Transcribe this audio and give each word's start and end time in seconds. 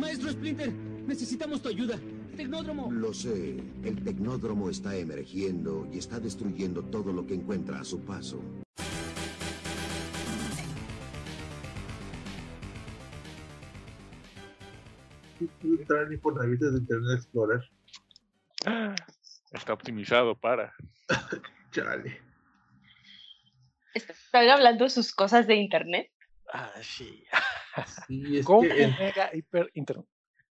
Maestro 0.00 0.30
Splinter, 0.30 0.72
necesitamos 1.06 1.60
tu 1.60 1.68
ayuda. 1.68 1.98
Tecnódromo. 2.34 2.90
Lo 2.90 3.12
sé. 3.12 3.62
El 3.84 4.02
tecnódromo 4.02 4.70
está 4.70 4.96
emergiendo 4.96 5.86
y 5.92 5.98
está 5.98 6.18
destruyendo 6.18 6.82
todo 6.82 7.12
lo 7.12 7.26
que 7.26 7.34
encuentra 7.34 7.80
a 7.80 7.84
su 7.84 8.00
paso. 8.00 8.42
entrar 15.62 16.08
ni 16.08 16.16
por 16.16 16.36
navitas 16.36 16.72
de 16.72 16.78
Internet 16.78 17.18
Explorer. 17.18 17.70
Está 19.52 19.72
optimizado 19.72 20.38
para. 20.38 20.72
Chale. 21.72 22.20
¿Están 23.94 24.48
hablando 24.48 24.84
de 24.84 24.90
sus 24.90 25.12
cosas 25.12 25.46
de 25.46 25.56
internet? 25.56 26.10
Ah, 26.52 26.72
sí. 26.82 27.24
Sí, 28.06 28.38
es 28.38 28.46
Con 28.46 28.66
que 28.68 28.86
mega 28.98 29.30
hiper 29.34 29.70
internet. 29.74 30.06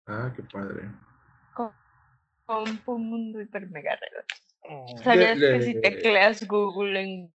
Ah, 0.07 0.33
qué 0.35 0.43
padre. 0.43 0.91
Con 1.53 1.73
un 2.87 3.09
mundo 3.09 3.41
hiper 3.41 3.69
mega 3.71 3.97
raro. 3.97 4.25
Mm. 4.69 5.03
¿Sabías 5.03 5.39
Le- 5.39 5.59
que 5.59 5.63
si 5.65 5.75
le- 5.75 5.81
tecleas 5.81 6.47
Google 6.47 7.01
en 7.01 7.35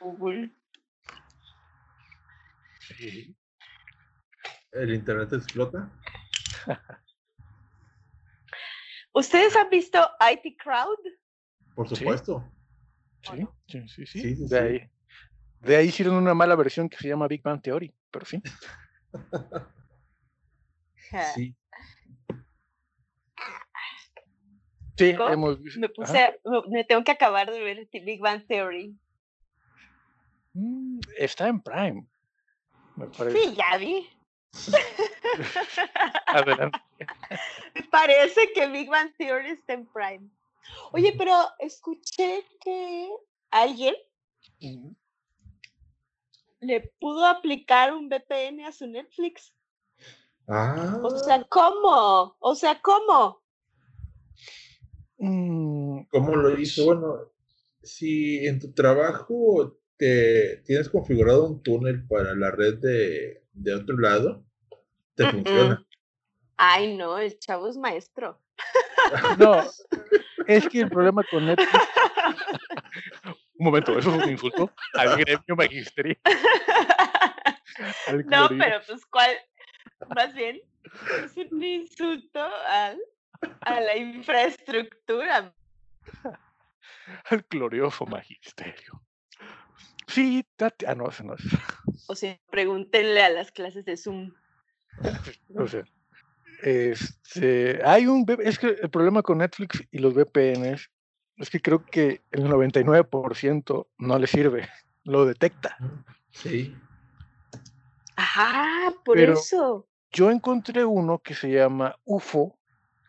Google, 0.00 0.50
Sí. 2.96 3.36
¿El 4.72 4.94
Internet 4.94 5.32
explota? 5.32 5.90
¿Ustedes 9.12 9.56
han 9.56 9.68
visto 9.70 9.98
IT 10.32 10.56
Crowd? 10.56 10.98
Por 11.74 11.88
Sí. 11.88 11.96
supuesto. 11.96 12.44
Sí, 13.22 13.46
sí, 13.68 13.88
sí, 13.88 14.06
sí. 14.06 14.20
Sí, 14.20 14.36
sí, 14.36 14.48
de. 14.48 14.58
Ahí, 14.58 14.90
de 15.60 15.76
ahí 15.76 15.88
hicieron 15.88 16.14
una 16.14 16.34
mala 16.34 16.54
versión 16.56 16.88
que 16.88 16.96
se 16.96 17.08
llama 17.08 17.28
Big 17.28 17.42
Bang 17.42 17.60
Theory, 17.60 17.94
pero 18.10 18.26
sí. 18.26 18.42
Sí. 21.34 21.56
Sí, 24.96 25.10
hemos 25.10 25.62
visto. 25.62 25.80
Me 25.80 25.88
puse, 25.88 26.38
me- 26.44 26.62
me 26.68 26.84
tengo 26.84 27.02
que 27.04 27.12
acabar 27.12 27.50
de 27.50 27.60
ver 27.60 27.88
Big 28.04 28.20
Bang 28.20 28.46
Theory. 28.46 28.94
Mm, 30.52 31.00
Está 31.16 31.48
en 31.48 31.60
Prime. 31.62 32.06
Me 32.96 33.06
parece. 33.06 33.38
Sí, 33.38 33.54
ya 33.56 33.78
vi. 33.78 34.06
Adelante. 36.26 36.78
Me 37.74 37.82
parece 37.84 38.52
que 38.52 38.66
Big 38.68 38.90
Bang 38.90 39.12
Theory 39.16 39.50
está 39.50 39.72
en 39.72 39.86
Prime. 39.86 40.28
Oye, 40.92 41.14
pero 41.16 41.32
escuché 41.60 42.44
que 42.60 43.08
alguien 43.50 43.94
le 46.60 46.92
pudo 47.00 47.26
aplicar 47.26 47.92
un 47.94 48.08
VPN 48.08 48.64
a 48.66 48.72
su 48.72 48.86
Netflix. 48.86 49.54
Ah, 50.46 50.98
O 51.02 51.10
sea, 51.10 51.44
¿cómo? 51.44 52.36
O 52.38 52.54
sea, 52.54 52.80
¿cómo? 52.80 53.42
mm, 55.18 56.02
¿cómo 56.10 56.36
lo 56.36 56.58
hizo? 56.58 56.84
Bueno, 56.86 57.30
si 57.82 58.46
en 58.46 58.58
tu 58.58 58.72
trabajo 58.72 59.76
te 59.96 60.58
tienes 60.64 60.88
configurado 60.88 61.46
un 61.46 61.62
túnel 61.62 62.06
para 62.06 62.34
la 62.34 62.50
red 62.50 62.78
de, 62.78 63.44
de 63.52 63.74
otro 63.74 63.98
lado, 63.98 64.44
te 65.14 65.30
funciona. 65.30 65.86
Ay, 66.56 66.96
no, 66.96 67.18
el 67.18 67.38
chavo 67.38 67.68
es 67.68 67.76
maestro. 67.76 68.40
No, 69.38 69.62
es 70.46 70.68
que 70.68 70.80
el 70.80 70.90
problema 70.90 71.24
con 71.30 71.46
Netflix. 71.46 71.70
Un 73.60 73.66
momento, 73.66 73.98
¿eso 73.98 74.10
fue 74.10 74.24
un 74.24 74.30
insulto? 74.30 74.72
Al 74.94 75.18
gremio 75.18 75.54
magisterio. 75.54 76.16
Al 78.08 78.24
No, 78.26 78.48
pero 78.48 78.80
pues, 78.86 79.04
¿cuál? 79.04 79.36
Más 80.16 80.32
bien, 80.32 80.62
es 81.22 81.36
un 81.52 81.62
insulto 81.62 82.40
al, 82.66 82.98
a 83.60 83.80
la 83.80 83.98
infraestructura. 83.98 85.52
al 87.24 87.46
glorioso 87.50 88.06
magisterio. 88.06 89.02
Sí, 90.06 90.42
date. 90.56 90.86
Ah, 90.88 90.94
no, 90.94 91.10
eso 91.10 91.22
no 91.22 91.34
es. 91.34 91.42
O 92.08 92.14
sea, 92.14 92.40
pregúntenle 92.50 93.22
a 93.22 93.28
las 93.28 93.52
clases 93.52 93.84
de 93.84 93.98
Zoom. 93.98 94.32
O 95.54 95.68
sea, 95.68 95.84
este, 96.62 97.78
hay 97.84 98.06
un. 98.06 98.24
Es 98.42 98.58
que 98.58 98.68
el 98.68 98.88
problema 98.88 99.22
con 99.22 99.36
Netflix 99.36 99.86
y 99.90 99.98
los 99.98 100.14
VPNs 100.14 100.90
es 101.40 101.50
que 101.50 101.60
creo 101.60 101.84
que 101.84 102.20
el 102.30 102.44
99% 102.44 103.86
no 103.98 104.18
le 104.18 104.26
sirve. 104.26 104.68
Lo 105.04 105.24
detecta. 105.24 105.76
Sí. 106.30 106.76
Ajá, 108.16 108.92
por 109.04 109.16
Pero- 109.16 109.32
eso. 109.34 109.86
Yo 110.12 110.30
encontré 110.30 110.84
uno 110.84 111.18
que 111.20 111.34
se 111.34 111.50
llama 111.50 111.96
UFO. 112.04 112.56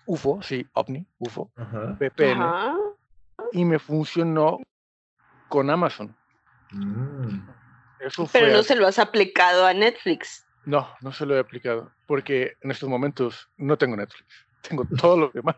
UFO, 0.05 0.41
sí, 0.41 0.65
OVNI, 0.73 1.05
UFO, 1.19 1.51
Ajá. 1.55 1.97
VPN, 1.99 2.41
Ajá. 2.41 2.75
y 3.53 3.65
me 3.65 3.79
funcionó 3.79 4.59
con 5.47 5.69
Amazon. 5.69 6.15
Mm. 6.71 7.47
Eso 7.99 8.27
Pero 8.31 8.45
fue 8.47 8.51
no 8.53 8.63
se 8.63 8.75
lo 8.75 8.87
has 8.87 8.99
aplicado 8.99 9.65
a 9.65 9.73
Netflix. 9.73 10.45
No, 10.65 10.87
no 11.01 11.11
se 11.11 11.25
lo 11.25 11.35
he 11.35 11.39
aplicado, 11.39 11.91
porque 12.07 12.53
en 12.61 12.71
estos 12.71 12.89
momentos 12.89 13.49
no 13.57 13.77
tengo 13.77 13.95
Netflix. 13.95 14.27
Tengo 14.67 14.85
todos 14.97 15.17
los 15.19 15.33
demás. 15.33 15.55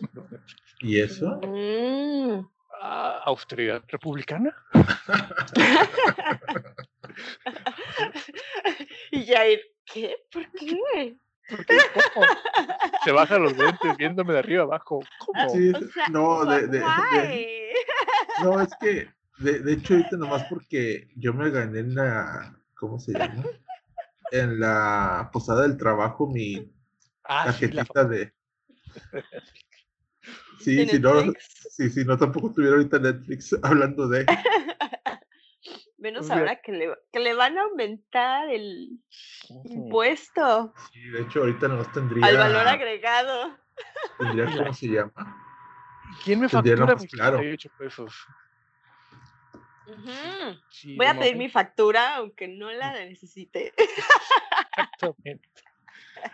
¿Y 0.80 1.00
eso? 1.00 1.40
Mm. 1.44 2.46
Ah, 2.82 3.20
austeridad 3.26 3.82
republicana. 3.88 4.56
y 9.10 9.26
Jair, 9.26 9.60
¿qué? 9.84 10.16
¿Por 10.32 10.50
qué? 10.52 11.16
¿Por 11.48 11.66
qué? 11.66 11.76
¿Cómo? 12.14 12.26
Se 13.04 13.12
bajan 13.12 13.42
los 13.42 13.56
lentes 13.56 13.96
viéndome 13.98 14.32
de 14.32 14.38
arriba 14.38 14.62
abajo. 14.62 15.00
¿Cómo? 15.18 15.50
Sí, 15.50 15.72
O 15.74 15.80
sea, 15.92 16.06
no, 16.08 16.44
de, 16.46 16.66
de- 16.68 16.82
no, 18.42 18.60
es 18.60 18.70
que, 18.80 19.08
de, 19.38 19.58
de 19.60 19.72
hecho, 19.74 19.94
ahorita 19.94 20.16
nomás 20.16 20.44
porque 20.44 21.08
yo 21.16 21.34
me 21.34 21.50
gané 21.50 21.80
en 21.80 21.94
la, 21.94 22.56
¿cómo 22.74 22.98
se 22.98 23.12
llama? 23.12 23.44
En 24.32 24.58
la 24.60 25.28
posada 25.32 25.62
del 25.62 25.76
trabajo 25.76 26.26
mi 26.28 26.72
Ah, 27.24 27.52
sí, 27.52 27.66
la 27.68 27.84
tarjetita 27.84 28.04
de... 28.04 28.32
Sí, 30.60 30.76
¿De 30.76 30.86
si 30.86 30.98
no, 31.00 31.12
sí, 31.70 31.88
sí, 31.88 32.04
no, 32.04 32.18
tampoco 32.18 32.52
tuviera 32.52 32.76
ahorita 32.76 32.98
Netflix 32.98 33.58
hablando 33.62 34.08
de... 34.08 34.26
Menos 35.98 36.26
Pues 36.26 36.30
ahora 36.30 36.56
que 36.62 36.72
le, 36.72 36.94
que 37.12 37.20
le 37.20 37.34
van 37.34 37.58
a 37.58 37.62
aumentar 37.62 38.48
el 38.48 38.98
impuesto 39.64 40.72
Sí, 40.92 41.00
de 41.10 41.22
hecho, 41.22 41.40
ahorita 41.40 41.68
nomás 41.68 41.92
tendría... 41.92 42.24
al 42.24 42.38
valor 42.38 42.66
agregado. 42.68 43.58
Tendría, 44.18 44.46
¿cómo 44.56 44.72
se 44.72 44.86
llama? 44.86 45.12
¿Quién 46.24 46.40
me 46.40 46.48
Tendría 46.48 46.76
factura 46.76 46.94
más 46.94 47.02
mis 47.02 47.12
claro. 47.12 47.36
38 47.38 47.70
pesos? 47.76 48.26
Ujú. 49.86 50.58
Sí, 50.70 50.96
Voy 50.96 51.06
a 51.06 51.18
pedir 51.18 51.36
mi 51.36 51.48
factura, 51.48 52.16
aunque 52.16 52.48
no 52.48 52.70
la 52.70 52.92
necesite. 52.92 53.74
Exactamente. 54.94 55.48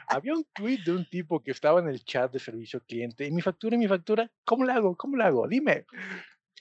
Había 0.08 0.34
un 0.34 0.44
tweet 0.54 0.78
de 0.84 0.92
un 0.92 1.04
tipo 1.08 1.42
que 1.42 1.50
estaba 1.50 1.80
en 1.80 1.88
el 1.88 2.04
chat 2.04 2.32
de 2.32 2.38
servicio 2.38 2.80
cliente. 2.84 3.26
Y 3.26 3.30
mi 3.30 3.42
factura, 3.42 3.76
y 3.76 3.78
mi 3.78 3.88
factura, 3.88 4.30
¿cómo 4.44 4.64
la 4.64 4.74
hago? 4.74 4.96
¿Cómo 4.96 5.16
la 5.16 5.26
hago? 5.26 5.46
Dime. 5.48 5.86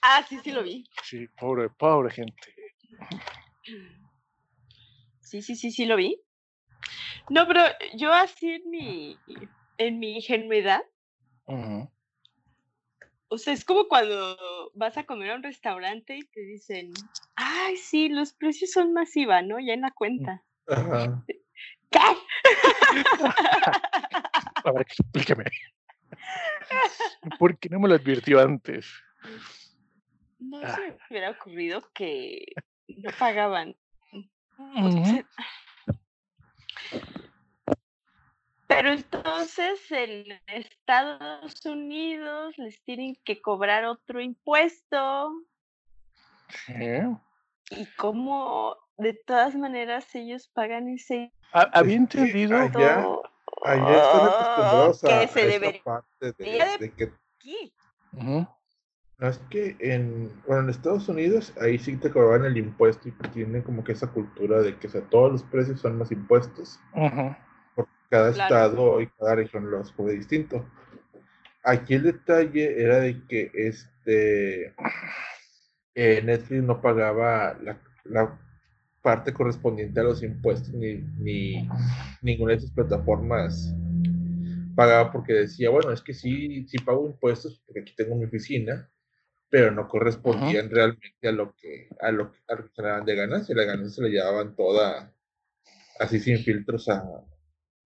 Ah, 0.02 0.26
sí, 0.28 0.40
sí 0.44 0.52
lo 0.52 0.64
vi. 0.64 0.84
Sí, 1.04 1.28
pobre, 1.40 1.70
pobre 1.70 2.12
gente. 2.12 2.36
Sí, 5.20 5.42
sí, 5.42 5.56
sí, 5.56 5.72
sí 5.72 5.86
lo 5.86 5.96
vi. 5.96 6.22
No, 7.30 7.48
pero 7.48 7.62
yo 7.96 8.14
así 8.14 8.52
en 8.52 8.70
mi, 8.70 9.20
en 9.78 10.00
mi 10.00 10.16
ingenuidad, 10.18 10.84
o 13.28 13.38
sea, 13.38 13.54
es 13.54 13.66
como 13.66 13.88
cuando 13.88 14.38
vas 14.76 14.98
a 14.98 15.06
comer 15.06 15.32
a 15.32 15.36
un 15.36 15.44
restaurante 15.44 16.18
y 16.18 16.26
te 16.28 16.42
dicen, 16.42 16.92
ay, 17.36 17.78
sí, 17.78 18.10
los 18.10 18.34
precios 18.34 18.72
son 18.72 18.94
masiva, 18.94 19.42
¿no? 19.42 19.60
Ya 19.60 19.74
en 19.74 19.82
la 19.82 19.92
cuenta. 19.92 20.44
Ajá. 20.68 21.26
¿Qué? 21.92 22.00
A 24.66 24.72
ver, 24.72 24.82
explíqueme. 24.82 25.46
¿Por 27.40 27.58
qué 27.60 27.70
no 27.70 27.80
me 27.80 27.88
lo 27.90 27.96
advirtió 27.96 28.40
antes? 28.42 28.88
No 30.40 30.60
Ah. 30.64 30.76
se 30.76 30.82
me 30.82 30.98
hubiera 31.10 31.32
ocurrido 31.32 31.82
que 31.94 32.46
no 32.88 33.12
pagaban. 33.18 33.76
Sea, 34.58 35.26
Pero 38.68 38.92
entonces 38.94 39.92
en 39.92 40.26
Estados 40.48 41.66
Unidos 41.66 42.56
les 42.58 42.82
tienen 42.84 43.16
que 43.24 43.42
cobrar 43.42 43.86
otro 43.86 44.20
impuesto 44.22 45.32
Sí. 46.66 46.74
y 47.72 47.86
cómo 47.98 48.76
de 48.98 49.14
todas 49.14 49.56
maneras 49.56 50.14
ellos 50.16 50.48
pagan 50.50 50.90
ese 50.90 51.32
Había 51.52 51.96
entendido. 51.96 52.58
allá- 52.58 53.06
Allá 53.64 53.98
están 53.98 54.26
acostumbrados 54.28 55.04
a, 55.06 55.20
que 55.22 55.28
se 55.28 55.46
debería 55.48 55.84
parte 55.84 56.34
de, 56.38 56.78
de- 56.80 56.92
que 56.92 57.12
aquí. 57.38 57.74
Ujú. 58.14 58.48
No, 59.18 59.28
es 59.28 59.38
que 59.50 59.76
en, 59.80 60.30
bueno, 60.46 60.64
en 60.64 60.70
Estados 60.70 61.08
Unidos 61.10 61.54
ahí 61.62 61.80
sí 61.80 61.96
te 61.96 62.12
cobraban 62.12 62.46
el 62.46 62.58
impuesto 62.58 63.08
y 63.08 63.12
tienen 63.30 63.62
como 63.64 63.84
que 63.84 63.94
esa 63.94 64.08
cultura 64.12 64.62
de 64.62 64.78
que 64.78 64.88
o 64.88 64.90
sea, 64.90 65.02
todos 65.10 65.32
los 65.32 65.44
precios 65.44 65.80
son 65.80 65.98
más 65.98 66.12
impuestos. 66.12 66.80
Ujú. 66.94 67.36
Porque 67.76 67.92
cada 68.10 68.34
Claro. 68.34 68.56
estado 68.56 69.02
y 69.02 69.08
cada 69.08 69.36
región 69.36 69.72
lo 69.72 69.82
escoge 69.82 70.12
distinto. 70.12 70.66
Aquí 71.64 71.96
el 71.96 72.04
detalle 72.04 72.80
era 72.84 73.00
de 73.00 73.26
que 73.26 73.50
este 73.56 74.76
eh, 75.96 76.22
Netflix 76.24 76.62
no 76.64 76.82
pagaba 76.82 77.56
la, 77.62 77.80
la 78.04 78.38
parte 79.06 79.32
correspondiente 79.34 80.00
a 80.00 80.04
los 80.04 80.24
impuestos 80.24 80.74
ni, 80.74 80.96
ni 81.20 81.70
ninguna 82.24 82.54
de 82.56 82.62
sus 82.62 82.72
plataformas 82.72 83.72
pagaba 84.76 85.12
porque 85.12 85.34
decía, 85.34 85.70
bueno, 85.70 85.92
es 85.92 86.02
que 86.02 86.14
sí, 86.14 86.68
sí 86.68 86.80
pago 86.80 87.06
impuestos 87.06 87.62
porque 87.66 87.82
aquí 87.82 87.94
tengo 87.96 88.16
mi 88.16 88.26
oficina, 88.26 88.90
pero 89.50 89.72
no 89.72 89.88
correspondían 89.88 90.70
realmente 90.72 91.28
a 91.28 91.32
lo 91.32 91.54
que 91.56 91.88
a 92.02 92.12
lo, 92.12 92.32
que- 92.32 92.40
a 92.50 92.56
lo 92.56 92.66
que 92.66 92.72
generaban 92.76 93.06
de 93.06 93.16
ganancia. 93.16 93.56
La 93.56 93.64
ganancia 93.66 93.96
se 93.98 94.02
la 94.02 94.10
llevaban 94.10 94.56
toda 94.56 95.14
así 96.00 96.20
sin 96.20 96.40
filtros 96.40 96.90
a, 96.90 97.04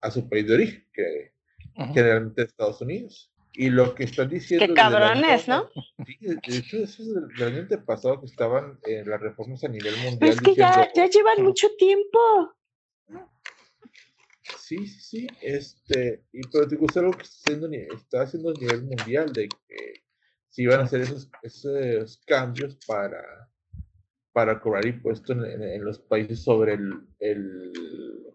a 0.01 0.11
su 0.11 0.29
país 0.29 0.47
de 0.47 0.55
origen, 0.55 0.85
que 0.93 1.33
Ujú. 1.77 1.93
generalmente 1.93 2.43
Estados 2.43 2.81
Unidos. 2.81 3.32
Y 3.53 3.69
lo 3.69 3.93
que 3.95 4.03
están 4.05 4.29
diciendo. 4.29 4.65
Qué 4.65 4.71
el 4.71 4.77
cabrones, 4.77 5.47
¿no? 5.47 5.69
Sí, 6.05 6.17
de 6.21 6.57
hecho, 6.57 6.77
eso 6.77 7.03
es 7.03 7.37
del 7.37 7.55
año 7.55 7.85
pasado 7.85 8.19
que 8.19 8.25
estaban 8.25 8.79
las 9.05 9.21
reformas 9.21 9.63
a 9.63 9.67
nivel 9.69 9.95
mundial. 9.97 10.19
Pero 10.19 10.31
es 10.31 10.41
que 10.41 10.55
ya, 10.55 10.67
diciendo, 10.67 10.91
ya 10.95 11.05
llevan 11.07 11.43
mucho 11.43 11.69
tiempo. 11.77 12.19
Sí, 14.57 14.85
sí, 14.87 14.99
sí. 15.01 15.29
Este, 15.41 16.23
y 16.33 16.43
pero 16.47 16.67
te 16.67 16.75
gusta 16.75 16.99
algo 16.99 17.13
que 17.13 17.21
está 17.23 17.35
haciendo, 17.45 17.67
ni- 17.67 17.77
está 17.77 18.21
haciendo 18.23 18.49
a 18.49 18.53
nivel 18.53 18.83
mundial, 18.83 19.31
de 19.31 19.47
que 19.49 20.03
si 20.49 20.63
iban 20.63 20.81
a 20.81 20.83
hacer 20.83 21.01
esos, 21.01 21.29
esos 21.43 22.17
cambios 22.25 22.75
para, 22.87 23.49
para 24.33 24.59
cobrar 24.59 24.85
impuestos 24.85 25.37
en, 25.37 25.45
en- 25.45 25.63
en 25.63 25.85
los 25.85 25.99
países 25.99 26.43
sobre 26.43 26.73
el, 26.73 27.07
el- 27.19 28.33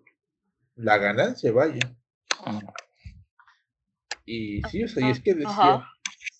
la 0.76 0.96
ganancia, 0.96 1.50
vaya. 1.52 1.80
Y 4.30 4.62
sí, 4.70 4.84
o 4.84 4.88
sea, 4.88 5.06
y 5.06 5.10
es 5.10 5.20
que 5.20 5.32
decía, 5.34 5.48
Ajá. 5.50 5.88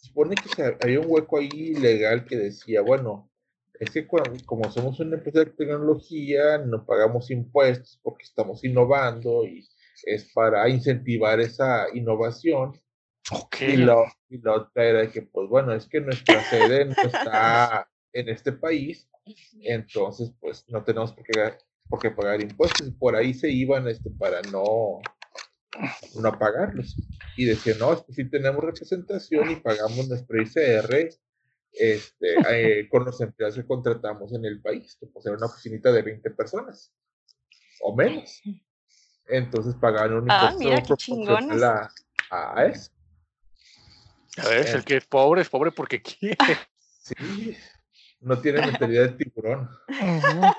supone 0.02 0.34
que 0.36 0.76
había 0.82 1.00
un 1.00 1.06
hueco 1.08 1.38
ahí 1.38 1.74
legal 1.74 2.24
que 2.26 2.36
decía, 2.36 2.82
bueno, 2.82 3.30
es 3.80 3.90
que 3.92 4.06
cuando- 4.06 4.36
como 4.44 4.70
somos 4.70 5.00
una 5.00 5.16
empresa 5.16 5.40
de 5.40 5.46
tecnología, 5.52 6.58
no 6.58 6.84
pagamos 6.84 7.30
impuestos 7.30 7.98
porque 8.02 8.24
estamos 8.24 8.62
innovando 8.64 9.44
y 9.44 9.66
es 10.04 10.30
para 10.34 10.68
incentivar 10.68 11.40
esa 11.40 11.86
innovación. 11.94 12.78
Ok. 13.30 13.56
Y, 13.62 13.76
lo, 13.76 14.04
y 14.28 14.38
la 14.42 14.54
otra 14.54 14.84
era 14.84 15.10
que, 15.10 15.22
pues 15.22 15.48
bueno, 15.48 15.72
es 15.72 15.86
que 15.86 16.00
nuestra 16.00 16.42
sede 16.44 16.84
no 16.86 16.94
está 17.02 17.88
en 18.12 18.28
este 18.28 18.52
país, 18.52 19.08
entonces 19.60 20.32
pues 20.40 20.64
no 20.68 20.82
tenemos 20.84 21.12
por 21.12 21.24
qué, 21.24 21.52
por 21.88 22.00
qué 22.00 22.10
pagar 22.10 22.40
impuestos. 22.40 22.90
Por 22.98 23.16
ahí 23.16 23.32
se 23.34 23.50
iban 23.50 23.86
este, 23.88 24.10
para 24.10 24.42
no, 24.42 24.98
no 26.14 26.38
pagarlos. 26.38 26.96
Y 27.36 27.44
decían, 27.46 27.78
no, 27.78 27.92
es 27.92 28.02
que 28.02 28.12
sí 28.12 28.28
tenemos 28.28 28.62
representación 28.62 29.50
y 29.50 29.56
pagamos 29.56 30.08
nuestro 30.08 30.40
ICR 30.40 31.10
este, 31.72 32.34
eh, 32.50 32.88
con 32.88 33.04
los 33.04 33.20
empleados 33.20 33.54
que 33.56 33.66
contratamos 33.66 34.32
en 34.32 34.44
el 34.44 34.60
país, 34.60 34.96
que 34.98 35.06
pues 35.06 35.24
era 35.26 35.36
una 35.36 35.46
oficinita 35.46 35.92
de 35.92 36.02
20 36.02 36.30
personas 36.30 36.92
o 37.80 37.94
menos. 37.94 38.40
Entonces 39.28 39.74
pagaban 39.80 40.14
un 40.14 40.30
Ah, 40.30 40.50
impuesto 40.52 40.96
proporcional 40.96 41.64
a, 41.64 41.90
a 42.30 42.64
eso. 42.64 42.90
A 44.38 44.48
ver, 44.48 44.66
el 44.66 44.84
que 44.84 44.96
es 44.96 45.06
pobre 45.06 45.42
es 45.42 45.48
pobre 45.48 45.70
porque 45.72 46.00
quiere. 46.02 46.36
Sí, 47.00 47.56
no 48.20 48.40
tiene 48.40 48.62
mentalidad 48.62 49.10
de 49.10 49.24
tiburón. 49.24 49.68
Ujú. 49.88 50.40
Pero 50.40 50.52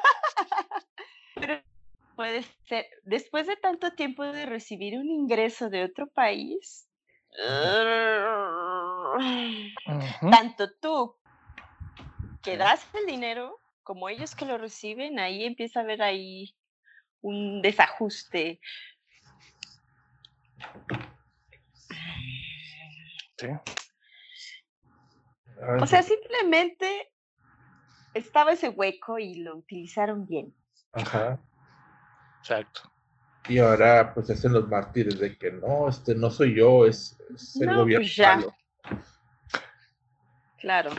puede 2.20 2.44
ser, 2.68 2.86
después 3.04 3.48
de 3.48 3.56
tanto 3.56 3.94
tiempo 3.94 4.26
de 4.26 4.46
recibir 4.46 4.98
un 4.98 5.10
ingreso 5.10 5.70
de 5.70 5.86
otro 5.86 6.08
país, 6.08 6.86
tanto 10.30 10.70
tú 10.82 11.16
que 12.44 12.58
das 12.58 12.86
el 12.94 13.06
dinero 13.06 13.62
como 13.84 14.10
ellos 14.10 14.36
que 14.36 14.46
lo 14.46 14.58
reciben, 14.58 15.18
ahí 15.18 15.46
empieza 15.46 15.80
a 15.80 15.84
haber 15.84 16.02
ahí 16.02 16.54
un 17.22 17.62
desajuste. 17.62 18.60
Sí. 23.38 23.48
O 25.82 25.88
sea, 25.88 26.04
simplemente 26.04 27.14
estaba 28.14 28.52
ese 28.52 28.68
hueco 28.68 29.20
y 29.20 29.36
lo 29.36 29.56
utilizaron 29.56 30.28
bien. 30.28 30.54
Ajá. 30.92 31.40
Exacto. 32.40 32.82
Y 33.48 33.58
ahora 33.60 34.14
pues 34.14 34.30
hacen 34.30 34.54
los 34.54 34.68
mártires 34.68 35.18
de 35.20 35.38
que 35.38 35.52
no, 35.52 35.90
este 35.90 36.14
no 36.16 36.30
soy 36.30 36.56
yo, 36.56 36.86
es, 36.86 37.18
es 37.34 37.60
el 37.62 37.68
No, 37.68 37.78
gobierno 37.78 38.04
pues 38.06 38.16
ya. 38.16 38.36
malo. 38.36 38.56
Claro. 40.60 40.92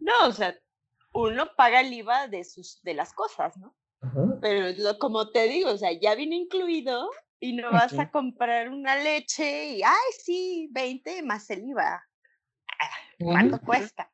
No, 0.00 0.26
o 0.28 0.32
sea, 0.32 0.56
uno 1.12 1.50
paga 1.56 1.80
el 1.80 1.92
IVA 1.92 2.28
de 2.28 2.44
sus 2.44 2.82
de 2.82 2.94
las 2.94 3.12
cosas, 3.12 3.56
¿no? 3.58 3.76
Ajá. 4.00 4.20
Pero 4.40 4.66
lo- 4.78 4.98
como 4.98 5.30
te 5.30 5.44
digo, 5.48 5.70
o 5.70 5.78
sea, 5.78 5.92
ya 5.92 6.14
viene 6.14 6.36
incluido 6.36 7.10
y 7.38 7.52
no 7.54 7.70
vas 7.70 7.98
a 7.98 8.10
comprar 8.10 8.70
una 8.70 8.96
leche 8.96 9.74
y, 9.74 9.82
ay, 9.82 10.12
sí, 10.18 10.68
20 10.72 11.22
más 11.22 11.48
el 11.50 11.64
IVA. 11.68 12.02
¿Cuánto 13.18 13.56
Ujú. 13.56 13.66
cuesta? 13.66 14.10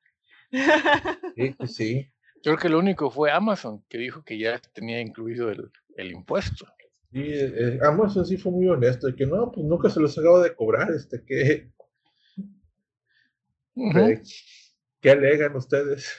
Sí, 0.51 1.55
sí, 1.61 1.67
sí. 1.69 2.13
Creo 2.43 2.57
que 2.57 2.69
lo 2.69 2.79
único 2.79 3.11
fue 3.11 3.31
Amazon 3.31 3.85
que 3.89 3.99
dijo 3.99 4.25
que 4.25 4.39
ya 4.39 4.59
tenía 4.59 5.01
incluido 5.01 5.51
el, 5.51 5.71
el 5.97 6.13
impuesto. 6.13 6.67
Sí, 7.13 7.21
eh, 7.25 7.79
Amazon 7.83 8.25
sí 8.25 8.37
fue 8.37 8.53
muy 8.53 8.69
honesto, 8.69 9.07
de 9.07 9.15
que 9.15 9.27
no, 9.27 9.51
pues 9.53 9.67
nunca 9.67 9.91
se 9.91 10.01
los 10.01 10.17
acabo 10.19 10.41
de 10.41 10.55
cobrar, 10.55 10.91
este, 10.93 11.23
¿qué, 11.27 11.71
Ujú. 13.75 13.99
eh, 13.99 14.23
¿qué 15.01 15.11
alegan 15.11 15.55
ustedes? 15.57 16.11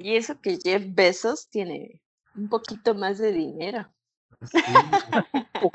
Y 0.00 0.16
eso 0.16 0.40
que 0.40 0.58
Jeff 0.62 0.82
Bezos 0.94 1.48
tiene 1.48 2.00
un 2.34 2.48
poquito 2.48 2.94
más 2.94 3.18
de 3.18 3.32
dinero. 3.32 3.92
Sí, 4.50 4.58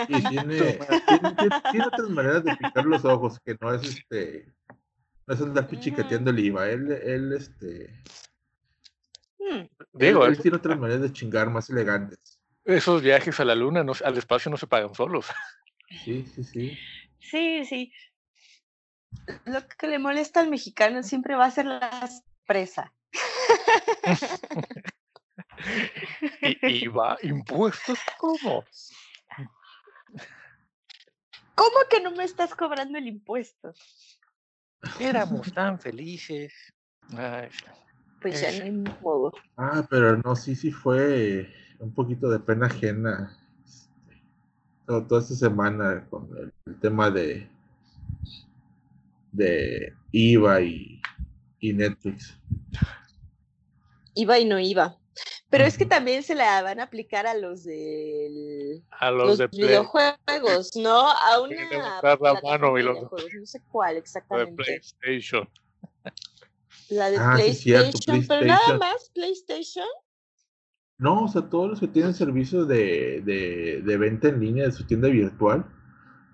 y 0.07 0.28
tiene, 0.28 0.57
tiene, 1.07 1.36
tiene- 1.36 1.56
tiene 1.72 1.88
otras 1.88 2.10
maneras 2.10 2.44
de 2.44 2.56
picar 2.56 2.86
los 2.86 3.06
ojos, 3.06 3.40
que 3.40 3.56
no 3.62 3.74
es 3.74 3.83
este, 3.86 4.51
no 5.25 5.33
es 5.33 5.42
andar 5.42 5.68
pichicateando 5.68 6.31
el 6.31 6.40
IVA, 6.40 6.69
él, 6.69 6.92
él, 6.92 7.33
este, 7.33 8.04
Él, 9.99 10.07
Digo, 10.07 10.25
él 10.25 10.39
tiene 10.39 10.57
otras 10.57 10.77
maneras 10.79 11.01
de 11.01 11.13
chingar 11.13 11.49
más 11.49 11.69
elegantes. 11.69 12.39
esos 12.65 13.01
viajes 13.01 13.39
a 13.39 13.45
la 13.45 13.55
luna, 13.55 13.83
no, 13.83 13.94
al 14.03 14.17
espacio 14.17 14.51
no 14.51 14.57
se 14.57 14.67
pagan 14.67 14.94
solos. 14.94 15.27
Sí, 16.03 16.25
sí, 16.25 16.44
sí. 16.44 16.77
Sí, 17.19 17.66
sí. 17.66 17.94
Lo 19.45 19.68
que 19.68 19.87
le 19.87 19.99
molesta 19.99 20.39
al 20.39 20.49
mexicano 20.49 21.01
siempre 21.04 21.35
va 21.35 21.45
a 21.45 21.51
ser 21.51 21.66
la 21.66 22.07
sorpresa. 22.07 22.94
Y, 26.42 26.83
y 26.83 26.87
va, 26.87 27.18
impuestos, 27.23 27.97
¿cómo? 28.19 28.63
¿Cómo 31.56 31.75
que 31.89 31.99
no 32.01 32.11
me 32.11 32.23
estás 32.23 32.54
cobrando 32.54 32.97
el 32.97 33.07
impuesto? 33.07 33.73
Éramos 34.99 35.51
tan 35.51 35.80
felices. 35.80 36.54
Ay, 37.18 37.49
Pues 38.21 38.42
ya 38.42 38.52
no 38.57 38.64
hay 38.66 38.71
modo. 39.02 39.31
Ah, 39.57 39.86
pero 39.90 40.18
no, 40.18 40.36
sí, 40.36 40.56
sí 40.56 40.71
fue 40.71 41.52
un 41.80 41.94
poquito 41.94 42.30
de 42.30 42.40
pena 42.40 42.66
ajena 42.68 43.38
este, 43.66 44.21
todo- 44.86 45.06
toda 45.06 45.21
esta 45.21 45.36
semana 45.36 46.07
con 46.09 46.30
el, 46.38 46.52
el 46.66 46.80
tema 46.80 47.12
de 47.12 47.50
de 49.31 49.94
IVA 50.12 50.62
y, 50.62 51.02
y 51.59 51.74
Netflix. 51.74 52.40
Iba 54.16 54.40
y 54.40 54.45
no 54.45 54.59
iba. 54.59 54.97
Pero 55.50 55.64
es 55.64 55.78
que 55.78 55.86
también 55.86 56.24
se 56.24 56.36
la 56.36 56.62
van 56.62 56.80
a 56.80 56.83
aplicar 56.83 57.26
a 57.28 57.33
los 57.36 57.64
del 57.64 58.83
a 58.92 59.12
los, 59.12 59.28
los 59.28 59.38
de 59.38 59.47
videojuegos, 59.47 60.76
¿no? 60.76 61.09
A 61.09 61.40
una 61.42 61.56
la 62.02 62.42
mano 62.42 62.78
y 62.78 62.81
de 62.81 62.83
los- 62.88 62.95
videojuegos, 62.97 63.31
no 63.40 63.45
sé 63.45 63.62
cuál 63.71 63.95
los 63.95 63.95
de 63.95 64.00
exactamente. 64.00 64.64
PlayStation. 64.64 65.47
La 66.89 67.09
de 67.09 67.17
Ah, 67.17 67.37
sí, 67.37 67.71
PlayStation, 67.71 68.25
pero 68.27 68.45
nada 68.45 68.77
más 68.77 69.09
PlayStation. 69.13 69.85
No, 70.99 71.25
o 71.25 71.27
sea, 71.27 71.49
todos 71.49 71.69
los 71.69 71.79
que 71.79 71.87
tienen 71.87 72.13
servicio 72.13 72.65
de, 72.65 73.21
de, 73.23 73.81
de 73.83 73.97
venta 73.97 74.29
en 74.29 74.39
línea 74.39 74.65
de 74.65 74.71
su 74.71 74.85
tienda 74.85 75.07
virtual, 75.09 75.65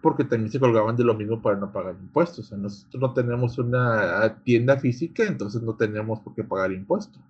porque 0.01 0.23
también 0.23 0.51
se 0.51 0.59
colgaban 0.59 0.95
de 0.95 1.03
lo 1.03 1.15
mismo 1.15 1.41
para 1.41 1.57
no 1.57 1.71
pagar 1.71 1.95
impuestos. 1.99 2.45
O 2.45 2.49
sea, 2.49 2.57
nosotros 2.57 3.01
no 3.01 3.13
tenemos 3.13 3.57
una 3.57 4.41
tienda 4.43 4.77
física, 4.79 5.23
entonces 5.25 5.61
no 5.63 5.75
tenemos 5.75 6.19
por 6.21 6.35
qué 6.35 6.43
pagar 6.43 6.71
impuestos. 6.71 7.21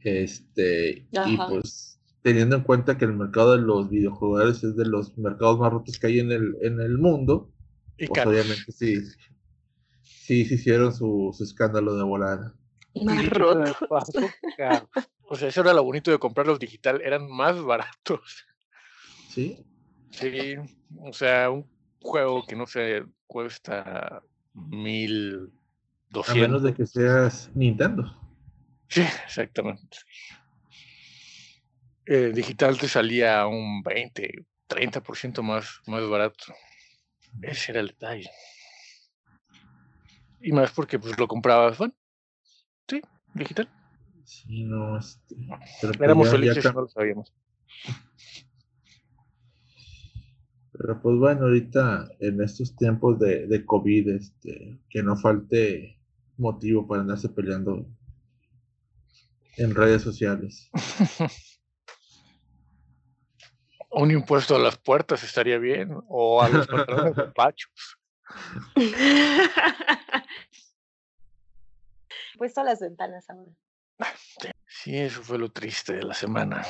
Este, 0.00 1.06
y 1.12 1.36
pues 1.48 2.00
teniendo 2.22 2.56
en 2.56 2.62
cuenta 2.62 2.98
que 2.98 3.04
el 3.04 3.14
mercado 3.14 3.52
de 3.56 3.62
los 3.62 3.88
videojuegos 3.90 4.62
es 4.64 4.76
de 4.76 4.86
los 4.86 5.16
mercados 5.18 5.58
más 5.58 5.72
rotos 5.72 5.98
que 5.98 6.06
hay 6.08 6.20
en 6.20 6.32
el, 6.32 6.56
en 6.62 6.80
el 6.80 6.98
mundo, 6.98 7.50
Y 7.98 8.06
pues 8.06 8.26
obviamente 8.26 8.72
sí, 8.72 8.96
sí, 10.30 10.44
se 10.44 10.54
hicieron 10.54 10.94
su, 10.94 11.34
su 11.36 11.42
escándalo 11.42 11.96
de 11.96 12.04
volada. 12.04 12.54
Más 12.94 13.28
roto. 13.30 13.76
O 15.24 15.36
sea, 15.36 15.48
eso 15.48 15.60
era 15.62 15.72
lo 15.72 15.82
bonito 15.84 16.10
de 16.12 16.18
comprarlos 16.20 16.60
digital, 16.60 17.00
eran 17.02 17.28
más 17.28 17.60
baratos. 17.62 18.46
Sí. 19.28 19.64
Sí, 20.10 20.54
o 20.98 21.12
sea, 21.12 21.50
un 21.50 21.68
juego 22.00 22.46
que 22.46 22.54
no 22.56 22.66
se 22.66 23.04
cuesta 23.26 24.22
mil 24.54 25.52
A 26.26 26.34
menos 26.34 26.62
de 26.62 26.72
doscientos. 26.72 26.72
que 26.72 26.86
seas 26.86 27.50
Nintendo. 27.54 28.16
Sí, 28.88 29.02
exactamente. 29.24 29.98
Eh, 32.06 32.32
digital 32.34 32.78
te 32.78 32.88
salía 32.88 33.46
un 33.46 33.82
20, 33.82 34.46
30% 34.68 35.42
más, 35.42 35.80
más 35.86 36.08
barato. 36.08 36.54
Ese 37.42 37.72
era 37.72 37.80
el 37.80 37.88
detalle. 37.88 38.30
Y 40.40 40.52
más 40.52 40.70
porque 40.72 40.98
pues 40.98 41.18
lo 41.18 41.28
comprabas, 41.28 41.76
bueno, 41.78 41.94
sí, 42.88 43.00
digital. 43.34 43.68
Sí, 44.24 44.64
no, 44.64 44.98
este. 44.98 45.34
Pues 45.80 46.00
Éramos 46.00 46.26
ya- 46.28 46.32
felices 46.32 46.74
no 46.74 46.82
lo 46.82 46.88
sabíamos. 46.88 47.32
Pero 50.72 51.02
pues 51.02 51.18
bueno, 51.18 51.42
ahorita 51.42 52.08
en 52.20 52.40
estos 52.42 52.74
tiempos 52.76 53.18
de, 53.18 53.46
de 53.46 53.66
COVID, 53.66 54.08
este, 54.10 54.78
que 54.88 55.02
no 55.02 55.16
falte 55.16 55.98
motivo 56.38 56.86
para 56.86 57.02
andarse 57.02 57.28
peleando 57.28 57.86
en 59.56 59.74
redes 59.74 60.02
sociales. 60.02 60.70
Un 63.90 64.12
impuesto 64.12 64.54
a 64.54 64.58
las 64.60 64.78
puertas 64.78 65.22
estaría 65.24 65.58
bien, 65.58 65.90
o 66.08 66.40
a 66.40 66.48
los 66.48 66.66
pantalones 66.68 67.16
de 67.16 67.24
pachos. 67.34 67.98
Puesto 72.38 72.64
las 72.64 72.80
ventanas 72.80 73.28
ahora. 73.28 73.52
Sí, 74.66 74.96
eso 74.96 75.22
fue 75.22 75.38
lo 75.38 75.50
triste 75.50 75.94
de 75.94 76.02
la 76.02 76.14
semana. 76.14 76.62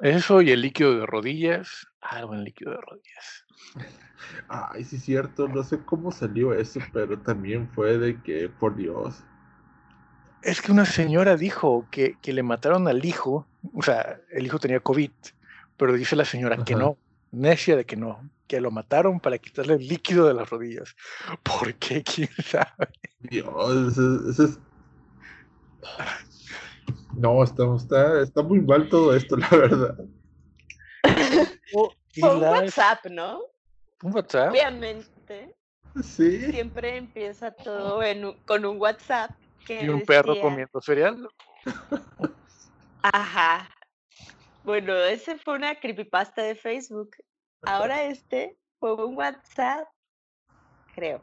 Eso 0.00 0.42
y 0.42 0.50
el 0.50 0.60
líquido 0.60 0.98
de 0.98 1.06
rodillas. 1.06 1.86
Ah, 2.00 2.24
buen 2.24 2.44
líquido 2.44 2.72
de 2.72 2.78
rodillas. 2.78 3.44
Ay, 4.48 4.84
sí, 4.84 4.96
es 4.96 5.04
cierto, 5.04 5.48
no 5.48 5.62
sé 5.62 5.80
cómo 5.84 6.12
salió 6.12 6.54
eso, 6.54 6.80
pero 6.92 7.18
también 7.20 7.68
fue 7.70 7.98
de 7.98 8.20
que, 8.22 8.48
por 8.48 8.76
Dios. 8.76 9.24
Es 10.42 10.60
que 10.60 10.72
una 10.72 10.84
señora 10.84 11.36
dijo 11.36 11.86
que, 11.90 12.16
que 12.20 12.32
le 12.32 12.42
mataron 12.42 12.86
al 12.86 13.04
hijo, 13.04 13.46
o 13.72 13.82
sea, 13.82 14.20
el 14.30 14.46
hijo 14.46 14.58
tenía 14.58 14.80
COVID, 14.80 15.10
pero 15.76 15.94
dice 15.94 16.16
la 16.16 16.24
señora 16.24 16.64
que 16.64 16.74
no, 16.74 16.96
necia 17.34 17.76
de 17.76 17.84
que 17.84 17.96
no, 17.96 18.28
que 18.46 18.60
lo 18.60 18.70
mataron 18.70 19.20
para 19.20 19.38
quitarle 19.38 19.74
el 19.74 19.86
líquido 19.88 20.26
de 20.26 20.34
las 20.34 20.48
rodillas. 20.48 20.94
¿Por 21.42 21.74
qué? 21.74 22.02
¿Quién 22.14 22.28
sabe? 22.44 22.88
Dios, 23.20 23.98
eso, 23.98 24.44
es. 24.44 24.58
No, 27.16 27.42
está, 27.44 27.62
está, 27.76 28.20
está 28.22 28.42
muy 28.42 28.60
mal 28.60 28.88
todo 28.88 29.14
esto, 29.14 29.36
la 29.36 29.48
verdad. 29.50 29.96
Y 32.14 32.20
Fue 32.20 32.34
un 32.34 32.40
la- 32.40 32.50
WhatsApp, 32.52 33.06
¿no? 33.10 33.40
un 34.02 34.14
WhatsApp. 34.14 34.50
Obviamente, 34.50 35.54
Sí. 36.02 36.50
siempre 36.50 36.96
empieza 36.96 37.52
todo 37.52 38.02
en 38.02 38.24
un- 38.24 38.38
con 38.44 38.64
un 38.64 38.78
WhatsApp. 38.80 39.30
Que 39.64 39.82
Y 39.84 39.88
un 39.88 40.02
perro 40.02 40.38
comiendo 40.40 40.80
cereal. 40.82 41.26
Ajá. 43.02 43.70
Bueno, 44.64 44.96
ese 44.96 45.36
fue 45.36 45.56
una 45.56 45.78
creepypasta 45.78 46.42
de 46.42 46.54
Facebook. 46.54 47.10
Ahora 47.62 48.04
este 48.04 48.56
fue 48.80 48.94
un 48.94 49.14
WhatsApp, 49.14 49.86
creo. 50.94 51.22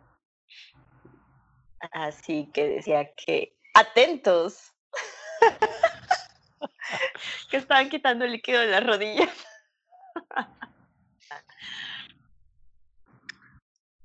Así 1.91 2.47
que 2.53 2.67
decía 2.67 3.11
que 3.13 3.55
atentos. 3.73 4.71
que 7.49 7.57
estaban 7.57 7.89
quitando 7.89 8.25
el 8.25 8.33
líquido 8.33 8.61
de 8.61 8.67
las 8.67 8.85
rodillas. 8.85 9.29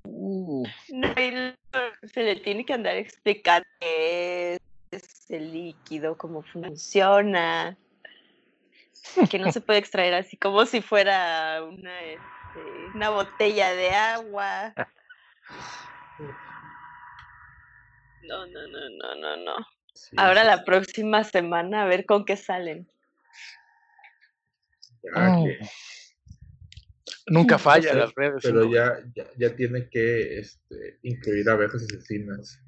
Uh, 0.03 0.65
No, 0.89 1.13
se 2.07 2.23
le 2.23 2.37
tiene 2.37 2.65
que 2.65 2.73
andar 2.73 2.97
explicando 2.97 3.67
qué 3.79 4.59
es 4.89 5.29
el 5.29 5.51
líquido, 5.51 6.17
cómo 6.17 6.41
funciona, 6.41 7.77
que 9.29 9.39
no 9.39 9.51
se 9.51 9.61
puede 9.61 9.79
extraer 9.79 10.13
así 10.13 10.37
como 10.37 10.65
si 10.65 10.81
fuera 10.81 11.63
una, 11.63 12.03
este, 12.03 12.91
una 12.93 13.09
botella 13.09 13.73
de 13.73 13.91
agua. 13.91 14.73
No, 18.21 18.45
no, 18.47 18.67
no, 18.67 18.89
no, 18.89 19.15
no, 19.15 19.37
no. 19.37 19.55
sí, 19.93 20.15
Ahora 20.17 20.41
sí, 20.41 20.47
la 20.47 20.65
próxima 20.65 21.23
semana 21.23 21.83
a 21.83 21.85
ver 21.85 22.05
con 22.05 22.25
qué 22.25 22.35
salen. 22.35 22.89
Mm. 25.13 25.45
que- 25.45 25.59
nunca 27.27 27.55
No 27.55 27.59
falla 27.59 27.93
las 27.93 28.13
redes. 28.15 28.41
pero 28.43 28.69
ya, 28.71 28.99
ya, 29.15 29.25
ya 29.37 29.55
tiene 29.55 29.89
que 29.89 30.39
este, 30.39 30.99
incluir 31.03 31.49
abejas 31.49 31.83
asesinas. 31.83 32.59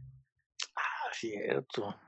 Ah, 0.76 1.10
cierto. 1.14 1.88
A 1.88 1.96
ver, 1.96 2.00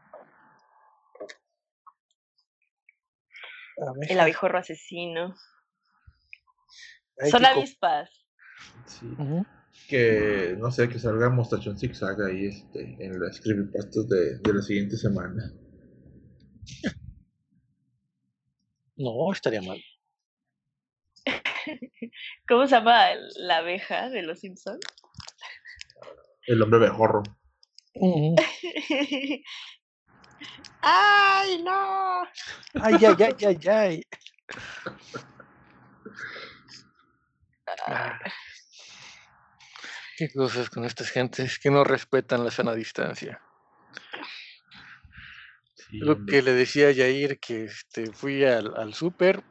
El 4.08 4.20
abejorro 4.20 4.60
asesino. 4.60 5.36
hay 7.20 7.32
Son 7.32 7.46
avispas. 7.46 8.10
Sí. 8.86 9.08
Que 9.88 10.56
no 10.58 10.72
sé, 10.72 10.90
que 10.90 11.00
salga 11.00 11.30
Mostachón 11.30 11.78
Zigzag 11.78 12.22
ahí 12.22 12.48
este, 12.48 12.98
en 13.00 13.20
las 13.20 13.40
creepypastas 13.42 14.08
de, 14.08 14.38
de 14.38 14.54
la 14.54 14.62
siguiente 14.62 14.98
semana. 14.98 15.52
No, 18.96 19.32
estaría 19.32 19.62
mal. 19.62 19.82
¿Cómo 22.48 22.68
se 22.68 22.76
llama 22.76 23.16
la 23.38 23.58
abeja 23.58 24.10
de 24.10 24.22
los 24.22 24.40
Simpsons? 24.40 24.80
El 26.48 26.62
hombre 26.62 26.80
abejorro. 26.80 27.24
Ujú. 27.96 28.36
¡Ay, 30.82 31.62
no! 31.64 32.24
Ay, 32.82 32.96
ay, 33.06 33.16
ay, 33.20 33.46
ay, 33.46 33.68
ay. 33.68 34.04
Ah. 37.88 38.20
Qué 40.18 40.32
cosas 40.34 40.70
con 40.70 40.86
estas 40.86 41.10
gentes 41.10 41.60
que 41.60 41.72
no 41.72 41.84
respetan 41.84 42.44
la 42.44 42.52
sana 42.52 42.74
distancia. 42.74 43.42
Sí, 45.76 45.98
Lo 46.00 46.26
que 46.26 46.42
le 46.42 46.54
decía 46.54 46.90
a 46.90 46.92
Yair 46.92 47.40
que 47.40 47.66
este, 47.66 48.12
fui 48.12 48.44
al, 48.44 48.76
al 48.78 48.94
súper, 48.94 49.44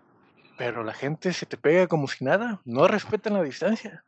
pero 0.58 0.84
la 0.84 0.92
gente 0.92 1.32
se 1.32 1.46
te 1.46 1.56
pega 1.56 1.86
como 1.86 2.06
si 2.06 2.24
nada, 2.24 2.60
no 2.64 2.86
respetan 2.86 3.34
la 3.34 3.42
distancia. 3.42 4.04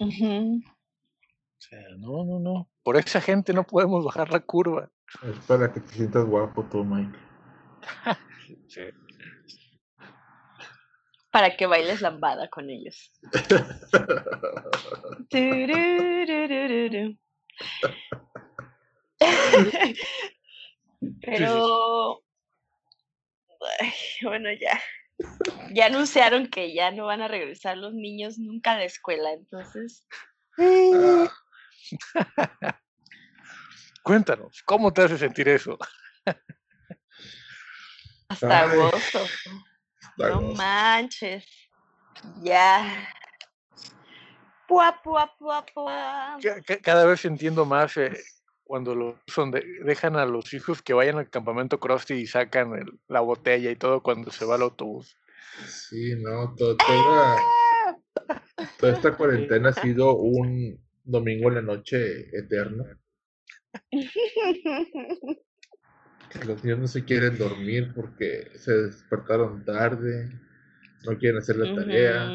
O 0.00 1.60
sea, 1.60 1.80
no, 1.98 2.24
no, 2.24 2.38
no. 2.40 2.70
Por 2.82 2.96
esa 2.96 3.20
gente 3.20 3.52
no 3.52 3.64
podemos 3.64 4.04
bajar 4.04 4.30
la 4.30 4.40
curva. 4.40 4.90
Es 5.22 5.38
para 5.46 5.72
que 5.72 5.80
te 5.80 5.94
sientas 5.94 6.24
guapo 6.24 6.64
tú, 6.64 6.84
Mike. 6.84 7.18
Sí. 8.68 8.82
Para 11.32 11.56
que 11.56 11.66
bailes 11.66 12.00
lambada 12.00 12.48
con 12.48 12.70
ellos. 12.70 13.12
Pero 21.20 22.22
ay, 23.80 23.92
bueno, 24.22 24.48
ya. 24.52 24.80
Ya 25.72 25.86
anunciaron 25.86 26.48
que 26.48 26.74
ya 26.74 26.90
no 26.90 27.06
van 27.06 27.22
a 27.22 27.28
regresar 27.28 27.78
los 27.78 27.94
niños 27.94 28.38
nunca 28.38 28.72
a 28.72 28.78
la 28.78 28.84
escuela, 28.84 29.32
entonces 29.32 30.06
Cuéntanos, 34.06 34.62
¿cómo 34.64 34.92
te 34.92 35.02
hace 35.02 35.18
sentir 35.18 35.48
eso? 35.48 35.76
hasta 38.28 38.62
Ay. 38.62 38.78
agosto. 38.78 39.26
No 40.16 40.40
manches. 40.54 41.44
Ya. 42.40 43.08
Pua, 44.68 45.00
pua, 45.02 45.34
pua, 45.36 45.66
pua. 45.74 46.38
Ca- 46.40 46.62
ca- 46.62 46.78
Cada 46.80 47.04
vez 47.04 47.24
entiendo 47.24 47.64
más 47.64 47.96
eh, 47.96 48.16
cuando 48.62 48.94
lo 48.94 49.18
son 49.26 49.50
de- 49.50 49.66
dejan 49.84 50.14
a 50.14 50.24
los 50.24 50.54
hijos 50.54 50.82
que 50.82 50.94
vayan 50.94 51.18
al 51.18 51.28
campamento 51.28 51.80
Krusty 51.80 52.14
y 52.14 52.26
sacan 52.28 52.74
el- 52.74 53.00
la 53.08 53.22
botella 53.22 53.72
y 53.72 53.76
todo 53.76 54.04
cuando 54.04 54.30
se 54.30 54.44
va 54.44 54.54
al 54.54 54.62
autobús. 54.62 55.16
Sí, 55.66 56.14
no, 56.16 56.54
to- 56.54 56.76
toda, 56.76 57.42
toda 58.78 58.92
esta 58.92 59.12
cuarentena 59.16 59.70
ha 59.70 59.72
sido 59.72 60.14
un 60.14 60.80
domingo 61.02 61.48
en 61.48 61.54
la 61.56 61.62
noche 61.62 62.28
eterno. 62.38 62.84
Que 66.30 66.44
los 66.44 66.62
niños 66.64 66.78
no 66.80 66.88
se 66.88 67.04
quieren 67.04 67.38
dormir 67.38 67.92
porque 67.94 68.50
se 68.58 68.72
despertaron 68.72 69.64
tarde, 69.64 70.28
no 71.04 71.16
quieren 71.18 71.38
hacer 71.38 71.56
la 71.56 71.72
tarea. 71.72 72.34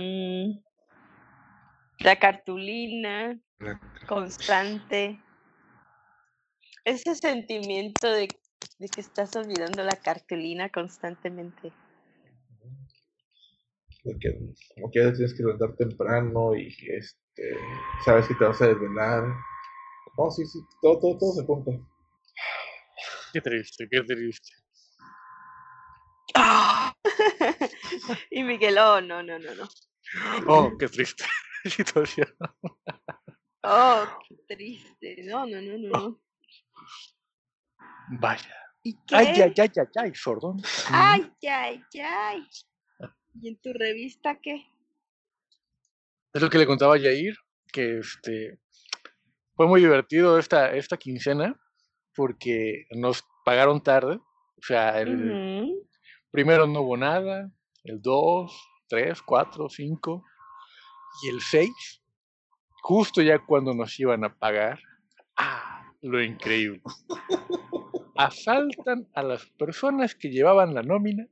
La 1.99 2.15
cartulina 2.17 3.37
la- 3.59 3.81
constante. 4.07 5.19
Ese 6.85 7.15
sentimiento 7.15 8.11
de, 8.11 8.29
de 8.79 8.87
que 8.87 9.01
estás 9.01 9.35
olvidando 9.35 9.83
la 9.83 9.97
cartulina 9.97 10.69
constantemente. 10.69 11.73
De 14.03 14.17
que 14.19 14.39
como 14.73 14.89
que 14.89 15.01
tienes 15.11 15.33
que 15.33 15.43
levantar 15.43 15.75
temprano 15.75 16.55
y 16.55 16.67
este, 16.87 17.57
sabes 18.05 18.27
que 18.27 18.35
te 18.35 18.45
vas 18.45 18.61
a 18.61 18.67
desvelar. 18.67 19.25
No, 20.17 20.29
sí, 20.29 20.45
sí, 20.45 20.59
todo, 20.81 20.99
todo, 20.99 21.17
todo 21.17 21.33
se 21.33 21.45
junta. 21.45 21.71
Qué 23.33 23.41
triste, 23.41 23.87
qué 23.89 24.03
triste. 24.03 24.51
¡Ah! 26.35 26.93
y 28.31 28.43
Miguel, 28.43 28.77
oh, 28.77 29.01
no, 29.01 29.23
no, 29.23 29.39
no, 29.39 29.55
no. 29.55 29.67
Oh, 30.47 30.71
qué 30.77 30.87
triste 30.87 31.23
situación. 31.65 32.27
Oh, 33.63 34.05
qué 34.27 34.55
triste. 34.55 35.23
No, 35.23 35.45
no, 35.45 35.61
no, 35.61 35.77
no. 35.77 36.21
Vaya. 38.19 38.55
¿Y 38.83 38.93
qué? 39.05 39.15
Ay, 39.15 39.27
ay, 39.27 39.53
ay, 39.57 39.71
ay, 39.77 39.87
ay, 39.95 40.11
sordón. 40.15 40.61
Ay, 40.89 41.31
ay, 41.47 41.81
ay. 42.03 42.47
¿Y 43.39 43.47
en 43.47 43.61
tu 43.61 43.71
revista 43.71 44.39
qué? 44.41 44.65
Es 46.33 46.41
lo 46.41 46.49
que 46.49 46.57
le 46.57 46.65
contaba 46.65 46.95
a 46.95 46.97
Yair, 46.97 47.37
que 47.71 47.99
este 47.99 48.59
fue 49.61 49.67
muy 49.67 49.81
divertido 49.81 50.39
esta, 50.39 50.75
esta 50.75 50.97
quincena, 50.97 51.55
porque 52.15 52.87
nos 52.95 53.23
pagaron 53.45 53.79
tarde. 53.79 54.15
O 54.15 54.63
sea, 54.63 54.99
el 54.99 55.85
primero 56.31 56.65
no 56.65 56.81
hubo 56.81 56.97
nada, 56.97 57.51
el 57.83 58.01
2, 58.01 58.51
3, 58.89 59.21
4, 59.21 59.69
5 59.69 60.23
y 61.21 61.29
el 61.29 61.41
6, 61.41 61.69
justo 62.81 63.21
ya 63.21 63.37
cuando 63.37 63.75
nos 63.75 63.99
iban 63.99 64.23
a 64.23 64.33
pagar. 64.33 64.79
Ah, 65.37 65.93
lo 66.01 66.23
increíble. 66.23 66.81
Asaltan 68.15 69.07
a 69.13 69.21
las 69.21 69.45
personas 69.59 70.15
que 70.15 70.31
llevaban 70.31 70.73
la 70.73 70.81
nómina. 70.81 71.27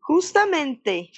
Justamente. 0.00 1.12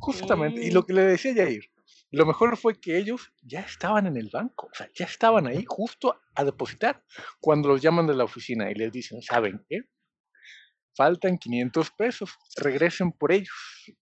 Justamente, 0.00 0.62
y 0.66 0.70
lo 0.70 0.84
que 0.84 0.92
le 0.92 1.00
decía 1.00 1.32
Jair, 1.34 1.70
lo 2.10 2.26
mejor 2.26 2.56
fue 2.56 2.80
que 2.80 2.98
ellos 2.98 3.32
ya 3.42 3.60
estaban 3.60 4.06
en 4.06 4.16
el 4.16 4.30
banco, 4.32 4.68
o 4.72 4.74
sea, 4.74 4.88
ya 4.94 5.06
estaban 5.06 5.46
ahí 5.46 5.64
justo 5.66 6.20
a 6.34 6.44
depositar 6.44 7.04
cuando 7.40 7.68
los 7.68 7.82
llaman 7.82 8.06
de 8.06 8.14
la 8.14 8.24
oficina 8.24 8.70
y 8.70 8.74
les 8.74 8.92
dicen, 8.92 9.22
¿saben 9.22 9.64
qué? 9.68 9.80
Faltan 10.96 11.38
500 11.38 11.90
pesos, 11.90 12.30
regresen 12.56 13.12
por 13.12 13.32
ellos. 13.32 13.94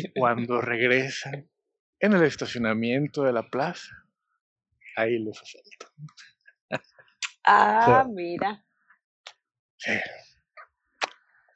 Y 0.00 0.12
cuando 0.12 0.60
regresan 0.60 1.50
en 1.98 2.12
el 2.12 2.22
estacionamiento 2.22 3.22
de 3.24 3.32
la 3.32 3.48
plaza, 3.48 3.90
ahí 4.96 5.18
los 5.18 5.40
asaltan. 5.40 5.90
ah, 7.44 8.06
mira. 8.08 8.64
Sí. 9.76 9.92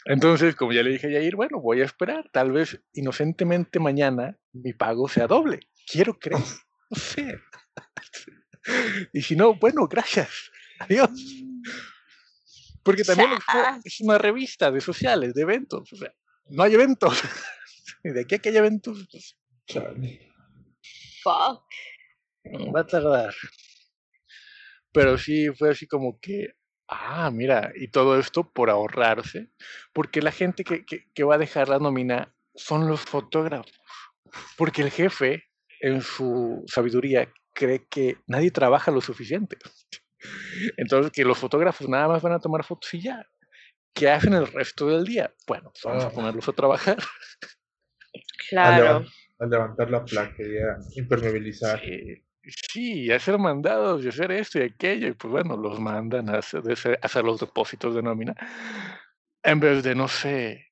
Entonces, 0.04 0.56
como 0.56 0.72
ya 0.72 0.82
le 0.82 0.90
dije 0.90 1.06
a 1.06 1.10
Yair, 1.10 1.36
bueno, 1.36 1.60
voy 1.60 1.80
a 1.80 1.84
esperar. 1.84 2.28
Tal 2.32 2.52
vez 2.52 2.80
inocentemente 2.92 3.78
mañana 3.78 4.38
mi 4.52 4.72
pago 4.72 5.08
sea 5.08 5.26
doble. 5.26 5.60
Quiero 5.86 6.18
creer. 6.18 6.42
No 6.92 6.98
sé. 6.98 7.40
Y 9.14 9.22
si 9.22 9.34
no, 9.34 9.54
bueno, 9.54 9.88
gracias. 9.88 10.50
Adiós. 10.78 11.08
Porque 12.82 13.02
también 13.02 13.30
es 13.82 14.00
una 14.02 14.18
revista 14.18 14.70
de 14.70 14.82
sociales, 14.82 15.32
de 15.32 15.40
eventos. 15.40 15.90
O 15.90 15.96
sea, 15.96 16.12
no 16.50 16.62
hay 16.62 16.74
eventos. 16.74 17.18
Y 18.04 18.10
de 18.10 18.22
aquí 18.22 18.34
a 18.34 18.38
que 18.38 18.48
haya 18.48 18.58
eventos, 18.58 19.06
pues, 19.10 19.36
Chale. 19.66 20.32
Fuck. 21.22 21.64
va 22.74 22.80
a 22.80 22.86
tardar. 22.86 23.34
Pero 24.92 25.16
sí 25.16 25.48
fue 25.56 25.70
así 25.70 25.86
como 25.86 26.18
que, 26.18 26.54
ah, 26.92 27.30
mira, 27.32 27.72
y 27.74 27.88
todo 27.88 28.18
esto 28.18 28.50
por 28.50 28.70
ahorrarse, 28.70 29.48
porque 29.92 30.22
la 30.22 30.32
gente 30.32 30.64
que, 30.64 30.84
que, 30.84 31.10
que 31.12 31.24
va 31.24 31.36
a 31.36 31.38
dejar 31.38 31.68
la 31.68 31.78
nómina 31.78 32.34
son 32.54 32.88
los 32.88 33.00
fotógrafos, 33.00 33.72
porque 34.56 34.82
el 34.82 34.90
jefe, 34.90 35.44
en 35.80 36.02
su 36.02 36.64
sabiduría, 36.66 37.28
cree 37.52 37.86
que 37.88 38.18
nadie 38.26 38.50
trabaja 38.50 38.90
lo 38.90 39.00
suficiente. 39.00 39.58
Entonces, 40.76 41.12
que 41.12 41.24
los 41.24 41.38
fotógrafos 41.38 41.88
nada 41.88 42.08
más 42.08 42.22
van 42.22 42.32
a 42.32 42.40
tomar 42.40 42.64
fotos 42.64 42.92
y 42.94 43.02
ya. 43.02 43.26
¿Qué 43.94 44.08
hacen 44.08 44.32
el 44.32 44.46
resto 44.46 44.88
del 44.88 45.04
día? 45.04 45.34
Bueno, 45.46 45.70
pues 45.70 45.84
vamos 45.84 46.04
a 46.04 46.10
ponerlos 46.10 46.48
a 46.48 46.52
trabajar. 46.52 46.96
Claro. 48.48 49.06
al 49.38 49.50
levantar 49.50 49.90
la 49.90 50.04
placa 50.04 50.42
y 50.42 50.58
a 50.58 50.78
impermeabilizar. 50.96 51.82
Eh, 51.84 52.22
sí, 52.44 53.10
hacer 53.12 53.38
mandados 53.38 54.04
y 54.04 54.08
hacer 54.08 54.32
esto 54.32 54.58
y 54.58 54.62
aquello, 54.62 55.08
y 55.08 55.12
pues 55.12 55.30
bueno, 55.30 55.56
los 55.56 55.78
mandan 55.80 56.28
a 56.30 56.38
hacer- 56.38 56.98
hacer 57.02 57.24
los 57.24 57.40
depósitos 57.40 57.94
de 57.94 58.02
nómina, 58.02 58.34
en 59.42 59.60
vez 59.60 59.82
de, 59.82 59.94
no 59.94 60.08
sé, 60.08 60.68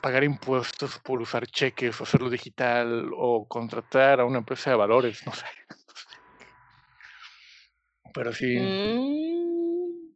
pagar 0.00 0.24
impuestos 0.24 0.98
por 0.98 1.20
usar 1.20 1.46
cheques 1.46 2.00
o 2.00 2.04
hacerlo 2.04 2.28
digital 2.30 3.10
o 3.16 3.46
contratar 3.48 4.20
a 4.20 4.24
una 4.24 4.38
empresa 4.38 4.70
de 4.70 4.76
valores, 4.76 5.24
no 5.26 5.32
sé. 5.32 5.46
Pero 8.12 8.32
sí, 8.32 8.56
Mm, 8.58 10.14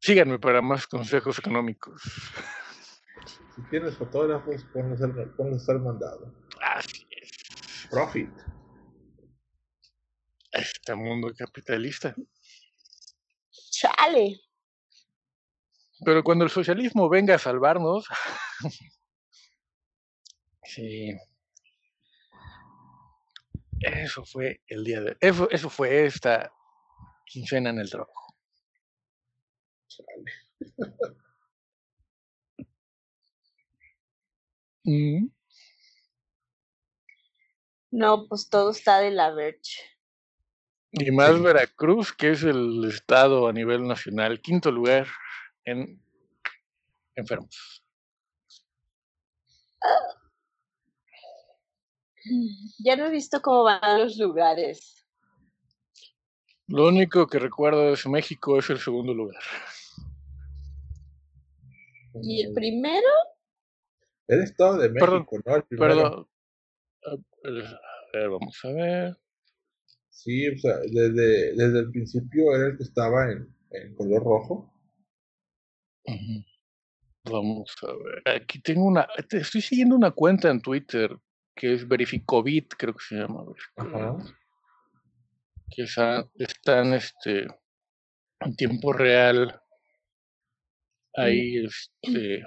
síganme 0.00 0.38
para 0.38 0.60
más 0.60 0.86
consejos 0.86 1.38
económicos. 1.38 2.02
Si 3.54 3.62
tienes 3.70 3.96
fotógrafos, 3.96 4.64
ponlos 4.72 5.00
al, 5.00 5.14
ponlos 5.34 5.66
al 5.68 5.80
mandado. 5.80 6.34
Así 6.60 7.06
es, 7.10 7.88
Profit. 7.90 8.30
Este 10.56 10.94
mundo 10.94 11.32
capitalista. 11.36 12.14
chale. 13.70 14.40
Pero 16.04 16.22
cuando 16.22 16.44
el 16.44 16.50
socialismo 16.50 17.08
venga 17.08 17.34
a 17.34 17.38
salvarnos, 17.38 18.06
sí. 20.64 21.16
Eso 23.80 24.24
fue 24.24 24.60
el 24.68 24.84
día 24.84 25.00
de... 25.00 25.16
Eso, 25.20 25.48
eso 25.50 25.70
fue 25.70 26.06
esta 26.06 26.52
quincena 27.26 27.70
en 27.70 27.78
el 27.78 27.90
trabajo. 27.90 28.34
Mm, 34.86 35.28
No, 37.90 38.26
pues 38.28 38.48
todo 38.50 38.70
está 38.72 38.98
de 39.00 39.10
la 39.10 39.30
verge. 39.30 39.80
Y 40.98 41.10
más 41.10 41.34
Sí. 41.34 41.42
Veracruz, 41.42 42.12
que 42.12 42.30
es 42.30 42.42
el 42.42 42.84
estado 42.88 43.48
a 43.48 43.52
nivel 43.52 43.86
nacional, 43.86 44.40
quinto 44.40 44.70
lugar 44.70 45.06
en 45.64 46.00
enfermos. 47.14 47.84
Ya 52.78 52.96
no 52.96 53.06
he 53.06 53.10
visto 53.10 53.40
cómo 53.42 53.64
van 53.64 54.00
los 54.00 54.16
lugares. 54.16 55.06
Lo 56.68 56.88
único 56.88 57.26
que 57.26 57.38
recuerdo 57.38 57.92
es 57.92 58.06
México 58.06 58.58
es 58.58 58.70
el 58.70 58.78
segundo 58.78 59.14
lugar. 59.14 59.42
¿Y 62.22 62.42
el 62.42 62.54
primero? 62.54 63.06
El 64.26 64.42
Estado 64.42 64.78
de 64.78 64.88
México, 64.88 65.06
Perdón, 65.06 65.26
¿no? 65.44 65.56
El 65.56 65.62
primero. 65.64 65.94
Perdón. 65.94 66.28
A 67.04 67.10
a 67.10 68.18
ver, 68.18 68.30
vamos 68.30 68.58
a 68.64 68.68
ver. 68.68 69.25
Sí, 70.16 70.48
o 70.48 70.56
sea, 70.58 70.78
desde, 70.78 71.54
desde 71.54 71.78
el 71.80 71.90
principio 71.90 72.54
era 72.56 72.68
el 72.68 72.76
que 72.78 72.84
estaba 72.84 73.30
en, 73.30 73.54
en 73.70 73.94
color 73.94 74.24
rojo. 74.24 74.72
Vamos 77.24 77.74
a 77.82 77.86
ver. 77.92 78.36
Aquí 78.42 78.60
tengo 78.60 78.86
una. 78.86 79.06
te- 79.28 79.38
Estoy 79.38 79.60
siguiendo 79.60 79.94
una 79.94 80.10
cuenta 80.12 80.48
en 80.50 80.60
Twitter 80.62 81.14
que 81.54 81.74
es 81.74 81.86
Verificovit, 81.86 82.72
creo 82.78 82.94
que 82.94 83.04
se 83.06 83.16
llama. 83.16 83.44
Ajá. 83.76 84.12
Verificovit, 84.12 84.36
Que 85.70 85.82
esa- 85.82 86.30
están 86.36 86.94
este, 86.94 87.46
en 88.40 88.56
tiempo 88.56 88.92
real 88.94 89.60
ahí 91.14 91.64
este, 91.64 92.42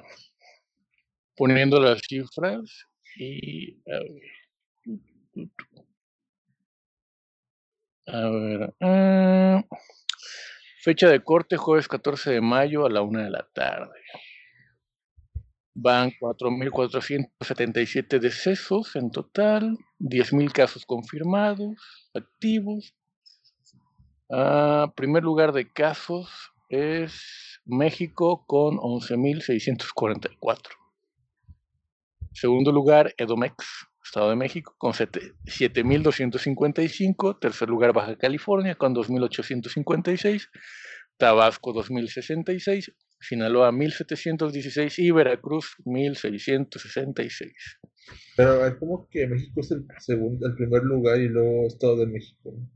poniendo 1.36 1.80
las 1.80 2.02
cifras. 2.02 2.86
Y 3.16 3.80
a 3.92 4.00
ver. 4.00 4.22
A 8.12 8.30
ver. 8.30 8.74
ah, 8.82 9.64
fecha 10.82 11.08
de 11.10 11.24
corte, 11.24 11.58
jueves 11.58 11.88
14 11.88 12.32
de 12.32 12.42
mayo 12.42 12.86
a 12.86 12.90
la 12.90 13.04
una 13.04 13.24
de 13.24 13.30
la 13.30 13.48
tarde. 13.54 14.00
Van 15.76 16.12
4.477 16.20 18.20
decesos 18.20 18.96
en 18.96 19.12
total, 19.12 19.78
10.000 20.00 20.52
casos 20.52 20.88
confirmados, 20.88 21.76
activos. 22.16 22.96
Ah, 24.32 24.92
primer 24.96 25.24
lugar 25.24 25.52
de 25.54 25.72
casos 25.72 26.52
es 26.70 27.62
México 27.66 28.44
con 28.48 28.78
11.644. 28.78 30.72
Segundo 32.34 32.72
lugar, 32.72 33.14
Edomex, 33.18 33.89
Estado 34.10 34.32
de 34.32 34.36
México, 34.36 34.74
con 34.80 34.94
sete- 34.96 35.34
7.255. 35.46 37.38
Tercer 37.40 37.70
lugar, 37.70 37.94
Baja 37.94 38.16
California, 38.18 38.74
con 38.74 38.96
2.856. 38.96 40.50
Tabasco, 41.18 41.74
2.066. 41.74 42.92
Sinaloa 43.22 43.72
1716 43.72 44.98
y 45.00 45.12
Veracruz 45.12 45.76
1666. 45.86 47.54
Pero 48.36 48.66
es 48.66 48.74
como 48.76 49.08
que 49.10 49.28
México 49.28 49.60
es 49.60 49.70
el 49.72 49.86
segundo, 50.00 50.48
el 50.48 50.56
primer 50.56 50.82
lugar 50.84 51.20
y 51.20 51.28
luego 51.28 51.68
Estado 51.68 51.98
de 51.98 52.08
México. 52.08 52.52
¿no? 52.58 52.68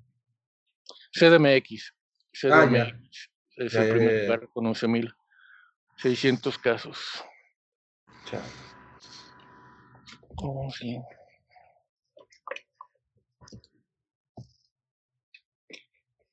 CDMX. 1.14 1.96
Ah, 2.44 2.70
ya. 2.72 2.86
CDMX 2.86 3.32
es 3.58 3.72
Ya, 3.74 3.82
el 3.82 3.88
ya, 3.88 3.94
primer 3.96 4.24
lugar 4.26 4.50
con 4.54 4.66
11.600 4.68 6.60
casos. 6.62 7.24
Chao. 8.26 8.42
Oh, 10.36 10.70
sí. 10.72 10.98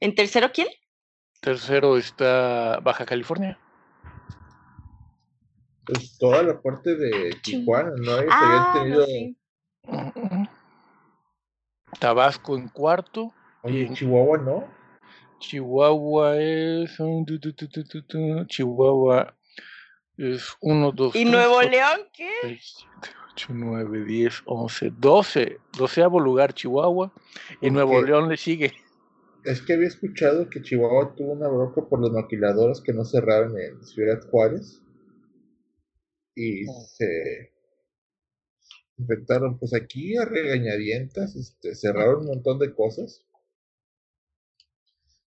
¿En 0.00 0.14
tercero 0.14 0.50
quién? 0.52 0.68
Tercero 1.40 1.96
está 1.96 2.80
Baja 2.80 3.04
California. 3.04 3.58
Pues 5.84 6.16
toda 6.18 6.42
la 6.42 6.60
parte 6.60 6.96
de 6.96 7.36
Tijuana, 7.42 7.92
¿no? 7.96 8.12
Ah, 8.30 8.72
habían 8.72 8.90
no, 8.90 9.04
tenido. 9.04 9.06
sí. 9.06 9.36
Tabasco 11.98 12.56
en 12.56 12.68
cuarto. 12.68 13.32
Oye, 13.62 13.88
y 13.90 13.94
Chihuahua, 13.94 14.38
¿no? 14.38 14.68
Chihuahua 15.38 16.36
es. 16.36 16.96
Chihuahua 18.46 19.32
es 20.16 20.56
1, 20.60 20.92
2, 20.92 21.16
¿Y 21.16 21.24
Nuevo 21.24 21.62
León 21.62 22.00
qué? 22.12 22.30
6, 22.42 22.86
7, 23.02 23.16
8, 23.32 23.46
9, 23.50 24.04
10, 24.04 24.42
11, 24.44 24.92
12. 24.98 25.60
Doceavo 25.76 26.20
lugar 26.20 26.52
Chihuahua. 26.52 27.10
Y 27.60 27.70
Nuevo. 27.70 28.02
León 28.02 28.28
le 28.28 28.36
sigue. 28.36 28.74
Es 29.44 29.60
que 29.60 29.74
había 29.74 29.88
escuchado 29.88 30.48
que 30.48 30.62
Chihuahua 30.62 31.14
tuvo 31.14 31.32
una 31.32 31.48
bronca 31.48 31.86
por 31.86 32.00
las 32.00 32.10
maquiladoras 32.10 32.80
que 32.80 32.94
no 32.94 33.04
cerraron 33.04 33.58
en 33.58 33.84
Ciudad 33.84 34.20
Juárez. 34.30 34.80
Y 36.34 36.66
Oh. 36.66 36.80
se 36.96 37.52
inventaron, 38.98 39.58
pues 39.58 39.74
aquí 39.74 40.16
a 40.16 40.24
regañadientas, 40.24 41.34
este, 41.36 41.74
cerraron 41.74 42.20
un 42.20 42.26
montón 42.26 42.58
de 42.60 42.72
cosas. 42.74 43.24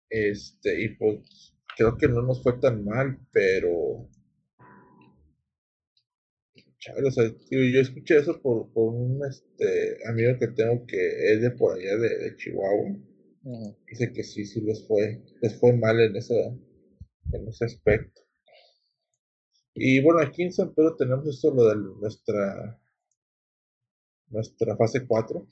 Este, 0.09 0.81
y 0.81 0.95
pues 0.95 1.53
creo 1.75 1.97
que 1.97 2.07
no 2.07 2.21
nos 2.21 2.41
fue 2.41 2.53
tan 2.59 2.85
mal, 2.85 3.19
pero. 3.33 4.07
Chale, 6.79 7.07
o 7.07 7.11
sea, 7.11 7.29
tío, 7.49 7.63
yo 7.63 7.79
escuché 7.81 8.17
eso 8.17 8.39
por, 8.41 8.71
por 8.73 8.93
un 8.93 9.25
este, 9.27 9.97
amigo 10.07 10.37
que 10.39 10.47
tengo 10.49 10.85
que 10.85 11.33
es 11.33 11.41
de 11.41 11.49
por 11.51 11.75
allá 11.75 11.97
de, 11.97 12.09
de 12.19 12.35
Chihuahua. 12.35 12.95
Dice 13.43 14.13
que 14.13 14.23
sí, 14.23 14.45
sí 14.45 14.61
les 14.61 14.87
fue, 14.87 15.21
les 15.41 15.59
fue 15.59 15.73
mal 15.73 15.99
en 15.99 16.15
ese, 16.15 16.45
en 17.33 17.47
ese 17.47 17.65
aspecto. 17.65 18.21
Y 19.75 20.01
bueno, 20.01 20.21
aquí 20.21 20.43
en 20.43 20.53
San 20.53 20.73
Pedro 20.73 20.95
tenemos 20.95 21.27
esto 21.27 21.53
lo 21.53 21.67
de 21.67 21.75
nuestra 21.99 22.79
nuestra 24.29 24.75
fase 24.75 25.05
4. 25.05 25.47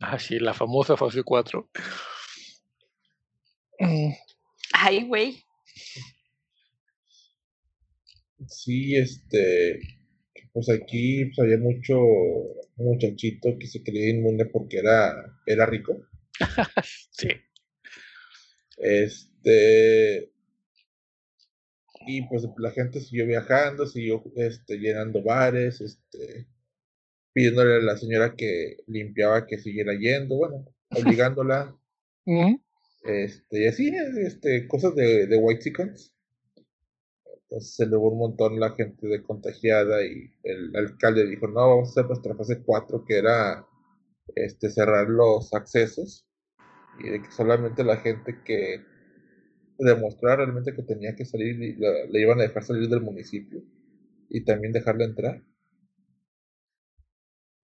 Ah, 0.00 0.18
sí, 0.18 0.38
la 0.38 0.54
famosa 0.54 0.96
fase 0.96 1.22
4. 1.22 1.68
Mm, 3.80 4.12
Ay, 4.72 5.06
güey. 5.06 5.42
Sí, 8.48 8.96
este, 8.96 9.80
pues 10.52 10.70
aquí 10.70 11.26
pues, 11.26 11.38
había 11.40 11.58
mucho 11.58 11.98
muchachito 12.76 13.58
que 13.58 13.66
se 13.66 13.82
creía 13.82 14.10
inmune 14.10 14.46
porque 14.46 14.78
era, 14.78 15.12
era 15.46 15.66
rico. 15.66 16.06
Sí. 17.10 17.28
Este, 18.78 20.32
y 22.06 22.22
pues 22.28 22.48
la 22.56 22.70
gente 22.70 23.00
siguió 23.00 23.26
viajando, 23.26 23.86
siguió 23.86 24.22
este, 24.36 24.78
llenando 24.78 25.22
bares, 25.22 25.80
este, 25.82 26.46
pidiéndole 27.32 27.76
a 27.76 27.80
la 27.80 27.96
señora 27.96 28.34
que 28.34 28.78
limpiaba 28.86 29.46
que 29.46 29.58
siguiera 29.58 29.92
yendo, 29.94 30.36
bueno, 30.36 30.64
obligándola, 30.90 31.76
este, 33.04 33.64
y 33.64 33.66
así, 33.66 33.92
este, 34.24 34.66
cosas 34.66 34.94
de, 34.94 35.26
de 35.26 35.36
White 35.36 35.62
Chickens. 35.62 36.14
Entonces 37.42 37.74
se 37.74 37.84
elevó 37.84 38.12
un 38.12 38.18
montón 38.18 38.60
la 38.60 38.70
gente 38.70 39.08
de 39.08 39.22
contagiada 39.22 40.04
y 40.04 40.32
el 40.44 40.74
alcalde 40.74 41.26
dijo, 41.26 41.48
no, 41.48 41.68
vamos 41.68 41.88
a 41.88 41.90
hacer 41.90 42.06
nuestra 42.06 42.34
fase 42.34 42.62
4, 42.62 43.04
que 43.04 43.18
era 43.18 43.66
este, 44.36 44.70
cerrar 44.70 45.08
los 45.08 45.52
accesos 45.52 46.29
y 46.98 47.08
de 47.08 47.22
que 47.22 47.30
solamente 47.30 47.84
la 47.84 47.96
gente 47.98 48.42
que 48.44 48.82
demostrara 49.78 50.44
realmente 50.44 50.74
que 50.74 50.82
tenía 50.82 51.14
que 51.16 51.24
salir 51.24 51.76
la- 51.78 52.04
le 52.10 52.20
iban 52.20 52.38
a 52.40 52.42
dejar 52.42 52.62
salir 52.64 52.88
del 52.88 53.00
municipio 53.00 53.62
y 54.28 54.44
también 54.44 54.72
dejarla 54.72 55.04
entrar. 55.04 55.42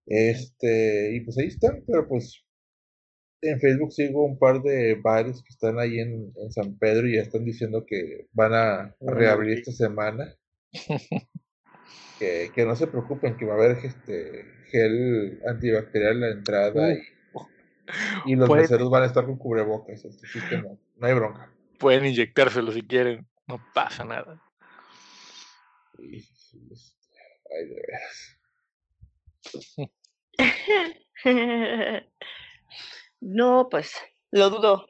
Este, 0.06 1.14
y 1.16 1.20
pues 1.20 1.38
ahí 1.38 1.46
están, 1.46 1.82
pero 1.86 2.06
pues 2.06 2.44
en 3.40 3.60
Facebook 3.60 3.92
sigo 3.92 4.24
un 4.24 4.38
par 4.38 4.62
de 4.62 4.94
bares 4.96 5.42
que 5.42 5.48
están 5.52 5.78
ahí 5.78 5.98
en, 5.98 6.32
en 6.36 6.52
San 6.52 6.78
Pedro 6.78 7.06
y 7.08 7.16
ya 7.16 7.22
están 7.22 7.44
diciendo 7.44 7.84
que 7.86 8.28
van 8.32 8.52
a 8.54 8.96
reabrir 9.00 9.58
esta 9.58 9.72
semana. 9.72 10.34
Que, 12.18 12.50
que 12.54 12.64
no 12.64 12.76
se 12.76 12.86
preocupen, 12.86 13.36
que 13.36 13.44
va 13.44 13.54
a 13.54 13.56
haber 13.56 13.84
este 13.84 14.44
gel 14.70 15.40
antibacterial 15.46 16.14
en 16.14 16.20
la 16.20 16.30
entrada 16.30 16.92
y, 16.94 16.98
y 18.26 18.36
los 18.36 18.48
Puede- 18.48 18.62
meseros 18.62 18.90
van 18.90 19.02
a 19.02 19.06
estar 19.06 19.24
con 19.26 19.36
cubrebocas, 19.38 20.04
así 20.04 20.40
que 20.48 20.58
no, 20.58 20.78
no 20.96 21.06
hay 21.06 21.14
bronca. 21.14 21.50
Pueden 21.78 22.06
inyectárselo 22.06 22.72
si 22.72 22.82
quieren. 22.82 23.26
No 23.46 23.60
pasa 23.74 24.04
nada. 24.04 24.40
Este, 25.98 26.58
ay, 27.50 27.68
de 27.68 27.74
veras. 27.74 28.38
no, 33.20 33.68
pues, 33.70 33.92
lo 34.30 34.50
dudo. 34.50 34.86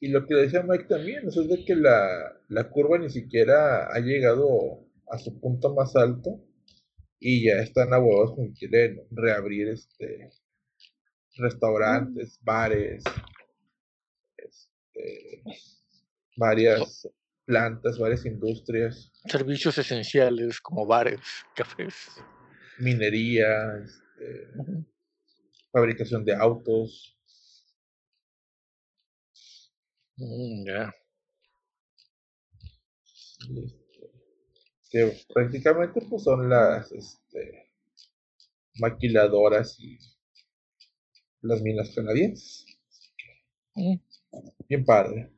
Y 0.00 0.08
lo 0.08 0.26
que 0.26 0.34
decía 0.34 0.62
Mike 0.62 0.84
también, 0.84 1.26
eso 1.28 1.42
es 1.42 1.48
de 1.48 1.64
que 1.64 1.74
la, 1.76 2.06
la 2.48 2.68
curva 2.70 2.98
ni 2.98 3.08
siquiera 3.10 3.86
ha 3.86 3.98
llegado 4.00 4.86
a 5.10 5.18
su 5.18 5.40
punto 5.40 5.74
más 5.74 5.96
alto 5.96 6.40
y 7.18 7.46
ya 7.46 7.54
están 7.62 7.92
abogados 7.94 8.34
con 8.34 8.52
que 8.52 8.68
quieren 8.68 9.00
reabrir 9.10 9.68
este 9.68 10.30
restaurantes, 11.36 12.38
bares, 12.42 13.02
este, 14.36 15.42
varias 16.36 17.08
plantas, 17.44 17.98
varias 17.98 18.24
industrias, 18.26 19.10
Servicios 19.26 19.76
esenciales 19.78 20.60
como 20.60 20.86
bares, 20.86 21.20
cafés. 21.54 21.94
minería, 22.78 23.46
este, 23.82 24.50
fabricación 25.72 26.24
de 26.24 26.34
autos. 26.34 27.16
Mm, 30.16 30.66
ya. 30.66 30.94
y, 33.48 33.64
este, 33.64 34.10
que 34.90 35.26
prácticamente 35.34 36.00
pues 36.08 36.22
son 36.22 36.48
las 36.48 36.90
este, 36.92 37.72
maquiladoras 38.76 39.78
y 39.80 39.98
las 41.44 41.60
minas 41.60 41.92
canadienses. 41.94 42.66
Mm, 43.74 43.96
Bien 44.68 44.84
padre. 44.84 45.30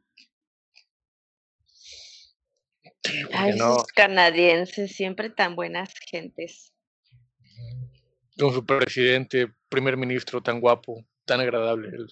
Ay, 3.32 3.56
no. 3.56 3.76
esos 3.76 3.86
canadienses, 3.88 4.92
siempre 4.92 5.30
tan 5.30 5.54
buenas 5.54 5.92
gentes. 6.10 6.72
Con 8.38 8.52
su 8.52 8.64
presidente, 8.64 9.52
primer 9.68 9.96
ministro 9.96 10.42
tan 10.42 10.60
guapo, 10.60 11.04
tan 11.24 11.40
agradable. 11.40 11.88
él. 11.88 12.06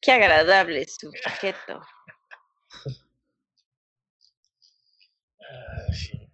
Qué 0.00 0.12
agradable 0.12 0.86
sujeto. 0.86 1.80
Ah. 5.40 5.86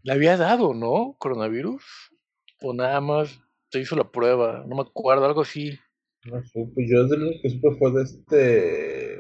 Le 0.03 0.13
había 0.13 0.37
dado, 0.37 0.75
¿no? 0.75 1.17
Coronavirus. 1.19 1.83
O 2.63 2.73
nada 2.73 3.01
más 3.01 3.39
se 3.71 3.81
hizo 3.81 3.97
la 3.97 4.11
prueba. 4.11 4.65
No 4.67 4.77
me 4.77 4.83
acuerdo, 4.83 5.25
algo 5.27 5.43
así. 5.43 5.79
No 6.31 6.43
supe, 6.45 6.87
yo 6.89 7.05
desde 7.05 7.19
lo 7.19 7.31
que 7.41 7.51
supe 7.51 7.71
fue 7.79 7.93
de 7.93 8.03
este, 8.03 9.15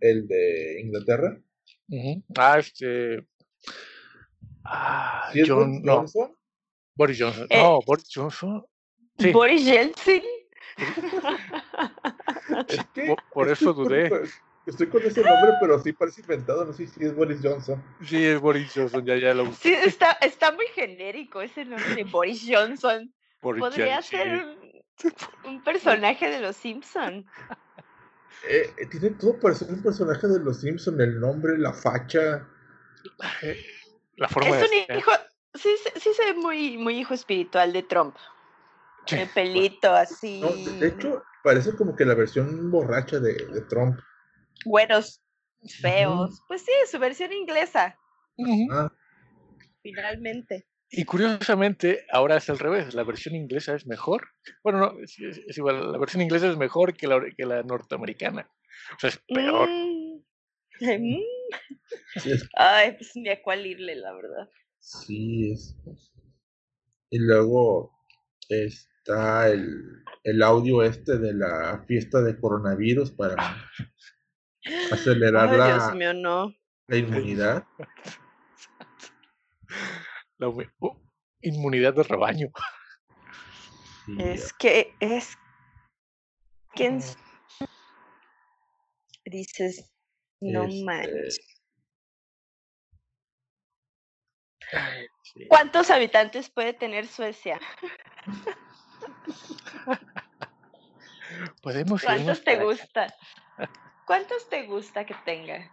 el 0.00 0.26
de 0.26 0.80
Inglaterra. 0.80 1.40
Ah, 2.36 2.58
este. 2.58 3.26
Ah, 4.64 5.28
¿Sí 5.32 5.40
es 5.40 5.48
John, 5.48 5.82
Boris 5.82 5.84
no, 5.84 5.94
Johnson? 5.96 6.36
Boris 6.96 7.18
Johnson. 7.20 7.46
Eh, 7.50 7.58
no, 7.62 7.80
Boris 7.86 8.08
Johnson. 8.12 8.64
Sí, 9.18 9.30
Boris 9.32 9.64
Yeltsin. 9.64 10.22
Es 12.68 12.84
que 12.92 13.06
por, 13.06 13.18
por 13.32 13.48
estoy 13.50 13.68
eso 13.68 13.74
con- 13.74 13.84
dudé. 13.84 14.10
Estoy 14.66 14.86
con 14.88 15.02
ese 15.02 15.20
nombre, 15.22 15.52
pero 15.60 15.78
sí 15.78 15.92
parece 15.92 16.22
inventado. 16.22 16.64
No 16.64 16.72
sé 16.72 16.86
si 16.86 17.04
es 17.04 17.14
Boris 17.14 17.38
Johnson. 17.42 17.82
Sí, 18.02 18.24
es 18.24 18.40
Boris 18.40 18.72
Johnson, 18.74 19.04
ya, 19.04 19.16
ya 19.16 19.34
lo 19.34 19.52
Sí, 19.52 19.72
está, 19.74 20.12
está 20.22 20.52
muy 20.52 20.66
genérico 20.74 21.42
ese 21.42 21.64
nombre, 21.66 22.04
Boris 22.04 22.44
Johnson. 22.48 23.12
Boris 23.42 23.60
Podría 23.60 23.96
Johnson, 23.96 24.10
ser 24.10 24.63
un, 25.44 25.62
personaje 25.62 26.28
de 26.28 26.40
los 26.40 26.56
Simpson. 26.56 27.26
eh, 28.48 28.72
tiene 28.90 29.10
todo 29.10 29.38
para 29.38 29.54
ser 29.54 29.68
un 29.70 29.82
personaje 29.82 30.26
de 30.26 30.40
los 30.40 30.60
Simpsons, 30.60 30.98
el 31.00 31.20
nombre, 31.20 31.58
la 31.58 31.72
facha. 31.72 32.46
La 34.16 34.28
forma 34.28 34.50
Es 34.50 34.70
de 34.70 34.78
un 34.78 34.86
ser. 34.86 34.96
hijo, 34.98 35.10
sí, 35.54 35.74
se- 35.82 36.00
sí 36.00 36.10
se 36.14 36.24
ve 36.32 36.34
muy, 36.34 36.78
muy 36.78 36.98
hijo 36.98 37.14
espiritual 37.14 37.72
de 37.72 37.82
Trump. 37.82 38.16
Sí, 39.06 39.16
El 39.16 39.28
pelito 39.28 39.92
así. 39.92 40.40
No, 40.40 40.50
de- 40.50 40.78
de 40.78 40.86
hecho, 40.88 41.22
parece 41.42 41.74
como 41.76 41.94
que 41.94 42.04
la 42.04 42.14
versión 42.14 42.70
borracha 42.70 43.18
de, 43.20 43.34
de 43.34 43.60
Trump. 43.62 43.98
Güeros, 44.64 45.20
feos. 45.80 46.42
Pues 46.48 46.62
sí, 46.62 46.72
su 46.90 46.98
versión 46.98 47.32
inglesa. 47.32 47.98
Ah, 48.70 48.90
finalmente. 49.82 50.66
Y 50.96 51.04
curiosamente, 51.04 52.04
ahora 52.10 52.36
es 52.36 52.48
al 52.50 52.58
revés. 52.58 52.94
La 52.94 53.04
versión 53.04 53.34
inglesa 53.34 53.74
es 53.74 53.86
mejor. 53.86 54.28
Bueno, 54.62 54.78
no, 54.80 55.00
es, 55.00 55.18
es- 55.18 55.40
es 55.46 55.58
igual. 55.58 55.92
La 55.92 55.98
versión 55.98 56.22
inglesa 56.22 56.48
es 56.48 56.56
mejor 56.56 56.94
que 56.96 57.06
la, 57.06 57.20
que 57.36 57.46
la 57.46 57.62
norteamericana. 57.62 58.48
O 58.96 59.00
sea, 59.00 59.10
es 59.10 59.18
peor. 59.28 59.68
Mm. 59.68 59.94
Mm. 60.80 61.20
sí, 62.20 62.32
es, 62.32 62.48
Ay, 62.56 62.94
pues 62.96 63.12
ni 63.14 63.28
a 63.28 63.40
cuál 63.40 63.64
irle, 63.64 63.94
la 63.94 64.12
verdad. 64.12 64.50
sí, 64.80 65.52
es. 65.52 65.76
Y 67.10 67.18
luego 67.20 67.92
está 68.48 69.48
el, 69.50 70.02
el 70.24 70.42
audio 70.42 70.82
este 70.82 71.16
de 71.18 71.32
la 71.32 71.84
fiesta 71.86 72.22
de 72.22 72.36
coronavirus 72.40 73.12
para 73.12 73.36
acelerar 74.90 75.50
Ay, 75.50 75.58
la, 75.58 75.66
Dios 75.74 75.94
mío, 75.94 76.12
no. 76.12 76.52
la 76.88 76.96
inmunidad. 76.96 77.64
La 80.38 80.48
oh, 80.48 81.00
inmunidad 81.42 81.94
de 81.94 82.02
rebaño. 82.02 82.48
Sí, 84.06 84.16
Es 84.18 84.52
que 84.54 84.94
es. 85.00 85.36
¿Quién 86.74 86.96
s- 86.98 87.16
dices? 89.24 89.92
No 90.40 90.64
Este, 90.64 90.84
manches. 90.84 91.38
Ay, 94.72 95.06
sí. 95.22 95.46
¿Cuántos 95.48 95.90
habitantes 95.90 96.50
puede 96.50 96.72
tener 96.72 97.06
Suecia? 97.06 97.60
Podemos 101.62 102.02
¿Cuántos 102.02 102.42
te 102.44 102.52
para- 102.54 102.64
gusta? 102.64 103.14
¿Cuántos 104.06 104.48
te 104.48 104.66
gusta 104.66 105.06
que 105.06 105.14
tenga? 105.24 105.70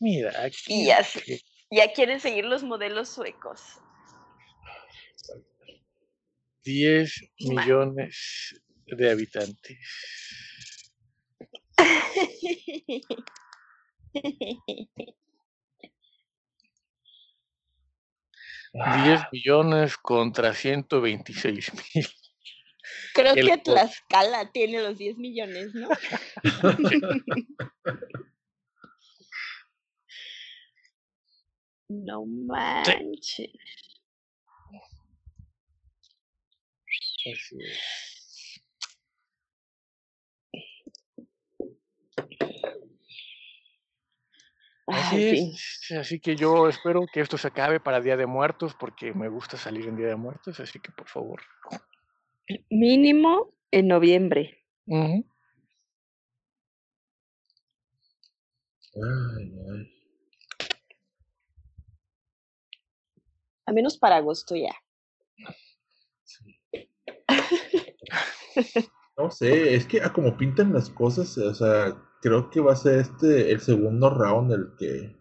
Mira, 0.00 0.44
aquí. 0.44 0.58
Y 0.68 0.86
ya, 0.86 1.92
quieren 1.94 2.20
seguir 2.20 2.44
los 2.44 2.62
modelos 2.62 3.08
suecos. 3.08 3.80
10 6.64 7.22
Ma- 7.40 7.62
millones 7.62 8.60
de 8.86 9.10
habitantes. 9.10 9.78
10 19.04 19.20
millones 19.32 19.96
contra 19.96 20.52
126 20.52 21.72
mil. 21.72 22.06
Creo 23.14 23.34
El 23.34 23.46
que 23.48 23.58
Tlaxcala 23.58 24.52
tiene 24.52 24.82
los 24.82 24.98
10 24.98 25.16
millones, 25.16 25.74
¿no? 25.74 25.88
No 31.88 32.26
manches. 32.26 33.50
Así 37.24 37.56
es. 37.60 38.06
Así 44.88 45.16
Ay, 45.16 45.52
es. 45.52 45.92
Así 45.98 46.20
que 46.20 46.36
yo 46.36 46.68
espero 46.68 47.06
que 47.12 47.20
esto 47.20 47.38
se 47.38 47.48
acabe 47.48 47.80
para 47.80 48.00
Día 48.00 48.16
de 48.16 48.26
Muertos 48.26 48.74
porque 48.78 49.12
me 49.12 49.28
gusta 49.28 49.56
salir 49.56 49.88
en 49.88 49.96
Día 49.96 50.08
de 50.08 50.16
Muertos, 50.16 50.60
así 50.60 50.78
que 50.78 50.92
por 50.92 51.08
favor. 51.08 51.42
Mínimo 52.70 53.54
en 53.72 53.88
noviembre. 53.88 54.64
Ujú. 54.86 55.26
Ay, 58.94 59.52
ay. 59.72 59.95
A 63.66 63.72
menos 63.72 63.98
para 63.98 64.16
agosto 64.16 64.54
ya. 64.56 64.74
No 69.18 69.30
sé, 69.30 69.74
es 69.74 69.86
que 69.86 70.00
a 70.02 70.12
como 70.12 70.36
pintan 70.36 70.72
las 70.72 70.90
cosas, 70.90 71.36
o 71.38 71.54
sea, 71.54 71.96
creo 72.20 72.50
que 72.50 72.60
va 72.60 72.72
a 72.72 72.76
ser 72.76 73.00
este 73.00 73.50
el 73.50 73.60
segundo 73.60 74.10
round 74.10 74.52
el 74.52 74.76
que 74.78 75.16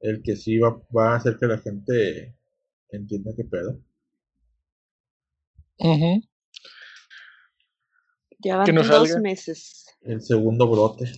el 0.00 0.22
que 0.22 0.36
sí 0.36 0.58
va, 0.58 0.70
va 0.96 1.12
a 1.12 1.16
hacer 1.16 1.38
que 1.38 1.46
la 1.46 1.58
gente 1.58 2.36
entienda 2.90 3.32
qué 3.36 3.44
pedo. 3.44 3.80
Ujú. 5.78 6.22
Ya 8.38 8.56
van 8.56 8.74
dos 8.74 8.86
salga. 8.86 9.20
meses. 9.20 9.86
El 10.02 10.20
segundo 10.20 10.68
brote. 10.68 11.10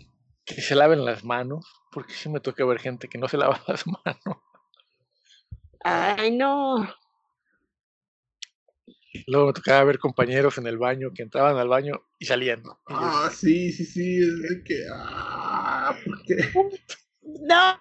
Que 0.44 0.61
se 0.62 0.74
laven 0.74 1.05
las 1.05 1.24
manos, 1.24 1.66
porque 1.92 2.14
sí 2.14 2.29
me 2.29 2.40
toca 2.40 2.64
ver 2.64 2.79
gente 2.79 3.09
que 3.09 3.18
no 3.18 3.29
se 3.29 3.37
lava 3.37 3.62
las 3.68 3.85
manos. 3.87 4.42
Ay, 5.80 6.36
no. 6.36 6.88
Luego 9.26 9.46
me 9.48 9.52
tocaba 9.52 9.84
ver 9.84 9.98
compañeros 9.98 10.58
en 10.58 10.66
el 10.66 10.78
baño 10.78 11.12
que 11.14 11.22
entraban 11.22 11.56
al 11.56 11.68
baño 11.68 12.02
y 12.18 12.26
salían. 12.26 12.62
Ah, 12.86 13.30
sí, 13.32 13.72
sí, 13.72 13.84
sí, 13.84 14.18
es 14.18 14.42
de 14.42 14.62
que 14.64 14.84
ah, 14.92 15.96
¿por 16.04 16.22
qué? 16.24 16.36
No. 17.22 17.80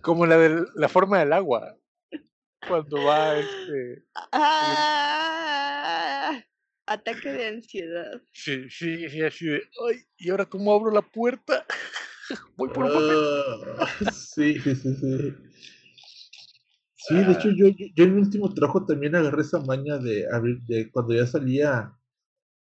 Como 0.00 0.26
la 0.26 0.38
de 0.38 0.64
la 0.74 0.88
forma 0.88 1.18
del 1.18 1.32
agua. 1.32 1.76
Cuando 2.66 3.04
va 3.04 3.38
este. 3.38 4.04
Ah, 4.32 5.60
ataque 6.86 7.30
de 7.32 7.48
ansiedad. 7.48 8.22
Sí, 8.32 8.70
sí, 8.70 9.08
sí, 9.08 9.22
así 9.22 9.46
de. 9.46 9.62
Ay, 9.86 10.04
¿y 10.18 10.30
ahora 10.30 10.46
cómo 10.46 10.72
abro 10.72 10.90
la 10.90 11.02
puerta? 11.02 11.66
Voy 12.56 12.68
por 12.70 12.84
un 12.84 12.92
papel. 12.92 13.18
Ah, 13.78 13.88
sí, 14.12 14.60
sí, 14.60 14.74
sí, 14.74 15.34
sí. 17.06 17.14
De 17.14 17.32
hecho 17.32 17.50
yo, 17.50 17.68
yo, 17.68 17.86
yo 17.94 18.04
en 18.04 18.14
mi 18.14 18.22
último 18.22 18.52
trabajo 18.52 18.84
también 18.84 19.14
agarré 19.14 19.42
esa 19.42 19.60
maña 19.60 19.98
de 19.98 20.26
abrir, 20.32 20.60
de 20.62 20.90
cuando 20.90 21.14
ya 21.14 21.26
salía, 21.26 21.92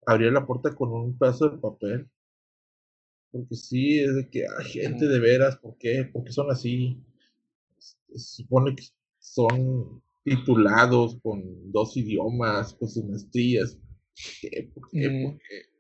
abría 0.07 0.31
la 0.31 0.47
puerta 0.47 0.75
con 0.75 0.93
un 0.93 1.19
pedazo 1.19 1.49
de 1.51 1.59
papel. 1.59 2.09
Porque 3.33 3.55
sí, 3.55 4.01
es 4.01 4.15
de 4.15 4.29
que 4.31 4.47
hay 4.47 4.65
gente 4.65 5.07
de 5.07 5.19
veras, 5.19 5.57
¿por 5.59 5.77
qué? 5.79 6.09
Porque 6.11 6.33
son 6.33 6.51
así. 6.51 7.03
Se 7.79 8.19
supone 8.19 8.75
que 8.75 8.85
son 9.19 10.03
titulados 10.25 11.19
con 11.23 11.71
dos 11.71 11.97
idiomas, 11.97 12.73
con 12.75 12.89
sus 12.89 13.05
maestrías. 13.05 13.75
¿Por 13.75 14.41
qué? 14.41 14.71
¿Por 14.75 14.91
qué? 14.91 15.09
Mm. 15.11 15.25
¿Por 15.25 15.39
qué? 15.39 15.77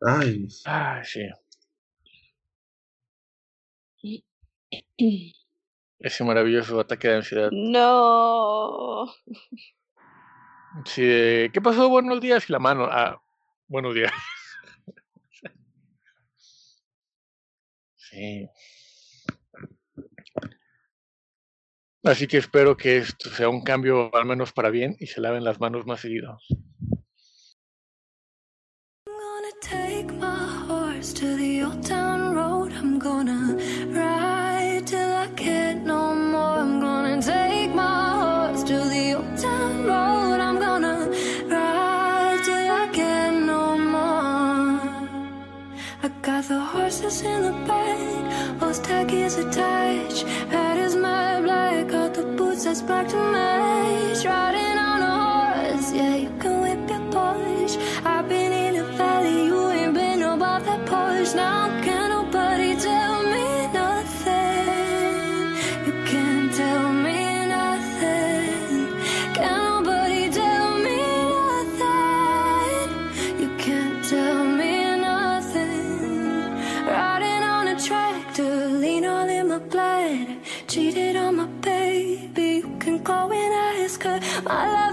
Ay. 0.00 0.48
Ah, 0.66 1.02
sí. 1.04 1.28
Ese 6.00 6.22
maravilloso 6.24 6.78
ataque 6.78 7.08
de 7.08 7.16
ansiedad. 7.16 7.50
No. 7.52 9.06
Sí, 10.84 11.48
¿qué 11.52 11.60
pasó? 11.62 11.88
Buenos 11.88 12.20
días. 12.20 12.48
Y 12.48 12.52
la 12.52 12.60
mano. 12.60 12.86
Ah, 12.90 13.20
buenos 13.66 13.94
días. 13.94 14.12
Sí. 17.96 18.48
Así 22.04 22.26
que 22.26 22.38
espero 22.38 22.76
que 22.76 22.98
esto 22.98 23.28
sea 23.30 23.48
un 23.48 23.62
cambio 23.62 24.14
al 24.14 24.24
menos 24.24 24.52
para 24.52 24.70
bien 24.70 24.96
y 24.98 25.06
se 25.08 25.20
laven 25.20 25.44
las 25.44 25.60
manos 25.60 25.84
más 25.84 26.00
seguido. 26.00 26.38
I'm 29.06 29.14
gonna 29.18 29.52
take 29.60 30.12
my 30.12 30.64
horse 30.68 31.12
to 31.14 31.36
the 31.36 31.64
old 31.64 31.84
town 31.86 32.34
road. 32.34 32.72
I'm 32.72 32.98
gonna 32.98 33.37
the 46.48 46.58
horses 46.58 47.20
in 47.20 47.42
the 47.42 47.52
back, 47.66 48.58
those 48.58 48.80
tackies 48.80 49.36
attached. 49.36 50.22
Head 50.48 50.78
is 50.78 50.96
matte 50.96 51.44
black, 51.44 51.88
got 51.88 52.14
the 52.14 52.22
boots 52.22 52.64
that's 52.64 52.80
black 52.80 53.06
to 53.08 53.16
match. 53.16 54.24
Riding 54.24 54.77
baby. 83.08 83.24
You 83.24 83.28
can 83.28 83.28
go 83.28 83.34
and 83.34 83.84
ask 83.84 84.02
her. 84.02 84.20
My 84.44 84.72
life 84.72 84.87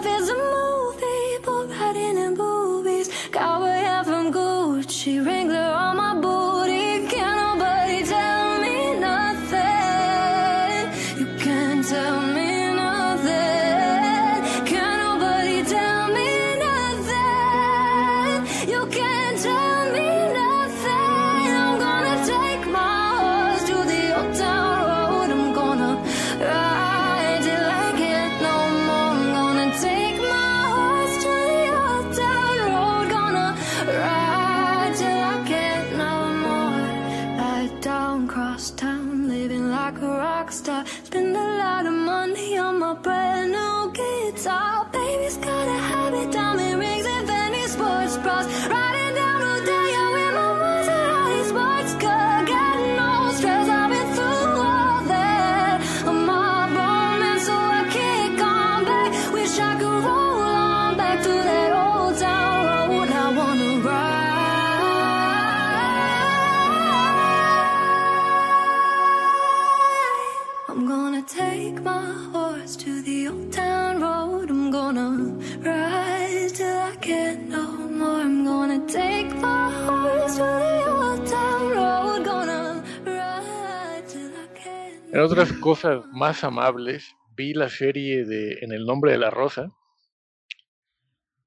otras 85.25 85.51
cosas 85.53 86.05
más 86.11 86.43
amables, 86.43 87.15
vi 87.35 87.53
la 87.53 87.69
serie 87.69 88.25
de 88.25 88.59
En 88.61 88.71
el 88.71 88.85
nombre 88.85 89.11
de 89.11 89.17
la 89.17 89.29
rosa 89.29 89.71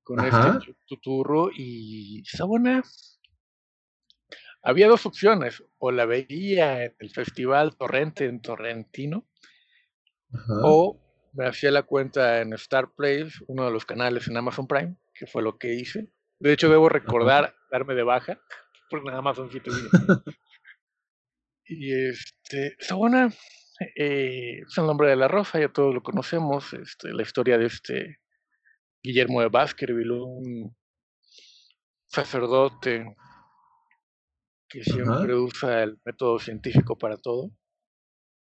con 0.02 0.20
Ajá. 0.20 0.58
este 0.58 0.74
tuturro 0.86 1.50
y 1.54 2.22
está 2.22 2.44
buena. 2.44 2.82
Había 4.62 4.88
dos 4.88 5.04
opciones, 5.04 5.62
o 5.78 5.92
la 5.92 6.06
veía 6.06 6.84
en 6.84 6.96
el 6.98 7.10
festival 7.10 7.76
Torrente 7.76 8.24
en 8.24 8.40
Torrentino, 8.40 9.26
Ajá. 10.32 10.54
o 10.64 10.98
me 11.34 11.46
hacía 11.46 11.70
la 11.70 11.82
cuenta 11.82 12.40
en 12.40 12.54
Star 12.54 12.92
Place, 12.96 13.32
uno 13.48 13.66
de 13.66 13.70
los 13.70 13.84
canales 13.84 14.28
en 14.28 14.38
Amazon 14.38 14.66
Prime, 14.66 14.96
que 15.12 15.26
fue 15.26 15.42
lo 15.42 15.58
que 15.58 15.74
hice. 15.74 16.10
De 16.40 16.54
hecho, 16.54 16.70
debo 16.70 16.88
recordar 16.88 17.54
darme 17.70 17.94
de 17.94 18.02
baja, 18.02 18.40
porque 18.88 19.10
en 19.10 19.14
Amazon 19.14 19.50
sí 19.52 19.60
te 19.60 19.70
digo. 19.70 19.90
Y 21.70 21.92
este, 22.08 22.74
está 22.78 22.94
buena. 22.94 23.30
Eh, 23.80 24.62
es 24.66 24.78
el 24.78 24.86
nombre 24.86 25.08
de 25.08 25.16
la 25.16 25.28
rosa, 25.28 25.60
ya 25.60 25.68
todos 25.68 25.94
lo 25.94 26.02
conocemos. 26.02 26.72
Este, 26.72 27.12
la 27.12 27.22
historia 27.22 27.58
de 27.58 27.66
este 27.66 28.18
Guillermo 29.02 29.40
de 29.40 29.48
Baskerville, 29.48 30.20
un 30.20 30.76
sacerdote 32.06 33.14
que 34.68 34.82
siempre 34.82 35.34
usa 35.34 35.82
el 35.82 35.98
método 36.04 36.38
científico 36.38 36.98
para 36.98 37.16
todo 37.16 37.50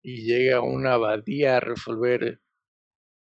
y 0.02 0.24
llega 0.24 0.58
a 0.58 0.62
una 0.62 0.94
abadía 0.94 1.58
a 1.58 1.60
resolver 1.60 2.40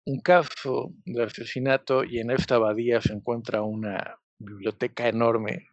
un 0.05 0.19
caso 0.19 0.93
de 1.05 1.23
asesinato 1.23 2.03
y 2.03 2.19
en 2.19 2.31
esta 2.31 2.55
abadía 2.55 2.99
se 3.01 3.13
encuentra 3.13 3.61
una 3.61 4.17
biblioteca 4.39 5.07
enorme, 5.07 5.67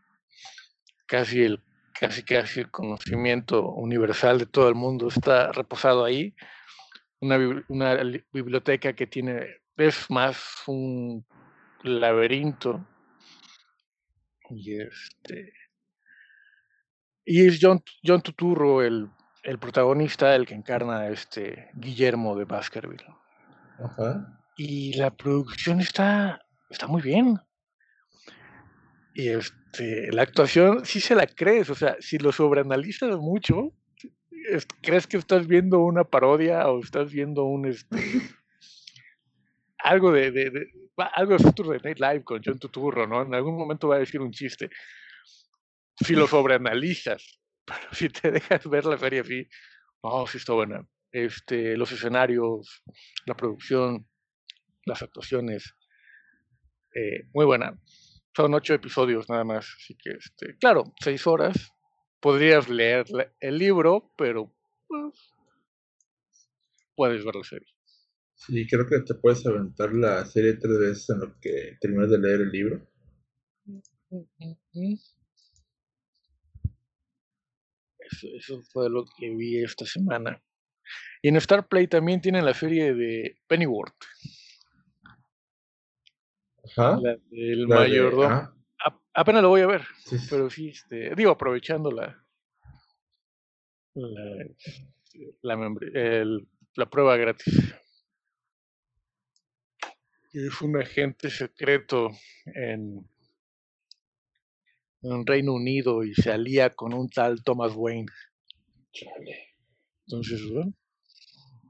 casi 1.06 1.42
el 1.42 1.64
casi 2.00 2.22
casi 2.22 2.60
el 2.60 2.70
conocimiento 2.70 3.70
universal 3.72 4.38
de 4.38 4.46
todo 4.46 4.68
el 4.68 4.74
mundo 4.74 5.08
está 5.08 5.52
reposado 5.52 6.04
ahí. 6.04 6.34
Una, 7.20 7.38
una 7.68 8.02
li- 8.04 8.24
biblioteca 8.32 8.92
que 8.92 9.06
tiene, 9.06 9.62
es 9.76 10.08
más 10.10 10.62
un 10.66 11.26
laberinto. 11.82 12.86
Y 14.50 14.80
este. 14.80 15.52
Y 17.24 17.46
es 17.46 17.58
John, 17.60 17.82
John 18.02 18.22
Tuturro 18.22 18.82
el, 18.82 19.10
el 19.42 19.58
protagonista, 19.58 20.34
el 20.34 20.46
que 20.46 20.54
encarna 20.54 21.00
a 21.00 21.08
este 21.10 21.70
Guillermo 21.74 22.36
de 22.36 22.44
Baskerville. 22.44 23.04
Ajá. 23.84 24.40
Y 24.56 24.96
la 24.96 25.10
producción 25.10 25.80
está, 25.80 26.40
está 26.70 26.86
muy 26.86 27.02
bien. 27.02 27.38
Y 29.18 29.30
este, 29.30 30.12
la 30.12 30.22
actuación 30.22 30.84
sí 30.86 31.00
se 31.00 31.16
la 31.16 31.26
crees, 31.26 31.68
o 31.70 31.74
sea, 31.74 31.96
si 31.98 32.18
lo 32.18 32.30
sobreanalizas 32.30 33.18
mucho, 33.18 33.72
es- 34.48 34.64
crees 34.80 35.08
que 35.08 35.16
estás 35.16 35.48
viendo 35.48 35.80
una 35.80 36.04
parodia 36.04 36.68
o 36.68 36.80
estás 36.80 37.10
viendo 37.12 37.42
un 37.42 37.66
este 37.66 37.98
algo 39.78 40.12
de, 40.12 40.30
de- 40.30 40.50
de- 40.50 40.72
algo 41.14 41.32
de 41.34 41.38
Saturday 41.40 41.80
Night 41.82 41.98
Live 42.00 42.24
con 42.24 42.40
John 42.44 42.58
Turturro, 42.58 43.06
¿no? 43.08 43.22
En 43.22 43.34
algún 43.34 43.56
momento 43.56 43.88
va 43.88 43.96
a 43.96 44.00
decir 44.00 44.20
un 44.20 44.30
chiste. 44.32 44.70
Si 46.04 46.14
lo 46.14 46.26
sobreanalizas, 46.28 47.40
pero 47.64 47.92
si 47.92 48.08
te 48.08 48.30
dejas 48.30 48.68
ver 48.68 48.84
la 48.84 48.98
serie 48.98 49.20
así, 49.20 49.48
oh, 50.02 50.26
sí 50.26 50.38
está 50.38 50.52
buena. 50.52 50.86
Este, 51.10 51.76
los 51.76 51.90
escenarios, 51.90 52.82
la 53.26 53.34
producción, 53.36 54.06
las 54.86 55.02
actuaciones, 55.02 55.74
eh, 56.94 57.24
muy 57.32 57.44
buena. 57.46 57.78
Son 58.38 58.54
ocho 58.54 58.72
episodios 58.72 59.28
nada 59.28 59.42
más, 59.42 59.66
así 59.76 59.96
que, 59.96 60.10
este, 60.10 60.56
claro, 60.58 60.84
seis 61.00 61.26
horas. 61.26 61.72
Podrías 62.20 62.68
leer 62.68 63.04
el 63.40 63.58
libro, 63.58 64.12
pero 64.16 64.54
pues, 64.86 65.34
puedes 66.94 67.24
ver 67.24 67.34
la 67.34 67.42
serie. 67.42 67.66
Sí, 68.36 68.64
creo 68.68 68.86
que 68.86 69.00
te 69.00 69.16
puedes 69.16 69.44
aventar 69.44 69.92
la 69.92 70.24
serie 70.24 70.52
tres 70.52 70.78
veces 70.78 71.10
en 71.10 71.18
lo 71.18 71.40
que 71.40 71.78
terminas 71.80 72.10
de 72.10 72.18
leer 72.20 72.42
el 72.42 72.50
libro. 72.52 72.88
Eso, 77.98 78.28
eso 78.38 78.62
fue 78.72 78.88
lo 78.88 79.04
que 79.18 79.34
vi 79.34 79.64
esta 79.64 79.84
semana. 79.84 80.40
Y 81.22 81.28
en 81.30 81.36
Star 81.38 81.66
Play 81.66 81.88
también 81.88 82.20
tienen 82.20 82.44
la 82.44 82.54
serie 82.54 82.94
de 82.94 83.40
Pennyworth, 83.48 83.96
Ajá. 86.76 86.98
la 87.00 87.16
del 87.30 87.66
La 87.66 87.76
mayordomo. 87.76 88.52
apenas 89.12 89.42
lo 89.42 89.48
voy 89.50 89.60
a 89.62 89.66
ver, 89.66 89.82
Sí, 90.04 90.18
sí. 90.18 90.26
pero 90.30 90.48
sí, 90.50 90.68
este, 90.68 91.14
digo, 91.14 91.30
aprovechando 91.32 91.90
la, 91.90 92.24
la, 93.94 94.46
la, 95.42 95.70
el- 95.94 96.48
la 96.76 96.88
prueba 96.90 97.16
gratis. 97.16 97.74
Es 100.32 100.60
un 100.60 100.76
agente 100.76 101.30
secreto 101.30 102.10
en, 102.46 103.08
en 105.02 105.26
Reino 105.26 105.54
Unido 105.54 106.04
y 106.04 106.14
se 106.14 106.30
alía 106.30 106.70
con 106.70 106.92
un 106.92 107.08
tal 107.08 107.42
Thomas 107.42 107.72
Wayne. 107.74 108.06
Chale. 108.92 109.54
Entonces, 110.06 110.40
bueno, 110.52 110.72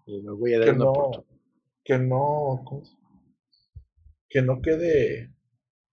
le 0.07 0.31
voy 0.33 0.55
a 0.55 0.59
dar 0.59 0.67
Que 0.69 0.75
una 0.75 0.85
no, 0.85 0.91
oportunidad. 0.91 1.41
que 1.85 1.99
no, 1.99 2.63
¿cómo 2.67 2.85
se- 2.85 2.98
que 4.29 4.43
no 4.43 4.61
quede, 4.61 5.33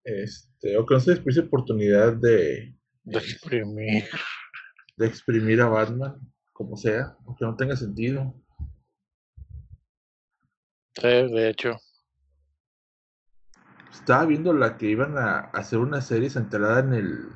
este, 0.04 0.78
o 0.78 0.86
que 0.86 0.96
no 0.96 1.00
se 1.00 1.12
desperdicie 1.12 1.44
oportunidad 1.44 2.14
de, 2.14 2.76
de 3.04 3.18
exprimir. 3.18 4.04
de 4.98 5.08
exprimir 5.08 5.62
a 5.62 5.68
Batman, 5.68 6.20
como 6.54 6.78
sea, 6.78 7.16
aunque 7.26 7.46
no 7.46 7.56
tenga 7.56 7.76
sentido. 7.76 8.34
Sí, 10.96 11.08
de 11.08 11.50
hecho. 11.50 11.78
Estaba 13.92 14.26
viendo 14.26 14.54
la 14.54 14.78
que 14.78 14.88
iban 14.88 15.18
a 15.18 15.40
hacer 15.54 15.80
una 15.80 16.02
serie 16.02 16.30
centrada 16.30 16.80
en 16.80 16.94
el 16.94 17.30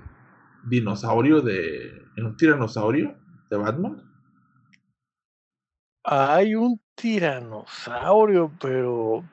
dinosaurio 0.69 1.41
de, 1.41 1.89
en 2.15 2.25
un 2.25 2.37
tiranosaurio 2.37 3.17
de 3.49 3.57
Batman. 3.57 4.03
Hay 6.03 6.55
un 6.55 6.81
tiranosaurio, 6.95 8.51
pero 8.61 9.23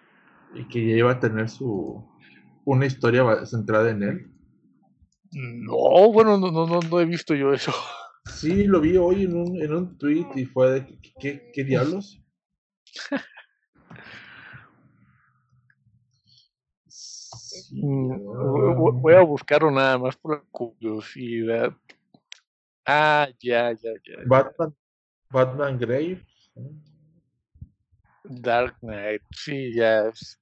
y 0.58 0.68
que 0.68 0.86
ya 0.88 0.96
iba 0.96 1.12
a 1.12 1.20
tener 1.20 1.48
su 1.48 2.04
una 2.64 2.86
historia 2.86 3.46
centrada 3.46 3.90
en 3.90 4.02
él. 4.02 4.30
no, 5.32 6.10
bueno, 6.12 6.36
no, 6.38 6.50
no, 6.50 6.66
no, 6.66 6.80
no 6.80 7.00
he 7.00 7.04
visto 7.04 7.34
yo 7.34 7.52
eso. 7.52 7.72
Sí, 8.28 8.64
lo 8.64 8.80
vi 8.80 8.96
hoy 8.96 9.22
en 9.22 9.36
un, 9.36 9.62
en 9.62 9.72
un 9.72 9.96
tweet 9.98 10.26
y 10.34 10.44
fue 10.46 10.72
de 10.72 10.86
¿qué, 10.86 11.12
qué, 11.20 11.50
qué 11.54 11.64
diablos? 11.64 12.20
Sí, 16.88 17.76
Mm, 17.82 18.10
vo- 18.76 18.92
Voy 19.00 19.14
a 19.14 19.20
buscarlo 19.22 19.70
nada 19.70 19.96
más 19.98 20.16
por 20.16 20.36
la 20.36 20.42
curiosidad. 20.50 21.72
Ah, 22.84 23.28
ya, 23.40 23.72
ya, 23.72 23.90
ya. 24.04 24.16
Batman, 24.26 24.74
Batman 25.30 25.78
Grave. 25.78 26.24
Dark 28.28 28.76
Knight, 28.80 29.22
sí, 29.30 29.74
ya 29.74 30.06
es. 30.08 30.40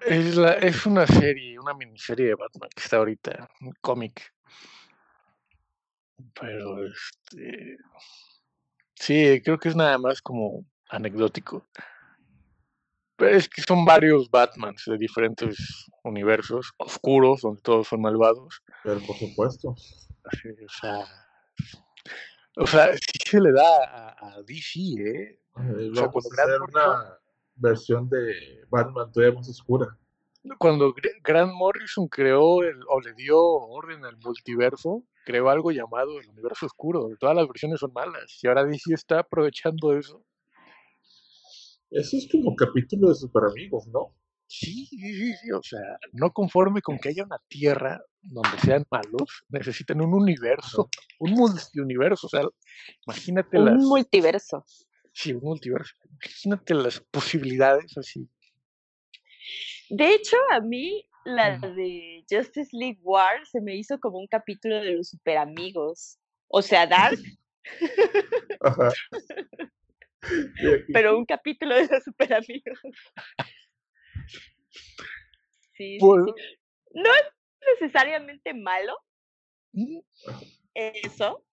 Es, 0.00 0.36
la, 0.36 0.52
es 0.54 0.84
una 0.84 1.06
serie, 1.06 1.58
una 1.58 1.74
miniserie 1.74 2.26
de 2.26 2.34
Batman 2.34 2.68
que 2.74 2.82
está 2.82 2.98
ahorita, 2.98 3.48
un 3.60 3.72
cómic. 3.80 4.34
Pero 6.38 6.86
este. 6.86 7.78
Sí, 8.94 9.40
creo 9.42 9.58
que 9.58 9.68
es 9.68 9.76
nada 9.76 9.98
más 9.98 10.20
como 10.20 10.64
anecdótico. 10.88 11.66
Pero 13.16 13.36
es 13.36 13.48
que 13.48 13.62
son 13.62 13.84
varios 13.84 14.30
Batmans 14.30 14.84
de 14.86 14.98
diferentes 14.98 15.56
universos 16.02 16.72
oscuros, 16.78 17.42
donde 17.42 17.62
todos 17.62 17.88
son 17.88 18.00
malvados. 18.00 18.62
Pero 18.82 19.00
por 19.00 19.16
supuesto. 19.16 19.68
O 19.70 20.68
sea. 20.80 21.06
O 22.56 22.66
sea, 22.66 22.92
sí 22.94 23.18
se 23.24 23.40
le 23.40 23.52
da 23.52 23.84
a, 23.84 24.34
a 24.36 24.42
DC, 24.42 24.80
¿eh? 24.80 25.43
Eh, 25.56 25.90
O 25.90 25.94
sea, 25.94 26.06
Vamos 26.06 26.12
cuando 26.12 26.28
a 26.30 26.34
Grant 26.36 26.50
hacer 26.50 26.60
Morrison- 26.60 26.70
una 26.70 27.18
versión 27.56 28.08
de 28.08 28.66
Batman 28.70 29.12
todavía 29.12 29.36
más 29.38 29.48
oscura. 29.48 29.98
Cuando 30.58 30.92
Gr- 30.94 31.20
Grant 31.22 31.52
Morrison 31.54 32.06
creó 32.08 32.62
el- 32.62 32.82
o 32.88 33.00
le 33.00 33.14
dio 33.14 33.40
orden 33.40 34.04
al 34.04 34.16
multiverso, 34.18 35.04
creó 35.24 35.48
algo 35.48 35.70
llamado 35.70 36.20
el 36.20 36.28
universo 36.28 36.66
oscuro, 36.66 37.00
donde 37.00 37.16
todas 37.16 37.34
las 37.36 37.46
versiones 37.48 37.80
son 37.80 37.92
malas. 37.94 38.38
Y 38.42 38.46
ahora 38.48 38.64
DC 38.64 38.92
está 38.92 39.20
aprovechando 39.20 39.96
eso. 39.96 40.22
Eso 41.90 42.16
es 42.16 42.28
como 42.30 42.54
capítulo 42.56 43.08
de 43.08 43.14
Super 43.14 43.44
Amigos, 43.44 43.86
¿no? 43.86 44.14
Sí, 44.46 44.84
sí, 44.86 44.98
sí, 44.98 45.32
sí, 45.36 45.50
o 45.52 45.62
sea, 45.62 45.80
no 46.12 46.30
conforme 46.30 46.82
con 46.82 46.98
que 46.98 47.08
haya 47.08 47.24
una 47.24 47.38
tierra 47.48 48.02
donde 48.20 48.58
sean 48.58 48.84
malos, 48.90 49.44
necesitan 49.48 50.00
un 50.02 50.12
universo, 50.12 50.88
un 51.18 51.30
multiuniverso. 51.32 52.26
O 52.26 52.30
sea, 52.30 52.42
imagínate 53.06 53.58
las. 53.58 53.74
Un 53.74 53.88
multiverso. 53.88 54.64
Sí, 55.14 55.32
un 55.32 55.42
multiverso. 55.42 55.94
Imagínate 56.44 56.74
las 56.74 57.00
posibilidades 57.00 57.96
así. 57.96 58.28
De 59.88 60.14
hecho, 60.14 60.36
a 60.50 60.60
mí 60.60 61.08
la 61.24 61.58
de 61.58 62.24
Justice 62.28 62.70
League 62.72 62.98
War 63.02 63.46
se 63.46 63.60
me 63.60 63.76
hizo 63.76 63.98
como 64.00 64.18
un 64.18 64.26
capítulo 64.26 64.76
de 64.76 64.92
los 64.92 65.08
super 65.10 65.38
amigos. 65.38 66.18
O 66.48 66.60
sea, 66.60 66.86
Dark, 66.86 67.18
Ajá. 68.60 68.90
Pero 70.92 71.18
un 71.18 71.24
capítulo 71.24 71.74
de 71.74 71.86
los 71.86 72.04
super 72.04 72.34
amigos. 72.34 72.78
Sí, 75.72 75.96
sí, 75.96 75.98
Pues, 76.00 76.24
sí. 76.26 76.42
No 76.94 77.10
es 77.10 77.80
necesariamente 77.80 78.54
malo 78.54 78.96
eso, 80.74 81.44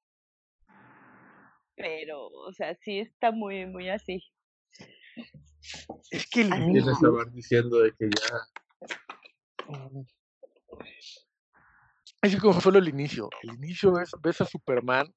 pero, 1.82 2.28
o 2.28 2.54
sea, 2.54 2.76
sí 2.76 3.00
está 3.00 3.32
muy, 3.32 3.66
muy 3.66 3.90
así. 3.90 4.24
es 6.12 6.30
que 6.30 6.42
el 6.42 6.54
inicio, 6.54 6.96
Sabar 6.96 7.32
diciendo 7.32 7.80
de 7.80 7.92
que 7.94 8.10
ya. 8.10 8.38
Es 12.22 12.36
como 12.38 12.62
solo 12.62 12.80
el 12.80 12.88
inicio. 12.88 13.30
El 13.42 13.56
inicio 13.56 14.00
es, 14.00 14.12
ves 14.22 14.42
a 14.42 14.46
Superman 14.46 15.14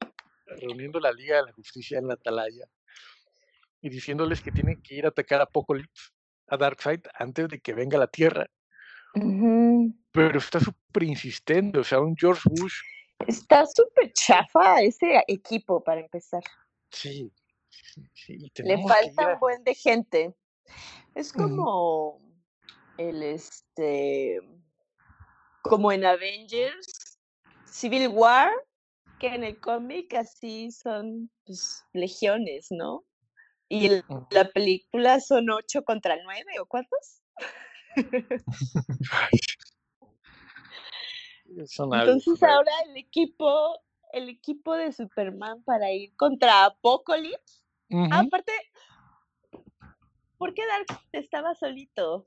reuniendo 0.47 1.01
la 1.01 1.13
Liga 1.13 1.37
de 1.37 1.47
la 1.47 1.53
Justicia 1.53 1.99
en 1.99 2.09
la 2.09 2.15
atalaya 2.15 2.67
y 3.81 3.91
diciéndoles 3.91 4.41
que 4.41 4.51
tienen 4.51 4.81
que 4.83 4.95
ir 4.95 5.05
a 5.05 5.09
atacar 5.09 5.41
a 5.41 5.45
Apocalypse, 5.45 6.11
a 6.49 6.57
Darkseid, 6.57 7.01
antes 7.19 7.49
de 7.49 7.61
que 7.61 7.75
venga 7.75 7.99
la 7.99 8.07
Tierra. 8.07 8.47
Pero 9.13 10.39
está 10.39 10.59
súper 10.59 11.03
insistente, 11.03 11.79
o 11.79 11.85
sea, 11.85 12.01
un 12.01 12.17
George 12.17 12.49
Bush, 12.51 12.81
Está 13.27 13.67
súper 13.67 14.13
chafa 14.13 14.83
ese 14.83 15.23
equipo 15.29 15.83
para 15.83 16.01
empezar. 16.01 16.43
sí, 16.91 17.33
sí, 17.71 18.03
sí, 18.15 18.37
y 18.39 18.63
Le 18.63 18.83
falta 18.83 19.35
un 19.35 19.41
buen 19.41 19.65
de 19.65 19.75
gente. 19.75 20.35
Es 21.15 21.33
como 21.33 22.21
el 22.97 23.23
este 23.23 24.41
como 25.63 25.93
en 25.93 26.05
Avengers 26.05 27.19
Civil 27.65 28.09
War, 28.09 28.51
que 29.19 29.29
en 29.29 29.45
el 29.45 29.59
cómic 29.61 30.15
así 30.15 30.71
son 30.71 31.31
pues, 31.45 31.85
legiones, 31.93 32.67
¿no? 32.71 33.05
Y 33.69 33.87
en 33.87 34.05
Ujú. 34.09 34.27
la 34.31 34.49
película 34.51 35.21
son 35.21 35.51
ocho 35.51 35.83
contra 35.85 36.17
nueve, 36.23 36.61
¿o 36.61 36.67
cuántos? 36.67 37.23
Entonces 41.57 42.43
ahora 42.43 42.73
el 42.89 42.97
equipo, 42.97 43.81
el 44.13 44.29
equipo 44.29 44.75
de 44.75 44.93
Superman 44.93 45.63
para 45.65 45.93
ir 45.93 46.15
contra 46.17 46.65
Apocalypse. 46.67 47.63
Aparte, 48.11 48.53
¿por 50.39 50.53
qué 50.55 50.63
Dark 50.67 51.01
estaba 51.13 51.55
solito? 51.55 52.27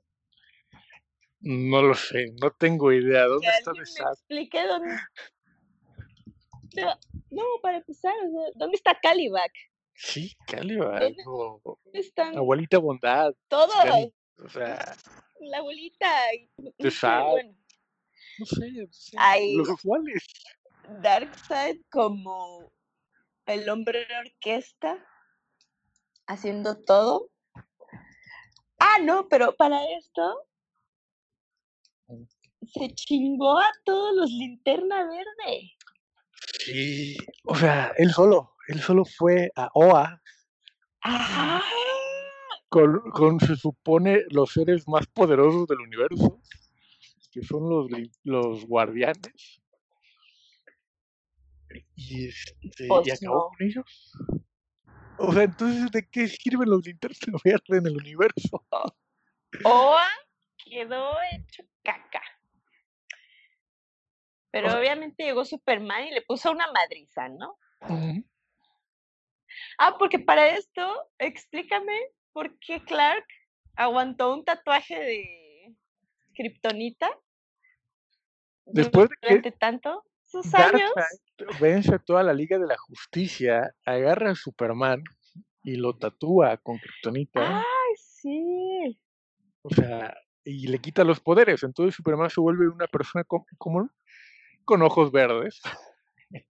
No 1.40 1.82
lo 1.82 1.94
sé, 1.94 2.34
no 2.40 2.50
tengo 2.50 2.92
idea. 2.92 3.22
Que 3.22 3.28
¿Dónde 3.28 3.48
está 3.48 3.72
Desat? 3.72 4.12
explique 4.14 4.66
dónde. 4.66 4.96
No, 6.76 6.98
no, 7.30 7.42
para 7.62 7.78
empezar, 7.78 8.14
¿dónde 8.54 8.76
está 8.76 8.98
Calibac? 9.00 9.52
Sí, 9.94 10.36
Caliban, 10.46 11.00
¿Dónde 11.00 11.22
o 11.26 11.60
¿Dónde 11.84 12.00
están 12.00 12.36
Abuelita 12.36 12.78
Bondad, 12.78 13.34
todos? 13.48 13.74
O 14.44 14.48
sea, 14.48 14.96
La 15.40 15.58
abuelita. 15.58 16.06
y- 16.34 16.48
bueno, 16.78 17.54
no 18.38 18.46
sé, 18.46 18.72
no 18.72 18.86
sé, 18.92 19.16
Ay. 19.18 19.56
los 19.56 19.68
usuales. 19.68 20.26
Darkseid 21.02 21.82
como 21.90 22.72
el 23.46 23.68
hombre 23.68 24.06
de 24.06 24.18
orquesta, 24.18 25.04
haciendo 26.26 26.82
todo. 26.84 27.30
Ah, 28.78 28.98
no, 29.02 29.28
pero 29.28 29.54
para 29.56 29.84
esto 29.98 30.48
se 32.72 32.94
chingó 32.94 33.58
a 33.58 33.70
todos 33.84 34.14
los 34.14 34.30
linterna 34.30 35.04
verde. 35.04 35.72
Sí, 36.58 37.16
o 37.44 37.54
sea, 37.56 37.92
él 37.96 38.10
solo, 38.12 38.54
él 38.68 38.80
solo 38.80 39.04
fue 39.04 39.50
a 39.56 39.70
OA 39.74 40.20
Ajá. 41.00 41.62
con, 42.68 43.00
con 43.10 43.40
se 43.40 43.56
supone 43.56 44.22
los 44.30 44.52
seres 44.52 44.86
más 44.86 45.06
poderosos 45.06 45.66
del 45.66 45.80
universo, 45.80 46.40
que 47.38 47.46
son 47.46 47.68
los, 47.68 47.88
los 48.24 48.66
guardianes. 48.66 49.62
Y, 51.94 52.28
este, 52.28 52.84
y 52.84 52.88
Pues 52.88 53.22
acabó 53.22 53.34
no. 53.34 53.48
con 53.48 53.66
ellos. 53.66 54.12
O 55.18 55.32
sea, 55.32 55.42
entonces, 55.42 55.90
¿de 55.90 56.08
qué 56.08 56.28
sirven 56.28 56.70
los 56.70 56.84
linternas 56.86 57.18
verdes 57.44 57.70
en 57.70 57.86
el 57.86 57.96
universo? 57.96 58.64
Oa 59.64 60.06
quedó 60.64 61.12
hecho 61.32 61.62
caca. 61.82 62.22
Pero 64.50 64.78
obviamente 64.78 65.24
llegó 65.24 65.44
Superman 65.44 66.06
y 66.06 66.10
le 66.10 66.22
puso 66.22 66.50
una 66.50 66.70
madriza, 66.72 67.28
¿no? 67.28 67.58
Ah, 69.78 69.96
porque 69.98 70.18
para 70.18 70.48
esto, 70.48 71.10
explícame 71.18 71.96
por 72.32 72.58
qué 72.58 72.82
Clark 72.84 73.26
aguantó 73.76 74.34
un 74.34 74.44
tatuaje 74.44 74.98
de 74.98 75.76
Kryptonita 76.34 77.10
Después 78.72 79.08
de 79.28 79.42
que 79.42 79.52
tanto 79.52 80.04
sus 80.24 80.54
años. 80.54 80.90
Vence 81.60 81.94
a 81.94 81.98
toda 81.98 82.22
la 82.22 82.32
Liga 82.34 82.58
de 82.58 82.66
la 82.66 82.76
Justicia, 82.76 83.72
agarra 83.84 84.32
a 84.32 84.34
Superman 84.34 85.02
y 85.62 85.76
lo 85.76 85.96
tatúa 85.96 86.56
con 86.56 86.78
kriptonita, 86.78 87.58
Ay, 87.60 87.94
sí. 87.96 88.98
o 89.62 89.70
sea, 89.70 90.14
y 90.44 90.66
le 90.66 90.78
quita 90.80 91.04
los 91.04 91.20
poderes. 91.20 91.62
Entonces 91.62 91.94
Superman 91.94 92.30
se 92.30 92.40
vuelve 92.40 92.68
una 92.68 92.86
persona 92.88 93.22
com- 93.24 93.44
común 93.56 93.90
con 94.64 94.82
ojos 94.82 95.12
verdes, 95.12 95.60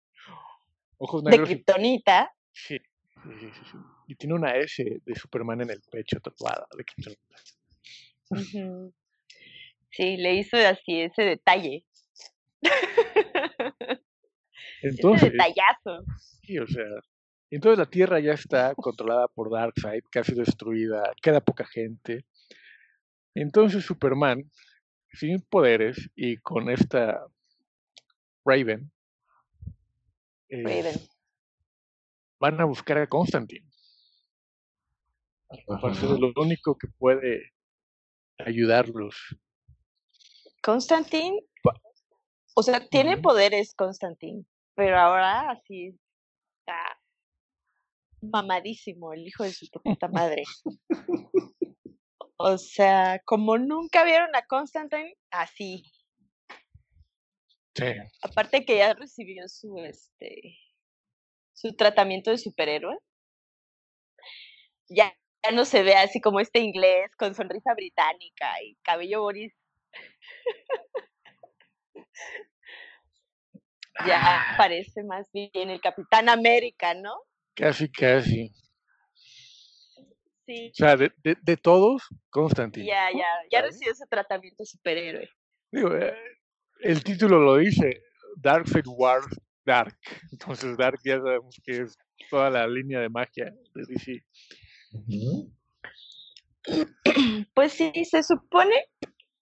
ojos 0.99 1.23
De 1.25 1.31
negros. 1.33 1.51
y- 1.51 1.55
Kryptonita. 1.55 2.33
sí, 2.53 2.79
sí, 3.23 3.31
sí, 3.41 3.51
sí, 3.53 3.65
sí. 3.73 3.79
Y 4.07 4.15
tiene 4.15 4.35
una 4.35 4.57
S 4.57 4.83
de 5.05 5.15
Superman 5.15 5.61
en 5.61 5.71
el 5.71 5.83
pecho 5.91 6.19
tatuada 6.21 6.67
de 6.77 6.85
kriptonita. 6.85 7.37
Ujú. 8.31 8.93
Sí, 9.91 10.17
le 10.17 10.35
hizo 10.35 10.57
así 10.57 11.01
ese 11.03 11.23
detalle. 11.23 11.85
Entonces, 14.83 15.33
detallazo. 15.33 16.05
Sí, 16.43 16.59
o 16.59 16.67
sea, 16.67 16.85
entonces 17.51 17.79
la 17.79 17.87
Tierra 17.87 18.21
ya 18.21 18.33
está 18.33 18.75
controlada 18.75 19.27
por 19.29 19.51
Darkseid, 19.51 20.05
casi 20.11 20.35
destruida, 20.35 21.13
queda 21.23 21.41
poca 21.41 21.67
gente. 21.67 22.25
Entonces 23.35 23.85
Superman, 23.85 24.51
sin 25.13 25.41
poderes 25.41 26.11
y 26.15 26.37
con 26.39 26.69
esta 26.71 27.25
Raven, 28.45 28.91
eh, 30.49 30.63
Raven. 30.63 30.95
van 32.39 32.61
a 32.61 32.65
buscar 32.65 32.99
a 32.99 33.07
Constantine. 33.07 33.67
Ajá. 35.51 35.89
Lo 36.19 36.33
único 36.37 36.77
que 36.77 36.89
puede 36.99 37.53
ayudarlos. 38.39 39.37
Constantine, 40.63 41.41
o 42.59 42.63
sea, 42.65 42.85
tiene 42.89 43.17
poderes 43.17 43.73
Constantine, 43.73 44.45
pero 44.75 44.99
ahora 44.99 45.51
así 45.51 45.97
está 46.59 46.99
mamadísimo 48.21 49.13
el 49.13 49.29
hijo 49.29 49.45
de 49.45 49.53
su 49.53 49.69
puta 49.71 50.09
madre. 50.09 50.43
O 52.37 52.59
sea, 52.59 53.21
como 53.25 53.59
nunca 53.59 54.03
vieron 54.03 54.35
a 54.35 54.45
Constantine, 54.47 55.17
así. 55.31 55.85
Sí. 57.77 57.95
Aparte 58.23 58.65
que 58.65 58.79
ya 58.79 58.95
recibió 58.95 59.49
su 59.49 59.77
este 59.79 60.59
su 61.53 61.77
tratamiento 61.77 62.33
de 62.33 62.39
superhéroe. 62.39 62.99
Ya, 64.89 65.17
ya 65.45 65.51
no 65.53 65.65
se 65.65 65.85
ve 65.85 65.95
así 65.95 66.21
como 66.21 66.41
este 66.41 66.59
inglés 66.59 67.15
con 67.17 67.37
sonrisa 67.37 67.73
británica 67.75 68.63
y 68.65 68.75
cabello 68.83 69.23
Boris. 69.23 69.55
Ya 74.07 74.21
Ah, 74.21 74.55
parece 74.57 75.03
más 75.03 75.31
bien 75.33 75.51
el 75.71 75.81
Capitán 75.81 76.29
América, 76.29 76.95
¿no? 76.95 77.15
casi, 77.55 77.91
casi. 77.91 78.53
Sí. 80.47 80.71
O 80.73 80.75
sea, 80.75 80.97
de, 80.97 81.13
de, 81.23 81.37
de 81.43 81.57
todos, 81.57 82.03
Constantine. 82.31 82.87
Ya, 82.87 83.11
ya, 83.13 83.27
ya 83.51 83.63
recibió 83.63 83.95
su 83.95 84.07
tratamiento 84.07 84.63
de 84.63 84.67
superhéroe. 84.67 85.29
Digo, 85.73 85.95
eh, 85.95 86.15
el 86.81 87.03
título 87.05 87.39
lo 87.41 87.57
dice, 87.57 88.03
Darkseid 88.37 88.87
Wars 88.87 89.27
Dark. 89.67 89.99
Entonces 90.33 90.77
Dark 90.79 91.01
ya 91.05 91.19
sabemos 91.19 91.61
que 91.65 91.83
es 91.83 91.99
toda 92.31 92.49
la 92.49 92.67
línea 92.67 93.01
de 93.01 93.09
magia 93.11 93.53
de 93.75 93.85
DC. 93.89 94.25
Pues 97.55 97.73
sí, 97.73 97.91
se 98.05 98.23
supone 98.23 98.75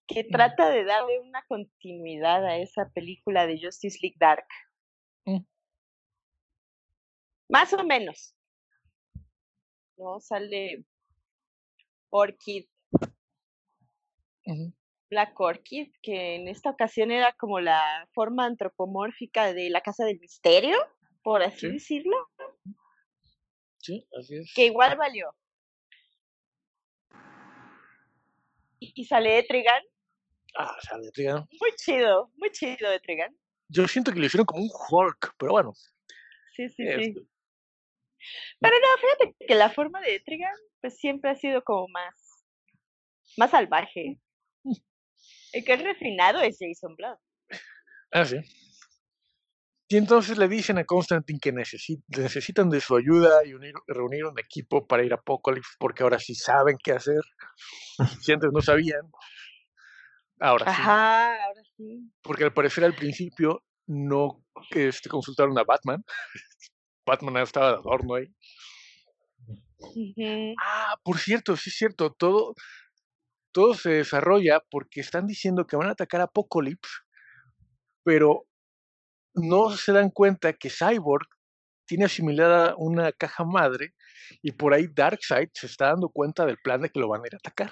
que 0.07 0.23
trata 0.23 0.69
de 0.69 0.85
darle 0.85 1.19
una 1.19 1.43
continuidad 1.47 2.45
a 2.45 2.57
esa 2.57 2.89
película 2.89 3.45
de 3.45 3.59
Justice 3.61 3.99
League 4.01 4.15
Dark. 4.19 4.45
Mm. 5.25 5.39
Más 7.49 7.73
o 7.73 7.83
menos. 7.83 8.33
No 9.97 10.19
sale 10.19 10.85
Orchid. 12.09 12.65
Black 15.09 15.39
Orchid, 15.39 15.91
que 16.01 16.35
en 16.35 16.47
esta 16.47 16.69
ocasión 16.69 17.11
era 17.11 17.33
como 17.33 17.59
la 17.59 18.07
forma 18.13 18.45
antropomórfica 18.45 19.53
de 19.53 19.69
la 19.69 19.81
Casa 19.81 20.05
del 20.05 20.19
Misterio, 20.19 20.77
por 21.23 21.41
así 21.43 21.59
Sí. 21.59 21.69
decirlo, 21.73 22.29
Sí, 23.79 24.07
así 24.17 24.37
es. 24.37 24.53
que 24.53 24.65
igual 24.65 24.97
valió. 24.97 25.33
Y, 28.79 28.93
y 28.95 29.05
sale 29.05 29.39
Etrigan, 29.39 29.81
Ah, 30.57 30.75
sale, 30.81 31.11
tío. 31.11 31.47
muy 31.59 31.71
chido, 31.77 32.31
muy 32.35 32.49
chido 32.51 32.91
Etrigan. 32.91 33.35
Yo 33.69 33.87
siento 33.87 34.11
que 34.11 34.19
le 34.19 34.25
hicieron 34.27 34.45
como 34.45 34.63
un 34.63 34.69
Hulk, 34.71 35.35
pero 35.37 35.51
bueno. 35.51 35.73
Sí, 36.55 36.67
sí, 36.69 36.75
sí. 36.77 36.83
este, 36.87 37.21
Pero 38.59 38.75
no, 38.79 38.87
fíjate 38.99 39.35
que 39.47 39.55
la 39.55 39.69
forma 39.69 40.01
de 40.01 40.15
Etrigan 40.15 40.55
pues 40.81 40.97
siempre 40.97 41.29
ha 41.31 41.35
sido 41.35 41.63
como 41.63 41.87
más, 41.89 42.13
más 43.37 43.51
salvaje. 43.51 44.19
El 45.53 45.63
que 45.63 45.73
es 45.73 45.83
refinado 45.83 46.41
es 46.41 46.57
Jason 46.59 46.95
Blood. 46.95 47.17
Ah, 48.11 48.25
sí. 48.25 48.37
Y 49.89 49.95
entonces 49.97 50.37
le 50.37 50.47
dicen 50.49 50.77
a 50.77 50.83
Constantine 50.85 51.39
que 51.41 51.53
necesi- 51.53 52.03
necesitan 52.07 52.69
de 52.69 52.81
su 52.81 52.95
ayuda 52.95 53.45
y 53.45 53.51
unir- 53.53 53.81
reunir 53.87 54.25
un 54.25 54.37
equipo 54.39 54.85
para 54.85 55.03
ir 55.03 55.13
a 55.13 55.15
Apocalypse, 55.17 55.71
porque 55.79 56.03
ahora 56.03 56.19
sí 56.19 56.35
saben 56.35 56.77
qué 56.83 56.91
hacer. 56.93 57.21
Si 58.29 58.31
antes 58.33 58.51
no 58.51 58.61
sabían, 58.61 59.01
ahora 60.39 60.65
sí. 60.65 60.71
Ajá, 60.71 61.45
ahora 61.45 61.61
sí. 61.75 62.11
Porque 62.21 62.43
al 62.43 62.53
parecer 62.53 62.83
al 62.83 62.95
principio 62.95 63.63
no 63.87 64.43
este, 64.71 65.09
consultaron 65.09 65.57
a 65.57 65.63
Batman. 65.63 66.03
Batman 67.05 67.37
estaba 67.37 67.71
de 67.71 67.77
adorno 67.77 68.15
ahí. 68.15 68.27
Ah, 70.61 70.95
por 71.03 71.19
cierto, 71.19 71.55
sí 71.55 71.69
es 71.69 71.77
cierto, 71.77 72.11
todo, 72.11 72.53
todo 73.53 73.73
se 73.73 73.91
desarrolla 73.91 74.61
porque 74.69 74.99
están 74.99 75.27
diciendo 75.27 75.65
que 75.65 75.77
van 75.77 75.87
a 75.87 75.91
atacar 75.91 76.21
a 76.21 76.25
Apocalypse, 76.25 76.91
pero 78.03 78.45
no 79.33 79.69
se 79.71 79.93
dan 79.93 80.09
cuenta 80.09 80.53
que 80.53 80.69
Cyborg 80.69 81.27
tiene 81.85 82.05
asimilada 82.05 82.75
una 82.77 83.11
caja 83.13 83.45
madre 83.45 83.93
y 84.41 84.51
por 84.51 84.73
ahí 84.73 84.87
Darkseid 84.93 85.49
se 85.53 85.67
está 85.67 85.87
dando 85.87 86.09
cuenta 86.09 86.45
del 86.45 86.57
plan 86.57 86.81
de 86.81 86.89
que 86.89 86.99
lo 86.99 87.07
van 87.07 87.21
a 87.23 87.27
ir 87.27 87.35
a 87.35 87.37
atacar. 87.37 87.71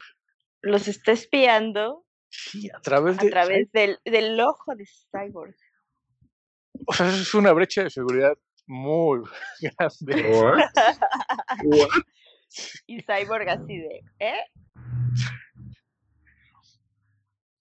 Los 0.62 0.88
está 0.88 1.12
espiando 1.12 2.06
Sí, 2.30 2.70
a 2.70 2.80
través 2.80 3.18
a 3.20 3.24
de... 3.24 3.30
través 3.30 3.72
del, 3.72 4.00
del 4.04 4.40
ojo 4.40 4.76
de 4.76 4.86
Cyborg. 5.12 5.56
O 6.88 6.94
sea, 6.94 7.08
es 7.10 7.34
una 7.34 7.54
brecha 7.54 7.84
de 7.84 7.90
seguridad 7.90 8.38
muy 8.68 9.22
grande. 9.62 10.32
What? 10.32 10.60
What? 11.64 11.90
Y 12.88 13.02
Cyborg 13.02 13.50
así 13.50 13.78
de, 13.78 14.02
¿eh? 14.20 14.40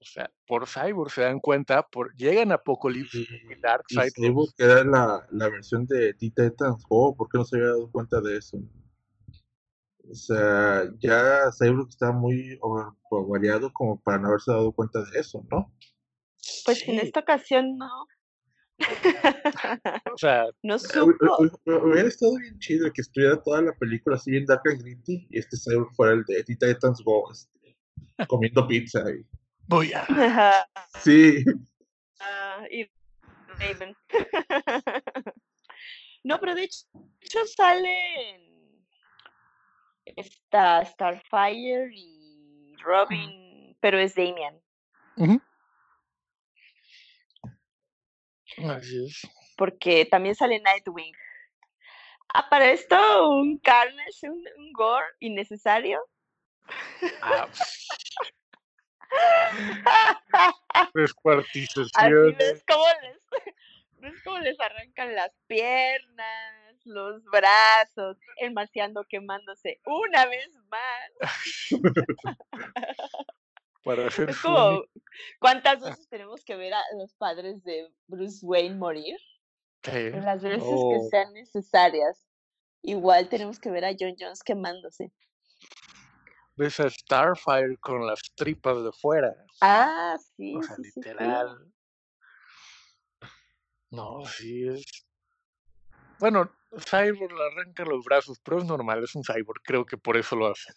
O 0.01 0.07
sea, 0.07 0.31
por 0.47 0.69
Cyborg 0.69 1.11
se 1.11 1.23
dan 1.23 1.41
cuenta, 1.41 1.83
por, 1.83 2.15
llegan 2.17 2.53
a 2.53 2.57
Apocalypse 2.57 3.19
y 3.19 3.23
Y 3.23 3.61
Darkseid 3.61 4.12
Cyborg 4.15 4.53
era 4.59 4.85
la, 4.85 5.27
la 5.33 5.49
versión 5.49 5.87
de 5.87 6.15
Teen 6.15 6.33
Titans 6.33 6.85
Go, 6.89 7.17
¿por 7.17 7.29
qué 7.29 7.39
no 7.39 7.45
se 7.45 7.57
había 7.57 7.69
dado 7.69 7.91
cuenta 7.91 8.21
de 8.21 8.37
eso? 8.37 8.59
O 10.11 10.15
sea, 10.15 10.85
ya 10.99 11.51
Cyborg 11.59 11.89
está 11.89 12.13
muy 12.13 12.59
over- 12.61 12.93
variado 13.29 13.73
como 13.73 14.01
para 14.03 14.19
no 14.19 14.29
haberse 14.29 14.51
dado 14.53 14.73
cuenta 14.73 15.03
de 15.03 15.19
eso, 15.19 15.45
¿no? 15.51 15.73
Pues 16.65 16.87
en 16.87 16.99
esta 17.01 17.21
ocasión 17.21 17.77
no. 17.79 18.07
o 20.13 20.19
sea, 20.19 20.45
no 20.63 20.75
Eh, 20.77 20.79
supo. 20.79 21.07
hu- 21.07 21.51
hu- 21.65 21.83
Hubiera 21.93 22.09
estado 22.09 22.37
bien 22.37 22.59
chido 22.59 22.93
que 22.93 23.01
estuviera 23.01 23.43
toda 23.43 23.63
la 23.63 23.73
película 23.75 24.17
así 24.17 24.31
bien 24.31 24.45
dark 24.47 24.63
and 24.67 24.83
gritty 24.83 25.27
y 25.31 25.39
este 25.39 25.57
Cyborg 25.57 25.95
fuera 25.95 26.13
el 26.15 26.25
de 26.25 26.45
Titans 26.45 27.01
Go, 27.05 27.31
este, 27.33 27.77
comiendo 28.29 28.67
pizza. 28.67 29.01
Y... 29.11 29.25
voy 29.69 29.93
a... 29.95 30.67
Sí, 31.01 31.45
ah, 32.21 32.65
y 32.71 32.87
Raven. 33.59 33.97
No, 36.27 36.41
pero 36.41 36.55
de 36.55 36.65
hecho, 36.65 36.87
de 36.95 37.27
hecho 37.27 37.39
salen 37.55 38.54
esta 40.05 40.85
Starfire 40.85 41.91
y 41.93 42.77
Robin, 42.79 43.77
pero 43.81 43.99
es 43.99 44.15
Damian. 44.15 44.61
Así 48.69 49.05
es. 49.05 49.23
porque 49.57 50.05
también 50.05 50.35
sale 50.35 50.61
Nightwing. 50.61 51.15
Ah, 52.33 52.49
para 52.49 52.71
esto 52.71 53.29
un 53.29 53.59
Carnage, 53.59 54.29
un, 54.29 54.45
un 54.57 54.73
gore 54.73 55.07
innecesario. 55.21 56.01
Ah, 57.23 57.49
Así 60.75 60.91
descuartizaciones. 60.95 62.39
ves 62.39 62.65
cómo 62.67 62.85
les, 63.03 63.21
ves 64.01 64.23
cómo 64.25 64.39
les 64.39 64.59
arrancan 64.61 65.15
las 65.15 65.31
piernas, 65.47 66.64
los 66.85 67.24
brazos, 67.24 68.16
el 68.39 68.53
marciano 68.53 69.05
quemándose 69.09 69.80
una 69.87 70.26
vez 70.26 70.49
más. 70.70 71.11
Para 73.85 74.07
hacer 74.07 74.30
Es 74.30 74.39
como, 74.41 74.82
¿cuántas 75.41 75.82
veces 75.82 76.09
tenemos 76.09 76.43
que 76.45 76.57
ver 76.57 76.72
a 76.72 76.82
los 76.99 77.12
padres 77.14 77.62
de 77.64 77.93
Bruce 78.07 78.39
Wayne 78.43 78.76
morir? 78.76 79.18
Sí. 79.82 80.11
Las 80.11 80.43
veces 80.43 80.62
Oh, 80.64 80.91
que 80.91 81.09
sean 81.11 81.35
necesarias. 81.35 82.26
Igual 82.80 83.28
tenemos 83.28 83.59
que 83.59 83.70
ver 83.70 83.85
a 83.85 83.93
John 83.99 84.14
Jones 84.18 84.43
quemándose. 84.43 85.12
ves 86.57 86.80
a 86.80 86.89
Starfire 86.89 87.76
con 87.78 88.07
las 88.07 88.20
tripas 88.35 88.82
de 88.82 88.93
fuera. 88.93 89.35
Ah, 89.61 90.16
sí, 90.37 90.55
O 90.57 90.62
sea, 90.62 90.76
sí, 90.76 90.85
sí, 90.85 90.91
sí. 90.93 91.01
literal. 91.01 91.72
No, 93.91 94.24
sí 94.24 94.68
es. 94.68 94.85
Bueno, 96.18 96.51
Cyborg 96.81 97.33
le 97.33 97.45
arranca 97.45 97.85
los 97.85 98.05
brazos, 98.05 98.39
pero 98.45 98.59
es 98.59 98.64
normal, 98.64 99.03
es 99.05 99.14
un 99.14 99.22
cyborg, 99.25 99.61
creo 99.62 99.85
que 99.87 99.97
por 99.99 100.16
eso 100.16 100.37
lo 100.37 100.47
hacen. 100.49 100.75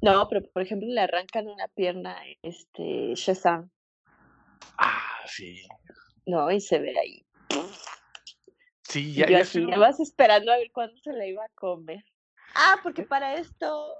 No, 0.00 0.28
pero 0.28 0.42
por 0.52 0.62
ejemplo 0.62 0.88
le 0.88 1.00
arrancan 1.00 1.48
una 1.48 1.68
pierna 1.68 2.16
este 2.42 3.14
Shazam, 3.14 3.70
Ah, 4.76 5.20
sí. 5.26 5.66
¿no? 6.26 6.50
Y 6.50 6.60
se 6.60 6.78
ve 6.78 6.98
ahí. 6.98 7.26
Sí, 8.82 9.14
ya, 9.14 9.26
yo 9.26 9.32
ya 9.32 9.40
así, 9.40 9.60
se- 9.64 9.70
ya 9.70 9.78
vas 9.78 9.98
esperando 10.00 10.52
a 10.52 10.56
ver 10.56 10.70
cuándo 10.72 10.96
se 11.02 11.12
la 11.12 11.26
iba 11.26 11.44
a 11.44 11.48
comer. 11.54 12.04
Ah, 12.54 12.78
porque 12.82 13.02
para 13.02 13.34
esto 13.36 13.94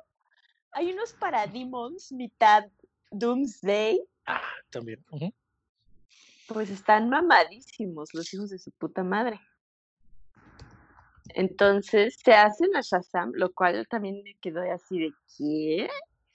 hay 0.73 0.93
unos 0.93 1.13
parademons 1.15 2.13
mitad 2.13 2.65
Doomsday 3.11 4.01
Ah, 4.27 4.43
también. 4.71 5.05
pues 6.49 6.69
están 6.71 7.09
mamadísimos 7.09 8.13
los 8.13 8.33
hijos 8.35 8.51
de 8.51 8.59
su 8.59 8.71
puta 8.73 9.03
madre. 9.03 9.41
Entonces 11.31 12.17
se 12.23 12.33
hacen 12.35 12.77
a 12.77 12.81
Shazam, 12.83 13.33
lo 13.35 13.53
cual 13.53 13.87
también 13.89 14.23
me 14.23 14.35
quedó 14.37 14.61
así 14.73 14.99
de 14.99 15.15
¿qué? 15.37 15.89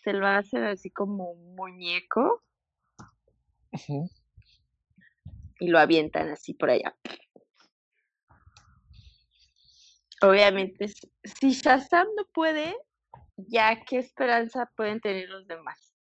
Se 0.04 0.14
lo 0.14 0.28
hacen 0.28 0.64
así 0.64 0.90
como 0.90 1.32
un 1.32 1.56
muñeco 1.56 2.42
y 5.60 5.68
lo 5.68 5.80
avientan 5.80 6.30
así 6.30 6.54
por 6.54 6.70
allá. 6.70 6.96
Obviamente, 10.22 10.88
si 11.24 11.52
Shazam 11.52 12.08
no 12.18 12.26
puede, 12.34 12.76
ya 13.38 13.84
qué 13.86 14.00
esperanza 14.00 14.70
pueden 14.76 15.00
tener 15.00 15.30
los 15.30 15.48
demás. 15.48 15.94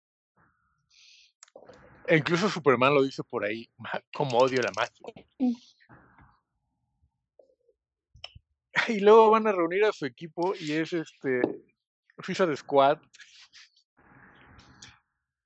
E 2.07 2.16
incluso 2.16 2.49
Superman 2.49 2.95
lo 2.95 3.03
dice 3.03 3.22
por 3.22 3.45
ahí, 3.45 3.68
"Ma- 3.76 4.03
como 4.14 4.39
odio 4.39 4.61
la 4.62 4.72
magia. 4.74 5.26
Y 8.89 9.01
luego 9.01 9.31
van 9.31 9.47
a 9.47 9.53
reunir 9.53 9.85
a 9.85 9.93
su 9.93 10.07
equipo 10.07 10.55
y 10.59 10.73
es 10.73 10.93
este 10.93 11.41
Suicide 12.23 12.57
Squad. 12.57 12.99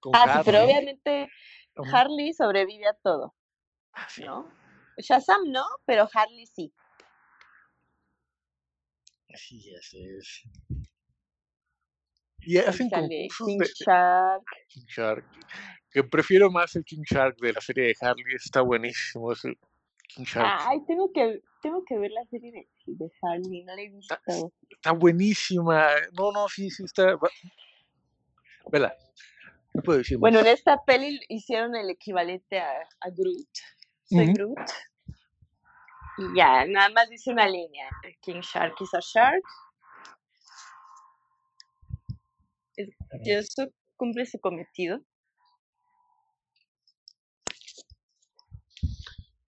Con 0.01 0.13
Ah, 0.17 0.39
sí, 0.39 0.41
pero 0.45 0.59
Harley. 0.59 0.75
obviamente. 0.75 1.29
Harley 1.93 2.33
sobrevive 2.35 2.87
a 2.87 2.95
todo, 3.03 3.35
Ah, 3.95 4.07
sí. 4.11 4.23
¿no? 4.25 4.51
Shazam 4.99 5.51
no, 5.51 5.65
pero 5.87 6.09
Harley 6.13 6.47
sí. 6.47 6.73
Así 9.33 9.73
es, 9.75 9.95
es. 9.95 10.43
Y 12.41 12.59
hacen 12.59 12.91
King 12.91 13.09
de, 13.09 13.29
Shark. 13.87 14.43
King 14.69 14.85
Shark. 14.89 15.25
Que 15.91 16.05
prefiero 16.05 16.51
más 16.51 16.75
el 16.77 16.85
King 16.85 17.05
Shark 17.09 17.37
de 17.39 17.53
la 17.55 17.61
serie 17.61 17.85
de 17.85 17.95
Harley. 18.01 18.35
Está 18.35 18.61
buenísimo 18.61 19.33
ese 19.33 19.55
King 20.15 20.25
Shark. 20.25 20.61
Ay, 20.69 20.85
tengo 20.87 21.11
que, 21.13 21.43
tengo 21.63 21.85
que 21.85 21.99
ver 21.99 22.11
la 22.11 22.25
serie 22.27 22.53
de, 22.53 22.69
de 22.87 23.11
Harley, 23.23 23.65
no 23.65 23.75
la 23.75 23.83
he 23.83 23.87
Está, 23.87 24.21
visto. 24.27 24.53
está 24.71 24.93
buenísima. 24.93 25.89
No, 26.13 26.33
no, 26.33 26.49
sí, 26.49 26.71
sí 26.71 26.85
está. 26.85 27.17
Vela, 28.71 28.97
no 29.75 29.83
puedo 29.83 29.99
decir 29.99 30.19
Bueno, 30.19 30.41
en 30.41 30.47
esta 30.47 30.83
peli 30.85 31.19
hicieron 31.29 31.75
el 31.77 31.91
equivalente 31.91 32.61
a, 32.61 32.71
a 33.01 33.11
Groot. 33.11 33.49
Soy. 34.05 34.33
Groot. 34.33 34.59
Y 36.19 36.37
ya, 36.37 36.67
nada 36.67 36.91
más 36.91 37.09
dice 37.09 37.31
una 37.31 37.49
línea. 37.49 37.89
King 38.21 38.41
Shark 38.41 38.75
is 38.81 38.93
a 38.95 39.01
shark. 39.01 39.43
Eso 43.25 43.67
cumple 43.97 44.27
su 44.27 44.39
cometido. 44.41 45.01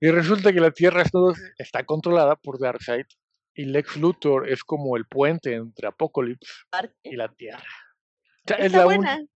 Y 0.04 0.10
resulta 0.10 0.52
que 0.52 0.60
la 0.60 0.70
Tierra 0.70 1.02
está 1.56 1.82
controlada 1.86 2.36
por 2.36 2.60
Darkseid. 2.60 3.06
Y 3.54 3.64
Lex 3.64 3.96
Luthor 3.96 4.50
es 4.50 4.62
como 4.62 4.98
el 4.98 5.06
puente 5.06 5.54
entre 5.54 5.88
Apocalypse 5.88 6.52
y 7.02 7.16
la 7.16 7.32
Tierra. 7.32 7.64
O 7.64 8.48
sea, 8.48 8.56
es 8.58 8.72
la, 8.72 8.86
un- 8.86 9.28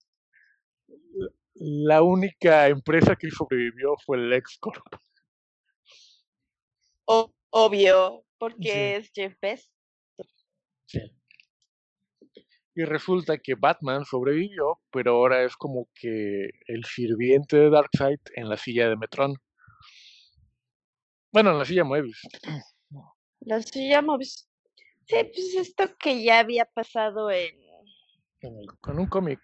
la 1.54 2.02
única 2.02 2.68
empresa 2.68 3.16
que 3.16 3.30
sobrevivió 3.30 3.94
fue 4.04 4.18
LexCorp. 4.18 4.84
O- 7.06 7.32
obvio, 7.48 8.18
Sí. 8.20 8.26
porque 8.38 8.96
es 8.96 9.10
Jeff 9.14 9.34
Bezos. 9.40 9.70
Sí. 10.84 11.00
Y 12.74 12.84
resulta 12.84 13.38
que 13.38 13.54
Batman 13.54 14.04
sobrevivió, 14.04 14.80
pero 14.92 15.12
ahora 15.12 15.44
es 15.44 15.56
como 15.56 15.88
que 15.94 16.50
el 16.66 16.84
sirviente 16.84 17.56
de 17.56 17.70
Darkseid 17.70 18.20
en 18.34 18.50
la 18.50 18.58
silla 18.58 18.90
de 18.90 18.96
Metron. 18.98 19.34
Bueno, 21.38 21.52
en 21.52 21.58
la 21.60 21.64
silla 21.64 21.84
Moebius. 21.84 22.20
Los 23.42 23.70
llamamos. 23.70 24.48
Sí, 25.06 25.14
pues 25.22 25.54
esto 25.54 25.96
que 25.96 26.20
ya 26.24 26.40
había 26.40 26.64
pasado 26.64 27.30
en. 27.30 27.54
En, 28.40 28.58
el- 28.58 28.66
en 28.88 28.98
un 28.98 29.06
cómic. 29.06 29.38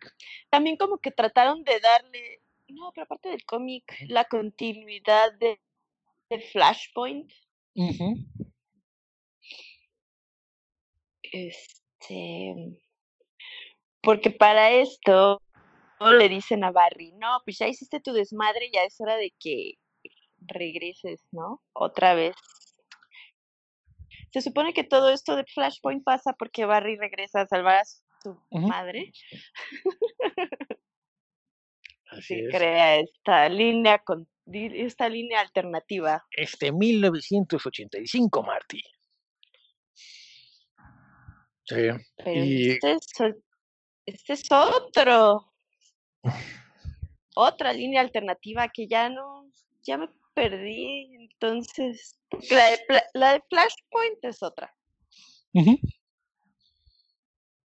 También 0.51 0.77
como 0.77 0.99
que 0.99 1.13
trataron 1.13 1.63
de 1.63 1.79
darle. 1.79 2.43
No, 2.67 2.91
pero 2.93 3.05
aparte 3.05 3.29
del 3.29 3.45
cómic, 3.45 3.85
la 4.09 4.25
continuidad 4.25 5.35
de, 5.35 5.61
de 6.31 6.41
Flashpoint. 6.41 7.31
Ujú. 7.77 8.17
Este. 11.23 12.77
Porque 14.03 14.33
para 14.33 14.73
esto 14.73 15.41
le 16.01 16.29
dicen 16.29 16.65
a 16.65 16.73
Barry, 16.73 17.13
no, 17.13 17.41
pues 17.45 17.59
ya 17.59 17.69
hiciste 17.69 18.01
tu 18.01 18.13
desmadre, 18.13 18.69
ya 18.73 18.83
es 18.83 19.01
hora 19.01 19.17
de 19.17 19.33
que 19.39 19.75
regreses, 20.47 21.21
¿no? 21.33 21.63
Otra 21.73 22.15
vez. 22.15 22.37
Se 24.33 24.41
supone 24.43 24.73
que 24.73 24.85
todo 24.85 25.11
esto 25.11 25.37
de 25.37 25.45
Flashpoint 25.45 26.03
pasa 26.05 26.33
porque 26.33 26.65
Barry 26.65 26.97
regresa 26.97 27.43
a 27.43 27.47
salvar 27.47 27.77
a 27.77 27.85
su 27.85 28.41
madre. 28.51 29.13
Así 32.11 32.35
Se 32.35 32.41
es. 32.47 32.55
crea 32.55 32.97
esta 32.97 33.49
línea 33.49 33.99
con 33.99 34.29
esta 34.47 35.09
línea 35.09 35.41
alternativa. 35.41 36.25
Este 36.31 36.71
1985, 36.73 38.43
Marty. 38.43 38.83
Sí. 41.65 41.75
Pero 42.17 42.45
Y 42.45 42.71
este 42.73 42.93
es, 42.93 43.07
este 44.07 44.33
es 44.35 44.43
otro, 44.51 45.53
otra 47.35 47.73
línea 47.73 48.03
alternativa 48.03 48.69
que 48.69 48.87
ya 48.87 49.09
no, 49.09 49.51
ya 49.83 49.97
me 49.97 50.09
perdí. 50.35 51.15
Entonces, 51.17 52.19
la 52.51 52.71
de, 52.71 52.79
Pla- 52.87 53.07
la 53.15 53.33
de 53.35 53.43
Flashpoint 53.49 54.25
es 54.25 54.43
otra. 54.43 54.75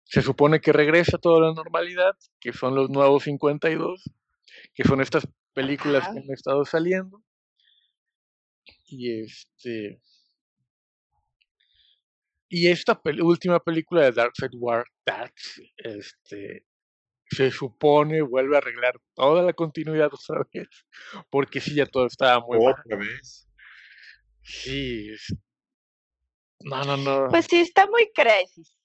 se 0.04 0.22
supone 0.22 0.60
que 0.62 0.72
regresa 0.74 1.18
toda 1.18 1.48
la 1.48 1.54
normalidad, 1.54 2.16
que 2.40 2.54
son 2.54 2.76
los 2.76 2.90
nuevos 2.90 3.24
52, 3.24 4.04
que 4.74 4.84
son 4.84 5.02
estas 5.02 5.28
películas 5.54 6.04
Ajá. 6.04 6.14
que 6.14 6.20
han 6.20 6.32
estado 6.32 6.66
saliendo. 6.66 7.24
Y 8.88 9.22
este. 9.22 10.02
Y 12.52 12.68
esta 12.68 13.00
pel- 13.00 13.22
última 13.22 13.60
película 13.60 14.02
de 14.02 14.12
Darkseid 14.12 14.52
War, 14.56 14.84
Dark, 15.06 15.36
este, 15.78 16.66
se 17.30 17.52
supone 17.52 18.22
vuelve 18.22 18.56
a 18.56 18.60
arreglar 18.60 19.00
toda 19.14 19.44
la 19.44 19.54
continuidad 19.54 20.10
otra 20.14 20.44
vez, 20.54 20.68
porque 21.30 21.60
sí, 21.60 21.76
ya 21.76 21.86
todo 21.86 22.06
estaba 22.08 22.40
muy 22.46 22.58
mal. 22.60 22.76
Otra 22.86 22.98
vez. 22.98 23.48
Sí, 24.42 25.10
es- 25.12 25.36
no, 26.62 26.84
no, 26.84 26.98
no. 26.98 27.28
Pues 27.30 27.46
sí, 27.50 27.58
está 27.58 27.88
muy 27.88 28.12
crisis. 28.14 28.76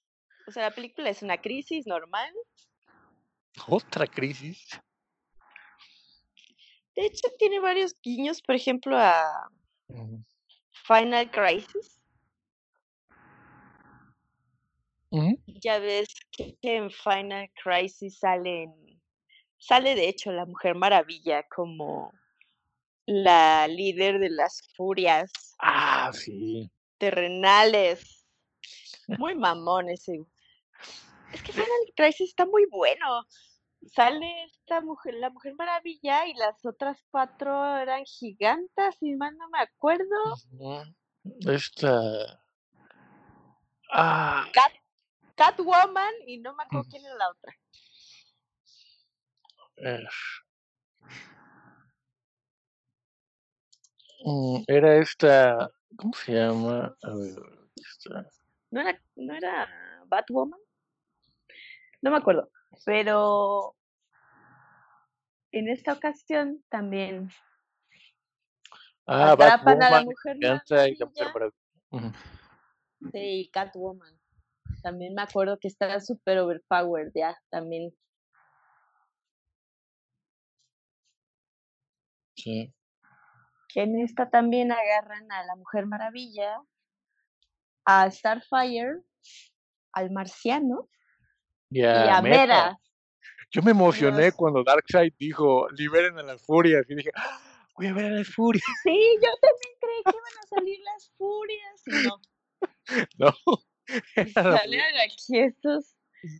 O 0.47 0.51
sea, 0.51 0.63
la 0.63 0.71
película 0.75 1.09
es 1.09 1.21
una 1.21 1.41
crisis 1.41 1.85
normal. 1.87 2.31
Otra 3.67 4.07
crisis. 4.07 4.69
De 6.95 7.05
hecho, 7.05 7.27
tiene 7.37 7.59
varios 7.59 7.95
guiños, 8.01 8.41
por 8.41 8.55
ejemplo, 8.55 8.97
a. 8.97 9.49
Final 10.87 11.29
Crisis. 11.31 11.94
Ya 15.47 15.79
ves 15.79 16.07
que 16.31 16.57
que 16.61 16.75
en 16.77 16.89
Final 16.91 17.49
Crisis 17.63 18.19
salen, 18.19 18.73
sale 19.57 19.95
de 19.95 20.09
hecho 20.09 20.31
la 20.31 20.45
Mujer 20.45 20.75
Maravilla 20.75 21.43
como 21.43 22.11
la 23.05 23.67
líder 23.67 24.19
de 24.19 24.29
las 24.29 24.61
furias 24.75 25.31
Ah, 25.59 26.11
sí. 26.13 26.69
terrenales. 26.97 28.25
Muy 29.19 29.35
mamón 29.35 29.89
ese. 29.89 30.25
Es 31.33 31.41
que 31.43 31.51
Final 31.51 31.67
Crisis 31.95 32.29
está 32.29 32.45
muy 32.45 32.65
bueno. 32.71 33.25
Sale 33.87 34.45
esta 34.45 34.81
mujer, 34.81 35.13
la 35.15 35.29
Mujer 35.29 35.53
Maravilla 35.55 36.25
y 36.25 36.33
las 36.33 36.65
otras 36.65 37.03
cuatro 37.11 37.77
eran 37.77 38.03
gigantas, 38.05 38.95
si 38.97 39.13
mal 39.15 39.37
no 39.37 39.47
me 39.49 39.59
acuerdo. 39.59 40.05
Esta. 41.45 42.41
Ah, 43.91 44.45
Catwoman 45.35 46.13
y 46.25 46.37
no 46.39 46.55
me 46.55 46.63
acuerdo 46.63 46.87
quién 46.89 47.05
era 47.05 47.15
la 47.15 47.29
otra. 47.29 47.53
Mm, 54.23 54.63
Era 54.67 54.97
esta. 54.97 55.71
¿Cómo 55.95 56.13
se 56.13 56.33
llama? 56.33 56.95
A 57.03 57.09
ver. 57.13 57.35
¿No 58.71 58.81
era, 58.81 59.01
no 59.15 59.33
era 59.35 60.03
Batwoman? 60.07 60.59
No 62.01 62.11
me 62.11 62.17
acuerdo. 62.17 62.49
Pero 62.85 63.75
en 65.51 65.69
esta 65.69 65.93
ocasión 65.93 66.63
también 66.69 67.29
Ah, 69.07 69.31
atrapan 69.33 69.81
a 69.83 69.89
la 69.89 69.89
Batwoman, 69.89 70.05
Mujer 70.05 70.37
y 70.37 70.41
la 70.41 71.05
Mujer. 71.05 71.53
Ujú. 71.91 72.11
Sí, 73.11 73.49
Catwoman. 73.53 74.19
También 74.85 75.15
me 75.15 75.23
acuerdo 75.23 75.57
que 75.57 75.67
estaba 75.67 75.99
súper 75.99 76.37
overpowered 76.37 77.11
ya, 77.15 77.35
también. 77.49 77.91
Sí. 82.35 82.71
que 83.69 83.81
en 83.81 83.99
esta 83.99 84.29
también 84.29 84.71
agarran 84.71 85.31
a 85.31 85.43
la 85.43 85.55
Mujer 85.55 85.87
Maravilla, 85.87 86.61
a 87.83 88.11
Starfire, 88.11 89.01
al 89.91 90.11
Marciano 90.11 90.87
Y 91.71 91.79
y 91.79 91.83
a 91.83 92.17
a 92.17 92.21
Mera. 92.21 92.37
Mera. 92.37 92.79
Yo 93.49 93.63
me 93.63 93.71
emocioné 93.71 94.23
Dios. 94.25 94.35
cuando 94.35 94.63
Darkseid 94.63 95.13
dijo, 95.17 95.67
liberen 95.71 96.19
a 96.19 96.23
las 96.23 96.45
furias. 96.45 96.85
Y 96.89 96.93
dije, 96.95 97.09
"Ah, 97.15 97.39
voy 97.75 97.87
a 97.87 97.93
ver 97.93 98.05
a 98.05 98.09
las 98.09 98.27
furias. 98.27 98.63
Sí, 98.83 99.17
yo 99.19 99.29
también 99.41 99.75
creí 99.81 100.03
que 100.03 100.11
iban 100.17 100.37
a 100.43 100.47
salir 100.47 100.79
las 100.83 101.11
furias. 101.17 101.81
Y 101.87 102.07
no, 102.07 102.17
No, 103.17 103.33
salieron 104.33 104.97
aquí 105.03 105.39
estos 105.39 105.95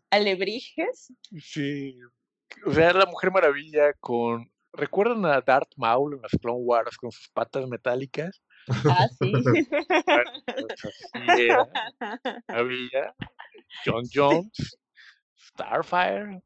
alebrijes. 0.09 1.13
Sí. 1.41 1.97
O 2.65 2.73
sea, 2.73 2.93
la 2.93 3.05
Mujer 3.05 3.31
Maravilla 3.31 3.93
con... 3.99 4.51
¿Recuerdan 4.73 5.25
a 5.25 5.39
Darth 5.39 5.71
Maul 5.77 6.15
en 6.15 6.21
las 6.21 6.31
Clone 6.41 6.59
Wars 6.59 6.97
con 6.97 7.09
sus 7.11 7.29
patas 7.29 7.65
metálicas? 7.67 8.41
Ah, 8.67 9.07
sí. 9.19 9.31
Bueno, 10.05 10.31
pues 10.43 11.39
era. 11.39 11.67
Había 12.47 13.15
John 13.85 14.03
Jones, 14.13 14.77
Starfire 15.37 16.41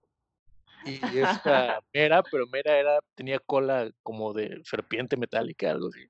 y 0.85 1.19
esta 1.19 1.81
Mera, 1.93 2.23
pero 2.23 2.47
Mera 2.47 2.77
era, 2.77 2.99
tenía 3.15 3.39
cola 3.39 3.89
como 4.03 4.33
de 4.33 4.61
serpiente 4.63 5.17
metálica, 5.17 5.71
algo 5.71 5.87
así. 5.87 6.07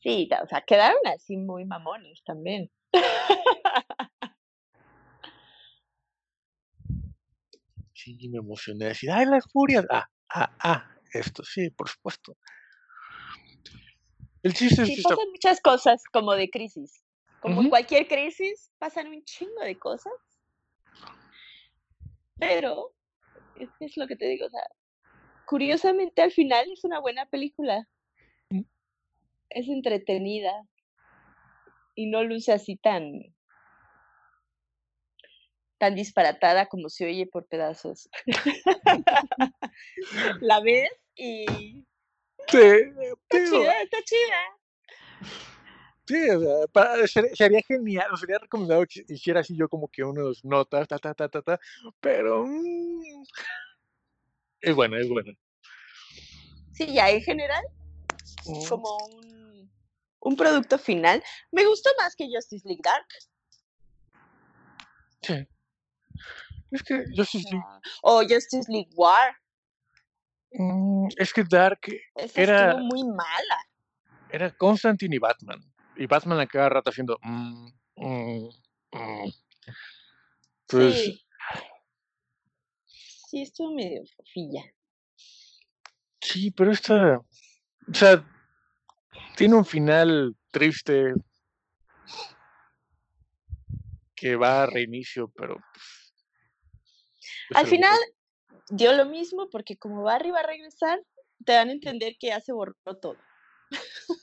Sí, 0.00 0.28
o 0.42 0.46
sea, 0.46 0.60
quedaron 0.60 1.00
así 1.06 1.36
muy 1.36 1.64
mamones 1.64 2.22
también. 2.24 2.70
Sí, 7.94 8.28
me 8.28 8.38
emocioné. 8.38 8.86
Decir, 8.86 9.10
¡ay, 9.10 9.24
las 9.26 9.44
furias! 9.50 9.86
Ah, 9.90 10.08
ah, 10.28 10.54
ah, 10.62 10.96
esto 11.12 11.42
sí, 11.42 11.70
por 11.70 11.88
supuesto. 11.88 12.36
El 14.42 14.52
chiste 14.52 14.84
Sí, 14.84 15.00
pasan 15.02 15.30
muchas 15.30 15.60
cosas 15.60 16.02
como 16.12 16.34
de 16.34 16.50
crisis. 16.50 17.02
Como 17.40 17.62
en 17.62 17.70
cualquier 17.70 18.06
crisis, 18.08 18.70
pasan 18.78 19.08
un 19.08 19.22
chingo 19.24 19.60
de 19.62 19.78
cosas. 19.78 20.12
Pero, 22.38 22.94
es 23.54 23.96
lo 23.96 24.06
que 24.06 24.16
te 24.16 24.26
digo, 24.26 24.46
o 24.46 24.50
sea, 24.50 24.66
curiosamente 25.46 26.22
al 26.22 26.32
final 26.32 26.70
es 26.72 26.84
una 26.84 27.00
buena 27.00 27.26
película. 27.26 27.88
Mm. 28.50 28.62
Es 29.50 29.68
entretenida 29.68 30.66
y 31.94 32.06
no 32.06 32.24
luce 32.24 32.52
así 32.52 32.76
tan 32.76 33.12
tan 35.78 35.94
disparatada 35.94 36.66
como 36.66 36.88
se 36.88 37.06
oye 37.06 37.26
por 37.26 37.46
pedazos. 37.46 38.08
La 40.40 40.60
ves 40.60 40.90
y 41.16 41.84
Sí, 42.48 42.58
está 42.58 43.44
chida, 43.44 43.82
está 43.82 43.98
chida. 44.04 44.40
sí, 46.06 46.30
o 46.30 46.40
sea, 46.40 46.66
para- 46.72 47.06
ser- 47.06 47.34
sería 47.36 47.60
genial, 47.66 48.06
o 48.12 48.16
sería 48.16 48.38
recomendado 48.38 48.84
que 48.86 49.04
hiciera 49.08 49.40
así 49.40 49.56
yo 49.56 49.68
como 49.68 49.88
que 49.88 50.04
unos 50.04 50.44
notas, 50.44 50.86
ta, 50.88 50.98
ta, 50.98 51.14
ta, 51.14 51.28
ta, 51.28 51.42
ta, 51.42 51.60
pero 52.00 52.44
mm, 52.46 53.24
es 54.60 54.74
buena, 54.74 54.98
es 55.00 55.08
buena. 55.08 55.32
Sí, 56.72 56.92
ya 56.92 57.10
en 57.10 57.22
general 57.22 57.62
Mm, 58.46 58.68
como 58.68 58.96
un, 59.06 59.43
un 60.24 60.36
producto 60.36 60.78
final. 60.78 61.22
Me 61.52 61.64
gustó 61.66 61.90
más 61.98 62.14
que 62.16 62.28
Justice 62.32 62.66
League 62.66 62.82
Dark. 62.82 63.06
Sí. 65.22 65.46
Es 66.70 66.82
que 66.82 67.04
Justice 67.16 67.48
League, 67.50 67.64
O 68.02 68.20
Justice 68.22 68.70
League 68.70 68.90
War. 68.94 69.36
mm, 70.52 71.08
es 71.16 71.32
que 71.32 71.44
Dark 71.44 71.80
Esa 72.16 72.40
Era- 72.40 72.76
muy 72.76 73.04
mala. 73.04 73.58
era 74.30 74.50
Constantine 74.56 75.16
y 75.16 75.18
Batman. 75.18 75.60
Y 75.96 76.06
Batman 76.06 76.40
a 76.40 76.46
cada 76.46 76.68
rato 76.68 76.90
haciendo. 76.90 77.18
mm, 77.22 77.68
mm. 77.96 78.48
Pues, 80.66 80.94
Sí. 80.94 81.20
Sí, 82.86 83.42
estuvo 83.42 83.74
medio 83.74 84.02
fofilla. 84.16 84.62
sí, 86.20 86.50
pero 86.50 86.70
esta. 86.72 87.18
O 87.18 87.94
sea, 87.94 88.24
tiene 89.36 89.54
un 89.56 89.64
final 89.64 90.36
triste. 90.50 91.14
Que 94.14 94.36
va 94.36 94.62
a 94.62 94.66
reinicio, 94.66 95.28
pero. 95.36 95.56
pues, 95.56 97.50
es 97.50 97.56
Al 97.56 97.66
final 97.66 97.98
dio 98.70 98.92
lo 98.92 99.06
mismo 99.06 99.48
porque 99.50 99.76
como 99.76 100.02
Barry 100.02 100.30
va 100.30 100.40
a 100.40 100.46
regresar, 100.46 101.00
te 101.44 101.52
dan 101.52 101.68
a 101.68 101.72
entender 101.72 102.16
que 102.18 102.28
ya 102.28 102.40
se 102.40 102.52
borró 102.52 102.74
todo. 103.00 103.16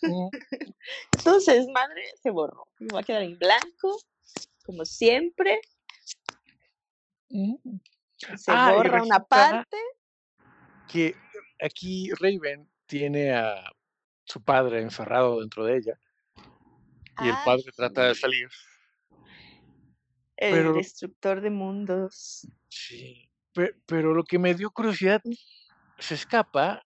Mm, 0.01 0.29
Entonces, 1.17 1.67
madre, 1.73 2.03
se 2.21 2.31
borró. 2.31 2.67
Y 2.79 2.87
va 2.93 3.01
a 3.01 3.03
quedar 3.03 3.21
en 3.23 3.37
blanco, 3.37 3.99
como 4.65 4.85
siempre. 4.85 5.59
mm. 7.29 7.55
Se 8.17 8.51
Ah, 8.51 8.73
borra 8.73 9.01
una 9.01 9.23
parte. 9.23 9.77
Que 10.87 11.15
aquí 11.59 12.11
Raven 12.19 12.69
tiene 12.85 13.31
a 13.33 13.63
su 14.31 14.41
padre 14.41 14.81
encerrado 14.81 15.39
dentro 15.41 15.65
de 15.65 15.77
ella. 15.77 15.99
Y 17.21 17.27
el 17.27 17.35
padre 17.45 17.65
trata 17.75 18.05
de 18.07 18.15
salir. 18.15 18.49
El 20.37 20.53
Pero- 20.53 20.73
destructor 20.73 21.41
de 21.41 21.49
mundos. 21.49 22.47
Sí, 22.69 23.29
pe- 23.53 23.75
pero 23.85 24.13
lo 24.13 24.23
que 24.23 24.39
me 24.39 24.55
dio 24.55 24.71
curiosidad, 24.71 25.21
se 25.99 26.15
escapa 26.15 26.81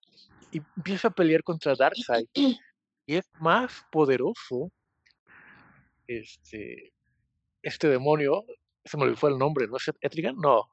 y 0.50 0.60
empieza 0.76 1.08
a 1.08 1.10
pelear 1.12 1.42
contra 1.42 1.74
Darkseid. 1.74 2.26
Y 2.34 3.14
es 3.14 3.24
más 3.40 3.86
poderoso 3.90 4.70
este, 6.08 6.92
este 7.62 7.88
demonio. 7.88 8.44
Se 8.84 8.96
me 8.96 9.04
olvidó 9.04 9.28
el 9.28 9.38
nombre, 9.38 9.68
¿no 9.68 9.76
es 9.76 9.90
Etrigan? 10.00 10.36
No. 10.36 10.68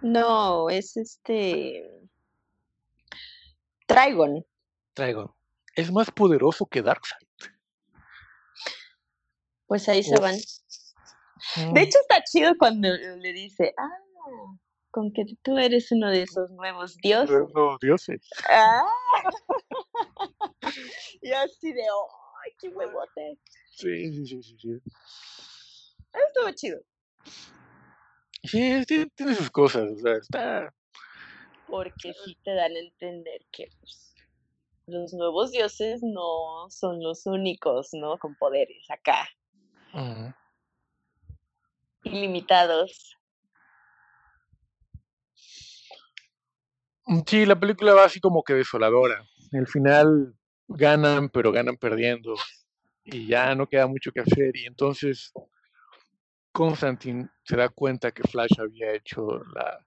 No, 0.00 0.70
es 0.70 0.96
este. 0.96 1.90
Trigon. 3.86 4.44
Trigon. 4.94 5.30
Es 5.76 5.92
más 5.92 6.10
poderoso 6.10 6.66
que 6.66 6.82
Darkseid. 6.82 7.26
Pues 9.66 9.88
ahí 9.88 10.02
se 10.02 10.18
van. 10.20 10.36
Mm, 11.56 11.72
De 11.72 11.82
hecho, 11.82 11.98
está 12.00 12.22
chido 12.22 12.52
cuando 12.58 12.88
le 12.88 13.32
dice, 13.32 13.74
ah, 13.76 13.98
con 14.90 15.12
que 15.12 15.24
tú 15.42 15.58
eres 15.58 15.90
uno 15.90 16.10
de 16.10 16.22
esos 16.22 16.50
nuevos 16.50 16.96
dioses. 16.98 17.48
Los 17.52 17.80
dioses. 17.80 18.20
Ah. 18.48 18.84
y 21.20 21.32
así 21.32 21.72
de, 21.72 21.82
¡ay, 21.82 22.52
qué 22.60 22.68
huevote! 22.68 23.38
Sí, 23.72 24.12
sí, 24.12 24.26
sí, 24.26 24.42
sí. 24.42 24.56
sí. 24.60 24.80
Estuvo 26.12 26.50
chido. 26.52 26.80
Sí, 28.44 28.84
tiene, 28.86 29.06
tiene 29.16 29.34
sus 29.34 29.50
cosas. 29.50 29.90
O 29.90 29.98
sea, 29.98 30.14
está. 30.14 30.72
Porque 31.66 32.12
sí 32.24 32.38
te 32.44 32.54
dan 32.54 32.76
a 32.76 32.78
entender 32.78 33.44
que 33.50 33.68
pues, 33.80 34.13
los 34.86 35.14
nuevos 35.14 35.50
dioses 35.50 36.02
no 36.02 36.68
son 36.70 37.02
los 37.02 37.26
únicos, 37.26 37.88
¿no? 37.92 38.18
Con 38.18 38.34
poderes 38.36 38.84
acá, 38.90 39.28
ilimitados. 42.02 43.16
Mm, 47.06 47.20
Sí, 47.26 47.46
la 47.46 47.58
película 47.58 47.94
va 47.94 48.04
así 48.04 48.20
como 48.20 48.42
que 48.42 48.54
desoladora. 48.54 49.24
Al 49.52 49.66
final 49.66 50.34
ganan, 50.68 51.28
pero 51.28 51.52
ganan 51.52 51.76
perdiendo. 51.76 52.34
Y 53.04 53.26
ya 53.26 53.54
no 53.54 53.68
queda 53.68 53.86
mucho 53.86 54.10
que 54.12 54.20
hacer. 54.20 54.56
Y 54.56 54.66
entonces 54.66 55.32
Constantine 56.52 57.28
se 57.44 57.56
da 57.56 57.68
cuenta 57.68 58.12
que 58.12 58.22
Flash 58.22 58.58
había 58.58 58.92
hecho 58.92 59.38
la, 59.54 59.86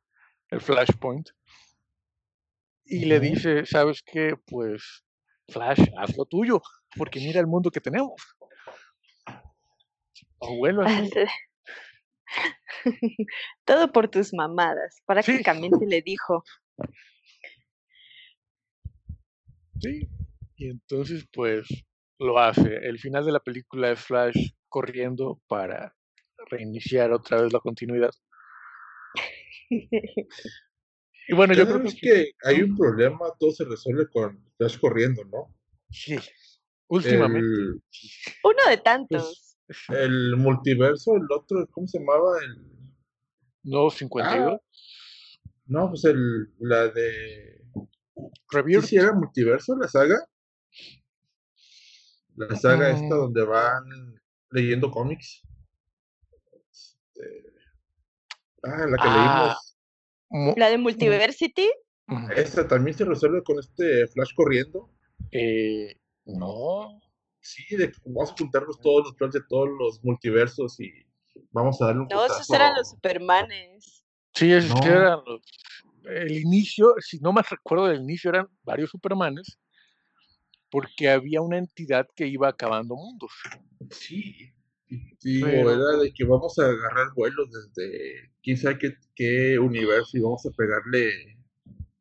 el 0.49 0.61
Flashpoint. 0.61 1.29
Y 2.89 3.05
le 3.05 3.19
dice, 3.19 3.65
¿sabes 3.65 4.01
qué? 4.01 4.35
Pues 4.45 5.03
Flash, 5.49 5.81
haz 5.97 6.17
lo 6.17 6.25
tuyo. 6.25 6.61
Porque 6.95 7.19
mira 7.19 7.39
el 7.39 7.47
mundo 7.47 7.69
que 7.69 7.81
tenemos. 7.81 8.13
Abuelo, 10.39 10.83
así. 10.83 11.09
Todo 13.65 13.91
por 13.91 14.09
tus 14.09 14.33
mamadas. 14.33 14.95
Sí. 14.95 15.03
Prácticamente 15.05 15.85
le 15.85 16.01
dijo. 16.01 16.43
Sí. 19.79 20.07
Y 20.55 20.69
entonces, 20.69 21.25
pues, 21.31 21.67
lo 22.19 22.39
hace. 22.39 22.77
El 22.77 22.99
final 22.99 23.25
de 23.25 23.31
la 23.31 23.39
película 23.39 23.91
es 23.91 23.99
Flash 23.99 24.51
corriendo 24.69 25.41
para 25.47 25.93
reiniciar 26.49 27.11
otra 27.11 27.41
vez 27.41 27.51
la 27.53 27.59
continuidad. 27.59 28.11
Y 31.27 31.35
bueno, 31.35 31.53
yo 31.53 31.65
creo 31.67 31.83
que, 32.01 32.31
hay 32.43 32.61
un 32.61 32.77
problema, 32.77 33.25
todo 33.39 33.51
se 33.51 33.65
resuelve 33.65 34.07
con 34.09 34.41
Flash 34.57 34.79
corriendo, 34.79 35.23
¿no? 35.25 35.53
sí, 35.89 36.17
últimamente. 36.87 37.47
El, 37.47 37.81
Uno 38.43 38.57
de 38.69 38.77
tantos. 38.77 39.57
el 39.89 40.35
multiverso, 40.37 41.15
el 41.15 41.27
otro, 41.31 41.67
¿cómo 41.71 41.87
se 41.87 41.99
llamaba? 41.99 42.39
El, 42.43 42.55
No 43.63 43.89
52. 43.89 44.61
no, 45.65 45.89
pues 45.89 46.05
el, 46.05 46.49
la 46.59 46.87
de... 46.87 47.61
¿Sí, 47.73 48.21
Rebirth. 48.51 48.85
sí 48.85 48.95
era 48.95 49.11
multiverso 49.13 49.75
la 49.75 49.87
saga? 49.89 50.15
La 52.37 52.55
saga 52.55 52.89
esta 52.91 53.05
Mm. 53.15 53.19
donde 53.19 53.43
van 53.43 54.21
leyendo 54.51 54.89
cómics. 54.91 55.41
Este, 56.71 57.43
Ah, 58.63 58.85
la 58.87 58.97
que 58.97 59.07
Ah. 59.07 59.13
leímos. 59.13 59.66
La 60.29 60.69
de 60.69 60.77
Multiversity. 60.77 61.69
Esta 62.35 62.67
también 62.67 62.97
se 62.97 63.05
resuelve 63.05 63.43
con 63.43 63.59
este 63.59 64.07
Flash 64.07 64.33
corriendo. 64.35 64.89
eh, 65.31 65.95
no. 66.25 66.99
Sí, 67.39 67.75
de 67.75 67.91
que 67.91 67.97
vamos 68.05 68.31
a 68.31 68.35
juntarnos 68.37 68.79
todos 68.81 69.05
los 69.05 69.15
planes 69.15 69.33
de 69.35 69.41
todos 69.47 69.69
los 69.79 70.03
multiversos 70.03 70.79
y 70.79 70.91
vamos 71.51 71.81
a 71.81 71.85
darle 71.87 72.01
un 72.01 72.07
No, 72.09 72.25
esos 72.25 72.37
putazo. 72.47 72.55
eran 72.55 72.75
los 72.75 72.89
Supermanes. 72.89 74.03
Sí, 74.33 74.51
es 74.53 74.65
que 74.65 74.89
No. 74.89 74.95
eran 74.95 75.19
los- 75.25 75.41
el 76.05 76.31
inicio, 76.39 76.93
si 76.99 77.19
no 77.19 77.31
me 77.33 77.41
recuerdo 77.41 77.87
del 77.87 78.01
inicio, 78.01 78.29
eran 78.29 78.47
varios 78.63 78.89
Supermanes, 78.89 79.57
porque 80.69 81.09
había 81.09 81.41
una 81.41 81.57
entidad 81.57 82.05
que 82.15 82.27
iba 82.27 82.49
acabando 82.49 82.95
mundos. 82.95 83.31
Sí. 83.91 84.51
Digo, 84.89 85.47
Pero- 85.47 85.71
era 85.71 86.01
de 86.01 86.13
que 86.13 86.23
vamos 86.23 86.57
a 86.59 86.65
agarrar 86.65 87.07
vuelos 87.15 87.49
desde 87.51 88.31
quién 88.41 88.57
sabe 88.57 88.77
qué, 88.77 88.93
qué 89.15 89.59
universo 89.59 90.17
y 90.17 90.21
vamos 90.21 90.45
a 90.45 90.51
pegarle 90.51 91.37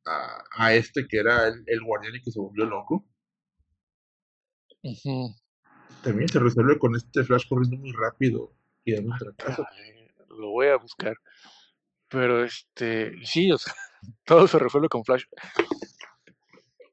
a, 0.04 0.44
a 0.52 0.74
este 0.74 1.06
que 1.08 1.18
era 1.18 1.48
el, 1.48 1.64
el 1.66 1.80
guardián 1.82 2.14
y 2.14 2.22
que 2.22 2.30
se 2.30 2.38
volvió 2.40 2.64
loco. 2.64 3.04
También 6.02 6.28
se 6.28 6.38
resuelve 6.38 6.78
con 6.78 6.94
este 6.94 7.24
Flash 7.24 7.48
corriendo 7.48 7.76
muy 7.76 7.92
rápido 7.92 8.52
y 8.84 8.94
dando 8.94 9.12
un 9.12 9.18
trancazo. 9.18 9.64
Caray, 9.64 10.08
Lo 10.28 10.50
voy 10.50 10.68
a 10.68 10.76
buscar. 10.76 11.16
Pero 12.08 12.44
este, 12.44 13.14
sí, 13.24 13.50
o 13.50 13.58
sea, 13.58 13.74
todo 14.24 14.46
se 14.46 14.58
resuelve 14.58 14.88
con 14.88 15.04
Flash. 15.04 15.24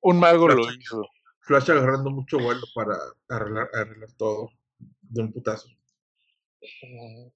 Un 0.02 0.20
mago 0.20 0.48
lo 0.48 0.72
hizo. 0.74 1.06
Flash 1.42 1.70
agarrando 1.72 2.10
mucho 2.10 2.40
vuelo 2.40 2.66
para 2.74 2.96
arreglar, 3.30 3.70
arreglar 3.74 4.10
todo 4.18 4.50
de 5.02 5.22
un 5.22 5.32
putazo. 5.32 5.68
Mm, 6.84 7.30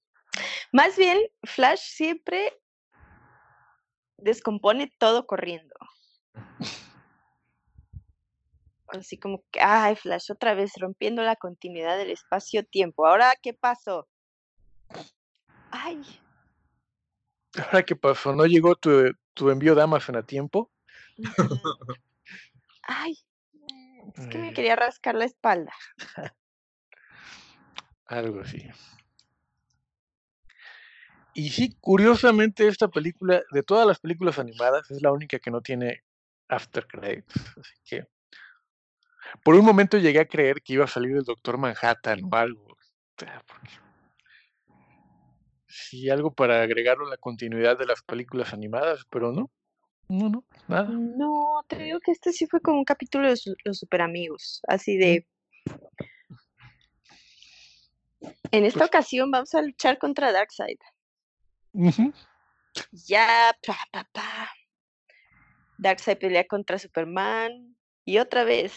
Más 0.72 0.98
bien, 0.98 1.20
Flash 1.44 1.80
siempre 1.82 2.54
descompone 4.18 4.92
todo 5.00 5.26
corriendo. 5.26 5.76
Así 8.88 9.18
como 9.18 9.44
que, 9.52 9.60
ay, 9.62 9.96
Flash, 9.96 10.32
otra 10.32 10.54
vez 10.54 10.74
rompiendo 10.80 11.22
la 11.24 11.36
continuidad 11.36 11.98
del 11.98 12.10
espacio-tiempo. 12.12 13.06
¿Ahora 13.06 13.34
qué 13.42 13.54
pasó? 13.54 14.08
Ay, 15.72 16.04
Ahora, 17.58 17.84
¿qué 17.84 17.96
pasó? 17.96 18.34
¿No 18.34 18.46
llegó 18.46 18.76
tu, 18.76 19.12
tu 19.34 19.50
envío 19.50 19.76
de 19.76 19.82
Amazon 19.82 20.16
a 20.16 20.24
tiempo? 20.24 20.72
ay, 22.84 23.14
es 24.16 24.28
que 24.28 24.38
me 24.38 24.50
Eh, 24.50 24.54
quería 24.54 24.76
rascar 24.76 25.16
la 25.16 25.26
espalda. 25.26 25.74
algo 28.06 28.42
así. 28.42 28.68
Y 31.38 31.50
sí, 31.50 31.78
curiosamente 31.80 32.68
esta 32.68 32.88
película, 32.88 33.44
de 33.52 33.62
todas 33.62 33.86
las 33.86 34.00
películas 34.00 34.40
animadas, 34.40 34.90
es 34.90 35.04
la 35.04 35.12
única 35.12 35.38
que 35.38 35.52
no 35.52 35.62
tiene 35.62 36.04
after 36.48 36.88
credits. 36.88 37.32
Así 37.36 37.76
que 37.86 38.08
por 39.44 39.54
un 39.54 39.64
momento 39.64 40.00
llegué 40.00 40.20
a 40.20 40.28
creer 40.28 40.64
que 40.64 40.74
iba 40.74 40.86
a 40.86 40.88
salir 40.88 41.16
el 41.16 41.24
Doctor 41.24 41.60
Manhattan 41.60 42.22
o 42.24 42.36
algo. 42.36 42.76
Sí, 45.68 46.10
algo 46.10 46.34
para 46.34 46.64
agregarlo 46.64 47.06
a 47.06 47.12
la 47.12 47.18
continuidad 47.18 47.78
de 47.78 47.86
las 47.86 48.02
películas 48.02 48.52
animadas, 48.52 49.06
pero 49.12 49.32
no, 49.32 49.52
no, 50.10 50.30
no, 50.30 50.44
nada. 50.68 50.90
No, 50.90 51.64
te 51.68 51.78
digo 51.78 52.00
que 52.00 52.14
este 52.14 52.34
sí 52.34 52.48
fue 52.48 52.62
como 52.62 52.80
un 52.80 52.86
capítulo 52.86 53.26
de 53.26 53.30
los, 53.30 53.48
los 53.64 53.78
super 53.78 54.02
amigos, 54.02 54.60
así 54.68 54.98
de... 54.98 55.28
En 58.50 58.66
esta 58.66 58.80
Pues- 58.80 58.88
ocasión 58.90 59.30
vamos 59.30 59.54
a 59.54 59.62
luchar 59.62 60.00
contra 60.00 60.32
Darkseid. 60.32 60.80
Ya, 62.92 63.56
pa, 63.66 63.78
pa, 63.92 64.04
pa. 64.12 64.52
Darkseid 65.78 66.18
pelea 66.18 66.46
contra 66.46 66.80
Superman 66.80 67.76
y 68.04 68.18
otra 68.18 68.44
vez 68.44 68.74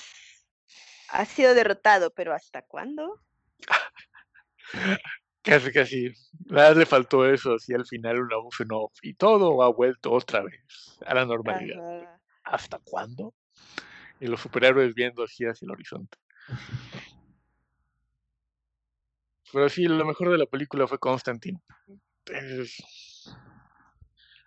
ha 1.09 1.24
sido 1.24 1.55
derrotado, 1.55 2.12
pero 2.12 2.34
¿hasta 2.34 2.62
cuándo? 2.62 3.20
Casi, 5.43 5.72
casi. 5.72 6.12
Nada 6.51 6.74
le 6.74 6.84
faltó 6.84 7.24
eso, 7.24 7.55
así 7.55 7.72
al 7.72 7.86
final 7.86 8.16
en 8.16 8.72
off. 8.72 8.93
Y 9.01 9.14
todo 9.14 9.62
ha 9.62 9.72
vuelto 9.72 10.12
otra 10.12 10.43
vez 10.43 10.99
a 11.07 11.14
la 11.14 11.24
normalidad. 11.24 12.03
Ajá. 12.03 12.20
¿Hasta 12.45 12.78
cuándo? 12.78 13.32
Y 14.20 14.26
los 14.26 14.38
superhéroes 14.38 14.95
viendo 14.95 15.24
así 15.24 15.47
hacia 15.47 15.64
el 15.64 15.70
horizonte. 15.70 16.18
Pero 19.53 19.68
sí, 19.68 19.84
lo 19.84 20.05
mejor 20.05 20.30
de 20.30 20.38
la 20.38 20.47
película 20.47 20.86
fue 20.86 20.99
Constantine. 20.99 21.59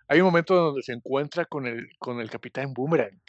Hay 0.08 0.20
un 0.20 0.26
momento 0.26 0.54
donde 0.54 0.82
se 0.82 0.92
encuentra 0.92 1.44
con 1.46 1.66
el, 1.66 1.88
con 1.98 2.20
el 2.20 2.30
Capitán 2.30 2.72
Boomerang. 2.74 3.20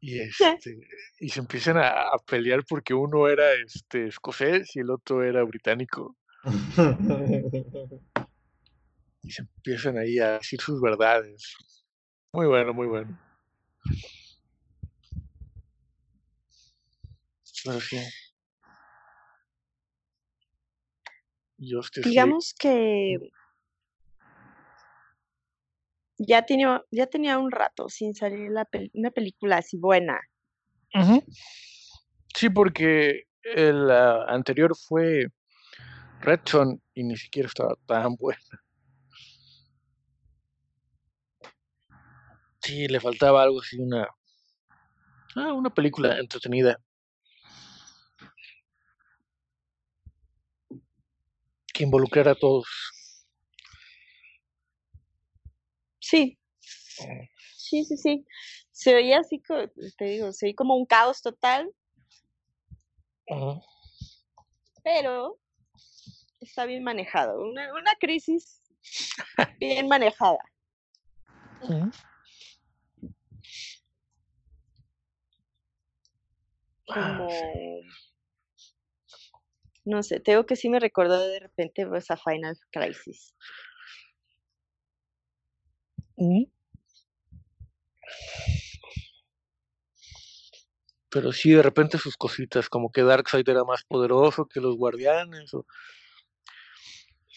Y, 0.00 0.18
este, 0.20 0.56
y 1.18 1.28
se 1.28 1.40
empiezan 1.40 1.76
a, 1.76 1.88
a 1.88 2.18
pelear 2.26 2.64
porque 2.66 2.94
uno 2.94 3.28
era 3.28 3.52
este, 3.52 4.06
escocés 4.06 4.74
y 4.74 4.80
el 4.80 4.90
otro 4.90 5.22
era 5.22 5.42
británico. 5.44 6.16
Y 9.22 9.30
se 9.30 9.42
empiezan 9.42 9.98
ahí 9.98 10.18
a 10.18 10.38
decir 10.38 10.60
sus 10.60 10.80
verdades. 10.80 11.54
Muy 12.32 12.46
bueno, 12.46 12.72
muy 12.72 12.86
bueno. 12.86 13.18
Pero 17.64 17.80
sí. 17.80 17.98
Justice 21.60 22.08
League. 22.08 22.10
Digamos 22.10 22.54
que 22.58 23.30
ya 26.18 26.44
tenía, 26.44 26.82
ya 26.90 27.06
tenía 27.06 27.38
un 27.38 27.50
rato 27.50 27.88
sin 27.88 28.14
salir 28.14 28.50
la 28.50 28.66
pel- 28.66 28.90
una 28.94 29.10
película 29.10 29.58
así 29.58 29.76
buena. 29.78 30.20
Sí, 32.34 32.50
porque 32.50 33.24
el 33.42 33.90
ah, 33.90 34.24
anterior 34.28 34.76
fue 34.76 35.28
Red 36.20 36.40
Son 36.46 36.82
y 36.94 37.04
ni 37.04 37.16
siquiera 37.16 37.46
estaba 37.48 37.74
tan 37.86 38.14
buena. 38.16 38.40
Sí, 42.62 42.86
le 42.88 43.00
faltaba 43.00 43.42
algo 43.42 43.60
así, 43.60 43.78
una, 43.78 44.06
ah, 45.36 45.52
una 45.54 45.70
película 45.70 46.18
entretenida. 46.18 46.78
Que 51.80 51.84
involucrara 51.84 52.32
a 52.32 52.34
todos. 52.34 52.66
Sí, 55.98 56.38
sí, 57.56 57.86
sí, 57.86 57.96
sí. 57.96 58.26
Se 58.70 58.92
veía 58.92 59.20
así, 59.20 59.40
te 59.96 60.04
digo, 60.04 60.30
se 60.32 60.44
veía 60.44 60.56
como 60.56 60.76
un 60.76 60.84
caos 60.84 61.22
total, 61.22 61.70
pero 64.84 65.38
está 66.42 66.66
bien 66.66 66.84
manejado. 66.84 67.40
Una, 67.40 67.72
una 67.72 67.94
crisis 67.98 68.60
bien 69.58 69.88
manejada. 69.88 70.44
Ah, 71.62 71.90
Como, 77.16 77.30
sí. 77.30 78.09
No 79.84 80.02
sé, 80.02 80.20
tengo 80.20 80.46
que 80.46 80.56
sí 80.56 80.68
me 80.68 80.80
recordó 80.80 81.18
de 81.26 81.40
repente 81.40 81.86
pues, 81.86 82.10
a 82.10 82.16
Final 82.16 82.56
Crisis. 82.70 83.34
Ujú. 86.16 86.46
Pero 91.10 91.32
sí, 91.32 91.50
de 91.50 91.62
repente 91.62 91.98
sus 91.98 92.16
cositas, 92.16 92.68
como 92.68 92.92
que 92.92 93.02
Darkseid 93.02 93.48
era 93.48 93.64
más 93.64 93.82
poderoso 93.84 94.46
que 94.46 94.60
los 94.60 94.76
guardianes, 94.76 95.52
o, 95.54 95.66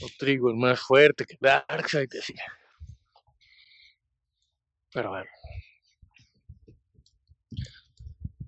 o 0.02 0.08
Trigo 0.20 0.52
es 0.52 0.56
más 0.56 0.80
fuerte 0.80 1.26
que 1.26 1.38
Darkseid, 1.40 2.10
así. 2.20 2.36
Pero 4.94 5.10
bueno. 5.10 5.30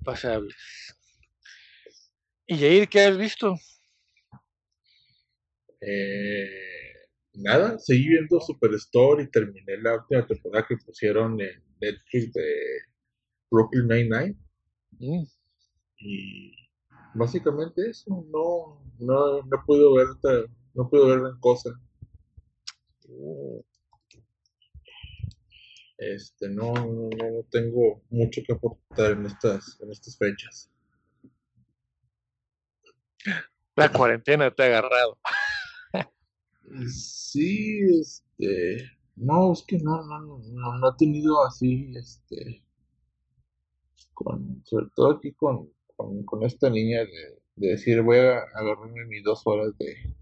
Pasables. 0.04 0.56
¿Y 2.48 2.58
Jair, 2.58 2.88
qué 2.88 3.02
has 3.02 3.18
visto? 3.18 3.56
Eh, 5.82 6.50
nada, 7.36 7.78
seguí 7.80 8.08
viendo 8.08 8.40
Superstore 8.40 9.24
y 9.24 9.32
terminé 9.32 9.78
la 9.82 9.96
última 9.96 10.26
temporada 10.26 10.66
que 10.68 10.78
pusieron 10.78 11.40
en 11.42 11.64
Netflix 11.82 12.34
de 12.34 12.56
Brooklyn 13.52 13.88
Nine-Nine. 13.88 14.36
Mm, 15.00 15.24
Y 15.98 16.52
básicamente 17.14 17.90
eso, 17.90 18.26
no, 18.32 18.82
no, 19.00 19.42
no 19.44 19.64
puedo 19.66 19.94
ver, 19.96 20.08
no 20.74 20.90
puedo 20.90 21.08
ver 21.08 21.20
gran 21.22 21.40
cosa. 21.40 21.72
Este, 25.98 26.50
no, 26.50 26.74
no, 26.74 27.10
no 27.10 27.44
tengo 27.50 28.04
mucho 28.10 28.42
que 28.46 28.54
aportar 28.54 29.12
en 29.12 29.26
estas, 29.28 29.80
en 29.82 29.92
estas 29.92 30.18
fechas. 30.18 30.70
La 33.76 33.92
cuarentena 33.92 34.52
te 34.52 34.64
ha 34.64 34.66
agarrado. 34.68 35.18
Sí, 36.89 37.80
este, 37.99 38.78
no, 39.16 39.53
es 39.53 39.63
que 39.68 39.78
no, 39.80 40.03
no, 40.05 40.20
no, 40.20 40.39
no, 40.39 40.78
no 40.78 40.89
he 40.89 40.97
tenido 40.97 41.45
así, 41.45 41.93
este, 41.95 42.63
con, 44.13 44.63
sobre 44.66 44.88
todo 44.95 45.11
aquí 45.11 45.34
con, 45.34 45.70
con, 45.95 46.24
con 46.24 46.43
esta 46.43 46.70
niña 46.70 46.99
de, 46.99 47.41
de 47.55 47.68
decir 47.70 48.01
voy 48.01 48.18
a 48.18 48.39
agarrarme 48.39 49.05
mis 49.05 49.24
dos 49.24 49.41
horas 49.45 49.78
de, 49.78 50.16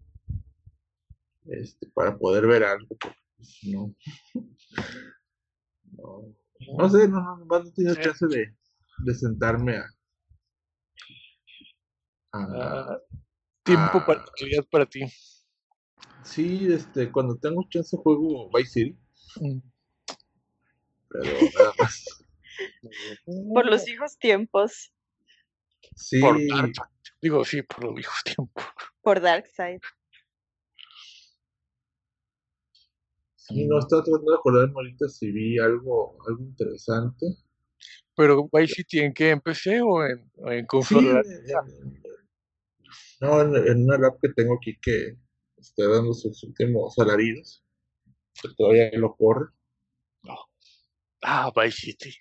este, 1.45 1.87
para 1.93 2.17
poder 2.17 2.45
ver 2.45 2.63
algo, 2.63 2.95
pues, 2.99 3.15
no, 3.63 3.95
no, 5.97 6.35
no 6.77 6.89
sé, 6.89 7.07
no, 7.07 7.21
no, 7.21 7.45
no 7.45 7.57
he 7.57 7.71
tenido 7.71 7.95
Sí. 7.95 8.01
chance 8.01 8.27
de, 8.27 8.55
de 9.05 9.15
sentarme 9.15 9.77
a, 9.77 9.85
a, 12.33 12.39
Ah, 12.85 12.99
tiempo 13.63 14.05
para, 14.05 14.25
para 14.71 14.85
ti. 14.85 15.01
Sí, 16.23 16.67
este, 16.71 17.11
cuando 17.11 17.35
tengo 17.37 17.63
chance 17.69 17.95
juego 17.97 18.49
Vice 18.55 18.69
City, 18.71 18.97
Mm. 19.41 19.59
pero 21.09 21.33
nada 21.57 21.73
más. 21.79 22.05
Por 23.53 23.65
los 23.65 23.85
viejos 23.85 24.17
tiempos, 24.17 24.91
Sí, 25.95 26.19
Por 26.21 26.37
Dark- 26.47 26.89
Digo, 27.21 27.45
sí, 27.45 27.61
por 27.61 27.83
los 27.85 27.95
viejos 27.95 28.21
tiempos. 28.23 28.63
por 29.01 29.21
Darkseid. 29.21 29.79
sí, 33.35 33.65
no 33.67 33.79
estaba 33.79 34.03
tratando 34.03 34.31
de 34.31 34.37
acordarme 34.37 34.73
ahorita 34.75 35.07
si 35.09 35.31
vi 35.31 35.59
algo, 35.59 36.17
algo 36.27 36.43
interesante. 36.43 37.25
Pero 38.15 38.49
Vice 38.51 38.75
City, 38.75 38.99
¿en 38.99 39.13
qué? 39.13 39.29
¿En 39.31 39.41
PC 39.41 39.81
o 39.81 40.03
en, 40.05 40.31
o 40.37 40.51
en 40.51 40.61
Sí, 40.61 40.65
consola? 40.67 41.21
en- 41.21 41.49
en- 41.49 42.03
no, 43.21 43.41
en, 43.41 43.55
en 43.67 43.83
una 43.83 43.97
lab 43.97 44.19
que 44.21 44.29
tengo 44.29 44.55
aquí 44.55 44.77
que 44.81 45.17
está 45.63 45.87
dando 45.87 46.13
sus 46.13 46.43
últimos 46.43 46.93
salarios, 46.95 47.63
que 48.41 48.49
todavía 48.57 48.89
lo 48.93 49.15
corre. 49.15 49.47
Ah, 51.21 51.51
Vice 51.55 51.77
City. 51.77 52.13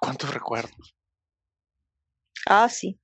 ¿Cuántos 0.00 0.32
recuerdos? 0.32 0.96
Ah, 2.46 2.68
sí. 2.68 2.98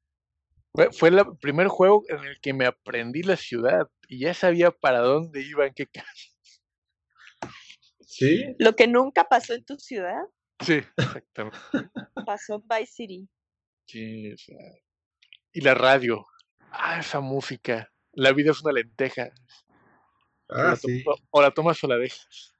Fue, 0.74 0.90
fue 0.92 1.08
el 1.10 1.22
primer 1.38 1.68
juego 1.68 2.02
en 2.08 2.24
el 2.24 2.40
que 2.40 2.52
me 2.54 2.66
aprendí 2.66 3.22
la 3.22 3.36
ciudad 3.36 3.88
y 4.08 4.20
ya 4.20 4.32
sabía 4.34 4.70
para 4.70 5.00
dónde 5.00 5.42
iba, 5.42 5.66
en 5.66 5.74
qué 5.74 5.86
calle. 5.86 6.30
Sí, 8.00 8.54
Lo 8.58 8.74
que 8.74 8.86
nunca 8.86 9.24
pasó 9.24 9.54
en 9.54 9.64
tu 9.64 9.76
ciudad, 9.76 10.22
Sí, 10.60 10.80
exactamente. 10.96 11.58
pasó 12.24 12.54
en 12.54 12.62
Vice 12.68 12.92
City. 12.92 13.28
Sí, 13.86 14.32
o 14.32 14.36
sea, 14.38 14.56
Y 15.52 15.60
la 15.60 15.74
radio. 15.74 16.26
Ah, 16.70 16.98
esa 17.00 17.20
música. 17.20 17.92
La 18.12 18.32
vida 18.32 18.52
es 18.52 18.62
una 18.62 18.72
lenteja. 18.72 19.30
O 20.54 20.56
ah, 20.56 20.70
la 20.70 20.76
to- 20.76 20.86
sí, 20.86 21.04
o 21.30 21.42
la 21.42 21.50
tomas 21.50 21.82
o 21.82 21.88
la 21.88 21.96
dejas. 21.96 22.54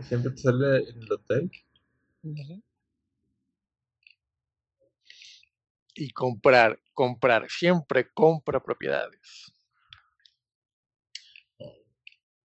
siempre 0.00 0.30
te 0.30 0.38
sale 0.38 0.88
en 0.88 1.02
el 1.02 1.12
hotel. 1.12 1.50
Y 5.94 6.10
comprar, 6.10 6.80
comprar. 6.94 7.50
Siempre 7.50 8.10
compra 8.14 8.62
propiedades. 8.62 9.52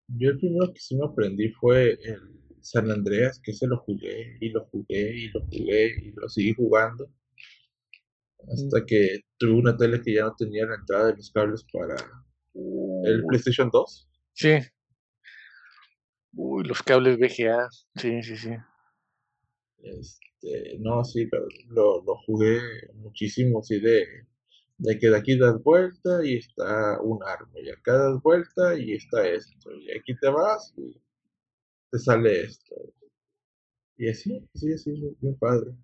Yo 0.08 0.30
el 0.30 0.38
primero 0.38 0.72
que 0.72 0.80
sí 0.80 0.96
me 0.96 1.06
aprendí 1.06 1.52
fue 1.52 1.92
el 2.02 2.40
San 2.60 2.90
Andreas, 2.90 3.40
que 3.40 3.52
se 3.52 3.68
lo 3.68 3.78
jugué 3.78 4.36
y 4.40 4.48
lo 4.48 4.64
jugué 4.66 5.16
y 5.16 5.28
lo 5.28 5.40
jugué 5.42 5.94
y 6.02 6.10
lo 6.10 6.28
seguí 6.28 6.54
jugando. 6.54 7.08
Hasta 8.52 8.84
que 8.84 9.20
tuve 9.38 9.52
una 9.52 9.76
tele 9.76 10.02
que 10.02 10.14
ya 10.14 10.24
no 10.24 10.34
tenía 10.36 10.66
la 10.66 10.74
entrada 10.74 11.06
de 11.06 11.16
los 11.16 11.30
cables 11.30 11.64
para 11.72 11.94
el 13.04 13.24
PlayStation 13.26 13.70
2. 13.70 14.09
Sí. 14.32 14.60
Uy, 16.34 16.64
los 16.64 16.82
cables 16.82 17.18
VGA. 17.18 17.68
Sí, 17.94 18.20
sí, 18.24 18.36
sí. 18.36 18.50
Este, 19.82 20.78
no, 20.78 21.04
sí, 21.04 21.28
lo, 21.68 22.02
lo, 22.02 22.16
jugué 22.26 22.60
muchísimo, 22.94 23.62
sí, 23.62 23.80
de, 23.80 24.06
de 24.78 24.98
que 24.98 25.08
de 25.10 25.16
aquí 25.16 25.38
das 25.38 25.62
vuelta 25.62 26.24
y 26.24 26.36
está 26.38 27.00
un 27.02 27.20
arma, 27.24 27.52
y 27.62 27.70
acá 27.70 27.94
das 27.98 28.22
vuelta 28.22 28.78
y 28.78 28.94
está 28.94 29.26
esto, 29.28 29.70
y 29.76 29.90
aquí 29.98 30.14
te 30.20 30.28
vas 30.30 30.72
y 30.76 31.00
te 31.92 31.98
sale 32.00 32.42
esto. 32.44 32.76
Y 33.98 34.08
así, 34.08 34.48
sí, 34.52 34.76
sí, 34.78 34.90
bien- 35.20 35.36
padre. 35.38 35.76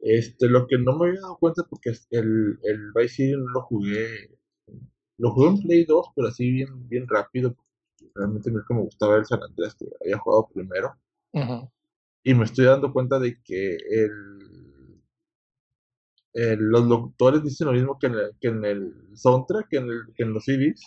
Este, 0.00 0.48
lo 0.48 0.66
que 0.66 0.76
no 0.78 0.96
me 0.98 1.08
había 1.08 1.20
dado 1.20 1.38
cuenta 1.38 1.62
porque 1.68 1.90
el, 2.10 2.58
el 2.64 2.92
Vice 2.94 3.14
City 3.14 3.32
no 3.32 3.48
lo 3.52 3.62
jugué, 3.62 4.37
lo 5.18 5.32
jugué 5.32 5.48
en 5.48 5.60
Play 5.60 5.84
2, 5.84 6.06
pero 6.14 6.28
así 6.28 6.50
bien, 6.50 6.88
bien 6.88 7.06
rápido. 7.08 7.56
Realmente 8.14 8.50
no 8.50 8.60
es 8.60 8.66
que 8.66 8.74
me 8.74 8.82
gustaba 8.82 9.16
el 9.16 9.26
San 9.26 9.42
Andrés, 9.42 9.74
que 9.74 9.86
había 10.02 10.18
jugado 10.18 10.48
primero. 10.52 10.94
Ujú. 11.32 11.70
Y 12.24 12.34
me 12.34 12.44
estoy 12.44 12.64
dando 12.66 12.92
cuenta 12.92 13.18
de 13.18 13.40
que 13.42 13.76
el, 13.76 15.02
el- 16.34 16.58
los 16.58 16.86
locutores 16.86 17.42
dicen 17.42 17.66
lo 17.68 17.72
mismo 17.72 17.98
que 17.98 18.06
en 18.08 18.14
el, 18.14 18.30
que 18.40 18.48
en 18.48 18.64
el 18.64 18.94
soundtrack, 19.16 19.68
que 19.68 19.76
en, 19.78 19.84
el, 19.90 20.00
que 20.14 20.22
en 20.22 20.32
los 20.34 20.44
CDs. 20.44 20.80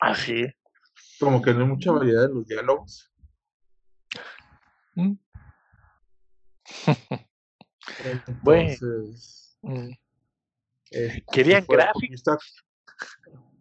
Ah, 0.00 0.14
sí. 0.14 0.44
Como 1.20 1.40
que 1.40 1.54
no 1.54 1.60
hay 1.62 1.68
mucha 1.68 1.92
variedad 1.92 2.24
en 2.26 2.34
los 2.34 2.46
diálogos. 2.46 3.10
Mm. 4.94 5.12
Bueno. 8.42 8.70
Entonces, 8.70 9.38
Mm. 9.64 9.90
Este, 10.92 11.24
Querían 11.32 11.64
gráficos. 11.68 12.22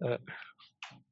Ah. 0.01 0.19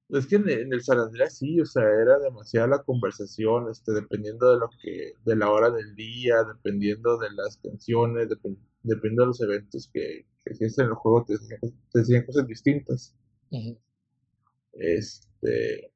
Es 0.09 0.25
que 0.25 0.37
en, 0.37 0.49
en 0.49 0.73
el 0.73 0.81
San 0.81 0.97
Andreas 0.99 1.37
sí, 1.37 1.59
o 1.61 1.65
sea, 1.65 1.83
era 1.83 2.17
demasiada 2.17 2.67
la 2.67 2.83
conversación, 2.83 3.69
este, 3.69 3.91
dependiendo 3.93 4.51
de 4.51 4.57
lo 4.59 4.69
que, 4.81 5.13
de 5.23 5.35
la 5.35 5.51
hora 5.51 5.69
del 5.69 5.95
día, 5.95 6.43
dependiendo 6.43 7.17
de 7.19 7.29
las 7.31 7.57
canciones, 7.57 8.27
depen- 8.27 8.57
dependiendo 8.81 9.23
de 9.23 9.27
los 9.27 9.41
eventos 9.41 9.87
que, 9.93 10.25
que 10.45 10.53
en 10.65 10.85
el 10.87 10.93
juego, 10.95 11.25
te 11.25 11.33
decían, 11.33 11.59
te 11.61 11.99
decían 11.99 12.25
cosas 12.25 12.47
distintas. 12.47 13.15
Este, 14.73 15.91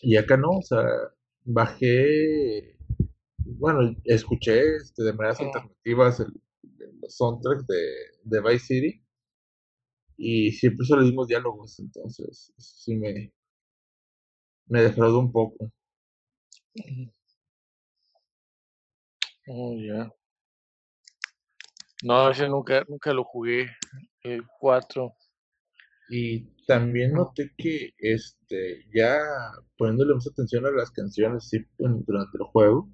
y 0.00 0.16
acá 0.16 0.36
no, 0.36 0.50
o 0.58 0.62
sea, 0.62 0.84
bajé, 1.44 2.76
bueno, 3.38 3.96
escuché 4.04 4.76
este, 4.76 5.02
de 5.02 5.12
maneras 5.14 5.40
Ah. 5.40 5.44
alternativas 5.46 6.20
el- 6.20 6.41
los 7.02 7.16
soundtracks 7.16 7.66
de, 7.66 7.76
de 8.24 8.40
Vice 8.40 8.66
City 8.66 9.02
y 10.16 10.52
siempre 10.52 10.86
son 10.86 11.00
los 11.00 11.06
mismos 11.08 11.28
diálogos, 11.28 11.78
entonces 11.78 12.52
eso 12.56 12.74
sí 12.76 12.96
me, 12.96 13.30
me 14.66 14.82
defraudó 14.82 15.20
un 15.20 15.30
poco. 15.30 15.70
Oh, 19.48 19.76
ya. 19.78 20.10
No, 22.02 22.30
ese 22.30 22.48
nunca, 22.48 22.84
nunca 22.88 23.12
lo 23.12 23.24
jugué. 23.24 23.66
El 24.22 24.46
4. 24.60 25.14
Y 26.10 26.44
también 26.66 27.12
noté 27.12 27.50
que 27.56 27.90
este, 27.98 28.84
ya 28.94 29.18
poniéndole 29.76 30.14
más 30.14 30.26
atención 30.28 30.66
a 30.66 30.70
las 30.70 30.90
canciones 30.90 31.48
sí, 31.48 31.58
durante 31.78 32.38
el 32.38 32.44
juego, 32.44 32.88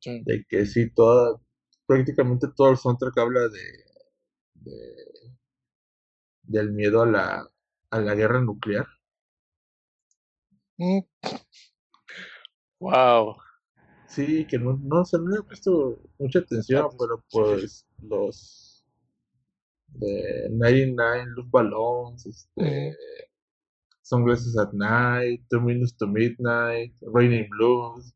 Sí. 0.00 0.22
de 0.24 0.44
que 0.48 0.66
sí, 0.66 0.90
toda, 0.94 1.40
prácticamente 1.86 2.48
todo 2.56 2.70
el 2.70 2.76
soundtrack 2.78 3.18
habla 3.18 3.48
de, 3.48 3.60
de- 4.54 5.34
del 6.44 6.72
miedo 6.72 7.02
a 7.02 7.06
la, 7.06 7.50
a 7.90 8.00
la 8.00 8.14
guerra 8.14 8.40
nuclear. 8.40 8.86
Wow. 12.80 13.36
Sí, 14.06 14.46
que 14.46 14.58
no, 14.58 14.78
no, 14.82 15.04
se 15.04 15.18
me 15.18 15.28
había 15.36 15.46
puesto 15.46 15.98
mucha 16.18 16.40
atención, 16.40 16.88
pero 16.98 17.24
pues 17.30 17.86
los 17.98 18.84
de 19.88 20.48
99 20.50 21.24
Luz 21.26 21.50
Balloons, 21.50 22.26
este, 22.26 22.96
Sunglasses 24.02 24.56
at 24.56 24.72
Night, 24.72 25.42
Two 25.50 25.60
Minutes 25.60 25.96
to 25.96 26.06
Midnight, 26.06 26.94
Raining 27.02 27.48
Blues, 27.50 28.14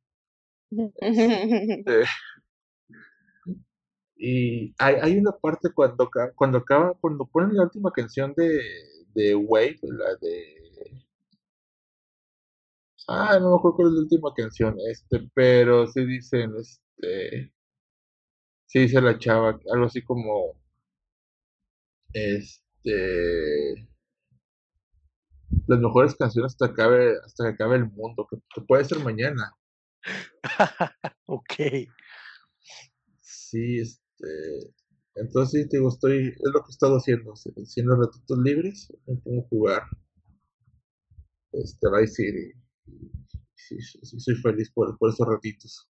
Y 4.19 4.75
hay, 4.79 4.97
hay 5.01 5.19
una 5.19 5.33
parte 5.33 5.71
cuando, 5.73 6.11
cuando 6.35 6.59
acaba, 6.59 6.95
cuando 7.01 7.27
ponen 7.27 7.57
la 7.57 7.65
última 7.65 7.93
canción 7.93 8.35
de, 8.37 8.61
de 9.15 9.35
Wave, 9.35 9.79
la 9.83 10.17
de... 10.21 10.55
Ah, 13.09 13.39
no 13.41 13.51
me 13.51 13.57
acuerdo 13.57 13.77
cuál 13.77 13.89
es 13.89 13.95
la 13.95 14.01
última 14.03 14.33
canción, 14.35 14.77
este, 14.91 15.29
pero 15.35 15.87
sí 15.89 16.05
dicen, 16.07 16.53
este, 16.59 17.53
sí 18.67 18.79
dice 18.81 19.01
la 19.01 19.19
chava, 19.19 19.59
algo 19.73 19.87
así 19.87 20.03
como, 20.03 20.55
este, 22.13 23.89
las 25.67 25.79
mejores 25.81 26.15
canciones 26.17 26.53
hasta 26.53 26.67
acabe, 26.67 27.15
hasta 27.25 27.45
que 27.45 27.51
acabe 27.51 27.77
el 27.77 27.91
mundo, 27.91 28.27
que, 28.31 28.39
que 28.55 28.61
puede 28.63 28.85
ser 28.85 28.99
mañana. 29.01 29.53
ok. 31.27 31.55
Sí, 33.23 33.83
este, 34.19 34.75
Entonces, 35.15 35.69
digo, 35.69 35.89
estoy, 35.89 36.29
es 36.29 36.51
lo 36.53 36.63
que 36.63 36.69
he 36.69 36.71
estado 36.71 36.97
haciendo, 36.97 37.33
haciendo 37.33 37.97
ratitos 37.97 38.39
libres, 38.39 38.93
como 39.25 39.43
jugar 39.49 39.83
este 41.53 41.89
Vice 41.91 42.15
City. 42.15 42.53
Sí, 43.55 43.81
sí, 43.81 43.99
sí, 44.03 44.21
soy 44.21 44.37
feliz 44.37 44.71
por, 44.73 44.97
por 44.99 45.11
esos 45.11 45.27
ratitos. 45.27 45.89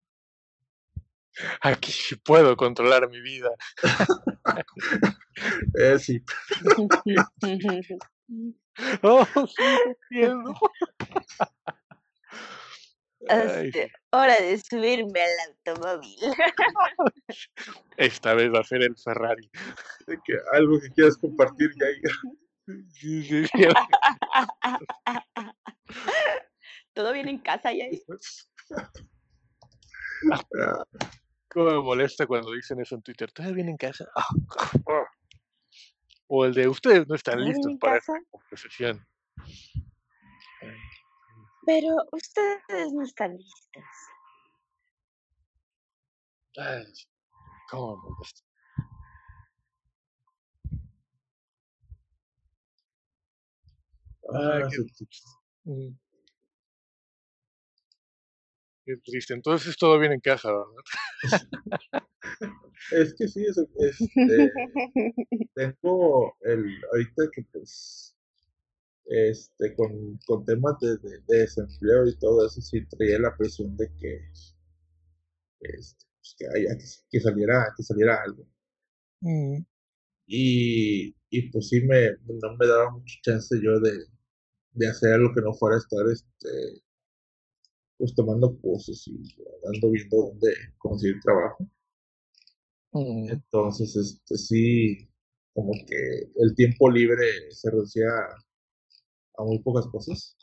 Aquí 1.62 1.92
sí 1.92 2.16
puedo 2.16 2.56
controlar 2.56 3.08
mi 3.08 3.20
vida. 3.20 3.50
Eh, 5.78 5.98
sí. 5.98 6.22
Oh, 9.02 9.26
sí, 9.46 9.62
entiendo. 10.10 10.54
Este, 13.20 13.92
hora 14.10 14.34
de 14.40 14.58
subirme 14.58 15.20
al 15.20 15.30
automóvil. 15.48 16.16
esta 17.98 18.34
vez 18.34 18.50
va 18.52 18.60
a 18.60 18.64
ser 18.64 18.82
el 18.82 18.96
Ferrari. 18.96 19.50
Que 20.06 20.34
algo 20.52 20.80
que 20.80 20.90
quieras 20.90 21.18
compartir 21.18 21.70
ya. 21.78 21.86
Sí, 22.92 23.22
sí, 23.24 23.46
sí. 23.46 23.64
¿Todo 26.94 27.12
bien 27.12 27.28
en 27.28 27.38
casa 27.38 27.72
ya? 27.72 27.84
Ah, 30.32 30.84
Cómo 31.48 31.70
me 31.70 31.82
molesta 31.82 32.26
cuando 32.26 32.52
dicen 32.52 32.80
eso 32.80 32.94
en 32.94 33.02
Twitter. 33.02 33.30
¿Todavía 33.32 33.56
viene 33.56 33.70
en 33.72 33.76
casa? 33.76 34.06
Ah. 34.14 34.28
O 36.28 36.44
el 36.44 36.54
de 36.54 36.68
ustedes 36.68 37.08
no 37.08 37.16
están 37.16 37.34
¿Todo 37.34 37.44
bien 37.44 37.56
listos 37.56 37.76
para 37.80 37.96
esta 37.96 38.12
conversación. 38.30 39.04
Pero 41.70 41.94
ustedes 42.10 42.92
no 42.92 43.04
están 43.04 43.36
listos. 43.36 43.84
Ay, 46.56 46.82
cómo 47.70 47.96
ah, 54.34 54.68
qué-. 54.68 55.70
Mm. 55.70 55.96
Qué 58.84 58.96
triste. 59.04 59.34
Entonces 59.34 59.76
todo 59.76 59.96
viene 60.00 60.16
en 60.16 60.20
casa, 60.20 60.48
¿verdad? 60.52 60.74
Es 62.92 63.14
que 63.14 63.28
sí, 63.28 63.44
es, 63.44 63.58
este, 63.78 64.50
tengo 65.54 66.34
el, 66.40 66.82
ahorita 66.90 67.24
que 67.32 67.42
pues, 67.52 68.09
este, 69.06 69.74
con, 69.74 70.18
con 70.26 70.44
temas 70.44 70.78
de, 70.80 70.96
de- 70.98 71.20
de 71.28 71.38
desempleo 71.40 72.06
y 72.08 72.16
todo 72.18 72.46
eso, 72.46 72.60
sí 72.62 72.86
traía 72.86 73.18
la 73.18 73.36
presión 73.36 73.76
de 73.76 73.92
que, 73.96 74.20
este, 75.60 76.04
pues, 76.20 76.34
que 76.38 76.46
haya, 76.46 76.76
que, 76.78 76.84
que 77.10 77.20
saliera, 77.20 77.72
que 77.76 77.82
saliera 77.82 78.22
algo. 78.22 78.46
Mm. 79.22 79.64
Y, 80.26 81.14
y 81.28 81.50
pues 81.50 81.68
sí 81.68 81.82
me, 81.82 82.12
no 82.26 82.56
me 82.58 82.66
daba 82.66 82.90
mucha 82.90 83.16
chance 83.22 83.54
yo 83.62 83.78
de, 83.80 84.06
de 84.72 84.88
hacer 84.88 85.14
algo 85.14 85.34
que 85.34 85.42
no 85.42 85.54
fuera 85.54 85.78
estar, 85.78 86.06
este, 86.12 86.82
pues 87.98 88.12
tomando 88.16 88.58
cursos 88.58 89.06
y 89.06 89.12
andando 89.64 89.90
viendo 89.92 90.16
dónde 90.16 90.52
conseguir 90.78 91.20
trabajo. 91.20 91.68
Mm. 92.92 93.28
Entonces, 93.30 93.94
este, 93.96 94.36
sí, 94.36 95.08
como 95.54 95.72
que 95.86 96.30
el 96.36 96.54
tiempo 96.54 96.90
libre 96.90 97.24
se 97.50 97.70
reducía 97.70 98.08
a 98.08 98.36
muy 99.44 99.58
pocas 99.60 99.86
cosas. 99.88 100.36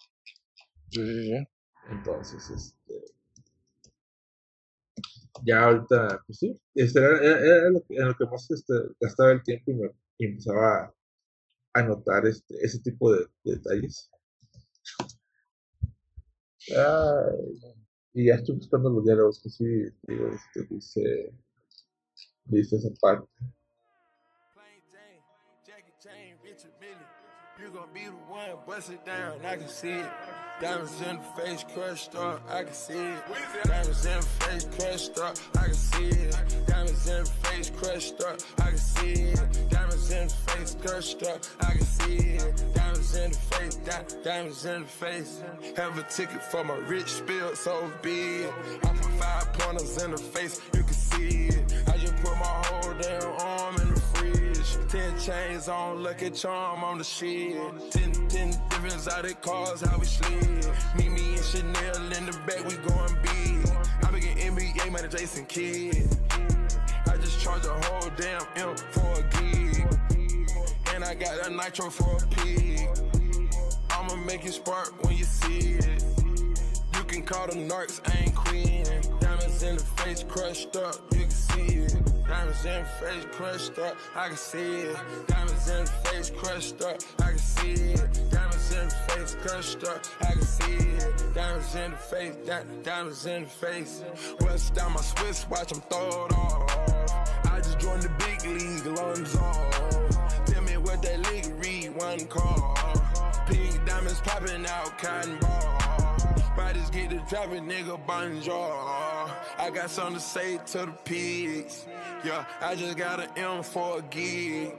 Sí, 0.91 0.99
sí, 1.05 1.23
sí. 1.29 1.47
Entonces, 1.89 2.49
este, 2.49 2.93
ya 5.45 5.63
ahorita, 5.65 6.21
pues 6.25 6.39
sí, 6.39 6.59
este 6.75 6.99
era, 6.99 7.17
era- 7.19 7.39
era 7.39 7.69
lo 7.69 7.81
que, 7.83 7.95
en 7.95 8.07
lo 8.07 8.15
que 8.15 8.25
más 8.25 8.49
este, 8.51 8.73
gastaba 8.99 9.31
el 9.31 9.43
tiempo 9.43 9.71
y 9.71 9.75
me 9.75 9.91
y 10.19 10.25
empezaba 10.25 10.85
a, 10.85 10.93
a 11.75 11.83
notar 11.83 12.25
este, 12.27 12.55
ese 12.63 12.79
tipo 12.81 13.13
de, 13.13 13.25
de 13.45 13.55
detalles. 13.55 14.09
Ay, 16.69 17.59
y 18.13 18.25
ya 18.27 18.35
estoy 18.35 18.55
buscando 18.55 18.89
los 18.89 19.03
diálogos 19.05 19.41
que 19.41 19.49
sí, 19.49 19.65
digo, 20.07 20.27
este, 20.29 20.63
dice, 20.73 21.33
dice 22.45 22.77
esa 22.77 22.89
parte. 22.99 23.27
Be 27.93 28.05
the 28.05 28.11
one, 28.27 28.49
bust 28.65 28.91
it 28.91 29.05
down, 29.05 29.33
I 29.45 29.55
can 29.55 29.67
see 29.67 29.91
it. 29.91 30.05
Diamonds 30.59 31.01
in 31.01 31.17
the 31.17 31.41
face, 31.41 31.65
crushed 31.73 32.15
up, 32.15 32.41
I 32.49 32.63
can 32.63 32.73
see 32.73 32.93
it. 32.93 33.23
Diamonds 33.65 34.05
in 34.05 34.19
the 34.19 34.25
face, 34.25 34.67
crushed 34.77 35.19
up, 35.19 35.37
I 35.57 35.65
can 35.65 35.73
see 35.73 36.07
it. 36.07 36.65
Diamonds 36.67 37.07
in 37.07 37.23
the 37.23 37.29
face, 37.43 37.69
crushed 37.69 38.21
up, 38.21 38.39
I 38.59 38.69
can 38.69 38.77
see 38.77 39.13
it. 39.13 39.69
Diamonds 39.69 40.11
in 40.11 40.27
the 40.27 40.33
face, 40.33 40.75
crushed 40.81 41.23
up, 41.23 41.45
I 41.61 41.71
can 41.73 41.81
see 41.81 42.15
it. 42.15 42.73
Diamonds 42.73 43.15
in 43.15 43.31
the 43.31 43.37
face, 43.37 43.75
di- 43.75 44.23
diamonds 44.23 44.65
in 44.65 44.81
the 44.81 44.87
face. 44.87 45.43
Have 45.75 45.97
a 45.97 46.03
ticket 46.03 46.43
for 46.43 46.63
my 46.63 46.75
rich 46.75 47.07
spill, 47.09 47.55
so 47.55 47.91
be 48.01 48.43
it. 48.43 48.53
I 48.83 48.87
put 48.87 49.11
five 49.21 49.53
pointers 49.53 50.01
in 50.03 50.11
the 50.11 50.17
face, 50.17 50.59
you 50.73 50.83
can 50.83 50.93
see 50.93 51.47
it. 51.47 51.73
I 51.87 51.97
just 51.97 52.15
put 52.17 52.35
my 52.37 52.45
whole 52.45 52.93
damn 52.95 53.23
arm. 53.39 53.66
Ten 54.87 55.19
chains 55.19 55.67
on, 55.67 56.01
lucky 56.01 56.29
charm 56.29 56.81
on 56.81 56.97
the 56.97 57.03
shit. 57.03 57.57
Ten, 57.91 58.13
ten 58.29 58.51
different 58.69 58.93
exotic 58.93 59.41
cars, 59.41 59.81
how 59.81 59.97
we 59.97 60.05
slid. 60.05 60.65
Meet 60.95 61.11
me 61.11 61.35
and 61.35 61.43
Chanel 61.43 61.95
in 62.13 62.25
the 62.25 62.39
back, 62.47 62.65
we 62.65 62.77
going 62.87 63.17
big. 63.21 63.69
I 64.05 64.11
be 64.11 64.21
getting 64.21 64.55
NBA, 64.55 64.91
man, 64.93 65.09
Jason 65.11 65.45
Kidd. 65.45 66.07
I 67.05 67.17
just 67.17 67.41
charge 67.41 67.65
a 67.65 67.73
whole 67.73 68.09
damn 68.15 68.41
M 68.55 68.77
for 68.77 69.11
a 69.11 69.23
gig. 69.41 69.85
And 70.95 71.03
I 71.03 71.15
got 71.15 71.45
a 71.45 71.49
nitro 71.49 71.89
for 71.89 72.23
a 72.23 72.27
pig. 72.27 72.87
I'ma 73.89 74.15
make 74.15 74.45
it 74.45 74.53
spark 74.53 75.03
when 75.03 75.17
you 75.17 75.25
see 75.25 75.73
it. 75.73 76.03
You 76.95 77.03
can 77.03 77.23
call 77.23 77.47
them 77.47 77.67
narcs, 77.67 77.99
I 78.09 78.23
ain't 78.23 78.35
queen. 78.35 78.85
Diamonds 79.19 79.63
in 79.63 79.75
the 79.75 79.83
face 79.83 80.23
crushed 80.23 80.77
up, 80.77 80.95
you 81.11 81.21
can 81.21 81.29
see 81.29 81.75
it. 81.75 82.06
Diamonds 82.27 82.65
in 82.65 82.83
the 82.83 82.89
face 82.89 83.25
crushed 83.31 83.79
up, 83.79 83.95
I 84.15 84.27
can 84.27 84.37
see 84.37 84.59
it. 84.59 84.97
Diamonds 85.27 85.69
in 85.69 85.85
the 85.85 85.91
face 85.91 86.29
crushed 86.29 86.81
up, 86.81 86.97
I 87.19 87.29
can 87.29 87.37
see 87.37 87.93
it. 87.93 88.29
Diamonds 88.29 88.73
in 88.73 88.89
the 88.89 88.95
face 89.07 89.37
crushed 89.41 89.83
up, 89.85 90.05
I 90.21 90.33
can 90.33 90.41
see 90.41 90.73
it. 90.73 91.33
Diamonds 91.33 91.75
in 91.75 91.91
the 91.91 91.97
face, 91.97 92.35
di- 92.45 92.63
diamonds 92.83 93.25
in 93.25 93.43
the 93.43 93.49
face. 93.49 94.03
Bust 94.39 94.73
down 94.73 94.93
my 94.93 95.01
Swiss 95.01 95.47
watch, 95.49 95.71
I'm 95.71 95.81
throw 95.81 96.25
it 96.25 96.33
off. 96.33 97.45
I 97.45 97.59
just 97.59 97.79
joined 97.79 98.01
the 98.01 98.09
big 98.19 98.43
league, 98.43 98.85
lungs 98.97 99.35
off. 99.37 100.45
Tell 100.45 100.61
me 100.63 100.77
what 100.77 101.01
that 101.03 101.31
league 101.31 101.53
read, 101.63 101.95
one 101.95 102.25
call. 102.27 102.75
Pink 103.47 103.85
diamonds 103.85 104.19
popping 104.19 104.65
out, 104.65 104.97
cotton 104.97 105.39
ball. 105.39 105.96
Bodies 106.57 106.89
get 106.89 107.11
to 107.11 107.23
dropping, 107.29 107.67
nigga, 107.67 108.03
bonjour. 108.07 108.51
I 109.59 109.69
got 109.71 109.91
something 109.91 110.15
to 110.15 110.19
say 110.19 110.57
to 110.57 110.77
the 110.87 110.93
pigs. 111.05 111.85
Yeah, 112.25 112.45
I 112.59 112.73
just 112.73 112.97
got 112.97 113.19
an 113.19 113.29
M 113.37 113.61
for 113.61 113.99
a 113.99 114.01
gig. 114.01 114.73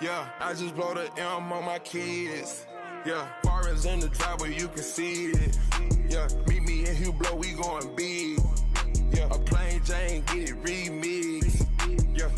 Yeah, 0.00 0.26
I 0.40 0.54
just 0.54 0.74
blow 0.74 0.92
the 0.92 1.08
M 1.16 1.52
on 1.52 1.64
my 1.64 1.78
kids. 1.78 2.66
Yeah, 3.06 3.28
foreigns 3.44 3.86
in 3.86 4.00
the 4.00 4.08
driveway, 4.08 4.58
you 4.58 4.66
can 4.66 4.82
see 4.82 5.26
it. 5.26 5.56
Yeah, 6.08 6.26
meet 6.48 6.64
me 6.64 6.80
in 6.80 6.96
Hublot, 6.96 7.38
we 7.38 7.52
going 7.52 7.94
big. 7.94 8.40
Yeah, 9.12 9.26
a 9.26 9.38
plain 9.38 9.84
Jane, 9.84 10.24
get 10.26 10.50
it 10.50 10.64
remixed. 10.64 11.64
Yeah, 12.12 12.28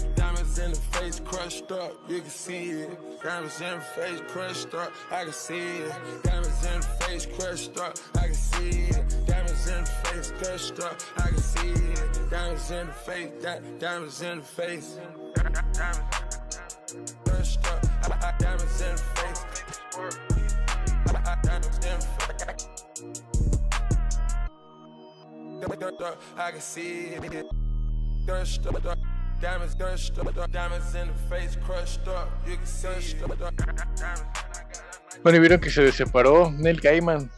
in 0.63 0.71
the 0.71 0.77
face 0.77 1.21
crushed 1.25 1.71
up, 1.73 1.93
you 2.09 2.21
can 2.21 2.31
see 2.31 2.71
it. 2.71 3.23
Diamonds 3.23 3.61
in 3.61 3.75
the 3.75 3.81
face 3.81 4.21
crushed 4.29 4.75
up, 4.75 4.93
I 5.11 5.25
can 5.25 5.33
see 5.33 5.59
it. 5.59 5.93
Diamonds 6.23 6.67
in 6.67 6.81
the 6.81 6.87
face 6.87 7.27
crushed 7.27 7.79
up, 7.79 7.99
I 8.17 8.27
can 8.27 8.35
see 8.35 8.71
it. 8.91 9.27
Diamonds 9.27 9.69
in 9.69 9.85
the 9.85 9.91
face 10.05 10.33
crushed 10.39 10.81
up, 10.81 11.01
I 11.17 11.29
can 11.29 11.39
see 11.39 11.71
it. 11.71 12.31
Diamonds 12.31 12.71
in 12.71 12.87
the 12.87 12.93
face, 12.93 13.31
di- 13.43 13.61
diamonds 13.79 14.23
in 14.23 14.39
the 14.39 14.45
face. 14.45 14.99
Crushed 17.25 17.67
up, 17.67 17.87
I- 18.25 18.35
diamonds 18.39 18.81
in 18.81 18.95
the 18.95 19.03
face. 19.17 19.45
I- 21.07 21.23
I- 21.27 21.39
Diamonds 21.43 21.87
in 21.87 21.99
the 21.99 22.07
face. 22.07 22.69
I 26.37 26.51
can 26.51 26.61
see 26.61 27.15
it. 27.15 27.47
Crushed 28.27 28.67
up, 28.67 29.12
diamonds 29.43 29.75
crushed 29.75 30.19
up, 30.19 30.51
diamonds 30.53 30.95
in 30.95 31.09
the 31.09 31.15
face 31.29 31.57
crushed 31.57 32.07
up. 32.09 32.29
You 32.47 32.57
can 32.57 32.67
see 32.67 32.89
it. 32.89 33.17
Bueno, 35.23 35.37
y 35.37 35.41
vieron 35.41 35.61
que 35.61 35.71
se 35.71 35.91
separó 35.93 36.51
Neil 36.53 36.81
Gaiman. 36.81 37.31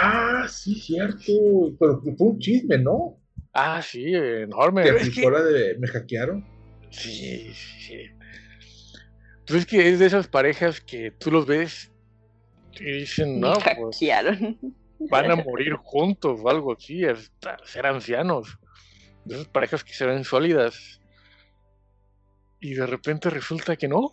Ah, 0.00 0.46
sí, 0.48 0.74
cierto. 0.80 1.32
Pero 1.78 2.00
fue 2.00 2.14
un 2.28 2.38
chisme, 2.38 2.78
¿no? 2.78 3.18
Ah, 3.52 3.80
sí, 3.82 4.14
enorme. 4.14 4.84
Que 4.84 4.90
Es 4.96 5.10
que- 5.14 5.30
la 5.30 5.42
de 5.42 5.76
me 5.78 5.88
hackearon. 5.88 6.46
Sí, 6.90 7.52
sí. 7.54 7.98
Pues 9.46 9.60
es 9.60 9.66
que 9.66 9.88
es 9.90 9.98
de 9.98 10.06
esas 10.06 10.26
parejas 10.28 10.80
que 10.80 11.10
tú 11.12 11.30
los 11.30 11.46
ves 11.46 11.92
y 12.80 12.84
dicen, 13.00 13.40
no, 13.40 13.50
Me 13.54 13.74
pues 13.76 13.96
hackearon. 13.96 14.58
van 15.10 15.30
a 15.30 15.36
morir 15.36 15.74
juntos 15.74 16.40
o 16.42 16.48
algo 16.48 16.72
así, 16.74 17.04
hasta 17.04 17.56
ser 17.64 17.86
ancianos. 17.86 18.58
De 19.26 19.34
esas 19.34 19.48
parejas 19.48 19.82
que 19.84 19.92
se 19.92 20.06
ven 20.06 20.24
sólidas. 20.24 21.00
y 22.60 22.74
de 22.74 22.86
repente 22.86 23.28
resulta 23.30 23.76
que 23.76 23.88
no. 23.88 24.12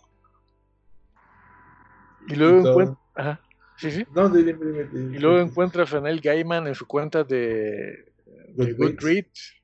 Y 2.28 2.34
luego 2.36 2.62
todo. 2.62 2.70
encuentra, 2.72 3.00
ajá, 3.14 3.40
sí, 3.76 3.90
sí. 3.90 4.06
No, 4.14 4.28
dime, 4.28 4.52
dime, 4.54 4.84
dime. 4.84 5.16
Y 5.16 5.20
luego 5.20 5.40
encuentras 5.40 5.92
a 5.94 6.00
Neil 6.00 6.20
Gaiman 6.20 6.66
en 6.66 6.74
su 6.74 6.86
cuenta 6.86 7.24
de, 7.24 8.12
de 8.26 8.72
Goodreads. 8.72 8.78
Goodreads 8.78 9.54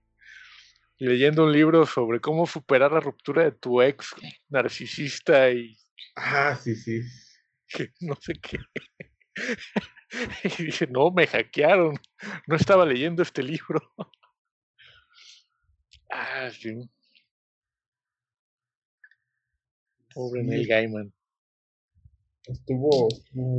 leyendo 0.98 1.44
un 1.44 1.52
libro 1.52 1.86
sobre 1.86 2.20
cómo 2.20 2.46
superar 2.46 2.92
la 2.92 3.00
ruptura 3.00 3.44
de 3.44 3.52
tu 3.52 3.80
ex 3.80 4.14
narcisista 4.50 5.50
y 5.50 5.74
Ah, 6.14 6.54
sí, 6.60 6.74
sí. 6.76 7.00
que 7.68 7.92
no 8.00 8.14
sé 8.20 8.34
qué. 8.34 8.58
Y 10.58 10.64
dice, 10.64 10.88
no, 10.88 11.12
me 11.12 11.24
hackearon. 11.26 11.94
No 12.48 12.56
estaba 12.56 12.84
leyendo 12.84 13.22
este 13.22 13.44
libro. 13.44 13.80
Ah, 16.10 16.50
sí. 16.50 16.88
Pobre 20.14 20.42
Sí, 20.42 20.46
Neil 20.48 20.66
Gaiman. 20.66 21.12
Estuvo. 22.46 23.08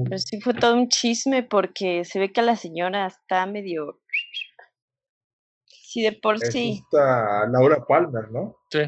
Pero 0.03 0.17
sí 0.17 0.41
fue 0.41 0.53
todo 0.53 0.75
un 0.75 0.89
chisme 0.89 1.43
porque 1.43 2.03
se 2.03 2.19
ve 2.19 2.31
que 2.33 2.41
la 2.41 2.55
señora 2.55 3.07
está 3.07 3.45
medio... 3.45 4.01
Sí, 5.65 6.01
de 6.01 6.13
por 6.13 6.35
Es 6.35 6.51
sí. 6.51 6.81
esta 6.83 7.47
Laura 7.47 7.85
Palmer, 7.85 8.29
¿no? 8.31 8.57
Sí, 8.69 8.79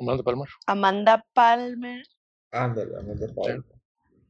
Amanda 0.00 0.22
Palmer. 0.24 0.48
Amanda 0.66 1.24
Palmer 1.32 2.02
Ándale, 2.50 2.98
Amanda 2.98 3.26
Palmer. 3.34 3.64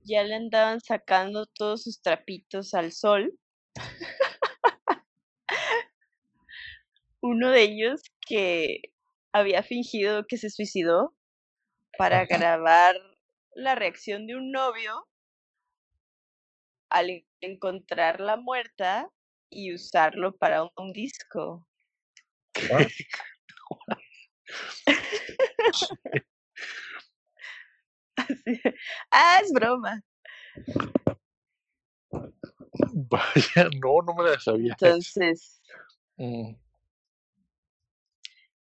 ya 0.04 0.22
le 0.22 0.34
andaban 0.34 0.80
sacando 0.80 1.46
todos 1.46 1.84
sus 1.84 2.00
trapitos 2.02 2.74
al 2.74 2.92
sol. 2.92 3.32
Uno 7.22 7.50
de 7.50 7.62
ellos 7.62 8.02
que 8.32 8.80
había 9.34 9.62
fingido 9.62 10.24
que 10.26 10.38
se 10.38 10.48
suicidó 10.48 11.14
para 11.98 12.22
Ajá. 12.22 12.28
grabar 12.38 12.96
la 13.54 13.74
reacción 13.74 14.26
de 14.26 14.36
un 14.36 14.50
novio 14.50 15.06
al 16.88 17.10
en- 17.10 17.26
encontrarla 17.42 18.38
muerta 18.38 19.10
y 19.50 19.74
usarlo 19.74 20.34
para 20.34 20.62
un, 20.62 20.70
un 20.78 20.92
disco. 20.94 21.68
Ah, 29.10 29.40
es 29.42 29.52
broma. 29.52 30.02
Vaya, 32.94 33.68
no, 33.82 34.00
no 34.00 34.14
me 34.14 34.30
la 34.30 34.40
sabía. 34.40 34.72
Entonces, 34.72 35.60
Mm, 36.16 36.54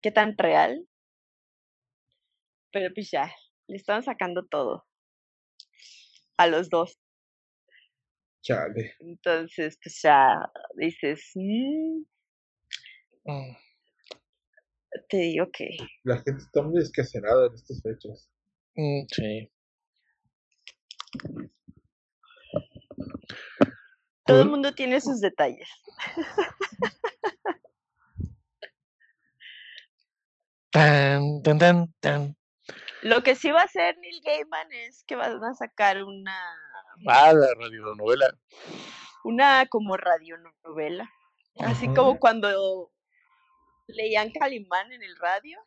¿qué 0.08 0.12
tan 0.14 0.38
real? 0.38 0.88
Pero 2.72 2.94
pues 2.94 3.12
ya, 3.12 3.30
le 3.68 3.76
estaban 3.76 4.04
sacando 4.04 4.46
todo 4.46 4.86
a 6.38 6.48
los 6.48 6.70
dos. 6.70 6.98
chale. 8.42 8.94
Entonces, 9.00 9.78
pues 9.84 10.00
ya 10.02 10.50
dices, 10.78 11.32
"Mm, 11.36 12.04
mm. 13.26 13.58
te 15.10 15.18
digo 15.18 15.48
que 15.52 15.76
La 16.06 16.16
gente 16.22 16.42
está 16.44 16.62
muy 16.62 16.80
descacerada 16.80 17.48
en 17.48 17.54
estas 17.54 17.82
fechas. 17.82 18.30
Mm, 18.76 19.06
sí. 19.12 19.52
todo 24.26 24.42
el 24.42 24.44
Pues, 24.44 24.52
mundo 24.52 24.74
tiene 24.74 25.02
sus 25.02 25.20
detalles. 25.20 25.68
tan, 30.72 31.42
tan, 31.44 31.58
tan, 31.60 31.94
tan. 32.00 32.38
Lo 33.02 33.22
que 33.24 33.36
sí 33.36 33.52
va 33.52 33.62
a 33.62 33.66
hacer 33.66 33.98
Neil 34.00 34.22
Gaiman 34.24 34.72
es 34.72 35.04
que 35.06 35.16
van 35.16 35.44
a 35.44 35.54
sacar 35.54 36.04
una, 36.04 36.36
Ah, 37.08 37.32
la 37.34 37.48
radionovela. 37.56 38.28
una 39.24 39.66
como 39.68 39.96
radionovela. 39.98 41.10
Así 41.60 41.86
Ujú. 41.86 41.96
como 41.96 42.20
cuando 42.20 42.92
leían 43.88 44.32
Calimán 44.32 44.92
en 44.92 45.04
el 45.04 45.16
radio. 45.18 45.60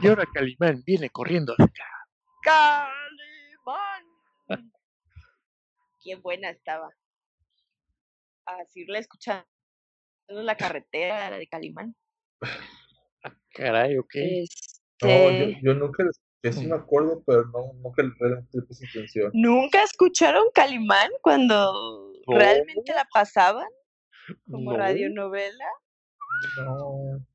Y 0.00 0.08
ahora 0.08 0.24
Calimán 0.32 0.82
viene 0.84 1.10
corriendo. 1.10 1.54
Calimán. 2.42 2.92
Qué 6.02 6.16
buena 6.16 6.50
estaba. 6.50 6.88
Así 8.44 8.84
la 8.86 8.98
escuchando 8.98 9.46
en 10.28 10.46
la 10.46 10.56
carretera 10.56 11.30
de 11.30 11.46
Calimán. 11.46 11.94
Caray, 13.54 13.98
ok. 13.98 14.14
No, 15.02 15.08
yo, 15.08 15.44
Este, 15.44 15.60
yo 15.62 15.74
nunca 15.74 16.04
les 16.04 16.16
escuché, 16.16 16.52
sí 16.62 16.66
me 16.68 16.76
acuerdo, 16.76 17.22
pero 17.26 17.44
no, 17.46 17.72
nunca 17.82 18.02
realmente 18.18 18.48
le 18.58 18.62
puse 18.62 18.86
atención. 18.88 19.30
¿Nunca 19.34 19.82
escucharon 19.82 20.44
Calimán 20.54 21.10
cuando 21.22 22.12
No. 22.26 22.38
realmente 22.38 22.92
la 22.94 23.06
pasaban 23.12 23.66
como 24.50 24.72
No, 24.72 24.78
radionovela? 24.78 25.66
No. 26.58 27.26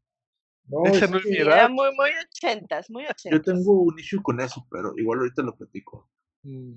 No, 0.69 0.83
Esa 0.85 1.05
es 1.05 1.11
no 1.11 1.17
es 1.17 1.25
mi 1.25 1.37
edad. 1.37 1.57
era 1.59 1.67
muy, 1.69 1.93
muy 1.95 2.09
ochentas, 2.25 2.89
muy 2.89 3.03
yo 3.03 3.09
ochentas. 3.11 3.41
tengo 3.43 3.71
un 3.83 3.97
issue 3.99 4.21
con 4.21 4.39
eso, 4.41 4.65
pero 4.69 4.91
igual 4.97 5.19
ahorita 5.19 5.41
lo 5.43 5.55
platico. 5.55 6.09
Mm. 6.43 6.73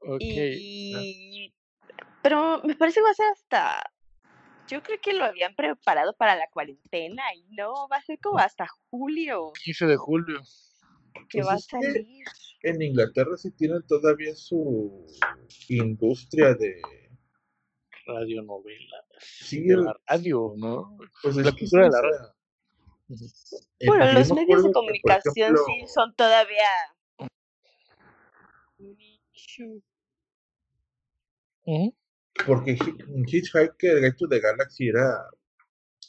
Ok. 0.00 0.20
Y... 0.22 1.52
Pero 2.22 2.60
me 2.64 2.74
parece 2.76 3.00
que 3.00 3.04
va 3.04 3.10
a 3.10 3.14
ser 3.14 3.26
hasta... 3.32 3.90
Yo 4.68 4.82
creo 4.82 4.98
que 5.00 5.12
lo 5.14 5.24
habían 5.24 5.54
preparado 5.54 6.14
para 6.14 6.36
la 6.36 6.48
cuarentena 6.50 7.22
y 7.34 7.44
no, 7.50 7.88
va 7.88 7.96
a 7.96 8.02
ser 8.02 8.18
como 8.20 8.38
hasta 8.38 8.66
julio 8.90 9.52
15 9.64 9.86
de 9.86 9.96
julio. 9.96 10.42
que 11.28 11.38
Pues 11.42 11.46
va 11.46 11.54
a 11.54 11.58
salir. 11.58 12.24
En 12.62 12.82
Inglaterra 12.82 13.36
sí 13.36 13.50
tienen 13.52 13.86
todavía 13.86 14.34
su 14.34 15.06
industria 15.68 16.54
de... 16.54 16.82
Radionovela. 18.06 19.04
Sí, 19.20 19.62
De 19.66 19.74
el- 19.74 19.84
la 19.84 19.96
radio, 20.06 20.54
¿no? 20.56 20.96
pues 21.22 21.36
la 21.36 21.52
cultura 21.52 21.84
de 21.84 21.90
la 21.90 22.00
radio. 22.02 22.34
eh, 23.80 23.86
Bueno, 23.86 24.06
yo 24.06 24.12
los 24.18 24.28
me 24.30 24.34
medios 24.36 24.64
de 24.64 24.72
comunicación 24.72 25.56
sí 25.66 25.86
son 25.94 26.14
todavía 26.14 26.66
un 28.78 28.96
issue. 29.34 29.82
Ujú. 31.64 31.94
Porque 32.46 32.72
Hi- 32.72 33.24
Hitchhiker 33.26 34.00
Guide 34.00 34.12
to 34.16 34.28
the 34.28 34.40
Galaxy 34.40 34.88
era 34.88 35.24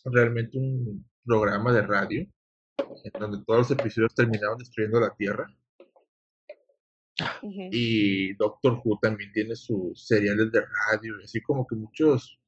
realmente 0.06 0.58
un 0.58 1.06
programa 1.26 1.74
de 1.74 1.82
radio 1.82 2.22
en 3.04 3.12
donde 3.20 3.44
todos 3.46 3.70
los 3.70 3.72
episodios 3.80 4.14
terminaban 4.16 4.58
destruyendo 4.58 5.00
la 5.00 5.14
Tierra. 5.16 5.48
Y 7.72 8.34
Doctor 8.36 8.80
Who 8.84 8.98
también 9.02 9.32
tiene 9.34 9.56
sus 9.56 10.06
seriales 10.08 10.52
de 10.52 10.62
radio, 10.62 11.16
así 11.24 11.42
como 11.42 11.68
que 11.68 11.76
muchos 11.76 12.40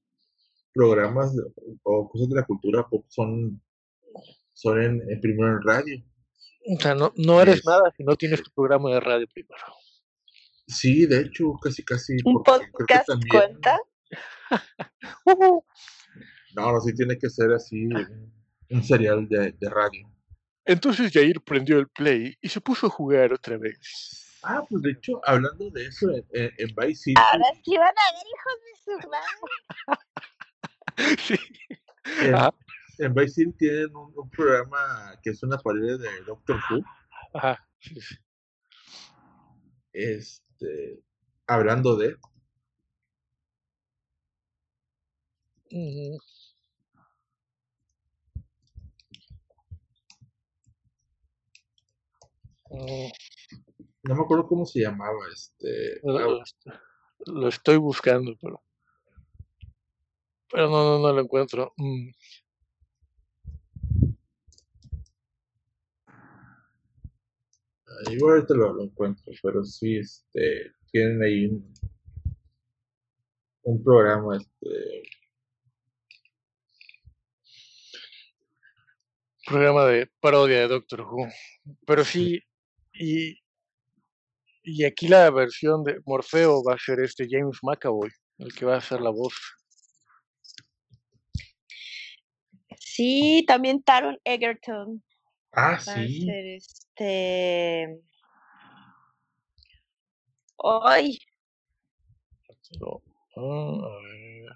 programas 0.73 1.33
o 1.83 2.09
cosas 2.09 2.29
de 2.29 2.35
la 2.35 2.45
cultura 2.45 2.87
pop 2.87 3.03
son, 3.09 3.61
son 4.53 4.81
en, 4.81 5.01
en 5.11 5.19
primero 5.19 5.49
en 5.57 5.61
radio. 5.61 6.03
O 6.73 6.79
sea, 6.79 6.95
no, 6.95 7.11
no 7.17 7.41
eres 7.41 7.55
Es- 7.57 7.65
nada 7.65 7.91
si 7.97 8.03
no 8.03 8.15
tienes 8.15 8.41
tu 8.43 8.51
programa 8.51 8.89
de 8.93 8.99
radio 9.01 9.27
primero. 9.33 9.61
Sí, 10.71 11.05
de 11.05 11.21
hecho, 11.21 11.53
casi 11.61 11.83
casi. 11.83 12.17
¿Un 12.23 12.41
podcast 12.43 13.07
también- 13.07 13.29
cuenta? 13.29 13.77
No, 16.53 16.71
no, 16.73 16.81
sí 16.81 16.93
tiene 16.93 17.17
que 17.17 17.29
ser 17.29 17.51
así 17.53 17.85
un, 17.85 18.33
un 18.71 18.83
serial 18.83 19.25
de, 19.29 19.53
de 19.53 19.69
radio. 19.69 20.05
Entonces 20.65 21.11
Jair 21.13 21.39
prendió 21.41 21.79
el 21.79 21.87
play 21.87 22.37
y 22.41 22.49
se 22.49 22.59
puso 22.59 22.87
a 22.87 22.89
jugar 22.89 23.31
otra 23.31 23.57
vez. 23.57 24.37
Ah, 24.43 24.61
pues 24.69 24.81
de 24.81 24.91
hecho, 24.91 25.21
hablando 25.25 25.69
de 25.69 25.85
eso, 25.85 26.09
en, 26.11 26.25
en, 26.33 26.51
en 26.57 26.75
Vice 26.75 27.03
City, 27.03 27.21
Ahora 27.21 27.45
sí 27.63 27.77
van 27.77 27.87
a 27.87 28.11
ver, 28.11 28.25
hijos 28.35 28.53
de 28.65 29.01
su 29.01 29.09
madre. 29.09 29.37
Sí. 31.25 31.35
en, 32.25 32.35
Ajá. 32.35 32.53
en 32.97 33.13
Vice 33.13 33.29
City 33.33 33.53
tienen 33.57 33.95
un, 33.95 34.11
un 34.15 34.29
programa 34.29 35.15
que 35.23 35.29
es 35.29 35.41
una 35.43 35.57
parodia 35.57 35.95
de 35.97 36.21
Doctor 36.25 36.57
Who, 36.69 36.83
Ajá. 37.33 37.65
sí, 37.79 37.95
sí. 38.01 38.15
Este, 40.61 40.99
hablando 41.47 41.95
de. 41.95 42.15
Mm, 45.71 46.17
no 54.03 54.15
me 54.15 54.21
acuerdo 54.21 54.47
cómo 54.47 54.65
se 54.65 54.81
llamaba, 54.81 55.19
este, 55.33 55.99
Lo, 56.03 56.17
ah, 56.41 56.43
lo 57.25 57.47
estoy 57.47 57.77
buscando, 57.77 58.35
pero. 58.41 58.61
Pero 60.51 60.69
no, 60.69 60.83
no, 60.83 60.99
no 60.99 61.13
lo 61.13 61.21
encuentro. 61.21 61.73
Mm, 61.77 62.09
igual 68.11 68.35
ahorita 68.35 68.53
lo, 68.53 68.73
lo 68.73 68.83
encuentro, 68.83 69.31
pero 69.41 69.63
sí, 69.63 69.97
este, 69.97 70.71
tienen 70.91 71.21
ahí 71.23 71.45
un, 71.45 71.73
un 73.63 73.83
programa, 73.83 74.37
este, 74.37 75.03
programa 79.45 79.85
de 79.85 80.09
parodia 80.19 80.61
de 80.61 80.67
Doctor 80.67 81.01
Who. 81.01 81.27
Pero 81.85 82.03
sí, 82.03 82.41
y, 82.93 83.37
y 84.63 84.83
aquí 84.85 85.07
la 85.07 85.29
versión 85.29 85.83
de 85.83 85.99
Morfeo 86.05 86.63
va 86.63 86.75
a 86.75 86.79
ser 86.79 86.99
este 86.99 87.27
James 87.29 87.59
McAvoy, 87.61 88.09
el 88.37 88.53
que 88.53 88.65
va 88.65 88.75
a 88.75 88.79
hacer 88.79 89.01
la 89.01 89.09
voz. 89.09 89.33
Sí, 92.77 93.45
también 93.47 93.81
Taron 93.83 94.17
Egerton 94.23 95.03
Ah, 95.53 95.71
va 95.71 95.75
a 95.75 95.79
sí. 95.79 96.25
ser 96.25 96.45
este. 96.45 98.01
¡Ay! 100.83 101.17
No, 102.79 103.01
ah, 103.35 103.85
a 103.85 104.01
ver. 104.03 104.55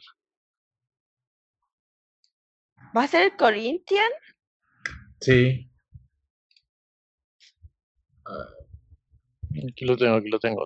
¿Va 2.96 3.04
a 3.04 3.08
ser 3.08 3.24
el 3.24 3.36
Corinthian? 3.36 4.12
Sí. 5.20 5.70
Aquí 9.68 9.86
lo 9.86 9.98
tengo, 9.98 10.16
aquí 10.16 10.30
lo 10.30 10.40
tengo. 10.40 10.66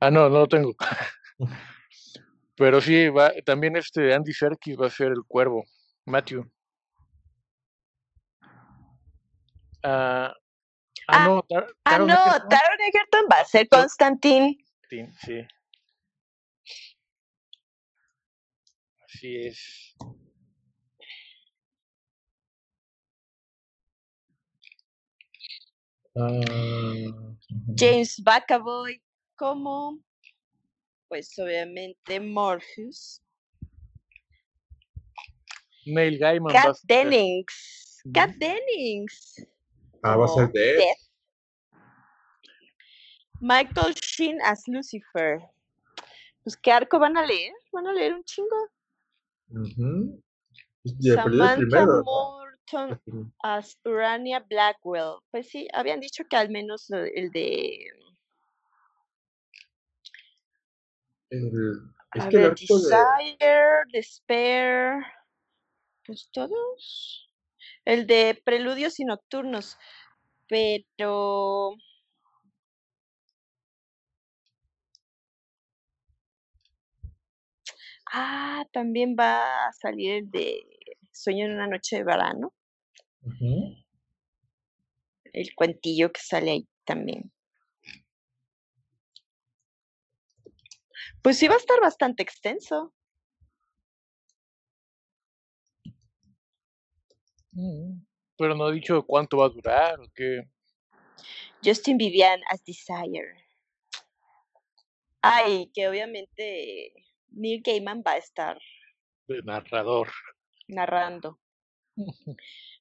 Ah, 0.00 0.10
no, 0.10 0.28
no 0.28 0.40
lo 0.40 0.48
tengo. 0.48 0.74
Pero 2.56 2.80
sí, 2.80 3.08
va, 3.08 3.32
también 3.44 3.76
este 3.76 4.14
Andy 4.14 4.32
Serkis 4.32 4.78
va 4.80 4.86
a 4.86 4.90
ser 4.90 5.08
el 5.08 5.24
cuervo, 5.26 5.64
Matthew. 6.04 6.50
Ah, 9.86 10.32
ah, 11.08 11.12
Ah, 11.12 11.24
no, 11.28 11.42
Tar- 11.42 11.66
Ah, 11.84 11.90
Taron 11.90 12.06
no, 12.08 12.14
Egerton, 12.14 12.48
Taron 12.48 12.80
Egerton 12.80 13.24
va 13.30 13.36
a 13.40 13.44
ser 13.44 13.68
Constantine. 13.68 14.56
sí, 14.88 15.04
sí. 15.20 15.46
Así 19.04 19.36
es. 19.46 19.94
Ah. 26.16 27.34
James 27.76 28.22
McAvoy 28.24 29.02
como, 29.36 29.98
pues 31.08 31.38
obviamente 31.38 32.20
Morpheus. 32.20 33.20
Neil 35.86 36.18
Gaiman 36.18 36.52
Kat 36.52 36.76
Dennings. 36.84 38.00
Kat. 38.14 38.30
Dennings. 38.36 39.44
Ah, 40.04 40.16
va 40.16 40.26
a 40.26 40.28
ser 40.28 40.34
como 40.44 40.52
de 40.52 40.70
él. 40.70 40.76
Death. 40.76 40.98
Michael 43.40 43.94
Sheen 43.94 44.38
as 44.42 44.62
Lucifer. 44.68 45.40
Pues 46.42 46.56
qué 46.58 46.72
arco 46.72 46.98
van 46.98 47.16
a 47.16 47.24
leer, 47.24 47.52
van 47.72 47.86
a 47.86 47.92
leer 47.92 48.14
un 48.14 48.24
chingo. 48.24 48.68
El 49.50 50.22
Samantha 51.14 51.56
primero, 51.56 51.86
¿no? 51.86 52.04
Morton 52.04 53.32
as 53.42 53.78
Urania 53.84 54.40
Blackwell. 54.40 55.20
Pues 55.30 55.48
sí, 55.48 55.68
habían 55.72 56.00
dicho 56.00 56.24
que 56.28 56.36
al 56.36 56.50
menos 56.50 56.90
el 56.90 57.30
de 57.30 57.78
El- 61.30 61.80
es 62.14 62.24
a 62.24 62.28
que 62.28 62.36
el 62.36 62.42
ver, 62.42 62.50
arco 62.50 62.78
de. 62.78 62.96
Desire, 62.96 63.84
Despair, 63.92 65.02
pues 66.06 66.28
todos. 66.30 67.30
El 67.84 68.06
de 68.06 68.40
Preludios 68.44 68.98
y 69.00 69.04
Nocturnos, 69.04 69.76
pero 70.48 71.74
ah, 78.12 78.64
también 78.72 79.16
va 79.18 79.66
a 79.66 79.72
salir 79.72 80.12
el 80.12 80.30
de 80.30 80.62
Sueño 81.12 81.46
en 81.46 81.52
una 81.54 81.68
noche 81.68 81.96
de 81.96 82.04
verano, 82.04 82.54
el 85.34 85.54
cuentillo 85.54 86.10
que 86.12 86.20
sale 86.22 86.50
ahí 86.52 86.68
también. 86.84 87.30
Pues 91.22 91.38
sí 91.38 91.48
va 91.48 91.54
a 91.54 91.58
estar 91.58 91.80
bastante 91.80 92.22
extenso. 92.22 92.93
Pero 98.36 98.54
no 98.54 98.64
ha 98.64 98.72
dicho 98.72 99.04
cuánto 99.06 99.38
va 99.38 99.46
a 99.46 99.50
durar 99.50 100.00
o 100.00 100.08
qué. 100.14 100.42
Justin 101.64 101.96
Vivian 101.96 102.40
as 102.48 102.64
Desire. 102.64 103.46
Ay, 105.22 105.70
que 105.72 105.88
obviamente 105.88 106.92
Neil 107.30 107.62
Gaiman 107.64 108.02
va 108.06 108.12
a 108.12 108.18
estar 108.18 108.58
de 109.26 109.42
narrador. 109.42 110.10
narrando. 110.68 111.38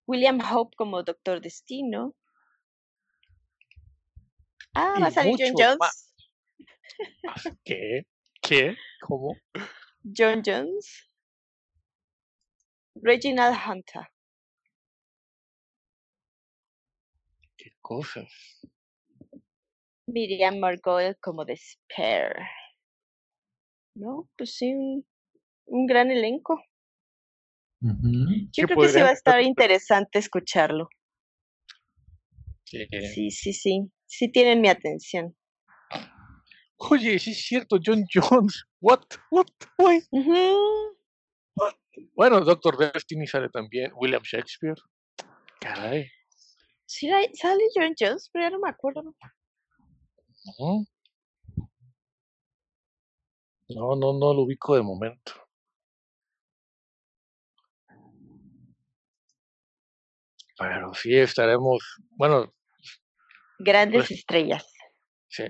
William 0.07 0.39
Hope 0.41 0.75
como 0.75 1.03
Doctor 1.03 1.39
Destino. 1.39 2.15
Ah, 4.73 4.95
va 5.01 5.07
a 5.07 5.11
salir 5.11 5.35
John 5.37 5.53
Jones. 5.55 5.77
más. 5.79 6.13
¿Qué? 7.63 8.05
¿Qué? 8.41 8.75
¿Cómo? 9.01 9.37
John 10.03 10.41
Jones. 10.45 11.09
Reginald 12.95 13.55
Hunter. 13.55 14.12
Cosas? 17.83 18.27
Miriam 20.07 20.57
Margoyle 20.57 21.15
como 21.21 21.45
Despair. 21.45 22.33
No, 23.95 24.27
pues 24.35 24.55
sí, 24.55 24.73
un, 24.73 25.05
un 25.65 25.85
gran 25.85 26.09
elenco. 26.09 26.59
Yo 27.79 28.65
creo 28.67 28.79
que 28.79 28.89
sí 28.89 29.01
va 29.01 29.09
a 29.09 29.13
estar 29.13 29.41
interesante 29.41 30.17
escucharlo. 30.17 30.87
Sí. 32.63 32.87
Sí, 33.13 33.29
sí, 33.29 33.53
sí. 33.53 33.91
Sí 34.05 34.31
tienen 34.31 34.61
mi 34.61 34.69
atención. 34.69 35.35
Oye, 36.77 37.19
sí 37.19 37.31
es 37.31 37.45
cierto, 37.45 37.77
John 37.83 38.03
Jones. 38.11 38.65
What? 38.79 39.03
What? 39.29 39.47
Why? 39.77 40.01
Ujú. 40.11 40.97
Bueno, 42.15 42.41
Doctor 42.41 42.77
Destiny 42.77 43.27
sale 43.27 43.49
también. 43.49 43.91
William 43.95 44.23
Shakespeare. 44.23 44.81
Caray. 45.59 46.09
Sí, 46.93 47.09
sale 47.33 47.63
John 47.73 47.95
Jones, 47.99 48.29
pero 48.31 48.45
ya 48.45 48.49
no 48.51 48.59
me 48.59 48.69
acuerdo. 48.69 49.01
No, 53.69 53.95
no, 53.95 54.13
no 54.13 54.33
lo 54.33 54.43
ubico 54.43 54.75
de 54.75 54.83
momento. 54.83 55.33
Pero 60.57 60.93
sí 60.93 61.15
estaremos, 61.17 61.79
bueno, 62.11 62.53
Grandes 63.59 64.07
Pues- 64.07 64.11
estrellas. 64.19 64.65
sí. 65.29 65.43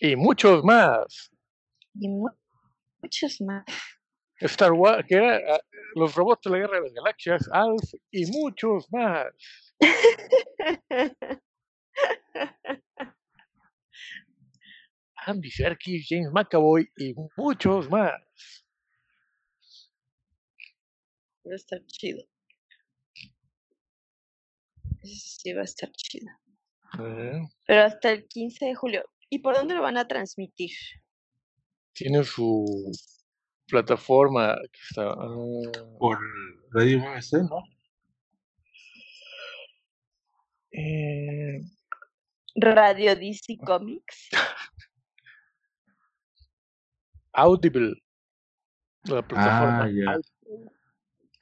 Y 0.00 0.16
muchos 0.16 0.64
más. 0.64 1.30
Y 1.94 2.08
mu- 2.08 2.28
muchos 3.00 3.40
más. 3.40 3.64
Star 4.44 4.72
Wars, 4.72 5.04
que 5.06 5.14
era 5.16 5.36
ah, 5.36 5.60
los 5.94 6.14
robots 6.14 6.42
de 6.44 6.50
la 6.50 6.58
guerra 6.58 6.76
de 6.76 6.82
las 6.82 6.92
galaxias, 6.92 7.48
Alf 7.52 7.94
y 8.10 8.26
muchos 8.26 8.86
más. 8.90 9.26
Andy 15.26 15.50
Serkis, 15.50 16.06
James 16.08 16.32
McAvoy 16.32 16.90
y 16.96 17.14
muchos 17.36 17.88
más. 17.88 18.20
Va 21.46 21.52
a 21.52 21.56
estar 21.56 21.80
chido. 21.86 22.24
Sí, 25.02 25.52
va 25.52 25.62
a 25.62 25.64
estar 25.64 25.90
chido. 25.92 26.30
Eh, 27.00 27.40
Pero 27.66 27.82
hasta 27.82 28.12
el 28.12 28.26
15 28.26 28.66
de 28.66 28.74
julio. 28.74 29.04
¿Y 29.28 29.38
por 29.40 29.54
dónde 29.54 29.74
lo 29.74 29.82
van 29.82 29.96
a 29.96 30.06
transmitir? 30.06 30.70
Tiene 31.94 32.22
su 32.24 32.90
plataforma 33.72 34.54
que 34.70 34.80
está. 34.90 35.12
ah, 35.12 35.34
Por 35.98 36.18
Radio 36.72 37.00
BBC, 37.00 37.42
¿no? 37.48 37.62
eh, 40.72 41.58
Radio 42.54 43.16
DC 43.16 43.56
Comics. 43.64 44.28
Audible. 47.32 47.94
La 49.04 49.22
plataforma 49.22 49.84
Ah, 49.84 49.88
ya. 49.88 50.18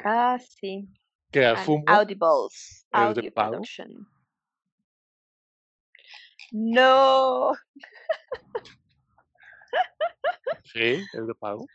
Ah, 0.04 0.38
sí. 0.38 0.88
que 1.32 1.44
Audibles. 1.44 2.54
¿Es 2.54 2.84
de 2.92 2.98
Audio 2.98 3.34
pago? 3.34 3.50
Production. 3.50 4.06
No. 6.52 7.52
sí, 10.64 11.04
es 11.12 11.26
de 11.26 11.34
pago. 11.34 11.66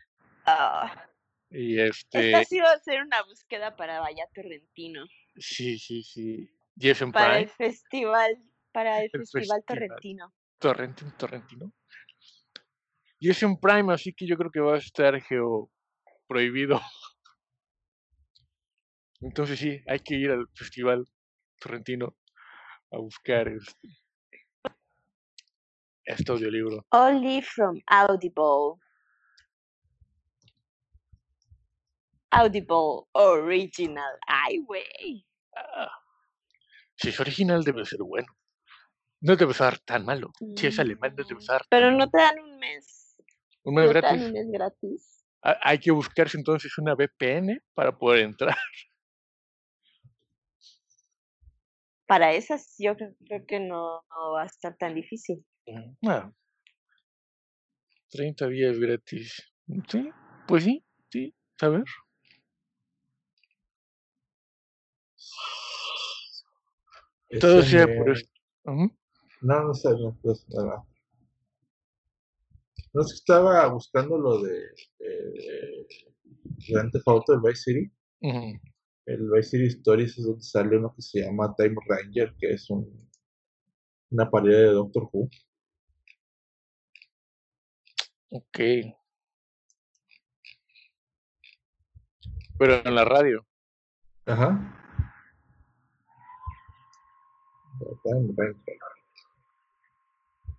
Ah, 0.46 1.08
Y 1.50 1.78
esta 1.80 2.20
este, 2.20 2.44
sí 2.44 2.60
va 2.60 2.72
a 2.72 2.78
ser 2.78 3.02
una 3.02 3.22
búsqueda 3.22 3.76
para 3.76 4.00
Vaya 4.00 4.26
Torrentino. 4.34 5.04
sí, 5.36 5.78
sí, 5.78 6.02
sí. 6.02 6.48
Jeff 6.78 7.02
Para 7.12 7.38
el 7.40 7.48
festival. 7.48 8.36
Para 8.72 8.98
el, 8.98 9.04
El 9.12 9.20
festival 9.20 9.46
festival. 9.46 9.64
torrentino. 9.66 10.34
Torrentino, 10.58 11.12
Torrentino. 11.16 11.72
Y 13.18 13.30
es 13.30 13.42
en 13.42 13.56
Prime, 13.58 13.92
así 13.94 14.12
que 14.12 14.26
yo 14.26 14.36
creo 14.36 14.50
que 14.50 14.60
va 14.60 14.74
a 14.74 14.78
estar 14.78 15.18
geo 15.22 15.70
prohibido. 16.26 16.80
Entonces 19.20 19.58
sí, 19.58 19.80
hay 19.86 20.00
que 20.00 20.14
ir 20.16 20.30
al 20.30 20.46
festival 20.54 21.04
torrentino 21.58 22.14
a 22.92 22.98
buscar 22.98 23.48
este, 23.48 23.88
este 26.04 26.32
audiolibro. 26.32 26.84
Only 26.90 27.40
from 27.42 27.80
Audible. 27.86 28.78
Audible 32.40 33.06
Original. 33.12 34.18
Ay, 34.26 34.58
güey. 34.58 35.26
Ah, 35.56 35.90
si 36.96 37.08
es 37.10 37.20
original 37.20 37.62
debe 37.64 37.84
ser 37.84 38.00
bueno. 38.02 38.26
No 39.20 39.36
debe 39.36 39.54
ser 39.54 39.78
tan 39.80 40.04
malo. 40.04 40.30
Si 40.56 40.66
es 40.66 40.78
alemán 40.78 41.14
no 41.16 41.24
debe 41.24 41.40
ser 41.40 41.62
Pero 41.70 41.88
tan 41.88 41.98
no 41.98 42.08
te 42.08 42.18
dan 42.18 42.38
un 42.38 42.58
mes. 42.58 43.16
Un 43.64 43.74
mes 43.74 43.86
No 43.86 43.92
te 43.92 44.00
dan 44.00 44.16
gratis. 44.16 44.26
un 44.26 44.32
mes 44.32 44.46
gratis. 44.50 45.24
Ha- 45.42 45.58
Hay 45.62 45.78
que 45.78 45.90
buscarse 45.90 46.36
entonces 46.36 46.76
una 46.78 46.94
VPN 46.94 47.60
para 47.74 47.96
poder 47.96 48.24
entrar. 48.24 48.56
Para 52.06 52.32
esas 52.34 52.74
yo 52.78 52.94
creo, 52.96 53.14
creo 53.26 53.46
que 53.46 53.58
no, 53.60 54.02
no 54.10 54.32
va 54.32 54.42
a 54.42 54.46
estar 54.46 54.76
tan 54.76 54.94
difícil. 54.94 55.44
Ah, 56.06 56.30
30 58.10 58.46
días 58.46 58.78
gratis. 58.78 59.42
Sí, 59.88 60.10
pues 60.46 60.62
sí, 60.64 60.84
sí. 61.10 61.34
A 61.60 61.68
ver. 61.68 61.84
Todo 67.40 67.60
Ese 67.60 67.70
sea 67.70 67.86
por 67.86 68.10
esto. 68.10 68.30
No, 68.64 69.64
no 69.64 69.74
sé, 69.74 69.90
no, 69.90 70.16
pues, 70.22 70.46
nada. 70.48 70.84
No 72.92 73.02
que 73.04 73.12
estaba 73.12 73.68
buscando 73.68 74.16
lo 74.16 74.42
de 74.42 74.58
eh, 75.00 75.86
Grand 76.68 76.90
Theft 76.92 77.08
Auto, 77.08 77.34
el 77.34 77.40
Vice 77.40 77.62
City. 77.62 77.92
El 79.06 79.30
Vice 79.30 79.50
City 79.50 79.66
Stories 79.66 80.16
es 80.18 80.24
donde 80.24 80.42
sale 80.42 80.78
uno 80.78 80.94
que 80.94 81.02
se 81.02 81.20
llama 81.20 81.54
Time 81.56 81.76
Ranger, 81.86 82.34
que 82.38 82.52
es 82.52 82.70
un, 82.70 83.08
una 84.10 84.30
parodia 84.30 84.58
de 84.58 84.72
Doctor 84.72 85.08
Who. 85.12 85.28
Ok. 88.30 88.58
Pero 92.58 92.82
en 92.84 92.94
la 92.94 93.04
radio. 93.04 93.46
Ajá. 94.24 94.85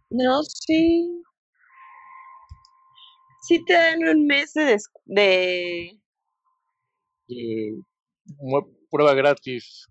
No, 0.10 0.44
sí. 0.44 1.24
Sí 3.48 3.64
te 3.66 3.74
dan 3.74 4.04
un 4.08 4.26
mes 4.28 4.54
de, 4.54 4.78
de... 5.06 6.00
eh, 7.30 7.74
prueba 8.90 9.14
gratis. 9.14 9.88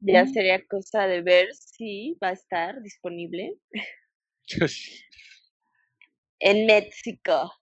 Ya 0.00 0.26
sería 0.26 0.64
cosa 0.66 1.06
de 1.06 1.22
ver 1.22 1.48
si 1.54 2.16
va 2.22 2.28
a 2.28 2.32
estar 2.32 2.80
disponible 2.82 3.58
en 6.40 6.66
México. 6.66 7.52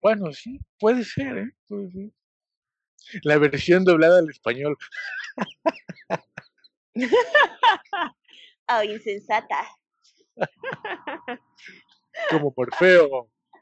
Bueno, 0.00 0.32
sí, 0.32 0.58
puede 0.80 1.04
ser, 1.04 1.38
¿eh? 1.38 1.50
Puede 1.68 1.90
ser. 1.90 2.10
La 3.22 3.38
versión 3.38 3.84
doblada 3.84 4.18
al 4.18 4.30
español. 4.30 4.76
Oh, 8.68 8.82
insensata. 8.82 9.66
Como 12.30 12.54
Morfeo. 12.56 13.28
Ha 13.52 13.58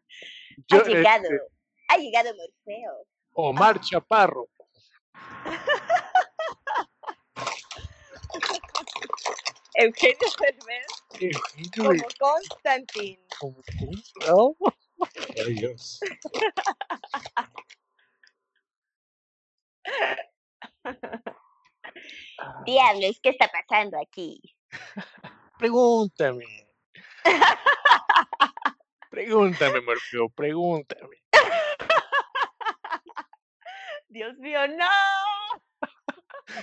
Yo, 0.68 0.82
llegado. 0.84 1.24
este, 1.24 1.38
Ha 1.88 1.96
llegado 1.96 2.30
Morfeo. 2.36 3.06
Omar 3.32 3.80
Chaparro. 3.80 4.48
Eugenio 9.74 10.16
Eugenio 11.20 11.70
como 11.76 12.08
Constantine. 12.18 13.20
como- 13.38 13.62
oh, 14.28 14.56
Ay, 15.46 15.54
Dios. 15.54 16.00
Diablos, 22.64 23.20
¿qué 23.22 23.30
está 23.30 23.48
pasando 23.48 23.98
aquí? 24.00 24.40
Pregúntame. 25.58 26.44
Pregúntame, 29.10 29.80
Morfeo, 29.80 30.28
pregúntame. 30.30 31.16
Dios 34.08 34.36
mío, 34.38 34.66
no. 34.68 34.86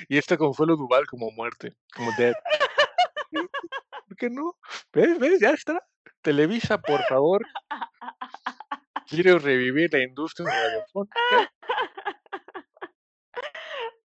Y 0.08 0.18
esta 0.18 0.38
Consuelo 0.38 0.76
Duval 0.76 1.06
como 1.08 1.30
muerte, 1.32 1.76
como 1.96 2.12
dead. 2.18 2.34
¿Por 3.32 4.18
qué 4.18 4.30
no? 4.30 4.58
¿Ves? 4.94 5.20
¿Ves? 5.20 5.40
Ya 5.40 5.52
está. 5.52 5.86
Televisa, 6.22 6.80
por 6.80 7.04
favor. 7.04 7.46
Quiero 9.08 9.40
revivir 9.40 9.94
la 9.94 10.04
industria 10.04 10.50
radiofónica. 10.50 11.54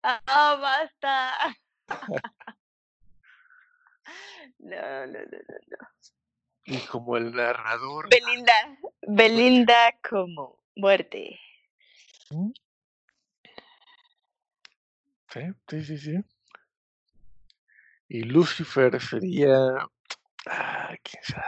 Ah, 0.03 0.57
basta. 0.60 1.56
No, 4.60 5.07
no, 5.07 5.19
no, 5.19 5.19
no, 5.19 5.57
no. 5.68 5.78
Y 6.65 6.78
como 6.88 7.18
el 7.18 7.32
narrador. 7.34 8.10
Belinda. 8.10 8.53
Belinda 9.02 9.95
como 10.07 10.64
muerte. 10.76 11.40
Sí, 15.30 15.41
sí, 15.68 15.84
sí, 15.84 15.98
sí. 15.98 16.23
Y 18.10 18.23
Lucifer 18.23 19.02
sería. 19.02 19.57
Ah, 20.45 20.95
quién 21.03 21.23
sabe. 21.23 21.45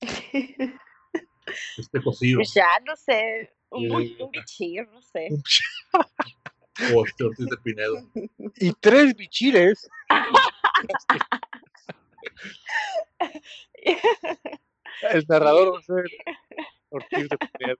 Este 1.78 2.02
cocido. 2.02 2.40
Ya, 2.54 2.66
no 2.84 2.96
sé. 2.96 3.54
Un, 3.70 3.90
un 3.92 4.30
bichillo, 4.30 4.84
no 4.86 5.00
sé. 5.00 5.28
O 6.92 6.98
Ortiz 7.00 7.46
de 7.46 7.56
Pinedo. 7.62 7.96
Y 8.56 8.72
tres 8.74 9.14
bichires. 9.16 9.88
El 15.02 15.24
narrador 15.28 15.74
va 15.74 15.78
a 15.78 15.82
ser 15.82 16.04
Ortiz 16.90 17.28
de 17.28 17.38
Pinedo. 17.38 17.78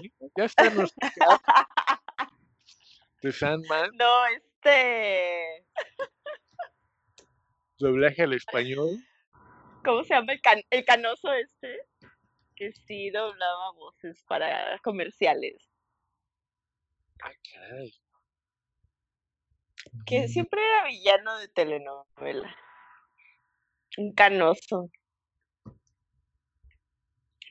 Sí, 0.00 0.12
Ya 0.36 0.44
está 0.44 0.70
nuestro 0.70 1.08
de 3.22 3.32
Sandman, 3.32 3.90
No, 3.94 4.26
este. 4.26 5.64
doblaje 7.78 8.22
al 8.22 8.32
español. 8.32 8.96
¿Cómo 9.84 10.02
se 10.04 10.14
llama 10.14 10.32
el, 10.32 10.40
can- 10.40 10.64
el 10.70 10.84
canoso 10.84 11.32
este? 11.32 11.80
Que 12.56 12.72
sí 12.72 13.10
doblaba 13.10 13.72
voces 13.72 14.24
para 14.26 14.78
comerciales. 14.82 15.56
Ah, 17.22 17.30
caray. 17.52 17.92
Que 20.06 20.28
siempre 20.28 20.60
era 20.64 20.84
villano 20.84 21.38
de 21.38 21.48
telenovela. 21.48 22.56
Un 23.98 24.12
canoso. 24.12 24.90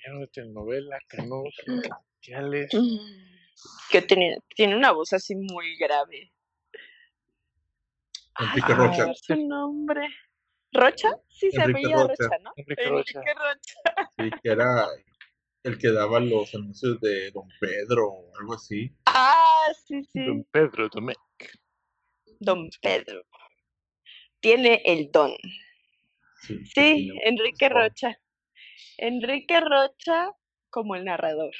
Ya 0.06 0.14
no 0.14 0.27
telenovela, 0.27 0.97
canoso. 1.07 1.49
Que 3.89 4.01
tiene, 4.01 4.39
tiene 4.56 4.76
una 4.76 4.91
voz 4.91 5.14
así 5.14 5.35
muy 5.35 5.76
grave. 5.77 6.31
Enrique 8.39 8.72
Ay, 8.72 8.76
Rocha. 8.76 8.95
¿cuál 8.97 9.11
es 9.11 9.22
su 9.22 9.35
nombre? 9.47 10.07
¿Rocha? 10.72 11.10
Sí, 11.27 11.51
se 11.51 11.61
Enrique 11.61 11.80
apellida 11.80 12.07
Rocha. 12.07 12.23
Rocha, 12.23 12.38
¿no? 12.43 12.53
Enrique 12.56 12.89
Rocha. 12.89 13.19
Enrique 13.19 13.34
Rocha. 13.34 14.11
Sí, 14.18 14.31
que 14.41 14.49
era 14.49 14.88
el 15.64 15.77
que 15.77 15.91
daba 15.91 16.19
los 16.19 16.53
anuncios 16.56 17.01
de 17.01 17.31
Don 17.31 17.49
Pedro 17.60 18.07
o 18.07 18.38
algo 18.38 18.53
así. 18.53 18.95
Ah, 19.06 19.68
sí, 19.85 20.03
sí. 20.06 20.26
Don 20.26 20.43
Pedro 20.45 20.88
Domé. 20.89 21.15
Don 22.39 22.69
Pedro. 22.81 23.23
Tiene 24.39 24.81
el 24.85 25.11
don. 25.11 25.35
Sí, 26.73 27.11
Enrique. 27.23 27.69
Rocha. 27.69 28.17
Enrique 28.97 29.59
Rocha 29.59 30.31
como 30.69 30.95
el 30.95 31.05
narrador. 31.05 31.53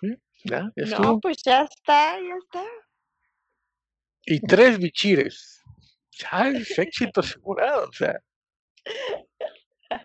Sí, 0.00 0.16
Ya, 0.44 0.70
ya 0.76 0.98
No, 0.98 1.20
pues 1.20 1.38
ya 1.44 1.62
está, 1.62 2.18
ya 2.20 2.36
está. 2.36 2.64
Y 4.24 4.40
tres 4.40 4.78
bichires. 4.78 5.62
Ya 6.12 6.48
es 6.48 6.78
éxito 6.78 7.20
asegurado. 7.20 7.88
O 7.88 7.92
sea, 7.92 8.20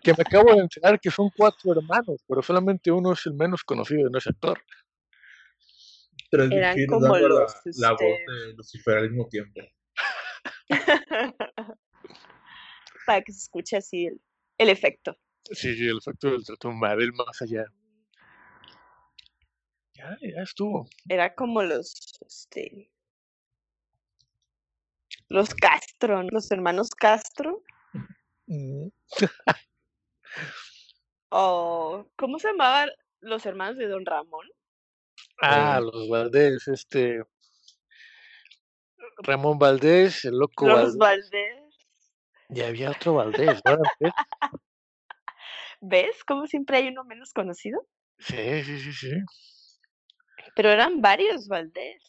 que 0.02 0.12
me 0.12 0.22
acabo 0.22 0.54
de 0.54 0.60
enterar 0.60 0.98
que 1.00 1.10
son 1.10 1.30
cuatro 1.36 1.72
hermanos, 1.72 2.22
pero 2.26 2.42
solamente 2.42 2.90
uno 2.90 3.12
es 3.12 3.26
el 3.26 3.34
menos 3.34 3.62
conocido 3.62 4.08
de 4.08 4.18
ese 4.18 4.30
actor. 4.30 4.62
Bichiros 6.30 7.02
como 7.02 7.16
la, 7.16 7.28
los, 7.28 7.54
la 7.76 7.92
voz 7.92 8.00
este- 8.02 8.32
de 8.32 8.52
Lucifer 8.54 8.98
al 8.98 9.10
mismo 9.10 9.28
tiempo. 9.28 9.60
Para 13.06 13.22
que 13.22 13.32
se 13.32 13.38
escuche 13.38 13.76
así 13.76 14.06
el, 14.06 14.20
el 14.58 14.68
efecto. 14.68 15.16
Sí, 15.44 15.74
sí, 15.74 15.88
el 15.88 15.98
efecto 15.98 16.26
del 16.28 16.36
Ultratumba, 16.36 16.94
del 16.96 17.12
más 17.14 17.40
allá. 17.40 17.64
Ya, 19.94 20.16
ya 20.20 20.42
estuvo. 20.42 20.86
Era 21.08 21.34
como 21.34 21.62
los, 21.62 22.20
este, 22.26 22.92
los 25.28 25.54
Castro, 25.54 26.22
¿no? 26.22 26.28
los 26.30 26.50
hermanos 26.50 26.90
Castro. 26.90 27.62
Mm. 28.46 28.88
O, 31.30 32.06
¿cómo 32.16 32.38
se 32.38 32.48
llamaban 32.48 32.90
los 33.20 33.44
hermanos 33.44 33.76
de 33.76 33.88
Don 33.88 34.06
Ramón? 34.06 34.46
Ah, 35.40 35.80
los 35.80 36.08
Valdés, 36.08 36.66
este. 36.68 37.22
Ramón 39.18 39.58
Valdés, 39.58 40.24
el 40.24 40.38
loco 40.38 40.66
Los 40.66 40.96
Valdés. 40.96 40.98
Valdés. 40.98 41.58
Y 42.50 42.62
había 42.62 42.90
otro 42.90 43.14
Valdés, 43.14 43.60
¿no? 43.64 43.78
¿Ves? 45.80 46.24
Como 46.24 46.46
siempre 46.46 46.78
hay 46.78 46.88
uno 46.88 47.04
menos 47.04 47.32
conocido. 47.32 47.86
Sí, 48.18 48.64
sí, 48.64 48.80
sí, 48.80 48.92
sí. 48.92 49.12
Pero 50.54 50.70
eran 50.70 51.00
varios 51.00 51.46
Valdés. 51.46 52.02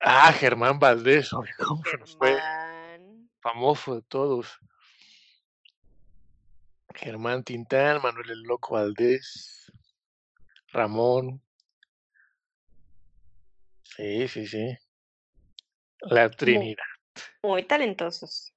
Ah, 0.00 0.32
Germán 0.32 0.78
Valdés, 0.78 1.32
hombre, 1.32 1.52
¿cómo 1.58 1.82
se 1.84 1.98
nos 1.98 2.16
fue? 2.16 2.32
Germán. 2.32 3.30
Famoso 3.40 3.96
de 3.96 4.02
todos. 4.02 4.58
Germán 6.94 7.44
Tintán, 7.44 8.00
Manuel 8.02 8.30
el 8.30 8.42
Loco 8.42 8.74
Valdés, 8.74 9.59
Ramón. 10.72 11.42
Sí, 13.82 14.28
sí, 14.28 14.46
sí. 14.46 14.76
La 16.02 16.30
Trinidad. 16.30 16.84
Muy 17.42 17.64
talentosos. 17.64 18.54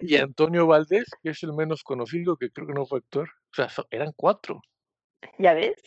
Y 0.00 0.16
Antonio 0.18 0.66
Valdés, 0.66 1.06
que 1.22 1.30
es 1.30 1.42
el 1.42 1.52
menos 1.52 1.82
conocido, 1.82 2.36
que 2.36 2.50
creo 2.50 2.66
que 2.66 2.74
no 2.74 2.86
fue 2.86 2.98
actor. 2.98 3.28
O 3.50 3.54
sea, 3.54 3.68
eran 3.90 4.12
cuatro. 4.14 4.60
¿Ya 5.38 5.54
ves? 5.54 5.82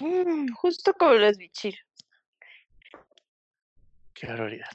Mm, 0.00 0.52
justo 0.54 0.92
como 0.94 1.14
los 1.14 1.38
bichir. 1.38 1.76
Qué 4.12 4.26
barbaridad. 4.26 4.70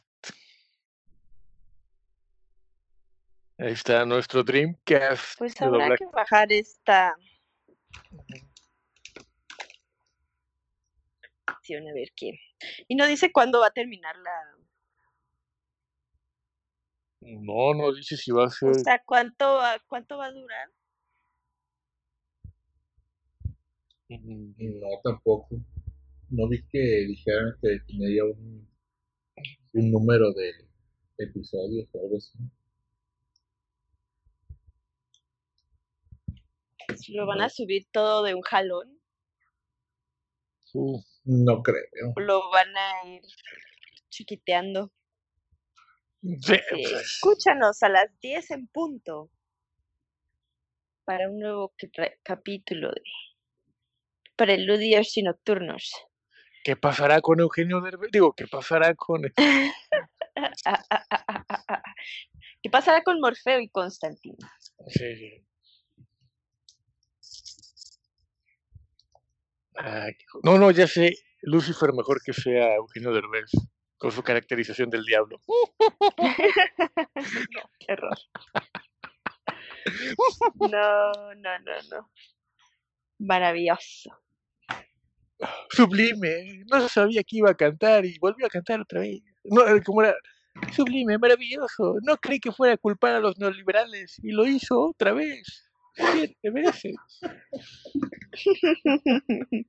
Ahí 3.57 3.73
está 3.73 4.05
nuestro 4.05 4.43
Dreamcast 4.43 5.37
Pues 5.37 5.61
habrá 5.61 5.95
que 5.95 6.05
bajar 6.07 6.51
esta 6.51 7.15
a 11.79 11.93
ver 11.93 12.11
qué. 12.15 12.39
Y 12.87 12.95
no 12.95 13.07
dice 13.07 13.31
cuándo 13.31 13.59
va 13.59 13.67
a 13.67 13.71
terminar 13.71 14.15
la. 14.17 14.31
No, 17.21 17.73
no 17.73 17.93
dice 17.93 18.17
si 18.17 18.31
va 18.31 18.45
a 18.45 18.49
ser. 18.49 18.69
O 18.69 18.73
sea, 18.73 19.01
cuánto 19.05 19.55
va, 19.55 19.79
cuánto 19.87 20.17
va 20.17 20.25
a 20.27 20.31
durar. 20.31 20.69
Mm, 24.09 24.53
No, 24.81 24.87
tampoco. 25.03 25.55
No 26.29 26.47
vi 26.49 26.61
que 26.67 26.79
dijeran 27.07 27.55
que 27.61 27.79
tenía 27.87 28.23
un, 28.25 28.67
un 29.73 29.91
número 29.91 30.31
de 30.33 30.51
episodios 31.17 31.87
o 31.93 31.99
algo 32.01 32.17
así. 32.17 32.37
Lo 37.09 37.25
van 37.25 37.41
a 37.41 37.49
subir 37.49 37.87
todo 37.91 38.23
de 38.23 38.33
un 38.35 38.41
jalón. 38.41 38.99
uh, 40.73 41.01
No 41.23 41.61
creo. 41.61 42.13
Lo 42.17 42.49
van 42.49 42.75
a 42.75 43.07
ir 43.07 43.21
chiquiteando. 44.09 44.91
sí, 46.21 46.37
Sí, 46.41 46.59
pues, 46.69 46.91
Escúchanos 46.91 47.81
a 47.83 47.89
las 47.89 48.07
10 48.19 48.51
en 48.51 48.67
punto 48.67 49.29
para 51.05 51.29
un 51.29 51.39
nuevo 51.39 51.73
capítulo 52.23 52.91
de 52.91 53.01
Preludios 54.35 55.17
y 55.17 55.23
Nocturnos. 55.23 55.91
¿Qué 56.63 56.75
pasará 56.75 57.21
con 57.21 57.39
Eugenio 57.39 57.81
Derbez? 57.81 58.11
Digo, 58.11 58.33
¿qué 58.33 58.47
pasará 58.47 58.93
con 58.95 59.25
ah. 59.25 59.31
¿Qué 62.61 62.69
pasará 62.69 63.03
con 63.03 63.19
Morfeo 63.19 63.59
y 63.59 63.69
Constantino? 63.69 64.37
Sí, 64.87 65.15
sí. 65.15 65.45
Ah, 69.77 70.07
no, 70.43 70.57
no, 70.57 70.71
ya 70.71 70.87
sé. 70.87 71.13
Lucifer 71.41 71.93
mejor 71.93 72.21
que 72.23 72.33
sea 72.33 72.75
Eugenio 72.75 73.11
Derbez 73.13 73.51
con 73.97 74.11
su 74.11 74.23
caracterización 74.23 74.89
del 74.89 75.03
diablo. 75.03 75.39
No, 77.51 77.61
horror. 77.87 78.17
No, 80.59 81.11
no, 81.35 81.59
no, 81.59 81.73
no. 81.91 82.09
Maravilloso. 83.19 84.11
Sublime. 85.69 86.63
No 86.71 86.87
sabía 86.87 87.23
que 87.23 87.37
iba 87.37 87.51
a 87.51 87.55
cantar 87.55 88.05
y 88.05 88.17
volvió 88.19 88.45
a 88.45 88.49
cantar 88.49 88.81
otra 88.81 89.01
vez. 89.01 89.21
No, 89.43 89.67
eh, 89.67 89.81
¿cómo 89.83 90.03
era? 90.03 90.15
Sublime, 90.73 91.17
maravilloso. 91.17 91.97
No 92.03 92.17
creí 92.17 92.39
que 92.39 92.51
fuera 92.51 92.73
a 92.73 92.77
culpar 92.77 93.15
a 93.15 93.19
los 93.19 93.37
neoliberales 93.39 94.19
y 94.21 94.31
lo 94.31 94.45
hizo 94.45 94.89
otra 94.89 95.13
vez. 95.13 95.70
Siete 95.93 96.49
veces. 96.49 96.95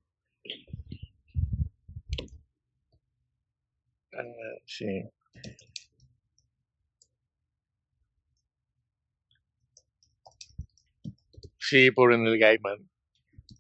Ah, 4.15 4.23
sí. 4.67 5.05
Sí, 11.59 11.91
pobre 11.93 12.19
Neil 12.19 12.39
Gaiman 12.39 12.91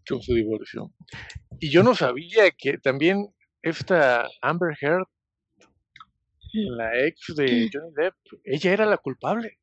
con 0.06 0.20
su 0.22 0.34
divorcio. 0.34 0.92
Y 1.60 1.70
yo 1.70 1.82
no 1.82 1.94
sabía 1.94 2.50
que 2.50 2.78
también 2.78 3.34
esta 3.62 4.28
Amber 4.42 4.76
Heard, 4.80 5.06
la 6.52 7.06
ex 7.06 7.34
de 7.34 7.70
Johnny 7.72 7.92
Depp, 7.96 8.14
ella 8.44 8.72
era 8.72 8.84
la 8.84 8.98
culpable. 8.98 9.58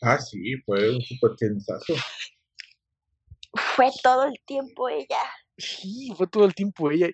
Ah, 0.00 0.18
sí, 0.18 0.56
fue 0.64 0.90
un 0.94 1.00
super 1.02 1.34
chismesazo. 1.36 1.94
Fue 3.74 3.90
todo 4.02 4.24
el 4.24 4.38
tiempo 4.46 4.88
ella. 4.88 5.18
Sí, 5.56 6.12
fue 6.16 6.26
todo 6.28 6.44
el 6.44 6.54
tiempo 6.54 6.90
ella. 6.90 7.08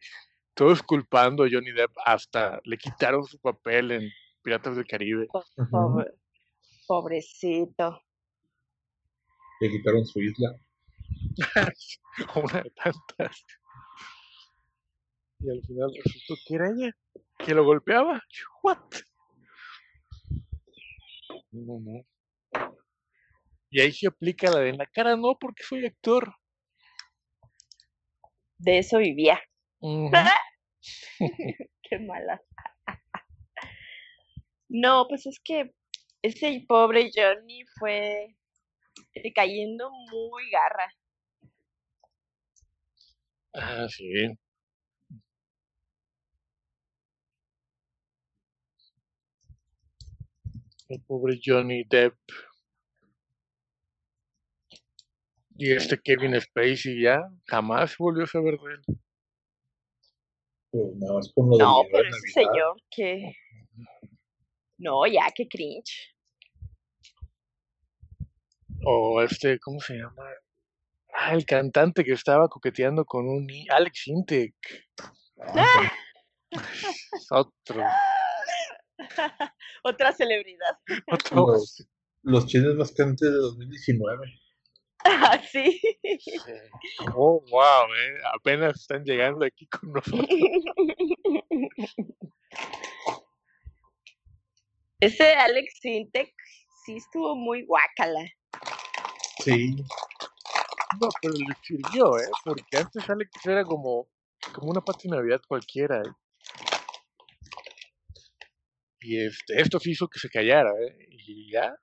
Todos 0.54 0.82
culpando 0.82 1.44
a 1.44 1.48
Johnny 1.50 1.72
Depp, 1.72 1.92
hasta 2.04 2.60
le 2.64 2.76
quitaron 2.76 3.24
su 3.24 3.38
papel 3.38 3.90
en 3.92 4.10
Piratas 4.42 4.76
del 4.76 4.86
Caribe. 4.86 5.26
Pobre- 5.70 6.12
pobrecito. 6.86 8.00
Le 9.60 9.70
quitaron 9.70 10.04
su 10.04 10.20
isla. 10.20 10.54
Una 12.36 12.62
de 12.62 12.70
tantas. 12.70 13.44
Y 15.40 15.50
al 15.50 15.62
final 15.66 15.90
resultó 16.04 16.34
que 16.46 16.54
era 16.54 16.70
ella, 16.70 16.96
que 17.38 17.54
lo 17.54 17.64
golpeaba. 17.64 18.22
What? 18.62 18.78
No, 21.52 21.80
no. 21.80 22.04
Y 23.74 23.80
ahí 23.80 23.90
se 23.90 24.06
aplica 24.06 24.52
la 24.52 24.60
de 24.60 24.68
en 24.68 24.78
la 24.78 24.86
cara, 24.86 25.16
no, 25.16 25.36
porque 25.36 25.64
soy 25.64 25.84
actor. 25.84 26.32
De 28.58 28.78
eso 28.78 28.98
vivía. 28.98 29.40
Ujú. 29.80 30.12
Qué 31.82 31.98
mala. 31.98 32.40
No, 34.68 35.06
pues 35.08 35.26
es 35.26 35.40
que 35.42 35.72
ese 36.22 36.64
pobre 36.68 37.10
Johnny 37.12 37.64
fue 37.80 38.36
cayendo 39.34 39.90
muy 39.90 40.48
garra. 40.50 40.88
Ah, 43.54 43.88
sí. 43.88 44.04
El 50.88 51.00
pobre 51.08 51.40
Johnny 51.44 51.82
Depp. 51.82 52.14
Y 55.56 55.72
este 55.72 56.00
Kevin 56.00 56.40
Spacey 56.40 57.00
ya 57.00 57.22
jamás 57.46 57.96
volvió 57.96 58.24
a 58.24 58.26
saber 58.26 58.58
de 58.58 58.74
él. 58.74 58.82
Pues 60.70 60.96
nada 60.96 61.14
más 61.14 61.32
con 61.32 61.50
lo 61.50 61.58
No, 61.58 61.82
pero 61.92 62.08
ese 62.08 62.28
señor 62.32 62.76
que... 62.90 63.32
No, 64.78 65.06
ya, 65.06 65.26
qué 65.34 65.46
cringe. 65.46 66.14
O 68.84 69.22
este, 69.22 69.58
¿cómo 69.60 69.80
se 69.80 69.94
llama? 69.94 70.22
Ah, 71.14 71.32
el 71.32 71.46
cantante 71.46 72.02
que 72.02 72.12
estaba 72.12 72.48
coqueteando 72.48 73.04
con 73.04 73.28
un 73.28 73.46
Alex 73.70 74.08
Intec. 74.08 74.54
Ah, 75.38 75.92
Otro, 77.30 77.84
Otra 79.84 80.12
celebridad. 80.12 80.78
otro. 81.10 81.46
Los, 81.46 81.88
los 82.22 82.46
chismes 82.46 82.74
más 82.74 82.92
cantantes 82.92 83.30
de 83.30 83.36
2019. 83.36 84.40
Ah, 85.04 85.40
sí. 85.50 85.80
Sí. 86.02 86.32
Oh, 87.14 87.42
wow, 87.50 87.94
eh, 87.94 88.18
apenas 88.34 88.80
están 88.80 89.04
llegando 89.04 89.44
aquí 89.44 89.66
con 89.66 89.92
nosotros. 89.92 90.28
Ese 95.00 95.34
Alex 95.34 95.80
Sintek 95.80 96.32
sí 96.84 96.96
estuvo 96.96 97.36
muy 97.36 97.64
guácala. 97.66 98.24
Sí. 99.44 99.76
No, 101.00 101.08
pero 101.20 101.34
le 101.34 101.54
sirvió, 101.62 102.18
¿eh? 102.18 102.30
Porque 102.44 102.78
antes 102.78 103.10
Alex 103.10 103.30
era 103.44 103.64
como, 103.64 104.08
como 104.54 104.70
una 104.70 104.80
pata 104.80 105.00
de 105.04 105.10
Navidad 105.10 105.42
cualquiera. 105.46 106.00
¿eh? 106.00 106.10
Y 109.00 109.26
este, 109.26 109.60
esto 109.60 109.78
sí 109.78 109.90
hizo 109.90 110.08
que 110.08 110.18
se 110.18 110.30
callara, 110.30 110.70
¿eh? 110.70 110.96
Y 111.10 111.52
ya. 111.52 111.76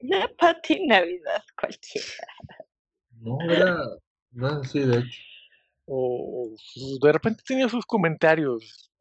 Una 0.00 0.28
Pati 0.38 0.86
Navidad 0.86 1.42
cualquiera. 1.58 2.26
No, 3.20 3.38
era. 3.50 3.76
No, 4.30 4.62
sí, 4.64 4.80
de 4.80 4.98
hecho. 4.98 5.22
O 5.86 6.54
o 6.54 7.06
de 7.06 7.12
repente 7.12 7.42
tenía 7.46 7.68
sus 7.68 7.84
comentarios 7.86 8.92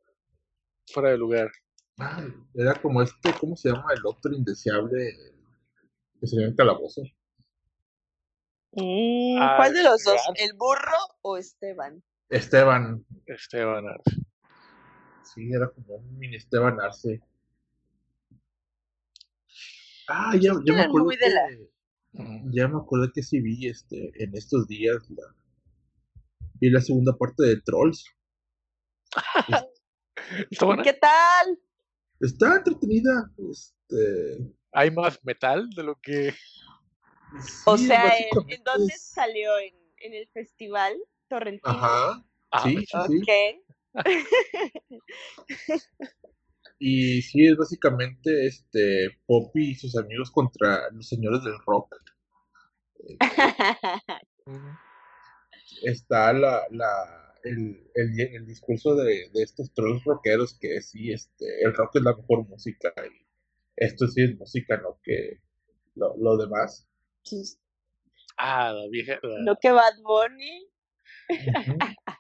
fuera 0.87 1.09
de 1.09 1.17
lugar. 1.17 1.51
Ay, 1.97 2.33
era 2.53 2.75
como 2.75 3.01
este, 3.01 3.33
¿cómo 3.39 3.55
se 3.57 3.69
llama? 3.69 3.93
El 3.93 4.05
otro 4.05 4.33
indeseable 4.33 5.13
que 6.19 6.27
se 6.27 6.37
llama 6.37 6.55
calabozo. 6.55 7.01
Mm, 8.71 9.37
Ah, 9.39 9.53
¿Cuál 9.57 9.73
de 9.73 9.83
los 9.83 10.03
dos? 10.03 10.21
¿El 10.35 10.53
burro 10.53 10.97
o 11.21 11.37
Esteban? 11.37 12.03
Esteban. 12.29 13.05
Esteban 13.25 13.87
Arce. 13.87 14.21
Sí, 15.23 15.51
era 15.51 15.69
como 15.69 15.95
un 15.95 16.17
mini 16.17 16.37
Esteban 16.37 16.79
Arce. 16.79 17.21
Ah, 20.07 20.33
ya, 20.39 20.53
ya 20.65 20.73
me 20.73 20.81
acuerdo 20.83 21.09
de 21.09 21.29
la- 21.29 21.47
que, 21.47 21.69
Ujú. 22.13 22.49
ya 22.51 22.67
me 22.67 22.77
acuerdo 22.77 23.11
que 23.13 23.21
sí 23.21 23.41
vi 23.41 23.67
este, 23.67 24.11
en 24.23 24.35
estos 24.35 24.67
días 24.67 24.97
la, 25.09 25.23
vi 26.55 26.69
la 26.69 26.81
segunda 26.81 27.15
parte 27.17 27.43
de 27.43 27.61
Trolls. 27.61 28.05
¿Qué 30.83 30.93
tal? 30.93 31.59
Está 32.19 32.55
entretenida. 32.57 33.31
Este, 33.51 34.53
Hay 34.71 34.91
más 34.91 35.23
metal 35.23 35.69
de 35.71 35.83
lo 35.83 35.95
que. 36.01 36.33
O 37.65 37.77
sea, 37.77 38.17
¿en, 38.17 38.63
dónde 38.63 38.93
es- 38.93 39.01
salió? 39.01 39.57
¿En, 39.59 39.75
en 39.97 40.13
el 40.13 40.27
festival 40.29 40.95
torrentino? 41.27 41.69
Ajá. 41.73 42.23
Ah, 42.51 42.63
Sí, 42.63 42.77
sí, 42.85 42.97
sí. 43.07 43.25
Y 46.79 47.21
sí, 47.23 47.45
es 47.47 47.57
básicamente 47.57 48.45
este 48.47 49.09
Poppy 49.25 49.71
y 49.71 49.75
sus 49.75 49.97
amigos 49.97 50.31
contra 50.31 50.89
los 50.91 51.07
señores 51.07 51.43
del 51.43 51.55
rock. 51.65 51.95
Está 55.83 56.33
la, 56.33 56.63
la, 56.71 57.33
el, 57.43 57.89
el, 57.95 58.19
el 58.19 58.45
discurso 58.45 58.95
de, 58.95 59.29
de 59.33 59.43
estos 59.43 59.73
trolls 59.73 60.03
rockeros 60.03 60.57
que 60.59 60.81
sí, 60.81 61.11
este, 61.11 61.45
el 61.63 61.73
rock 61.73 61.95
es 61.95 62.03
la 62.03 62.15
mejor 62.15 62.47
música 62.47 62.93
y 62.97 63.25
esto 63.75 64.07
sí 64.07 64.23
es 64.23 64.37
música, 64.37 64.77
no 64.77 64.99
que 65.03 65.39
lo, 65.95 66.15
lo 66.17 66.37
demás. 66.37 66.87
Ah, 68.37 68.71
la 68.73 68.87
vieja. 68.89 69.19
la- 69.21 69.43
no 69.43 69.55
que 69.59 69.71
Bad 69.71 70.01
Bunny. 70.03 70.67
Ujú. 71.29 71.77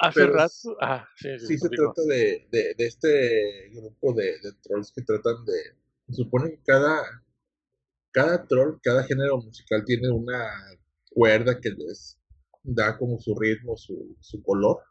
hace 0.00 0.20
pero 0.20 0.32
rato. 0.34 0.76
Ah, 0.80 1.08
sí, 1.16 1.38
sí, 1.38 1.46
Sí 1.46 1.58
se 1.58 1.68
trata 1.68 2.02
de, 2.02 2.46
de, 2.50 2.74
de 2.76 2.86
este 2.86 3.70
grupo 3.70 4.12
de, 4.14 4.38
de 4.40 4.52
trolls 4.62 4.92
que 4.92 5.02
tratan 5.02 5.44
de... 5.44 5.76
Se 6.08 6.14
supone 6.14 6.50
que 6.50 6.62
cada, 6.64 7.02
cada 8.12 8.46
troll, 8.46 8.78
cada 8.82 9.04
género 9.04 9.38
musical 9.38 9.84
tiene 9.84 10.10
una 10.10 10.50
cuerda 11.10 11.60
que 11.60 11.70
les 11.70 12.18
da 12.62 12.96
como 12.98 13.18
su 13.18 13.34
ritmo, 13.34 13.76
su, 13.76 14.16
su 14.20 14.42
color. 14.42 14.82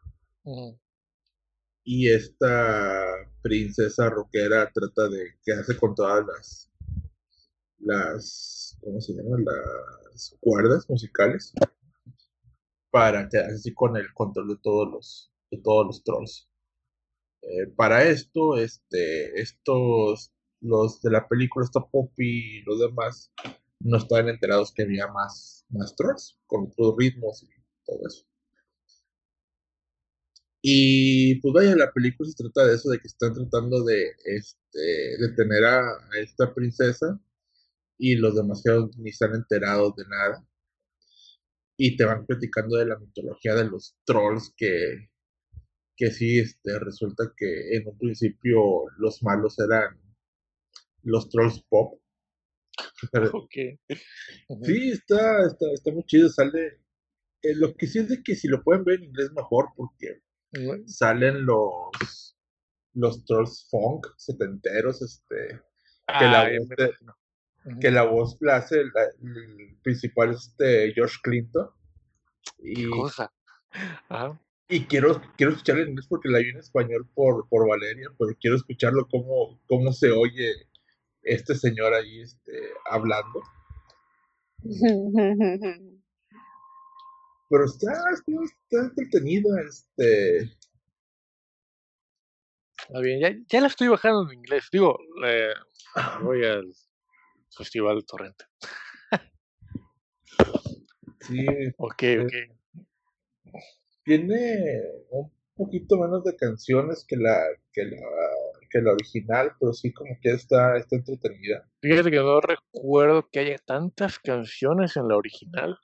Y 1.84 2.10
esta 2.10 3.04
princesa 3.42 4.08
rockera 4.10 4.70
trata 4.72 5.08
de 5.08 5.34
quedarse 5.44 5.76
con 5.76 5.94
todas 5.94 6.24
las, 6.26 6.70
las, 7.78 8.78
¿cómo 8.82 9.00
se 9.00 9.12
llaman? 9.12 9.44
Las 9.44 10.36
cuerdas 10.40 10.88
musicales 10.88 11.52
para 12.94 13.28
quedarse 13.28 13.54
así 13.56 13.74
con 13.74 13.96
el 13.96 14.14
control 14.14 14.50
de 14.50 14.56
todos 14.62 14.88
los, 14.88 15.32
de 15.50 15.58
todos 15.58 15.84
los 15.84 16.04
trolls. 16.04 16.48
Eh, 17.42 17.66
para 17.74 18.04
esto, 18.04 18.56
este, 18.56 19.40
estos, 19.40 20.32
los 20.60 21.02
de 21.02 21.10
la 21.10 21.26
película, 21.26 21.64
esta 21.64 21.80
Poppy 21.80 22.58
y 22.58 22.62
los 22.62 22.78
demás, 22.78 23.32
no 23.80 23.96
estaban 23.96 24.28
enterados 24.28 24.72
que 24.72 24.84
había 24.84 25.08
más, 25.08 25.66
más 25.70 25.96
trolls, 25.96 26.38
con 26.46 26.68
otros 26.68 26.94
ritmos 26.96 27.42
y 27.42 27.48
todo 27.84 27.98
eso. 28.06 28.24
Y 30.62 31.40
pues 31.40 31.52
vaya, 31.52 31.74
la 31.74 31.92
película 31.92 32.30
se 32.30 32.44
trata 32.44 32.64
de 32.64 32.76
eso, 32.76 32.90
de 32.90 33.00
que 33.00 33.08
están 33.08 33.34
tratando 33.34 33.82
de 33.82 34.12
este, 34.24 35.18
detener 35.18 35.64
a, 35.64 35.80
a 35.80 36.18
esta 36.22 36.54
princesa 36.54 37.20
y 37.98 38.14
los 38.14 38.36
demasiados 38.36 38.96
ni 38.98 39.10
están 39.10 39.34
enterados 39.34 39.96
de 39.96 40.04
nada. 40.06 40.46
Y 41.76 41.96
te 41.96 42.04
van 42.04 42.26
platicando 42.26 42.76
de 42.76 42.86
la 42.86 42.98
mitología 42.98 43.54
de 43.54 43.64
los 43.66 43.96
trolls 44.04 44.52
que, 44.56 45.10
que 45.96 46.10
sí, 46.10 46.38
este, 46.40 46.78
resulta 46.78 47.32
que 47.36 47.76
en 47.76 47.88
un 47.88 47.98
principio 47.98 48.60
los 48.98 49.22
malos 49.22 49.58
eran 49.58 49.98
los 51.04 51.28
trolls 51.28 51.62
pop. 51.68 52.00
Ok. 53.32 53.54
Ujú. 54.48 54.64
Sí, 54.64 54.90
está, 54.90 55.46
está, 55.46 55.66
está 55.72 55.92
muy 55.92 56.04
chido, 56.04 56.28
sale... 56.28 56.80
eh, 57.42 57.54
lo 57.56 57.74
que 57.74 57.86
sí 57.86 58.00
es 58.00 58.08
de 58.08 58.22
que 58.22 58.34
si 58.36 58.48
lo 58.48 58.62
pueden 58.62 58.84
ver 58.84 58.96
en 59.00 59.04
inglés 59.04 59.30
mejor, 59.32 59.66
porque 59.76 60.22
salen 60.86 61.44
los 61.46 62.36
los 62.94 63.24
trolls 63.24 63.66
funk 63.70 64.06
setenteros, 64.16 65.02
este, 65.02 65.60
que 66.18 66.24
la 66.26 66.42
Ah, 66.42 66.50
ya 66.52 66.58
voz 66.60 66.68
de- 66.76 66.94
que 67.80 67.90
la 67.90 68.02
voz 68.02 68.36
la 68.40 68.56
hace 68.56 68.84
la- 68.84 69.10
el 69.22 69.76
principal 69.82 70.32
es 70.32 70.48
este 70.48 70.92
George 70.94 71.16
Clinton. 71.22 71.68
Y, 72.58 72.74
Qué 72.84 72.90
cosa. 72.90 73.32
Ajá. 74.08 74.40
y 74.68 74.84
quiero, 74.84 75.20
quiero 75.36 75.52
escucharlo 75.52 75.82
en 75.82 75.88
inglés 75.90 76.06
porque 76.08 76.28
la 76.28 76.38
vi 76.38 76.50
en 76.50 76.58
español 76.58 77.08
por, 77.14 77.48
por 77.48 77.68
Valeria, 77.68 78.08
pero 78.18 78.32
quiero 78.40 78.56
escucharlo 78.56 79.06
cómo, 79.08 79.60
cómo 79.66 79.92
se 79.92 80.10
oye 80.10 80.52
este 81.22 81.54
señor 81.54 81.92
ahí 81.94 82.20
este, 82.20 82.52
hablando. 82.90 83.42
Pero 87.50 87.66
está, 87.66 87.92
está, 88.12 88.32
está 88.42 88.78
entretenida, 88.88 89.48
este, 89.68 90.56
Está 92.88 93.00
bien, 93.00 93.20
ya, 93.20 93.30
ya 93.48 93.60
la 93.60 93.66
estoy 93.68 93.88
bajando 93.88 94.30
en 94.30 94.38
inglés. 94.38 94.68
Digo, 94.72 94.98
eh, 95.26 95.52
voy 96.22 96.44
al 96.44 96.72
Festival 97.56 98.04
Torrente. 98.04 98.44
sí, 101.20 101.46
Ok, 101.78 102.02
Eh, 102.02 102.20
ok. 102.20 102.32
tiene 104.04 104.82
un 105.10 105.32
poquito 105.54 105.96
menos 105.98 106.24
de 106.24 106.36
canciones 106.36 107.04
que 107.06 107.16
la, 107.16 107.40
que 107.72 107.84
la, 107.84 107.96
que 108.70 108.80
la 108.80 108.92
original, 108.92 109.52
pero 109.58 109.72
sí 109.72 109.92
como 109.92 110.16
que 110.20 110.30
está, 110.32 110.76
está 110.76 110.96
entretenida. 110.96 111.68
Fíjate 111.80 112.10
que 112.10 112.16
no 112.16 112.40
recuerdo 112.40 113.28
que 113.30 113.40
haya 113.40 113.58
tantas 113.58 114.18
canciones 114.18 114.96
en 114.96 115.08
la 115.08 115.16
original. 115.16 115.78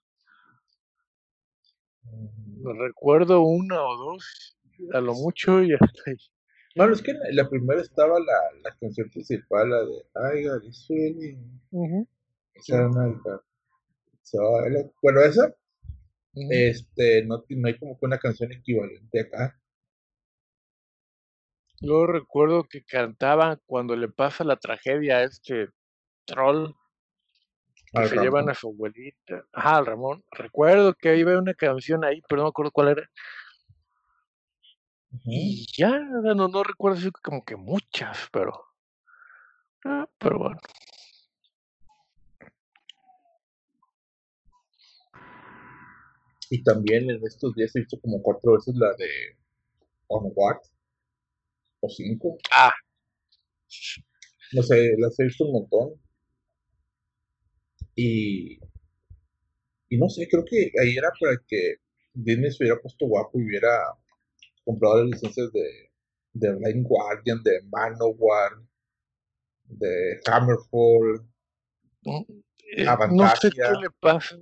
Recuerdo 2.62 3.42
una 3.42 3.80
o 3.82 3.96
dos, 3.96 4.58
a 4.92 5.00
lo 5.00 5.14
mucho, 5.14 5.62
y 5.62 5.72
hasta 5.72 5.86
ahí. 6.06 6.16
Bueno, 6.76 6.92
es 6.94 7.02
que 7.02 7.10
en 7.10 7.18
la, 7.18 7.42
la 7.42 7.48
primera 7.50 7.80
estaba 7.80 8.18
la, 8.20 8.60
la 8.62 8.76
canción 8.80 9.08
principal, 9.10 9.70
la 9.70 9.80
de 9.84 10.38
I 10.40 10.44
got 10.46 10.62
this 10.62 10.86
feeling. 10.86 11.60
Ujú, 11.70 12.06
Esa 12.54 12.76
era 12.76 12.88
una- 12.88 13.20
so, 14.22 14.38
la- 14.68 14.90
bueno, 15.02 15.20
esa, 15.22 15.48
ujú. 16.34 16.48
este, 16.50 17.24
no, 17.24 17.44
no 17.48 17.68
hay 17.68 17.78
como 17.78 17.98
que 17.98 18.06
una 18.06 18.18
canción 18.18 18.52
equivalente 18.52 19.20
acá. 19.20 19.60
Luego 21.82 22.06
recuerdo 22.08 22.64
que 22.64 22.82
cantaban 22.84 23.58
cuando 23.66 23.96
le 23.96 24.08
pasa 24.08 24.44
la 24.44 24.56
tragedia 24.56 25.18
a 25.18 25.24
este 25.24 25.68
troll 26.26 26.74
que 27.92 27.98
Al 27.98 28.08
se 28.08 28.16
llevan 28.16 28.42
Ramón. 28.46 28.50
a 28.50 28.54
su 28.54 28.68
abuelita. 28.68 29.44
Ajá, 29.52 29.76
al 29.78 29.86
Ramón. 29.86 30.22
Recuerdo 30.30 30.94
que 30.94 31.16
iba 31.16 31.36
una 31.38 31.54
canción 31.54 32.04
ahí, 32.04 32.20
pero 32.28 32.40
no 32.40 32.44
me 32.44 32.50
acuerdo 32.50 32.70
cuál 32.70 32.88
era. 32.88 33.10
Y 35.24 35.66
ya, 35.78 35.98
no, 36.00 36.48
no 36.48 36.62
recuerdo 36.64 36.98
así 36.98 37.10
como 37.12 37.44
que 37.44 37.54
muchas, 37.56 38.28
pero. 38.32 38.52
ah, 39.84 40.06
pero 40.18 40.38
bueno. 40.38 40.60
Y 46.50 46.62
también 46.62 47.08
en 47.10 47.26
estos 47.26 47.54
días 47.54 47.74
he 47.74 47.78
visto 47.80 47.98
como 47.98 48.20
cuatro 48.20 48.52
veces 48.52 48.74
la 48.76 48.92
de 48.98 49.38
Onward, 50.08 50.60
o 51.82 51.88
cinco, 51.88 52.38
Ah, 52.52 52.72
no 54.52 54.62
sé, 54.62 54.94
las 54.98 55.18
he 55.18 55.24
visto 55.24 55.44
un 55.44 55.52
montón. 55.52 55.94
Y, 57.96 58.58
y 59.90 59.98
no 59.98 60.08
sé, 60.08 60.26
creo 60.28 60.44
que 60.44 60.70
ahí 60.82 60.96
era 60.96 61.10
para 61.20 61.36
que 61.46 61.76
Disney 62.14 62.50
se 62.50 62.64
hubiera 62.64 62.80
puesto 62.80 63.06
guapo 63.06 63.38
y 63.38 63.44
hubiera 63.44 63.68
comprado 64.64 65.04
las 65.04 65.10
licencias 65.12 65.52
de, 65.52 65.90
de 66.32 66.54
Blind 66.54 66.86
Guardian, 66.86 67.42
de 67.42 67.60
Manowar, 67.70 68.52
de 69.64 70.20
Hammerfall, 70.26 71.26
Eh, 72.76 72.84
no 73.10 73.28
sé 73.36 73.50
qué 73.50 73.70
le 73.82 73.90
pasa, 74.00 74.36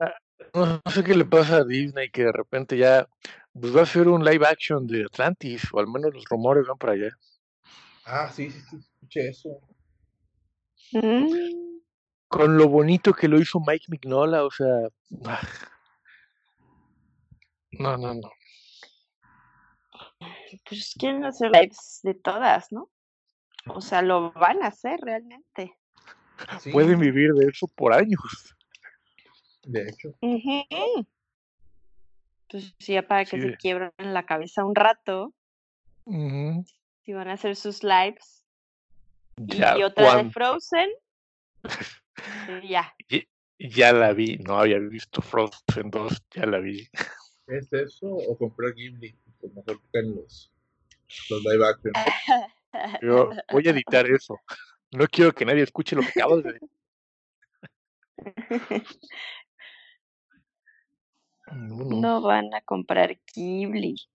no, 0.54 0.66
no 0.66 0.90
sé 0.90 1.02
qué 1.02 1.14
le 1.14 1.24
pasa 1.24 1.58
a 1.58 1.64
Disney 1.64 2.10
que 2.10 2.24
de 2.24 2.32
repente 2.32 2.76
ya 2.76 3.08
pues 3.52 3.74
va 3.74 3.80
a 3.80 3.82
hacer 3.84 4.08
un 4.08 4.24
live 4.24 4.46
action 4.46 4.86
de 4.86 5.04
Atlantis, 5.04 5.62
o 5.72 5.80
al 5.80 5.88
menos 5.88 6.12
los 6.14 6.24
rumores 6.26 6.66
van 6.66 6.78
para 6.78 6.92
allá. 6.92 7.10
Ah, 8.04 8.30
sí, 8.30 8.50
sí, 8.50 8.60
sí, 8.70 8.76
escuché 8.76 9.28
eso. 9.28 9.60
Mm, 10.92 11.80
Con 12.28 12.56
lo 12.56 12.68
bonito 12.68 13.12
que 13.12 13.28
lo 13.28 13.40
hizo 13.40 13.60
Mike 13.60 13.86
Mignola, 13.88 14.44
o 14.44 14.50
sea, 14.50 14.88
ah. 15.26 15.40
no, 17.72 17.96
no, 17.96 18.14
no. 18.14 18.30
Pues 20.68 20.94
quieren 20.98 21.24
hacer 21.24 21.50
lives 21.50 22.00
de 22.02 22.14
todas, 22.14 22.72
¿no? 22.72 22.90
O 23.66 23.80
sea, 23.80 24.02
lo 24.02 24.32
van 24.32 24.62
a 24.62 24.68
hacer 24.68 25.00
realmente. 25.00 25.76
Sí, 26.60 26.70
Pueden 26.70 27.00
vivir 27.00 27.32
de 27.34 27.46
eso 27.46 27.66
por 27.66 27.92
años. 27.92 28.54
de 29.64 29.88
hecho. 29.88 30.08
Ujú. 30.20 31.06
Entonces, 32.42 32.74
sí, 32.78 32.94
ya 32.94 33.06
para 33.06 33.24
que 33.24 33.38
Sí. 33.38 33.42
se 33.42 33.56
quiebren 33.56 33.92
la 33.98 34.24
cabeza 34.24 34.64
un 34.64 34.74
rato, 34.74 35.34
Ujú. 36.04 36.64
si 37.04 37.12
van 37.12 37.28
a 37.28 37.34
hacer 37.34 37.56
sus 37.56 37.82
lives. 37.82 38.42
Y, 39.36 39.58
Ya, 39.58 39.76
y 39.78 39.82
otra 39.82 40.16
de 40.16 40.30
Frozen, 40.30 40.88
ya. 42.70 42.94
ya 43.58 43.92
la 43.92 44.12
vi, 44.12 44.38
no 44.38 44.58
había 44.58 44.78
visto 44.78 45.20
Frozen 45.20 45.90
2, 45.90 46.22
ya 46.30 46.46
la 46.46 46.58
vi. 46.58 46.88
¿Es 47.46 47.72
eso 47.72 48.06
o 48.08 48.36
comprar 48.38 48.74
Ghibli? 48.74 49.14
Pues 49.40 49.52
mejor 49.54 49.80
que 49.92 49.98
en 50.00 50.14
los, 50.16 50.52
los 51.30 51.42
live 51.44 51.66
action. 51.66 51.92
Yo 53.02 53.30
voy 53.52 53.66
a 53.66 53.70
editar 53.70 54.06
eso. 54.10 54.38
No 54.92 55.06
quiero 55.06 55.32
que 55.32 55.44
nadie 55.44 55.62
escuche 55.62 55.96
lo 55.96 56.02
que 56.02 56.08
acabas 56.20 56.42
de 56.44 56.52
decir. 56.54 56.68
No, 61.52 61.76
no. 61.84 62.00
No 62.00 62.20
van 62.22 62.52
a 62.54 62.60
comprar 62.62 63.16
Ghibli. 63.34 63.96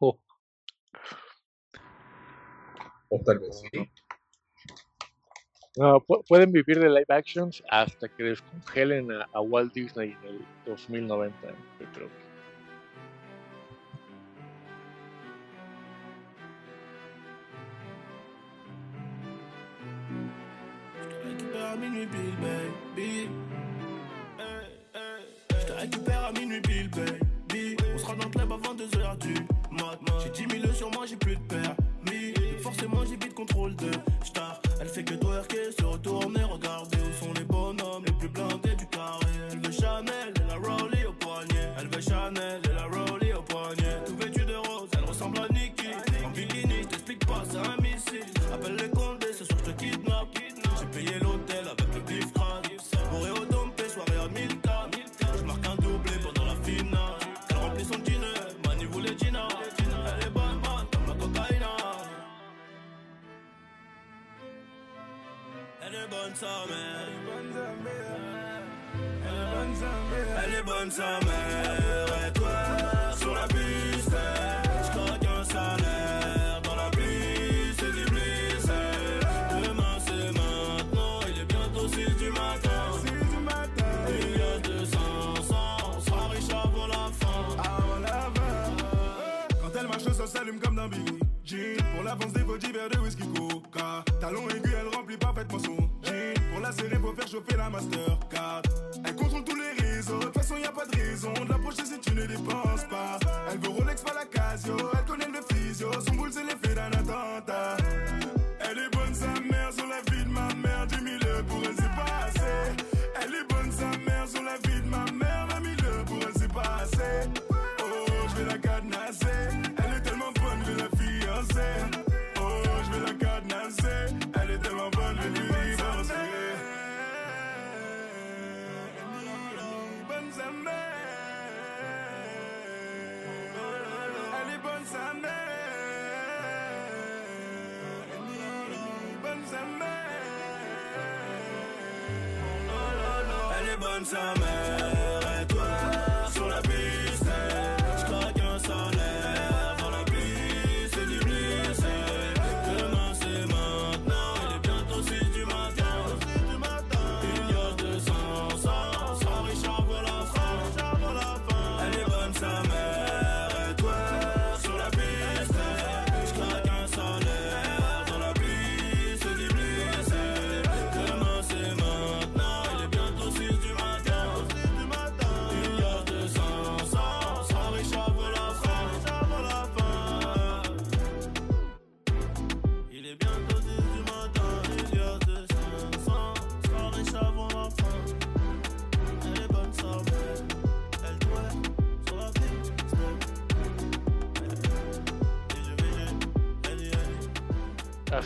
Oh, 0.00 0.18
O 3.10 3.20
tal 3.24 3.38
vez 3.40 3.60
sí. 3.72 3.90
No, 5.76 6.00
pu- 6.00 6.24
pueden 6.26 6.52
vivir 6.52 6.78
de 6.78 6.88
live 6.88 7.06
actions 7.08 7.62
hasta 7.70 8.08
que 8.08 8.22
descongelen 8.22 9.10
a, 9.12 9.28
a 9.32 9.40
Walt 9.40 9.72
Disney 9.74 10.16
en 10.22 10.28
el 10.28 10.46
2090, 10.66 11.48
yo 11.80 11.86
creo. 11.92 12.08
Minuit 21.76 22.06
pile, 22.06 22.36
baby. 22.96 23.28
Je 25.50 25.66
te 25.66 25.72
récupère 25.72 26.24
à 26.26 26.32
minuit 26.32 26.60
pile, 26.60 26.90
baby. 26.90 27.76
On 27.94 27.98
sera 27.98 28.14
dans 28.14 28.24
le 28.24 28.30
club 28.30 28.52
avant 28.52 28.74
2h 28.74 29.18
du 29.18 29.34
mat. 29.70 29.98
J'ai 30.22 30.46
10 30.46 30.60
000 30.60 30.72
sur 30.72 30.90
moi, 30.90 31.06
j'ai 31.06 31.16
plus 31.16 31.36
de 31.36 31.42
permis. 31.42 32.34
Forcément, 32.62 33.04
j'ai 33.04 33.16
vite 33.16 33.34
contrôle 33.34 33.74
de 33.76 33.90
star. 34.24 34.60
Elle 34.80 34.88
fait 34.88 35.04
que 35.04 35.14
twerker, 35.14 35.72
se 35.78 35.84
retourner, 35.84 36.42
regarder 36.44 36.99
Elle 66.42 66.46
est 66.46 66.54
bonne 67.26 67.52
sa 69.74 69.84
mère. 69.84 70.42
Elle 70.42 70.54
est 70.54 70.62
bonne 70.62 70.90
sa 70.90 71.20
mère. 71.20 71.49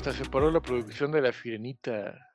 Hasta 0.04 0.22
se 0.22 0.28
paró 0.28 0.50
la 0.50 0.60
producción 0.60 1.12
de 1.12 1.22
La 1.22 1.32
Sirenita 1.32 2.30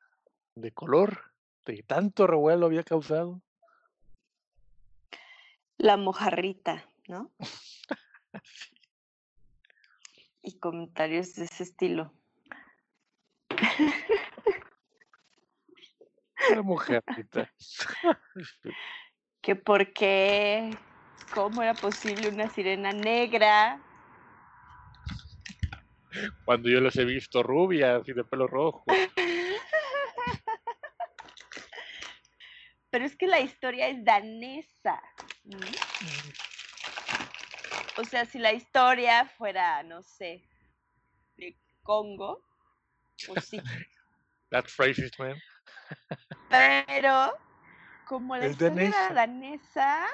de 0.56 0.72
color, 0.72 1.22
de 1.68 1.84
tanto 1.84 2.26
revuelo 2.26 2.66
había 2.66 2.82
causado. 2.84 3.44
La 5.78 5.96
mojarrita, 5.96 6.84
¿no? 7.08 7.30
Y 10.42 10.58
comentarios 10.58 11.36
de 11.36 11.44
ese 11.44 11.62
estilo. 11.62 12.12
La 16.50 16.64
mujercita. 16.64 17.54
Que 19.42 19.56
por 19.56 19.94
qué, 19.94 20.76
cómo 21.36 21.62
era 21.62 21.76
posible 21.76 22.30
una 22.30 22.50
sirena 22.50 22.94
negra 22.94 23.80
Cuando 26.46 26.70
yo 26.70 26.82
los 26.82 26.96
he 26.98 27.06
visto 27.06 27.44
rubias 27.44 28.08
y 28.08 28.14
de 28.14 28.24
pelo 28.24 28.48
rojo. 28.48 28.86
Pero 32.90 33.06
es 33.06 33.16
que 33.16 33.28
la 33.28 33.40
historia 33.40 33.88
es 33.88 34.04
danesa. 34.04 35.02
¿no? 35.44 35.60
O 37.98 38.04
sea, 38.04 38.26
si 38.26 38.40
la 38.40 38.54
historia 38.54 39.26
fuera, 39.26 39.84
no 39.84 40.02
sé, 40.02 40.44
de 41.36 41.56
Congo, 41.84 42.42
pues 43.28 43.46
sí. 43.46 43.62
That's 44.50 44.76
racist, 44.78 45.20
man. 45.20 45.36
Pero 46.50 47.38
como 48.06 48.38
la 48.38 48.46
Es 48.46 48.52
historia 48.54 48.88
era 48.88 49.14
danesa. 49.14 50.08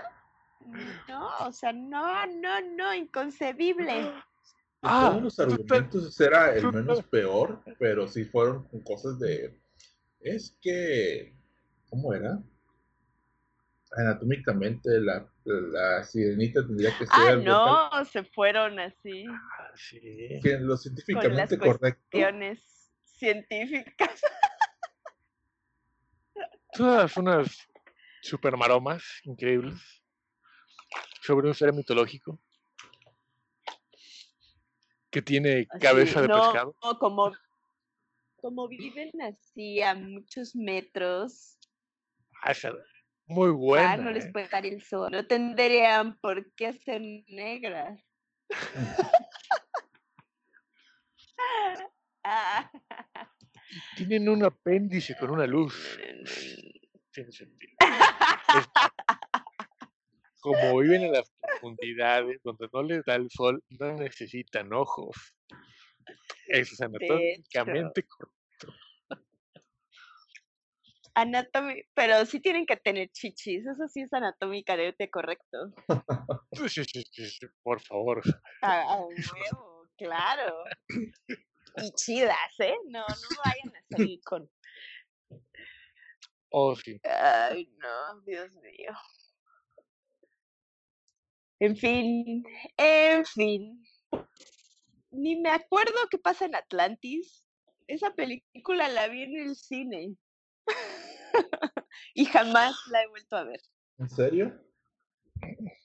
danesa, 0.59 1.03
no, 1.07 1.27
o 1.39 1.51
sea, 1.51 1.71
no, 1.71 2.25
no, 2.27 2.59
no, 2.61 2.93
inconcebible. 2.93 4.11
Ah, 4.87 5.09
todos 5.09 5.23
los 5.23 5.35
te- 5.35 5.43
argumentos 5.43 6.05
ese 6.07 6.25
era 6.25 6.55
el 6.55 6.71
menos 6.71 6.97
te- 6.99 7.03
peor, 7.03 7.61
pero 7.79 8.07
sí 8.07 8.25
fueron 8.25 8.67
con 8.67 8.81
cosas 8.81 9.19
de. 9.19 9.57
Es 10.19 10.55
que. 10.61 11.33
¿Cómo 11.89 12.13
era? 12.13 12.39
Anatómicamente 13.97 14.89
la, 14.99 15.25
la 15.45 16.03
sirenita 16.03 16.65
tendría 16.65 16.89
que 16.97 17.05
ser. 17.05 17.07
Ah, 17.11 17.29
algo 17.29 17.43
tal 17.45 17.89
no, 17.99 18.05
se 18.05 18.23
fueron 18.25 18.79
así, 18.79 19.25
Ah, 19.29 19.71
sí. 19.75 20.39
Que 20.43 20.53
en 20.53 20.67
lo 20.67 20.67
con 20.67 20.69
las 20.75 20.81
científicamente 20.81 21.57
correcto. 21.57 22.01
cuestiones 22.11 22.91
científicas. 23.05 24.21
Todas 26.73 27.15
unas 27.15 27.57
super 28.21 28.57
maromas 28.57 29.01
increíbles 29.23 29.79
sobre 31.21 31.47
un 31.47 31.53
ser 31.53 31.71
mitológico 31.71 32.37
que 35.15 35.21
tiene 35.21 35.65
Así, 35.69 35.79
cabeza 35.81 36.21
de 36.21 36.27
no, 36.27 36.41
pescado. 36.41 36.75
no, 36.83 36.99
como, 36.99 37.31
como 38.35 38.67
viven 38.67 39.11
así 39.21 39.81
a 39.81 39.95
muchos 39.95 40.53
metros, 40.57 41.57
Ah, 42.43 42.51
esa- 42.51 42.73
muy 43.27 43.47
ah, 43.49 43.53
buena. 43.53 43.95
no 43.97 44.11
les 44.11 44.25
¿eh? 44.25 44.31
puede 44.33 44.49
dar 44.49 44.65
el 44.65 44.81
sol. 44.83 45.09
No 45.13 45.25
tendrían 45.25 46.17
por 46.19 46.51
qué 46.55 46.73
ser 46.73 47.01
negras. 47.27 47.97
Ah, 52.27 52.71
Tienen 53.95 54.27
un 54.29 54.43
apéndice 54.43 55.15
con 55.15 55.29
una 55.29 55.45
luz. 55.45 55.95
Tiene 57.11 57.31
sentido. 57.31 57.73
Como 60.45 60.77
viven 60.77 61.01
en 61.01 61.11
las 61.11 61.31
profundidades 61.41 62.39
donde 62.43 62.69
no 62.71 62.83
les 62.83 63.03
da 63.03 63.15
el 63.15 63.31
sol, 63.31 63.63
no 63.79 63.93
necesitan 63.93 64.71
ojos. 64.73 65.15
Eso 66.45 66.75
es 66.75 66.81
anatómicamente 66.81 68.03
correcto. 68.03 68.35
Anatomy, 71.15 71.81
pero 71.95 72.23
sí 72.27 72.39
tienen 72.41 72.67
que 72.67 72.77
tener 72.77 73.09
chichis, 73.09 73.65
eso 73.65 73.87
sí 73.87 74.01
es 74.01 74.13
anatómicamente 74.13 75.09
correcto. 75.09 75.73
Sí, 76.51 76.69
sí, 76.69 76.83
sí, 76.83 77.03
sí, 77.11 77.25
sí, 77.27 77.47
por 77.63 77.81
favor. 77.81 78.21
A, 78.61 78.81
a 78.93 79.01
huevo, 79.01 79.87
claro. 79.97 80.63
Y 81.77 81.91
chidas, 81.93 82.59
¿eh? 82.59 82.75
No, 82.85 82.99
no 82.99 83.27
vayan 83.43 83.75
a 83.75 83.97
salir 83.97 84.19
con. 84.23 84.47
Oh, 86.49 86.75
sí. 86.75 87.01
Ay, 87.03 87.67
no, 87.77 88.21
Dios 88.21 88.53
mío. 88.57 88.93
En 91.59 91.75
fin, 91.75 92.43
en 92.77 93.25
fin. 93.25 93.83
Ni 95.11 95.39
me 95.39 95.49
acuerdo 95.49 95.95
qué 96.09 96.17
pasa 96.17 96.45
en 96.45 96.55
Atlantis. 96.55 97.47
Esa 97.87 98.13
película 98.13 98.89
la 98.89 99.07
vi 99.07 99.23
en 99.23 99.37
el 99.37 99.55
cine. 99.55 100.15
y 102.13 102.25
jamás 102.25 102.75
la 102.91 103.03
he 103.03 103.07
vuelto 103.07 103.37
a 103.37 103.43
ver, 103.43 103.61
¿En 103.97 104.09
serio? 104.09 104.61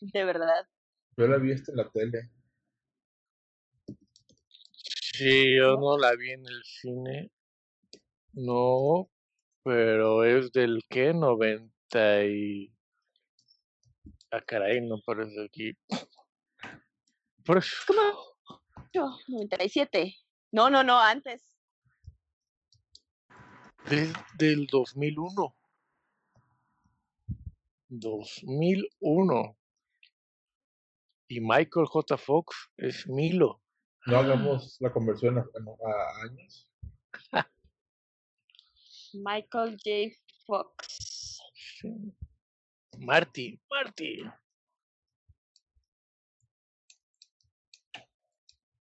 de 0.01 0.25
verdad. 0.25 0.67
Yo 1.17 1.27
la 1.27 1.37
vi 1.39 1.53
esta 1.53 1.73
en 1.73 1.77
la 1.77 1.91
tele. 1.91 2.31
Sí, 5.13 5.57
yo 5.57 5.77
no 5.77 5.99
la 5.99 6.15
vi 6.17 6.31
en 6.31 6.47
el 6.47 6.63
cine. 6.65 7.31
No, 8.33 9.11
pero 9.63 10.25
es 10.25 10.51
del 10.53 10.83
que 10.89 11.13
90 11.13 12.25
y... 12.25 12.73
Ah, 14.33 14.41
caray, 14.41 14.81
no 14.81 15.01
parece 15.05 15.45
aquí. 15.45 15.77
Por 17.45 17.59
eso. 17.59 17.77
¿Cómo? 17.87 18.61
Yo, 18.93 19.19
97. 19.27 20.17
No, 20.53 20.71
no, 20.71 20.85
no, 20.85 21.01
antes. 21.01 21.57
Desde 23.89 24.53
el 24.53 24.67
2001. 24.67 25.57
2001. 27.89 29.57
Y 31.29 31.41
Michael 31.41 31.87
J. 31.87 32.17
Fox 32.17 32.71
es 32.77 33.09
Milo. 33.09 33.61
No 34.07 34.19
hagamos 34.19 34.77
la 34.81 34.93
conversión 34.93 35.39
a 35.39 35.45
años. 36.25 36.69
Michael 39.13 39.77
J. 39.85 40.17
Fox. 40.47 41.41
Sí. 41.81 42.15
Marty, 42.99 43.59
Marty. 43.71 44.23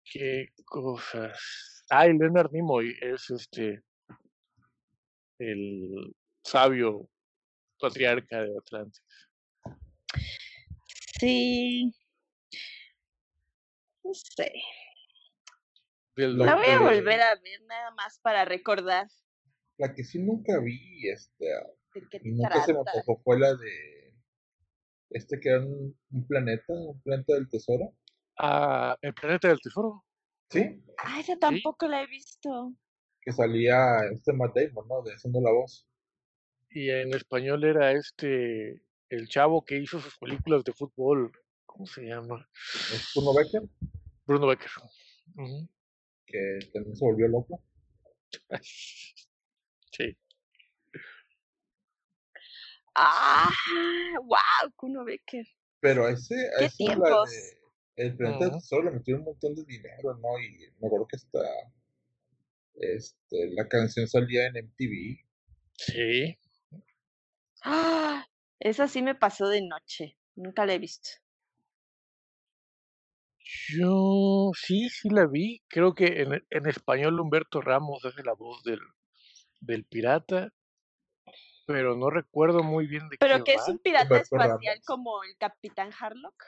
Qué 0.06 0.50
cosas. 0.66 1.84
Ah, 1.90 2.08
y 2.08 2.18
Leonard 2.18 2.52
Nimoy 2.52 2.96
es 3.02 3.30
este 3.30 3.82
el 5.40 6.14
sabio 6.44 7.10
patriarca 7.80 8.42
de 8.44 8.58
Atlantis. 8.58 9.04
Sí. 11.20 11.92
No 14.04 14.14
sé. 14.14 14.52
La 16.16 16.56
voy 16.56 16.66
a 16.66 16.78
que- 16.78 16.84
volver 16.84 17.22
a 17.22 17.36
ver 17.36 17.62
nada 17.66 17.92
más 17.92 18.20
para 18.20 18.46
recordar 18.46 19.08
La 19.80 19.94
que 19.96 20.04
sí 20.04 20.20
nunca 20.20 20.60
vi, 20.60 21.10
este, 21.10 21.46
de 21.94 22.08
qué 22.10 22.20
nunca 22.24 22.64
se 22.66 22.74
me 22.74 22.80
antojó 22.80 23.22
fue 23.24 23.40
la 23.40 23.54
de 23.56 24.14
este 25.12 25.40
que 25.40 25.50
era 25.50 25.60
un, 25.62 25.98
un 26.12 26.28
planeta, 26.28 26.74
un 26.74 27.00
planeta 27.02 27.34
del 27.36 27.48
tesoro. 27.48 27.96
Ah, 28.40 28.98
el 29.02 29.14
planeta 29.14 29.48
del 29.48 29.60
tesoro. 29.62 30.04
Sí, 30.50 30.84
Ah, 30.98 31.20
esa 31.20 31.38
tampoco 31.38 31.88
la 31.88 32.02
he 32.04 32.08
visto. 32.08 32.74
que 33.22 33.32
salía 33.32 33.78
este 34.12 34.34
Matt 34.34 34.56
Damon, 34.56 34.88
¿no? 34.88 35.02
De 35.04 35.14
haciendo 35.14 35.40
la 35.42 35.52
voz. 35.52 35.88
Y 36.70 36.90
en 36.90 37.14
español 37.14 37.64
era 37.64 37.92
este 37.92 38.82
el 39.10 39.28
chavo 39.28 39.64
que 39.64 39.78
hizo 39.78 40.00
sus 40.00 40.18
películas 40.18 40.64
de 40.64 40.74
fútbol. 40.74 41.32
¿Cómo 41.66 41.86
se 41.86 42.04
llama? 42.06 42.48
Es 42.94 43.12
Kuno 43.14 43.34
Becker, 43.34 43.62
Bruno 44.26 44.48
Becker. 44.48 44.70
Que 46.26 46.60
también 46.74 46.96
se 46.96 47.06
volvió 47.06 47.28
loco. 47.28 47.64
Sí. 49.96 50.18
Ah, 52.96 53.50
wow, 54.22 54.72
Kuno 54.76 55.04
Becker. 55.04 55.46
Pero 55.80 56.06
a 56.06 56.12
ese, 56.12 56.36
a 56.58 56.60
¿Qué 56.60 56.66
esa 56.66 56.78
tiempos? 56.78 57.30
de 57.30 57.58
el 57.96 58.18
planeta 58.18 58.52
tesoro 58.52 58.84
le 58.86 58.92
metieron 58.92 59.22
un 59.22 59.26
montón 59.28 59.54
de 59.56 59.64
dinero, 59.66 60.16
¿no? 60.16 60.40
Y 60.40 60.58
me 60.80 60.88
acuerdo 60.88 61.08
que 61.08 61.18
hasta 61.18 61.40
este, 62.76 63.50
la 63.56 63.68
canción 63.68 64.08
salía 64.08 64.46
en 64.48 64.58
MTV. 64.58 65.18
Sí. 65.78 66.38
Ah, 67.66 68.28
esa 68.60 68.88
sí 68.88 69.02
me 69.02 69.16
pasó 69.16 69.48
de 69.50 69.62
noche. 69.64 70.18
Nunca 70.36 70.66
la 70.66 70.74
he 70.76 70.80
visto. 70.80 71.10
Yo 73.70 74.52
sí, 74.56 74.90
sí 74.90 75.10
la 75.10 75.28
vi. 75.28 75.62
Creo 75.68 75.94
que 75.94 76.22
en, 76.24 76.44
en 76.50 76.66
español 76.68 77.20
Humberto 77.20 77.62
Ramos 77.62 78.04
hace 78.06 78.24
la 78.24 78.34
voz 78.34 78.64
del, 78.64 78.80
del 79.62 79.86
pirata, 79.86 80.54
pero 81.66 81.96
no 81.96 82.10
recuerdo 82.10 82.64
muy 82.64 82.88
bien 82.88 83.08
de 83.10 83.18
Pero 83.18 83.44
qué 83.44 83.44
que 83.44 83.54
es 83.56 83.68
un 83.68 83.80
pirata 83.80 84.18
espacial 84.18 84.82
como 84.86 85.24
el 85.24 85.36
Capitán 85.38 85.92
Harlock. 85.98 86.44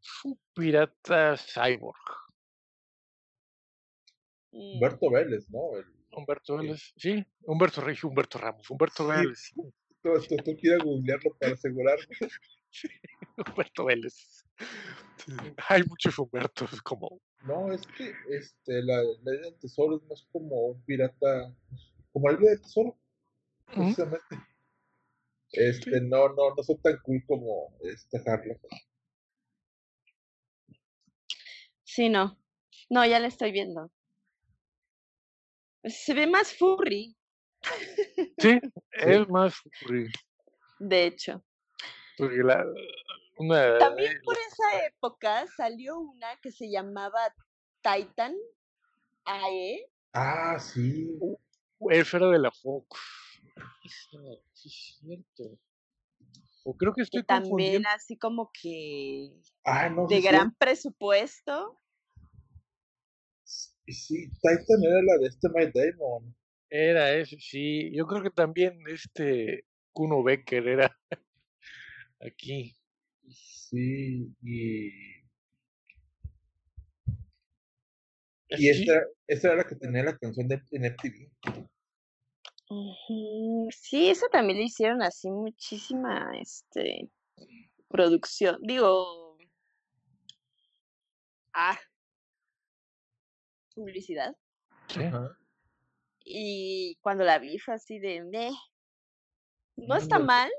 Es 0.00 0.24
un 0.24 0.38
pirata 0.54 1.36
cyborg. 1.36 1.96
Mm, 4.52 4.74
Humberto 4.74 5.10
Vélez, 5.10 5.50
¿no? 5.50 5.76
El, 5.76 5.86
Humberto. 6.12 6.56
Vélez. 6.56 6.92
Sí, 6.96 7.24
Humberto 7.42 7.80
Rey, 7.80 7.96
Humberto 8.02 8.38
Ramos. 8.38 8.68
Humberto 8.70 9.04
Sí. 9.04 9.10
Vélez. 9.10 9.52
tú, 9.54 9.72
tú, 10.02 10.36
tú 10.44 10.56
quieres 10.58 10.82
googlearlo 10.82 11.36
para 11.38 11.52
asegurarme. 11.52 12.06
Humberto 13.36 13.84
Vélez. 13.84 14.44
Sí, 15.16 15.32
Hay 15.68 15.82
muchos 15.84 16.18
Humbertos 16.18 16.80
como 16.82 17.20
No, 17.42 17.72
es 17.72 17.86
que 17.86 18.12
este, 18.30 18.82
la, 18.82 19.02
la 19.22 19.34
idea 19.34 19.50
del 19.50 19.58
tesoro 19.58 19.96
es 19.96 20.02
más 20.08 20.26
como 20.32 20.66
un 20.68 20.82
pirata, 20.84 21.54
como 22.12 22.28
la 22.30 22.38
idea 22.38 22.50
del 22.50 22.62
tesoro, 22.62 22.98
Ujú. 23.68 23.80
precisamente. 23.80 24.36
Este, 25.52 26.00
no, 26.02 26.28
no, 26.28 26.54
no 26.54 26.62
son 26.62 26.80
tan 26.82 26.98
cool 27.02 27.22
como 27.26 27.74
este 27.82 28.18
Harlock. 28.26 28.60
Sí, 31.84 32.08
no. 32.08 32.38
No, 32.90 33.04
ya 33.06 33.18
la 33.18 33.28
estoy 33.28 33.50
viendo. 33.52 33.90
Se 35.84 36.12
ve 36.12 36.26
más 36.26 36.54
furry, 36.54 37.16
Sí, 38.38 38.60
es 38.92 39.28
más 39.28 39.54
furry, 39.80 40.10
de 40.78 41.06
hecho. 41.06 41.42
porque 42.16 42.38
la, 42.38 42.64
una, 43.38 43.78
También 43.78 44.16
eh, 44.16 44.20
por 44.24 44.36
esa 44.36 44.86
época 44.86 45.46
salió 45.56 45.98
una 45.98 46.36
que 46.42 46.50
se 46.50 46.70
llamaba 46.70 47.34
Titan 47.80 48.34
AE. 49.24 49.90
Ah, 50.12 50.58
sí. 50.58 51.18
esa 51.90 52.16
era 52.18 52.28
de 52.30 52.38
la 52.38 52.50
Fox. 52.50 53.00
Sí, 54.52 54.68
es 54.68 54.98
cierto. 55.00 55.58
O 56.64 56.76
creo 56.76 56.92
que 56.92 57.00
que 57.00 57.02
estoy 57.04 57.22
también 57.24 57.50
confundiendo. 57.50 57.88
así 57.94 58.16
como 58.18 58.50
que 58.52 59.32
Ah, 59.64 59.88
no, 59.88 60.06
de 60.06 60.16
sí. 60.20 60.22
gran 60.22 60.54
presupuesto. 60.54 61.80
Sí, 63.44 63.92
sí, 63.92 64.28
Titan 64.30 64.82
era 64.82 65.02
la 65.02 65.18
de 65.20 65.26
este 65.28 65.48
Matt 65.48 65.74
Damon. 65.74 66.34
Era 66.70 67.12
ese, 67.14 67.38
sí. 67.40 67.90
Yo 67.94 68.06
creo 68.06 68.22
que 68.22 68.30
también 68.30 68.78
este 68.88 69.64
Kuno 69.92 70.22
Becker 70.22 70.68
era 70.68 70.98
aquí. 72.20 72.76
Sí, 73.30 74.34
y, 74.42 74.86
y 74.86 74.90
Sí, 78.56 78.68
esta, 78.68 79.02
esta 79.26 79.48
era 79.48 79.56
la 79.58 79.64
que 79.64 79.76
tenía 79.76 80.04
la 80.04 80.16
canción 80.18 80.48
de, 80.48 80.60
en 80.72 80.84
MTV. 80.84 81.30
Ujú, 82.70 83.68
Sí, 83.72 84.10
eso 84.10 84.26
también 84.30 84.58
le 84.58 84.64
hicieron 84.66 85.02
así 85.02 85.30
muchísima 85.30 86.30
este 86.40 87.10
producción. 87.88 88.58
Digo, 88.62 89.38
ah, 91.54 91.78
publicidad. 93.74 94.36
sí. 94.88 95.02
Ajá. 95.04 95.38
Y 96.24 96.96
cuando 97.00 97.24
la 97.24 97.40
vi 97.40 97.58
fue 97.58 97.74
así 97.74 97.98
de, 97.98 98.22
"Meh". 98.22 98.52
no 99.76 99.96
está 99.96 100.18
mal, 100.18 100.50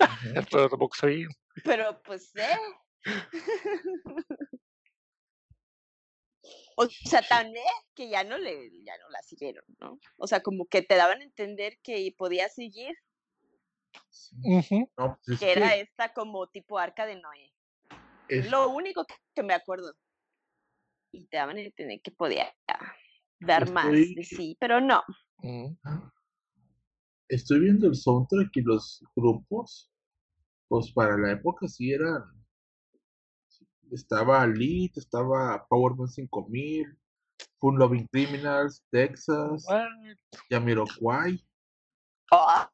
Ujú. 0.00 0.34
Pero 0.50 0.68
tampoco 0.68 0.94
sabía. 0.96 1.28
pero 1.64 2.00
pues, 2.02 2.34
eh. 2.36 2.56
O 6.76 6.88
sea, 6.88 7.22
tan 7.22 7.54
eh 7.56 7.60
que 7.94 8.08
ya 8.08 8.24
no 8.24 8.36
le, 8.38 8.70
ya 8.82 8.96
no 8.98 9.08
la 9.10 9.22
siguieron, 9.22 9.64
¿no? 9.78 9.98
O 10.16 10.26
sea, 10.26 10.40
como 10.42 10.66
que 10.66 10.82
te 10.82 10.96
daban 10.96 11.20
a 11.20 11.24
entender 11.24 11.78
que 11.82 12.12
podía 12.16 12.48
seguir. 12.48 12.96
No, 14.96 15.18
pues 15.24 15.28
es 15.28 15.38
que 15.38 15.52
era 15.52 15.70
que 15.74 15.80
esta 15.82 16.12
como 16.12 16.46
tipo 16.48 16.78
arca 16.78 17.06
de 17.06 17.16
Noé. 17.16 17.52
es- 18.28 18.50
Lo 18.50 18.70
único 18.70 19.04
que- 19.04 19.14
que 19.34 19.42
me 19.42 19.54
acuerdo. 19.54 19.94
Y 21.12 21.26
te 21.26 21.36
daban 21.36 21.56
a 21.58 21.60
entender 21.60 22.00
que 22.02 22.10
podía 22.10 22.52
dar 23.38 23.70
más 23.70 23.92
de 23.92 24.24
sí, 24.24 24.56
pero 24.58 24.80
no. 24.80 25.02
Ujú. 25.38 25.78
estoy 27.28 27.60
viendo 27.60 27.86
el 27.86 27.94
soundtrack 27.94 28.56
y 28.56 28.62
los 28.62 29.04
grupos, 29.14 29.90
pues 30.68 30.92
para 30.92 31.16
la 31.18 31.32
época 31.32 31.68
sí 31.68 31.92
eran. 31.92 32.22
Estaba 33.94 34.42
Elite, 34.44 34.98
estaba 34.98 35.64
Powerman 35.68 36.08
5000, 36.08 36.98
Fun 37.60 37.78
Loving 37.78 38.08
Criminals, 38.08 38.82
Texas, 38.90 39.64
What? 39.66 39.88
Jamiroquai. 40.50 41.38
¡Oh! 42.32 42.68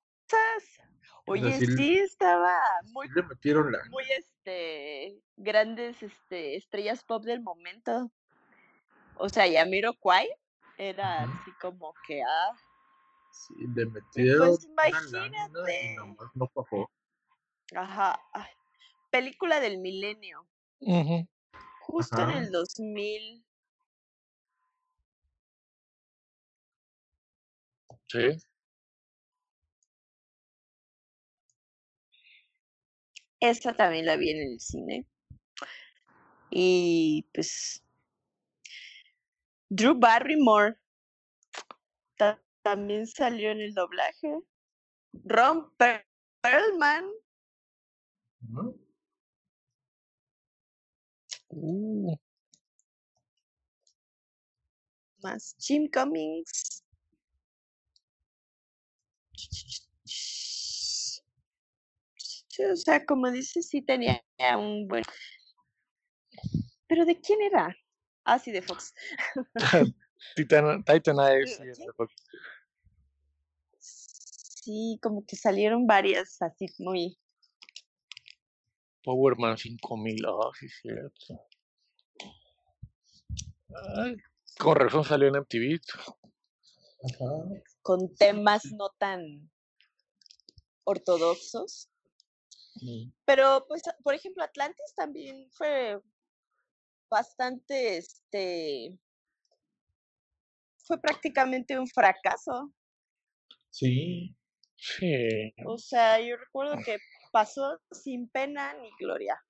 Oye, 1.26 1.52
sí 1.59 1.66
le- 1.66 1.76
sí 1.76 1.98
estaba 1.98 2.59
muy, 2.92 3.09
le 3.14 3.22
metieron 3.22 3.70
la. 3.70 3.78
muy 3.90 4.05
este, 4.18 5.20
grandes 5.36 6.02
este, 6.02 6.56
estrellas 6.56 7.05
pop 7.05 7.22
del 7.24 7.42
momento. 7.42 8.10
O 9.16 9.28
sea, 9.28 9.47
Yamiroquai 9.47 10.28
era 10.78 11.22
así 11.24 11.52
como 11.60 11.92
que, 12.06 12.22
ah, 12.22 12.56
Sí, 13.32 13.55
le 13.76 13.86
metieron 13.86 14.48
pues 14.48 14.64
una 14.64 14.82
lámina 14.82 15.47
y 15.47 15.51
imagínate. 15.51 15.94
nomás 15.97 16.30
no 16.34 16.51
ajá, 17.76 18.20
ay, 18.32 18.51
película 19.10 19.60
del 19.60 19.78
milenio, 19.78 20.47
Ujú. 20.81 21.28
justo 21.81 22.23
en 22.23 22.28
Ajá. 22.28 22.39
el 22.39 22.51
2000. 22.51 23.44
Sí. 28.09 28.39
Esa 33.40 33.73
también 33.74 34.07
la 34.07 34.16
vi 34.16 34.31
en 34.31 34.52
el 34.52 34.61
cine. 34.61 35.07
Y 36.51 37.27
pues 37.32 37.82
Drew 39.69 39.94
Barrymore 39.98 40.77
ta- 42.16 42.43
también 42.62 43.07
salió 43.07 43.51
en 43.51 43.61
el 43.61 43.73
doblaje. 43.74 44.40
Ron 45.24 45.73
Per- 45.77 46.07
Perlman. 46.40 47.09
Uh, 51.51 52.16
más 55.22 55.56
Jim 55.59 55.89
Cummings. 55.93 56.82
O 62.72 62.77
sea, 62.77 63.05
como 63.06 63.31
dices, 63.31 63.68
sí 63.68 63.82
tenía 63.82 64.22
un 64.56 64.86
buen. 64.86 65.02
¿Pero 66.86 67.05
de 67.05 67.18
quién 67.20 67.40
era? 67.43 67.74
Ah, 68.24 68.39
sí, 68.39 68.51
de 68.51 68.62
Fox. 68.62 68.94
Titan, 70.36 70.85
Titan 70.85 71.16
Eye, 71.20 71.47
sí. 71.47 71.62
Sí, 73.78 74.98
como 75.02 75.24
que 75.24 75.36
salieron 75.36 75.86
varias 75.86 76.40
así 76.43 76.66
muy. 76.78 77.18
Powerman 79.02 79.56
5000, 79.56 80.24
ah, 80.27 80.51
sí, 80.59 80.68
cierto. 80.68 81.40
Ay, 83.97 84.16
con 84.59 84.77
razón 84.77 85.05
salió 85.05 85.28
en 85.28 85.36
MTV. 85.36 85.81
Ajá. 87.02 87.62
con 87.81 88.14
temas 88.14 88.62
no 88.72 88.90
tan 88.98 89.51
ortodoxos. 90.85 91.89
Pero, 93.24 93.64
pues, 93.68 93.82
por 94.02 94.14
ejemplo, 94.14 94.44
Atlantis 94.44 94.94
también 94.94 95.51
fue 95.51 95.98
bastante, 97.09 97.98
este, 97.98 98.98
fue 100.78 101.01
prácticamente 101.01 101.78
un 101.78 101.86
fracaso. 101.89 102.72
Sí, 103.70 104.35
Sí. 104.81 105.52
O 105.66 105.77
sea, 105.77 106.18
yo 106.20 106.36
recuerdo 106.36 106.77
que 106.85 106.97
pasó 107.31 107.81
sin 107.90 108.28
pena 108.28 108.74
ni 108.74 108.90
gloria. 108.98 109.43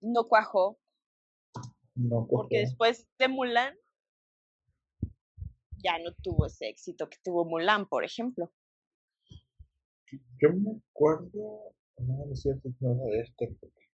No 0.00 0.28
cuajó, 0.28 0.78
no 1.94 2.26
porque 2.28 2.56
cojó. 2.56 2.66
después 2.66 3.08
de 3.18 3.28
Mulan 3.28 3.74
ya 5.82 5.98
no 5.98 6.12
tuvo 6.22 6.46
ese 6.46 6.68
éxito 6.68 7.08
que 7.08 7.18
tuvo 7.22 7.44
Mulan, 7.44 7.86
por 7.86 8.04
ejemplo. 8.04 8.52
Yo 10.40 10.50
me 10.52 10.78
acuerdo. 10.90 11.74
No, 11.98 12.26
no 12.26 12.32
es 12.32 12.42
cierto, 12.42 12.68
no 12.80 12.94
de 13.10 13.20
este. 13.20 13.56
porque- 13.58 13.86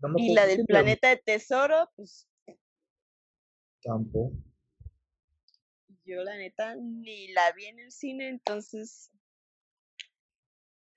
No 0.00 0.08
me 0.10 0.22
Y 0.22 0.34
la 0.34 0.46
del 0.46 0.64
planeta 0.66 1.08
de 1.08 1.16
tesoro, 1.16 1.90
pues 1.96 2.28
Tampoco. 3.82 4.36
Yo 6.04 6.22
la 6.24 6.36
neta 6.36 6.76
ni 6.76 7.32
la 7.32 7.52
vi 7.52 7.66
en 7.66 7.78
el 7.78 7.92
cine, 7.92 8.28
entonces... 8.28 9.10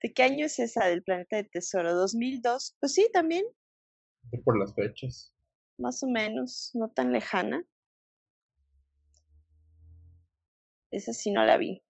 ¿De 0.02 0.12
qué 0.12 0.22
año 0.22 0.46
es 0.46 0.58
esa 0.58 0.86
del 0.86 1.02
Planeta 1.02 1.36
de 1.36 1.44
Tesoro? 1.44 1.92
¿2002? 1.94 2.76
Pues 2.80 2.92
sí, 2.94 3.08
también, 3.12 3.44
Por 4.44 4.58
las 4.58 4.74
fechas. 4.74 5.32
más 5.78 6.02
o 6.02 6.06
menos, 6.08 6.70
no 6.74 6.88
tan 6.90 7.12
lejana. 7.12 7.64
Esa 10.90 11.12
sí 11.12 11.30
no 11.30 11.44
la 11.44 11.58
vi. 11.58 11.82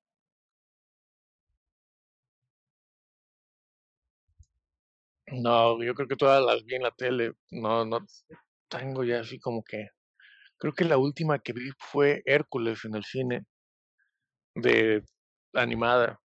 No, 5.29 5.83
yo 5.83 5.95
creo 5.95 6.09
que 6.09 6.17
todas 6.17 6.43
las 6.45 6.65
vi 6.65 6.77
en 6.77 6.83
la 6.83 6.91
tele. 6.93 7.33
No, 7.51 7.85
no 7.85 8.07
tengo 8.69 9.05
ya 9.05 9.21
así 9.21 9.39
como 9.39 9.63
que. 9.65 9.89
Creo 10.59 10.73
que 10.75 10.85
la 10.85 10.99
última 10.99 11.39
que 11.41 11.53
vi 11.53 11.71
fue 11.79 12.23
Hércules 12.27 12.85
en 12.85 12.95
el 12.97 13.05
cine, 13.05 13.45
de 14.55 15.03
animada. 15.55 16.21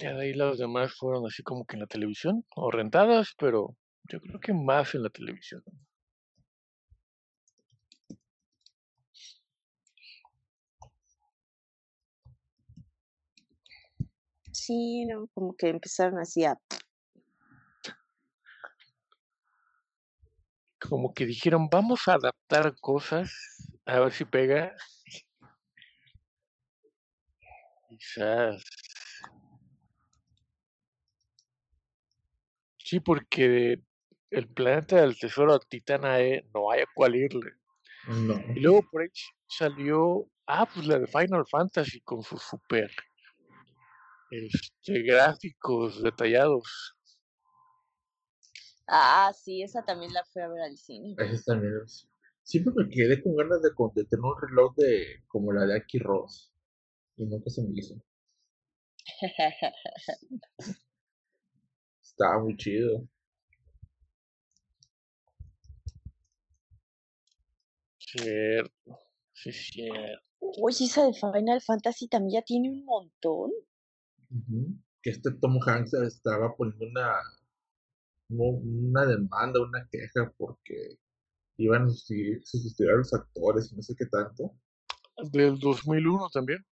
Ya 0.00 0.14
de 0.14 0.22
ahí 0.22 0.32
las 0.32 0.56
demás 0.56 0.94
fueron 0.94 1.26
así 1.26 1.42
como 1.42 1.66
que 1.66 1.76
en 1.76 1.80
la 1.80 1.86
televisión, 1.86 2.42
o 2.56 2.70
rentadas, 2.70 3.34
pero 3.36 3.76
yo 4.04 4.18
creo 4.18 4.40
que 4.40 4.54
más 4.54 4.94
en 4.94 5.02
la 5.02 5.10
televisión. 5.10 5.62
Sí, 14.52 15.04
no, 15.04 15.26
como 15.34 15.54
que 15.54 15.68
empezaron 15.68 16.18
así 16.18 16.46
a... 16.46 16.56
Como 20.80 21.12
que 21.12 21.26
dijeron, 21.26 21.68
vamos 21.70 22.08
a 22.08 22.14
adaptar 22.14 22.74
cosas, 22.80 23.30
a 23.84 24.00
ver 24.00 24.12
si 24.12 24.24
pega. 24.24 24.74
Quizás 27.86 28.64
Sí, 32.90 32.98
porque 32.98 33.80
el 34.30 34.48
planeta 34.48 35.00
del 35.00 35.16
tesoro 35.16 35.60
Titanae 35.60 36.44
no 36.52 36.72
hay 36.72 36.80
a 36.80 36.86
cuál 36.92 37.14
irle. 37.14 37.52
No. 38.08 38.34
Y 38.56 38.58
luego 38.58 38.82
por 38.90 39.02
ahí 39.02 39.08
salió, 39.46 40.26
ah, 40.48 40.66
pues 40.74 40.88
la 40.88 40.98
de 40.98 41.06
Final 41.06 41.46
Fantasy 41.48 42.00
con 42.00 42.24
sus 42.24 42.42
super 42.42 42.90
este, 44.32 45.02
gráficos 45.02 46.02
detallados. 46.02 46.96
Ah, 48.88 49.30
sí, 49.40 49.62
esa 49.62 49.84
también 49.84 50.12
la 50.12 50.24
fui 50.24 50.42
a 50.42 50.48
ver 50.48 50.62
al 50.62 50.76
cine. 50.76 51.14
Ese 51.16 51.44
también 51.44 51.74
es- 51.84 52.08
Siempre 52.42 52.74
me 52.76 52.90
quedé 52.90 53.22
con 53.22 53.36
ganas 53.36 53.62
de, 53.62 53.68
de 53.94 54.04
tener 54.06 54.24
un 54.24 54.34
reloj 54.48 54.74
de 54.74 55.22
como 55.28 55.52
la 55.52 55.64
de 55.64 55.76
Aki 55.76 56.00
Ross. 56.00 56.52
Y 57.16 57.24
nunca 57.24 57.50
se 57.50 57.62
me 57.62 57.68
hizo. 57.72 57.94
Estaba 62.20 62.38
muy 62.38 62.54
chido. 62.54 63.08
Cierto, 67.96 68.98
sí, 69.32 69.50
cierto. 69.50 70.22
Oye, 70.38 70.84
esa 70.84 71.06
de 71.06 71.14
Final 71.14 71.62
Fantasy 71.62 72.08
también 72.08 72.42
ya 72.42 72.44
tiene 72.44 72.68
un 72.68 72.84
montón. 72.84 73.52
Que 75.00 75.10
este 75.10 75.30
Tom 75.30 75.58
Hanks 75.66 75.94
estaba 75.94 76.54
poniendo 76.56 76.88
una, 76.88 77.16
una 78.28 79.06
demanda, 79.06 79.62
una 79.62 79.88
queja 79.90 80.30
porque 80.36 80.98
iban 81.56 81.84
a 81.84 81.88
sustituir, 81.88 82.42
sustituir 82.44 82.90
a 82.90 82.96
los 82.96 83.14
actores 83.14 83.72
y 83.72 83.76
no 83.76 83.82
sé 83.82 83.94
qué 83.96 84.04
tanto. 84.04 84.54
Del 85.32 85.58
2001 85.58 86.28
también. 86.34 86.66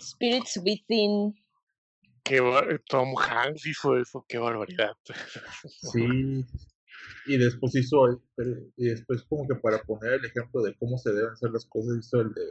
Spirits 0.00 0.56
Within. 0.64 1.34
Qué 2.28 2.40
bar- 2.40 2.82
Tom 2.88 3.14
Hanks 3.18 3.66
hizo 3.66 3.96
eso, 3.96 4.24
qué 4.28 4.38
barbaridad. 4.38 4.96
Sí. 5.92 6.44
Y 7.26 7.36
después 7.38 7.74
hizo, 7.74 8.06
el- 8.06 8.72
y 8.76 8.86
después 8.88 9.22
como 9.24 9.46
que 9.48 9.54
para 9.56 9.82
poner 9.82 10.14
el 10.14 10.24
ejemplo 10.24 10.62
de 10.62 10.74
cómo 10.76 10.98
se 10.98 11.12
deben 11.12 11.32
hacer 11.32 11.50
las 11.50 11.64
cosas, 11.66 11.96
hizo 11.98 12.20
el 12.20 12.32
de 12.34 12.42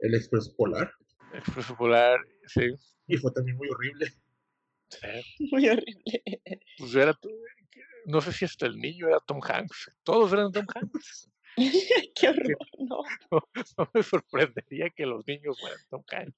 El 0.00 0.14
Expreso 0.14 0.54
Polar. 0.56 0.92
Expreso 1.34 1.76
Polar, 1.76 2.18
sí. 2.46 2.68
Y 3.06 3.16
fue 3.16 3.32
también 3.32 3.56
muy 3.56 3.68
horrible. 3.68 4.06
sí. 4.88 4.98
Muy 5.52 5.68
horrible. 5.68 6.22
Pues 6.78 6.94
era, 6.94 7.18
no 8.06 8.20
sé 8.20 8.32
si 8.32 8.44
hasta 8.44 8.66
el 8.66 8.76
niño 8.78 9.08
era 9.08 9.20
Tom 9.20 9.40
Hanks. 9.42 9.90
Todos 10.02 10.32
eran 10.32 10.50
Tom 10.52 10.66
Hanks. 10.74 11.28
Qué 12.14 12.28
horror, 12.28 12.56
no. 12.78 13.02
No, 13.30 13.40
no 13.78 13.90
me 13.94 14.02
sorprendería 14.02 14.90
que 14.90 15.06
los 15.06 15.26
niños 15.26 15.58
fueran 15.60 15.78
Tom 15.90 16.02
Hanks. 16.10 16.36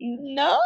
No. 0.00 0.56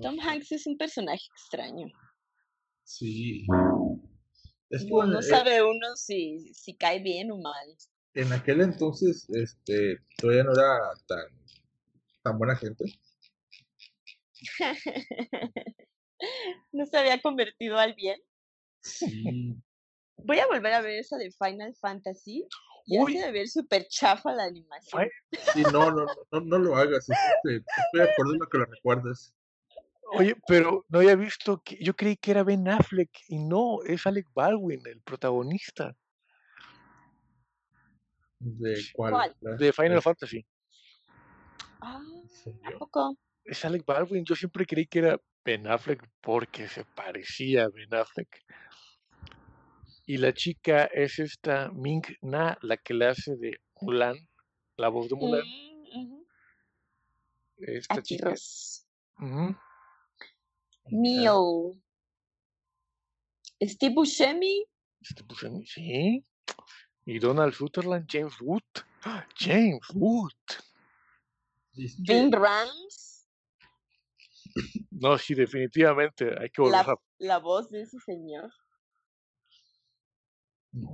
Tom 0.00 0.16
sé. 0.16 0.20
Hanks 0.22 0.52
es 0.52 0.66
un 0.66 0.76
personaje 0.76 1.24
extraño. 1.34 1.86
Sí. 2.84 3.46
Es 4.70 4.84
que 4.84 4.90
no 4.90 5.18
eh, 5.18 5.22
sabe 5.22 5.62
uno 5.62 5.96
si, 5.96 6.52
si 6.54 6.76
cae 6.76 7.00
bien 7.00 7.30
o 7.30 7.38
mal. 7.38 7.76
en 8.14 8.32
aquel 8.32 8.60
entonces 8.62 9.28
este, 9.30 9.98
todavía 10.16 10.44
no 10.44 10.52
era 10.52 10.78
tan, 11.06 11.26
tan 12.22 12.38
buena 12.38 12.56
gente. 12.56 12.84
no 16.72 16.86
se 16.86 16.96
había 16.96 17.20
convertido 17.20 17.78
al 17.78 17.94
bien. 17.94 18.20
Sí. 18.80 19.56
Voy 20.18 20.38
a 20.38 20.46
volver 20.46 20.72
a 20.72 20.80
ver 20.80 20.98
esa 20.98 21.16
de 21.16 21.30
Final 21.30 21.74
Fantasy. 21.74 22.46
Ya 22.86 23.02
Uy. 23.02 23.14
se 23.14 23.26
de 23.26 23.32
ver 23.32 23.48
súper 23.48 23.86
chafa 23.88 24.32
la 24.32 24.44
animación. 24.44 25.02
Ay, 25.02 25.08
Sí, 25.52 25.62
no, 25.72 25.90
no, 25.90 26.06
no, 26.30 26.40
no 26.40 26.58
lo 26.58 26.76
hagas. 26.76 27.08
es, 27.08 27.16
este, 27.44 27.56
estoy 27.56 28.00
de 28.00 28.10
acuerdo 28.10 28.32
en 28.34 28.38
lo 28.38 28.46
que 28.48 28.58
lo 28.58 28.64
recuerdas. 28.66 29.34
Oye, 30.12 30.36
pero 30.46 30.84
no 30.88 31.00
había 31.00 31.16
visto 31.16 31.60
que 31.64 31.76
yo 31.82 31.96
creí 31.96 32.16
que 32.16 32.30
era 32.30 32.44
Ben 32.44 32.68
Affleck 32.68 33.10
y 33.28 33.38
no, 33.40 33.82
es 33.84 34.06
Alec 34.06 34.28
Baldwin, 34.32 34.80
el 34.86 35.00
protagonista 35.02 35.96
¿De 38.38 38.80
cuál? 38.94 39.34
De 39.40 39.72
Final 39.72 40.02
Fantasy. 40.02 40.46
Ah, 41.80 42.00
¿en 42.00 42.26
¿a 42.26 42.28
serio? 42.28 42.78
poco? 42.78 43.16
Es 43.44 43.64
Alec 43.64 43.84
Baldwin, 43.84 44.24
yo 44.24 44.36
siempre 44.36 44.66
creí 44.66 44.86
que 44.86 45.00
era 45.00 45.20
Ben 45.44 45.66
Affleck 45.66 46.08
porque 46.20 46.68
se 46.68 46.84
parecía 46.84 47.64
a 47.64 47.68
Ben 47.68 47.92
Affleck. 47.94 48.28
Y 50.06 50.18
la 50.18 50.32
chica 50.32 50.84
es 50.84 51.18
esta 51.18 51.68
Ming 51.72 52.04
Na, 52.22 52.56
la 52.62 52.76
que 52.76 52.94
le 52.94 53.06
hace 53.06 53.36
de 53.36 53.60
Mulan, 53.80 54.16
la 54.76 54.88
voz 54.88 55.08
de 55.08 55.16
Mulan. 55.16 55.42
Esta 57.58 57.94
Aquí 57.94 58.16
chica. 58.16 58.32
Ujú. 59.18 59.56
Neil. 60.90 61.82
Steve 63.62 63.94
Buscemi. 63.94 64.64
Este, 65.00 65.24
a 65.46 65.50
mí- 65.50 65.66
sí. 65.66 66.24
Y 67.04 67.18
Donald 67.18 67.54
Sutherland, 67.54 68.06
James 68.08 68.34
Wood. 68.40 68.62
¡Ah! 69.04 69.26
James 69.38 69.88
Wood. 69.94 70.32
Vin 71.98 72.30
Rams. 72.32 73.28
No, 74.90 75.18
sí, 75.18 75.34
definitivamente 75.34 76.30
hay 76.40 76.50
que 76.50 76.62
volver 76.62 76.86
La, 76.86 76.92
a 76.92 76.96
la 77.18 77.38
voz 77.38 77.70
de 77.70 77.82
ese 77.82 77.98
señor. 78.00 78.50
No, 80.76 80.92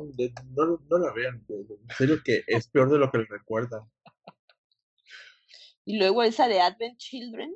no, 0.00 0.06
de- 0.14 0.32
no, 0.56 0.80
no 0.88 0.98
la 0.98 1.12
vean. 1.12 1.44
de- 1.46 1.64
de- 1.64 1.74
En 1.74 1.96
serio 1.96 2.20
que 2.24 2.42
es 2.46 2.68
peor 2.68 2.90
de 2.90 2.98
lo 2.98 3.10
que 3.10 3.18
le 3.18 3.26
recuerdan. 3.26 3.82
Y 5.84 5.98
luego 5.98 6.22
esa 6.22 6.48
de 6.48 6.60
Advent 6.60 6.96
Children. 6.98 7.54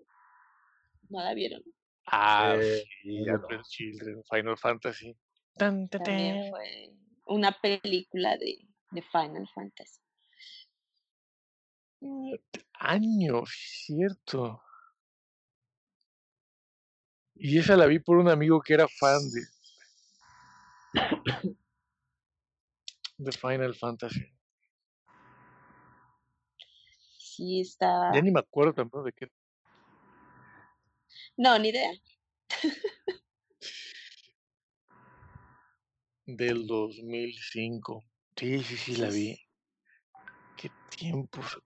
¿No 1.09 1.25
la 1.25 1.33
vieron? 1.33 1.63
Ah, 2.05 2.57
Eh, 2.61 2.85
sí, 3.03 3.23
no. 3.23 3.35
Advent 3.35 3.65
Children, 3.67 4.23
Final 4.31 4.59
Fantasy. 4.59 5.17
También 5.57 6.51
fue 6.51 6.93
una 7.27 7.53
película 7.53 8.37
de, 8.37 8.59
de 8.91 9.03
Final 9.03 9.49
Fantasy. 9.55 10.01
Años, 12.75 13.51
cierto. 13.87 14.63
Y 17.35 17.59
esa 17.59 17.77
la 17.77 17.87
vi 17.87 17.99
por 18.01 18.19
un 18.19 18.29
amigo 18.29 18.61
que 18.61 18.75
era 18.75 18.87
fan 18.89 19.19
de, 19.31 19.41
de 23.19 23.33
Final 23.33 23.75
Fantasy. 23.75 24.27
Sí, 27.19 27.61
está. 27.61 28.13
Ya 28.15 28.21
ni 28.21 28.31
me 28.31 28.41
acuerdo 28.41 28.75
tampoco 28.75 29.05
de 29.05 29.13
qué. 29.13 29.31
No, 31.37 31.59
ni 31.59 31.69
idea. 31.69 31.93
Del 36.27 36.67
2005. 36.67 38.05
Sí, 38.37 38.63
sí, 38.63 38.77
sí, 38.77 38.97
la 38.97 39.09
vi. 39.09 39.39
Qué 40.57 40.71
tiempos. 40.91 41.59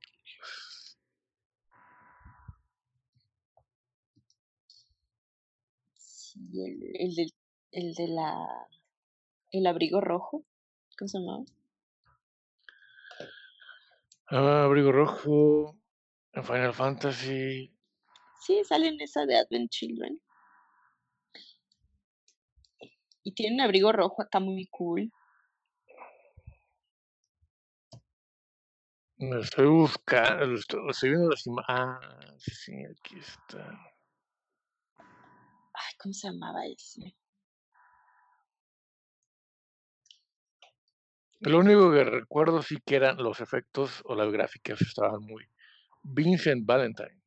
Sí, 5.94 6.38
el, 6.54 7.18
el, 7.18 7.32
el 7.72 7.94
de 7.94 8.08
la. 8.08 8.68
El 9.52 9.66
abrigo 9.66 10.00
rojo. 10.00 10.44
¿Cómo 10.98 11.08
se 11.08 11.18
llamaba? 11.18 11.44
Ah, 14.28 14.64
Abrigo 14.64 14.92
Rojo. 14.92 15.76
en 16.32 16.42
Final 16.44 16.72
Fantasy. 16.72 17.76
Sí, 18.40 18.64
sale 18.64 18.88
en 18.88 19.00
esa 19.00 19.26
de 19.26 19.36
Advent 19.36 19.70
Children. 19.70 20.20
Y 23.24 23.34
tiene 23.34 23.56
un 23.56 23.60
abrigo 23.60 23.92
rojo 23.92 24.22
acá 24.22 24.40
muy 24.40 24.66
cool. 24.68 25.12
Lo 29.18 29.40
estoy 29.40 29.66
buscando. 29.66 30.54
Estoy 30.54 31.10
viendo 31.10 31.28
las 31.28 31.46
imágenes. 31.46 31.68
Ah, 31.68 32.34
sí, 32.38 32.72
aquí 32.90 33.18
está. 33.18 33.68
Ay, 34.98 35.94
¿cómo 35.98 36.14
se 36.14 36.28
llamaba 36.28 36.66
ese? 36.66 37.14
Lo 41.44 41.58
único 41.58 41.90
que 41.90 42.04
recuerdo 42.04 42.62
sí 42.62 42.76
que 42.86 42.94
eran 42.94 43.16
los 43.16 43.40
efectos 43.40 44.00
o 44.04 44.14
las 44.14 44.30
gráficas 44.30 44.80
estaban 44.80 45.22
muy. 45.22 45.44
Vincent 46.04 46.64
Valentine. 46.64 47.20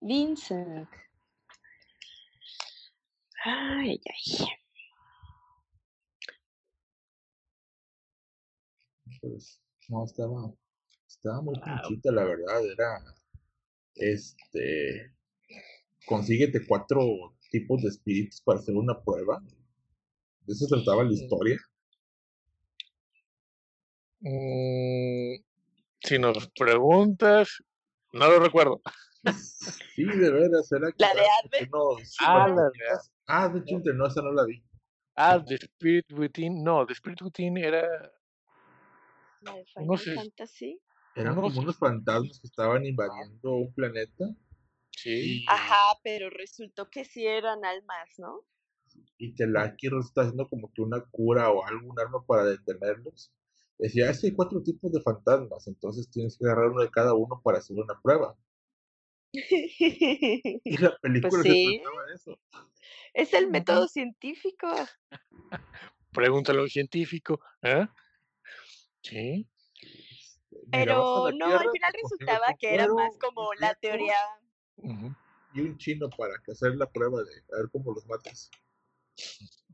Vincent. 0.00 0.88
Ay, 3.44 4.00
ay. 4.04 4.46
Pues, 9.20 9.62
no, 9.88 10.04
estaba, 10.04 10.52
estaba 11.06 11.40
muy 11.40 11.54
pinchita, 11.60 12.10
la 12.10 12.24
verdad. 12.24 12.66
Era, 12.72 13.04
este, 13.94 15.14
consíguete 16.06 16.66
cuatro 16.66 17.36
tipos 17.52 17.82
de 17.82 17.88
espíritus 17.90 18.40
para 18.40 18.58
hacer 18.58 18.74
una 18.74 19.00
prueba. 19.00 19.40
De 20.40 20.52
eso 20.54 20.66
trataba 20.66 21.04
la 21.04 21.12
historia. 21.12 21.56
Mm, 24.20 25.42
si 26.02 26.18
nos 26.18 26.48
preguntas, 26.50 27.62
no 28.12 28.28
lo 28.28 28.40
recuerdo. 28.40 28.80
Sí, 29.94 30.04
de 30.04 30.30
veras, 30.30 30.72
era 30.72 30.88
La 30.96 31.08
de 31.08 31.20
que 31.20 31.64
Advent. 31.64 31.70
no, 31.72 31.96
Ah, 32.20 32.48
la 32.48 32.62
de 32.62 32.70
ah, 33.26 33.48
de 33.50 33.58
hecho, 33.58 33.78
no, 33.92 34.06
esa 34.06 34.22
no 34.22 34.32
la 34.32 34.46
vi. 34.46 34.64
Ah, 35.14 35.44
The 35.44 35.56
Spirit 35.56 36.10
Within. 36.12 36.64
No, 36.64 36.86
The 36.86 36.94
Spirit 36.94 37.20
Within 37.20 37.58
era. 37.58 37.82
La 39.40 39.56
de 39.56 39.66
No 39.84 39.98
sé. 39.98 40.14
Fantasy. 40.14 40.80
Eran 41.14 41.34
No 41.34 41.42
como 41.42 41.60
unos 41.60 41.76
fantasmas 41.76 42.40
que 42.40 42.46
estaban 42.46 42.86
invadiendo 42.86 43.56
un 43.56 43.74
planeta 43.74 44.24
Sí. 44.90 45.44
Ajá, 45.48 45.98
pero 46.02 46.28
resultó 46.30 46.90
que 46.90 47.04
sí 47.04 47.26
eran 47.26 47.64
almas, 47.64 48.08
¿no? 48.18 48.44
y 49.16 49.34
Telaki 49.34 49.86
está 49.98 50.22
haciendo 50.22 50.48
como 50.48 50.72
que 50.72 50.82
una 50.82 51.00
cura 51.10 51.50
o 51.50 51.64
algún 51.64 51.98
arma 51.98 52.24
para 52.26 52.44
detenerlos. 52.44 53.30
Decía, 53.80 54.10
es 54.10 54.20
que 54.20 54.26
hay 54.28 54.34
cuatro 54.34 54.62
tipos 54.62 54.92
de 54.92 55.00
fantasmas, 55.00 55.66
entonces 55.66 56.10
tienes 56.10 56.36
que 56.36 56.44
agarrar 56.44 56.70
uno 56.70 56.82
de 56.82 56.90
cada 56.90 57.14
uno 57.14 57.40
para 57.42 57.58
hacer 57.58 57.76
una 57.78 57.98
prueba. 58.02 58.36
Y 59.32 60.76
la 60.78 60.96
película 61.02 61.30
Pues 61.30 61.42
se 61.44 61.50
sí. 61.52 61.78
de 61.78 62.14
eso. 62.14 62.38
es 63.14 63.32
el 63.32 63.48
método 63.50 63.88
científico. 63.88 64.68
Pregúntale 66.12 66.58
a 66.58 66.62
un 66.62 66.68
científico. 66.68 67.40
¿eh? 67.62 67.86
Sí. 69.02 69.48
A 70.52 70.70
Pero 70.72 71.30
no, 71.32 71.46
Tierra, 71.46 71.60
al 71.60 71.70
final 71.70 71.92
resultaba 72.02 72.46
que 72.58 72.74
era 72.74 72.88
más 72.88 73.16
como 73.18 73.54
la 73.54 73.74
teoría. 73.76 74.16
Y 75.54 75.60
un 75.60 75.78
chino 75.78 76.08
para 76.10 76.34
que 76.44 76.52
hacer 76.52 76.74
la 76.76 76.90
prueba 76.90 77.22
de 77.22 77.30
a 77.54 77.62
ver 77.62 77.70
cómo 77.72 77.92
los 77.92 78.04
matas. 78.06 78.50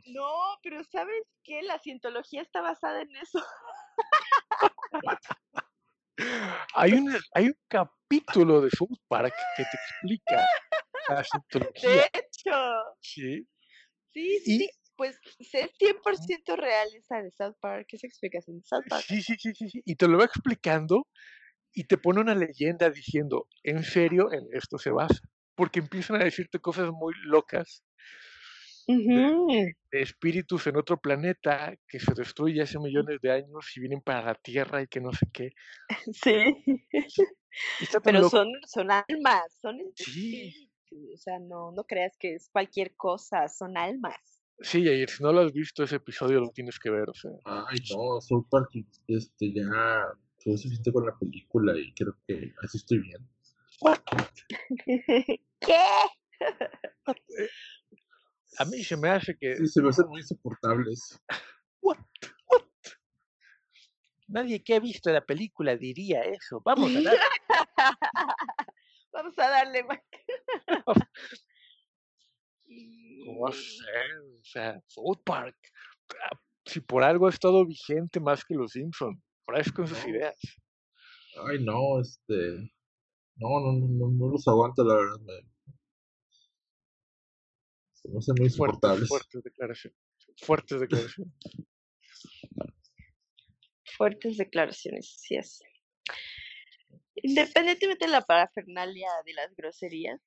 No, 0.07 0.31
pero 0.63 0.85
¿sabes 0.85 1.25
qué? 1.43 1.63
La 1.63 1.79
cientología 1.79 2.43
está 2.43 2.61
basada 2.61 3.03
en 3.03 3.15
eso. 3.17 3.43
Hay 6.75 6.93
un, 6.95 7.15
hay 7.35 7.47
un 7.47 7.57
capítulo 7.69 8.61
de 8.61 8.71
South 8.71 8.99
Park 9.09 9.35
que 9.57 9.65
te 9.65 9.77
explica 9.77 10.49
la 11.09 11.17
De 11.19 11.25
cientología. 11.25 12.11
hecho, 12.13 12.53
Sí. 13.01 13.47
sí, 14.13 14.41
Y- 14.47 14.59
sí, 14.59 14.71
pues 14.97 15.19
es 15.39 15.71
100% 15.79 16.57
real 16.57 16.89
esa 16.95 17.23
de 17.23 17.31
South 17.31 17.57
Park, 17.61 17.87
esa 17.93 18.07
explicación 18.07 18.59
de 18.59 18.65
South 18.65 18.85
Park. 18.89 19.05
Sí, 19.07 19.21
sí, 19.23 19.35
sí, 19.39 19.53
sí, 19.55 19.69
sí. 19.69 19.83
Y 19.85 19.97
te 19.97 20.09
lo 20.09 20.19
va 20.19 20.25
explicando 20.25 21.07
y 21.73 21.85
te 21.85 21.99
pone 21.99 22.21
una 22.21 22.35
leyenda 22.35 22.89
diciendo, 22.89 23.49
en 23.63 23.85
serio, 23.85 24.33
en 24.33 24.47
esto 24.53 24.79
se 24.79 24.91
basa. 24.91 25.21
Porque 25.55 25.81
empiezan 25.81 26.17
a 26.21 26.25
decirte 26.25 26.59
cosas 26.61 26.91
muy 26.93 27.15
locas 27.25 27.83
De 28.87 29.75
espíritus 29.93 30.67
en 30.67 30.77
otro 30.77 31.01
planeta 31.01 31.75
que 31.89 31.99
se 31.99 32.15
destruye 32.15 32.63
hace 32.63 32.79
millones 32.79 33.21
de 33.21 33.33
años 33.33 33.77
y 33.77 33.81
vienen 33.81 34.01
para 34.01 34.23
la 34.23 34.35
Tierra 34.35 34.83
y 34.83 34.87
que 34.87 35.01
no 35.01 35.13
sé 35.13 35.27
qué. 35.33 35.51
Sí, 37.79 37.89
pero 38.05 38.19
loco. 38.21 38.29
son, 38.37 38.49
son 38.67 38.91
almas, 38.91 39.51
son 39.63 39.79
Sí. 39.95 40.71
O 41.15 41.17
sea, 41.17 41.39
no, 41.39 41.73
no 41.73 41.85
creas 41.85 42.17
que 42.19 42.35
es 42.35 42.51
cualquier 42.51 42.95
cosa, 42.97 43.49
son 43.49 43.77
almas. 43.77 44.37
Sí, 44.61 44.85
Jair, 44.85 45.11
si 45.11 45.23
no 45.23 45.33
lo 45.33 45.41
has 45.41 45.53
visto 45.53 45.83
ese 45.83 45.97
episodio 45.97 46.41
lo 46.41 46.51
tienes 46.51 46.79
que 46.79 46.91
ver, 46.91 47.11
o 47.11 47.15
sea. 47.15 47.31
Ay, 47.45 47.79
no, 47.91 48.21
South 48.21 48.47
Park 48.51 48.71
este, 49.07 49.53
ya 49.53 49.65
fue 50.39 50.57
suficiente 50.57 50.93
con 50.93 51.07
la 51.07 51.19
película 51.19 51.79
y 51.79 51.93
creo 51.93 52.17
que 52.27 52.53
así 52.63 52.79
estoy 52.79 52.99
bien. 53.01 53.29
¿Qué? 55.61 55.79
A 58.59 58.65
mí 58.65 58.83
se 58.85 58.97
me 58.97 59.09
hace 59.11 59.37
que 59.37 59.57
Sí, 59.57 59.67
se 59.67 59.83
me 59.83 59.89
hacen 59.91 60.07
muy 60.09 60.21
insoportables. 60.23 61.21
nadie 64.29 64.63
que 64.63 64.75
ha 64.75 64.81
visto 64.81 65.11
la 65.11 65.25
película 65.25 65.77
diría 65.77 66.23
eso. 66.23 66.61
Vamos 66.65 66.95
a 66.97 67.01
dar 67.03 67.17
Vamos 69.13 69.39
a 69.39 69.49
darle 69.49 69.83
más. 69.85 69.99
¿Cómo 73.25 73.49
hacer? 73.49 74.19
O 74.41 74.45
sea, 74.45 74.81
South 74.87 75.23
Park. 75.25 75.57
ah, 76.25 76.39
Si 76.67 76.81
por 76.81 77.03
algo 77.03 77.27
ha 77.27 77.31
estado 77.31 77.65
vigente 77.65 78.21
más 78.21 78.45
que 78.45 78.55
los 78.55 78.73
Simpsons, 78.73 79.19
por 79.45 79.59
eso 79.59 79.73
con 79.75 79.87
sus 79.87 80.03
No. 80.05 80.11
ideas. 80.11 80.37
Ay, 81.49 81.65
no, 81.65 82.01
este. 82.01 82.71
No, 83.37 83.49
no, 83.61 83.73
no, 83.73 83.87
no, 83.89 84.09
no 84.11 84.29
los 84.33 84.47
aguanto, 84.49 84.83
la 84.85 84.95
verdad. 84.97 85.21
Me... 85.21 85.56
Me 88.09 88.19
hacen 88.19 88.35
muy 88.39 88.49
Fuertes, 88.51 88.55
insoportables. 88.79 89.09
fuertes 89.09 89.43
declaraciones. 89.43 89.99
Fuertes 90.43 90.81
declaraciones. 90.81 91.35
Fuertes 93.97 94.37
declaraciones, 94.37 95.15
sí 95.19 95.37
es. 95.37 95.61
Independientemente 97.15 98.05
de 98.07 98.11
la 98.13 98.21
parafernalia 98.23 99.09
de 99.25 99.33
las 99.35 99.55
groserías 99.57 100.21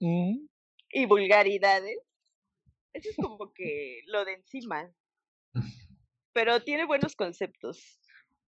Mm, 0.00 0.46
y 0.92 1.06
vulgaridades, 1.06 1.98
eso 2.92 3.10
es 3.10 3.16
como 3.16 3.52
que 3.52 4.02
lo 4.06 4.24
de 4.24 4.34
encima. 4.34 4.88
Pero 6.32 6.62
tiene 6.62 6.86
buenos 6.86 7.16
conceptos. 7.16 7.98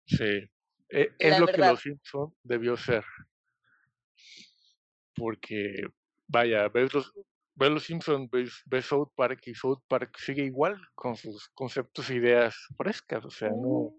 sí. 0.07 0.49
E- 0.93 1.13
es 1.21 1.39
lo 1.39 1.47
que 1.47 1.57
los 1.59 1.81
Simpsons 1.81 2.35
debió 2.45 2.77
ser. 2.77 3.05
Porque, 5.15 5.83
vaya, 6.31 6.69
ves 6.69 6.95
los, 6.95 7.13
ves 7.55 7.71
los 7.71 7.85
Simpsons, 7.85 8.31
ves, 8.31 8.63
ves 8.67 8.87
South 8.87 9.11
Park 9.15 9.43
y 9.47 9.55
South 9.55 9.83
Park 9.89 10.17
sigue 10.19 10.45
igual 10.45 10.81
con 10.95 11.17
sus 11.17 11.49
conceptos 11.49 12.09
e 12.11 12.15
ideas 12.17 12.55
frescas, 12.77 13.25
o 13.25 13.31
sea, 13.31 13.51
no, 13.51 13.93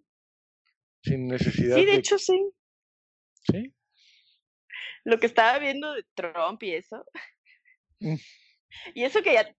Mm, 1.03 1.09
sin 1.09 1.27
necesidad 1.27 1.75
Sí, 1.75 1.85
de 1.85 1.91
de... 1.91 1.97
hecho, 1.97 2.17
sí. 2.17 2.51
Sí, 3.43 3.73
Lo 5.03 5.19
que 5.19 5.25
estaba 5.25 5.57
viendo 5.57 5.93
de 5.93 6.05
Trump 6.13 6.61
y 6.61 6.75
eso. 6.75 7.03
Mm. 7.99 8.15
Y 8.93 9.03
eso 9.03 9.21
que 9.23 9.33
ya 9.33 9.55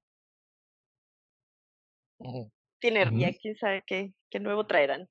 tiene, 2.78 3.10
ya 3.18 3.32
quién 3.32 3.56
sabe 3.56 3.82
qué, 3.86 4.12
qué 4.30 4.38
nuevo 4.38 4.66
traerán. 4.66 5.08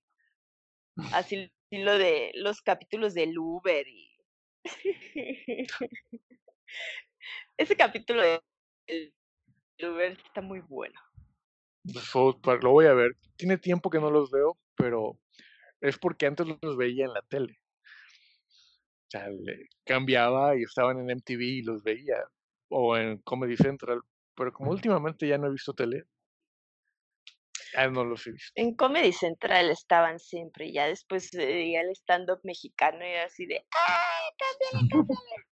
Así 1.14 1.52
lo 1.70 1.98
de 1.98 2.32
los 2.36 2.62
capítulos 2.62 3.14
del 3.14 3.38
Uber 3.38 3.86
y 3.88 4.12
ese 7.62 7.76
capítulo 7.78 8.22
de 8.22 8.42
el 8.88 9.14
Uber 9.82 10.12
está 10.26 10.42
muy 10.42 10.60
bueno. 10.62 11.00
de 11.84 12.00
South 12.00 12.40
Park, 12.42 12.64
lo 12.64 12.72
voy 12.72 12.86
a 12.86 12.94
ver. 12.94 13.12
Tiene 13.38 13.58
tiempo 13.58 13.90
que 13.90 14.00
no 14.00 14.10
los 14.12 14.30
veo, 14.32 14.58
pero 14.76 15.20
es 15.80 15.98
porque 15.98 16.26
antes 16.28 16.46
los 16.62 16.78
veía 16.78 17.06
en 17.06 17.14
la 17.14 17.22
tele. 17.24 17.60
O 19.08 19.10
sea, 19.12 19.28
le- 19.30 19.68
cambiaba 19.84 20.56
y 20.56 20.64
estaban 20.64 21.00
en 21.00 21.10
MTV 21.10 21.44
y 21.44 21.62
los 21.64 21.84
veía, 21.84 22.18
o 22.70 22.96
en 22.98 23.18
Comedy 23.24 23.58
Central, 23.58 24.02
pero 24.36 24.54
como 24.54 24.72
últimamente 24.72 25.28
ya 25.28 25.38
no 25.38 25.48
he 25.48 25.52
visto 25.52 25.74
tele, 25.74 26.06
ya 27.74 27.88
no 27.90 28.04
los 28.06 28.26
he 28.28 28.32
visto. 28.32 28.52
En 28.56 28.76
Comedy 28.76 29.12
Central 29.12 29.70
estaban 29.70 30.20
siempre, 30.20 30.68
y 30.68 30.74
ya 30.74 30.86
después 30.88 31.30
veía 31.32 31.82
el 31.82 31.90
stand-up 31.92 32.40
mexicano 32.44 33.00
y 33.06 33.10
era 33.10 33.26
así 33.26 33.46
de, 33.46 33.56
¡ay, 33.72 34.32
cámbiale, 34.38 34.90
cámbiale! 34.92 35.51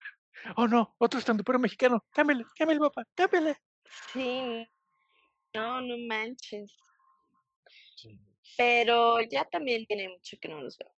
Oh 0.56 0.66
no, 0.68 0.94
otro 0.98 1.18
estando 1.18 1.42
pero 1.44 1.58
mexicano, 1.58 2.04
cámbiale, 2.12 2.44
cámbiale 2.56 2.80
papá, 2.80 3.04
cámbiale. 3.14 3.56
Sí, 4.12 4.66
no, 5.54 5.80
no 5.80 5.98
manches. 6.08 6.72
Pero 8.56 9.20
ya 9.22 9.44
también 9.44 9.86
tiene 9.86 10.08
mucho 10.08 10.36
que 10.40 10.48
no 10.48 10.60
los 10.60 10.76
veo. 10.78 10.92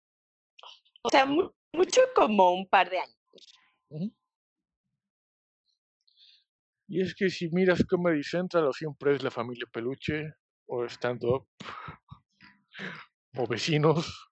O 1.03 1.09
sea, 1.09 1.25
mu- 1.25 1.51
mucho 1.73 2.01
como 2.15 2.53
un 2.53 2.67
par 2.67 2.89
de 2.89 2.99
años. 2.99 3.15
Y 6.87 7.01
es 7.01 7.13
que 7.15 7.29
si 7.29 7.49
miras 7.49 7.83
Comedy 7.85 8.23
Central, 8.23 8.65
o 8.65 8.73
siempre 8.73 9.13
es 9.15 9.23
la 9.23 9.31
familia 9.31 9.65
Peluche, 9.71 10.33
o 10.67 10.85
stand-up, 10.85 11.47
o 13.35 13.47
vecinos, 13.47 14.29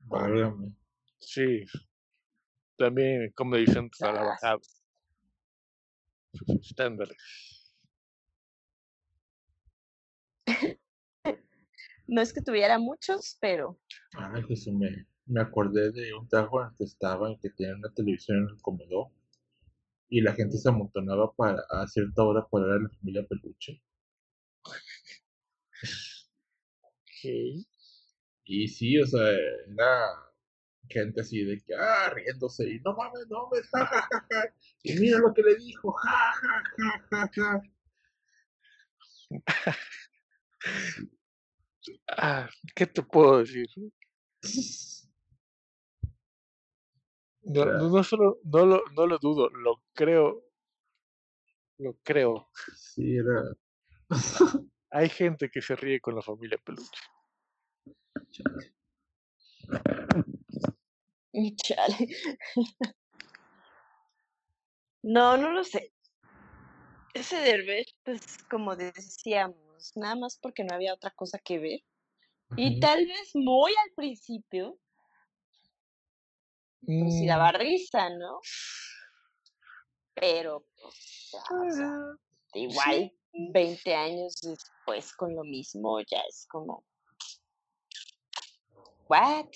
Válgame. 0.00 0.72
sí. 1.18 1.64
También 2.78 3.32
Comedy 3.34 3.66
Central 3.66 4.16
ha 4.16 4.20
Ah, 4.20 4.24
bajado 4.24 4.60
sus 4.62 4.80
estándares. 6.70 7.16
No 12.08 12.20
es 12.22 12.32
que 12.32 12.40
tuviera 12.40 12.78
muchos, 12.78 13.36
pero 13.40 13.80
Ay, 14.12 14.42
Jesús, 14.44 14.72
me, 14.74 15.06
me 15.26 15.40
acordé 15.40 15.90
de 15.92 16.14
un 16.14 16.28
trabajo 16.28 16.62
en 16.62 16.68
el 16.68 16.76
que 16.76 16.84
estaba, 16.84 17.30
en 17.30 17.38
que 17.40 17.50
tenía 17.50 17.74
una 17.74 17.92
televisión 17.94 18.38
en 18.38 18.48
el 18.54 18.62
comedor 18.62 19.08
y 20.08 20.20
la 20.20 20.32
gente 20.34 20.56
se 20.58 20.68
amontonaba 20.68 21.32
para, 21.32 21.62
a 21.70 21.86
cierta 21.88 22.22
hora 22.22 22.46
para 22.50 22.66
ver 22.66 22.74
a 22.78 22.82
la 22.82 22.88
familia 22.90 23.26
Peluche. 23.28 23.82
Y 28.44 28.68
sí, 28.68 28.98
o 28.98 29.06
sea, 29.06 29.20
era 29.30 30.08
gente 30.88 31.20
así 31.20 31.44
de 31.44 31.60
que, 31.60 31.74
ah, 31.74 32.10
riéndose 32.10 32.68
y 32.68 32.80
no 32.80 32.94
mames, 32.94 33.26
no 33.28 33.48
mames, 33.48 33.68
ja, 33.70 33.86
ja, 33.86 34.08
ja, 34.10 34.26
ja. 34.30 34.54
Y 34.82 34.94
mira 34.98 35.18
lo 35.18 35.32
que 35.34 35.42
le 35.42 35.56
dijo, 35.56 35.92
ja, 35.92 36.32
ja, 36.40 36.62
ja, 36.76 37.04
ja, 37.10 37.30
ja. 37.34 37.62
Ah, 42.08 42.48
¿Qué 42.74 42.86
te 42.86 43.02
puedo 43.02 43.38
decir? 43.38 43.68
No, 47.42 47.64
no, 47.64 47.88
no 47.88 48.04
solo 48.04 48.40
no 48.44 48.66
lo, 48.66 48.82
no 48.94 49.06
lo 49.06 49.18
dudo, 49.18 49.48
lo 49.50 49.82
creo. 49.94 50.42
Lo 51.78 51.94
creo. 52.02 52.48
sí, 52.74 53.16
era. 53.16 53.44
Hay 54.90 55.08
gente 55.08 55.50
que 55.50 55.60
se 55.60 55.76
ríe 55.76 56.00
con 56.00 56.14
la 56.14 56.22
familia 56.22 56.58
peluche. 56.64 57.02
Chale. 61.64 62.08
No, 65.02 65.36
no 65.36 65.52
lo 65.52 65.62
sé. 65.62 65.92
Ese 67.14 67.36
Derbez, 67.36 67.94
pues 68.02 68.38
como 68.50 68.74
decíamos, 68.74 69.92
nada 69.94 70.16
más 70.16 70.36
porque 70.42 70.64
no 70.64 70.74
había 70.74 70.94
otra 70.94 71.12
cosa 71.12 71.38
que 71.38 71.60
ver. 71.60 71.80
Y 72.56 72.80
tal 72.80 73.06
vez 73.06 73.30
muy 73.34 73.70
al 73.70 73.92
principio, 73.94 74.78
pues 76.84 77.18
sí 77.18 77.24
Mm, 77.24 77.28
daba 77.28 77.52
risa, 77.52 78.10
¿no? 78.10 78.40
Pero, 80.14 80.66
pues, 80.80 81.30
ya, 81.32 81.56
o 81.56 81.70
sea, 81.70 81.92
igual 82.54 83.12
sí, 83.32 83.50
20 83.52 83.94
años 83.94 84.34
después 84.42 85.12
con 85.14 85.34
lo 85.34 85.44
mismo, 85.44 86.00
ya 86.00 86.20
es 86.28 86.46
como, 86.48 86.84
¿what? 89.08 89.46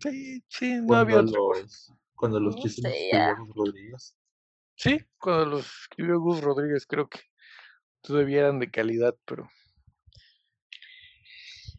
sí, 0.00 0.42
sí, 0.48 0.80
no 0.82 0.96
había 0.96 1.16
Cuando 1.16 1.32
cosa. 1.32 1.60
los, 1.62 1.92
cuando 2.14 2.40
los 2.40 2.56
No 2.56 2.62
chistes 2.62 2.84
escribió. 2.84 3.36
Gus 3.36 3.54
Rodríguez. 3.56 4.16
Sí, 4.76 4.98
cuando 5.18 5.46
los 5.46 5.66
escribió 5.82 6.20
Gus 6.20 6.40
Rodríguez, 6.40 6.86
creo 6.86 7.08
que 7.08 7.20
todavía 8.00 8.40
eran 8.40 8.58
de 8.58 8.70
calidad, 8.70 9.16
pero 9.24 9.48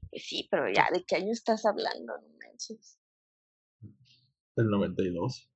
Pues 0.10 0.26
sí, 0.26 0.48
pero 0.52 0.72
ya, 0.72 0.90
¿de 0.94 1.04
qué 1.06 1.16
año 1.18 1.32
estás 1.32 1.66
hablando? 1.66 2.18
No 2.18 2.28
manches. 2.38 3.00
Del 4.56 4.70
92. 4.70 5.50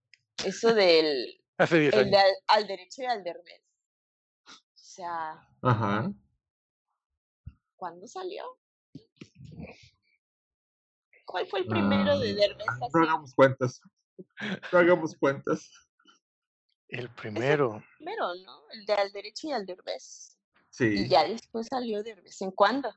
Eso 0.45 0.73
del 0.73 1.39
hace 1.57 1.79
10 1.79 1.93
el 1.93 2.09
de 2.11 2.17
años. 2.17 2.31
al, 2.47 2.57
al 2.61 2.67
derecho 2.67 3.03
y 3.03 3.05
al 3.05 3.23
derbez. 3.23 3.63
O 4.47 4.53
sea, 4.73 5.47
Ajá. 5.61 6.11
¿cuándo 7.75 8.07
salió? 8.07 8.43
¿Cuál 11.27 11.45
fue 11.47 11.59
el 11.59 11.67
primero 11.67 12.17
de 12.19 12.31
Ah, 12.31 12.35
derbez 12.35 12.65
no 12.93 13.03
hagamos 13.03 13.35
cuentas. 13.35 13.81
No 14.71 14.79
hagamos 14.79 15.15
cuentas. 15.17 15.69
El 16.87 17.09
primero. 17.09 17.83
primero, 17.97 18.33
¿no? 18.45 18.61
El 18.71 18.85
de 18.85 18.93
al 18.93 19.11
derecho 19.11 19.47
y 19.47 19.51
al 19.51 19.65
derbez. 19.65 20.37
Y 20.55 20.73
Sí. 20.73 21.09
ya 21.09 21.25
después 21.27 21.67
salió 21.69 22.01
de 22.01 22.15
vez 22.15 22.41
en 22.41 22.51
cuando. 22.51 22.89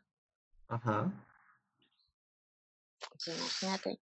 Ajá. 0.69 1.13
Pues 3.01 3.37
imagínate. 3.37 4.01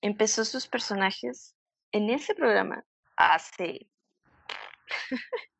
Empezó 0.00 0.44
sus 0.44 0.68
personajes 0.68 1.56
en 1.90 2.10
ese 2.10 2.34
programa 2.36 2.84
hace, 3.16 3.88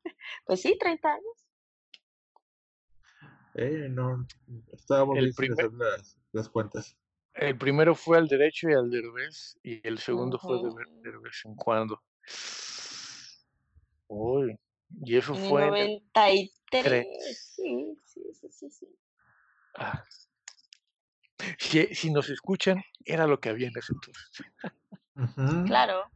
pues 0.46 0.62
sí, 0.62 0.78
30 0.78 1.09
años. 1.14 1.48
Eh, 3.54 3.88
no. 3.90 4.24
Estábamos 4.72 5.18
El 5.18 5.26
sin 5.26 5.34
primer, 5.34 5.66
hacer 5.66 5.72
las, 5.72 6.18
las 6.32 6.48
cuentas. 6.48 6.96
El 7.34 7.56
primero 7.59 7.94
fue 7.94 8.18
al 8.18 8.28
derecho 8.28 8.68
y 8.68 8.74
al 8.74 8.90
derbez, 8.90 9.59
y 9.62 9.86
el 9.86 9.98
segundo 9.98 10.38
fue 10.38 10.56
de, 10.59 10.64
ver- 10.64 10.86
Ujú. 10.88 11.02
de 11.02 11.18
vez 11.18 11.40
en 11.44 11.54
cuando. 11.54 12.02
Uy, 14.09 14.59
y 15.04 15.16
eso 15.16 15.34
En 15.34 15.40
fue 15.48 15.62
en 15.66 15.74
el 15.76 16.02
93. 16.14 16.52
3. 16.70 17.52
Sí, 17.56 17.98
sí, 18.04 18.22
sí, 18.34 18.48
sí, 18.50 18.70
sí. 18.70 18.86
Ah, 19.74 20.04
si, 21.59 21.94
si 21.94 22.10
nos 22.10 22.28
escuchan, 22.28 22.82
era 23.04 23.26
lo 23.26 23.40
que 23.40 23.48
había 23.48 23.68
en 23.68 23.76
ese 23.76 23.92
entonces. 23.92 25.66
Claro. 25.66 26.10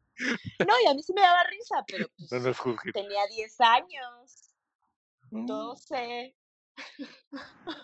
No, 0.66 0.74
y 0.84 0.88
a 0.88 0.94
mí 0.94 1.02
sí 1.02 1.12
me 1.12 1.20
daba 1.20 1.44
risa, 1.44 1.84
pero 1.86 2.06
No 2.18 2.26
pues 2.28 2.43
nos 2.43 2.59
juzguen. 2.59 2.93
tenía 2.93 3.26
10 3.28 3.60
años, 3.60 4.51
Mm, 5.30 5.44
12, 5.47 6.34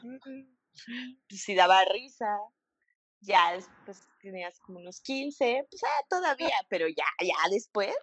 mm, 0.03 0.19
pues 1.29 1.41
sí 1.43 1.55
daba 1.55 1.85
risa. 1.87 2.27
Ya 3.23 3.53
después 3.53 4.09
tenías 4.21 4.59
como 4.61 4.81
unos 4.81 5.01
15, 5.01 5.67
pues 5.71 5.83
ah, 5.85 6.05
todavía, 6.09 6.57
pero 6.69 6.89
ya, 6.89 7.05
ya 7.21 7.37
después. 7.51 7.95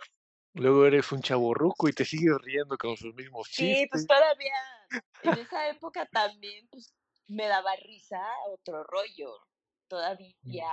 Luego 0.53 0.85
eres 0.85 1.11
un 1.11 1.21
chaborruco 1.21 1.87
y 1.89 1.93
te 1.93 2.05
sigues 2.05 2.35
riendo 2.41 2.77
con 2.77 2.95
sus 2.97 3.13
mismos 3.13 3.47
Sí, 3.51 3.85
pues 3.91 4.03
chistes. 4.03 4.07
todavía, 4.07 4.53
en 5.23 5.33
esa 5.47 5.69
época 5.69 6.07
también, 6.11 6.67
pues 6.71 6.93
me 7.27 7.47
daba 7.47 7.75
risa 7.75 8.21
otro 8.47 8.83
rollo. 8.83 9.35
Todavía, 9.87 10.71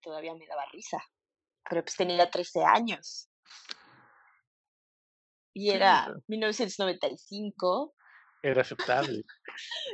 todavía 0.00 0.34
me 0.34 0.46
daba 0.46 0.64
risa. 0.72 0.98
Pero 1.68 1.82
pues 1.82 1.96
tenía 1.96 2.30
13 2.30 2.64
años. 2.64 3.28
Y 5.52 5.70
era 5.70 6.04
pero 6.06 6.22
1995. 6.28 7.94
era 8.42 8.62
aceptable. 8.62 9.22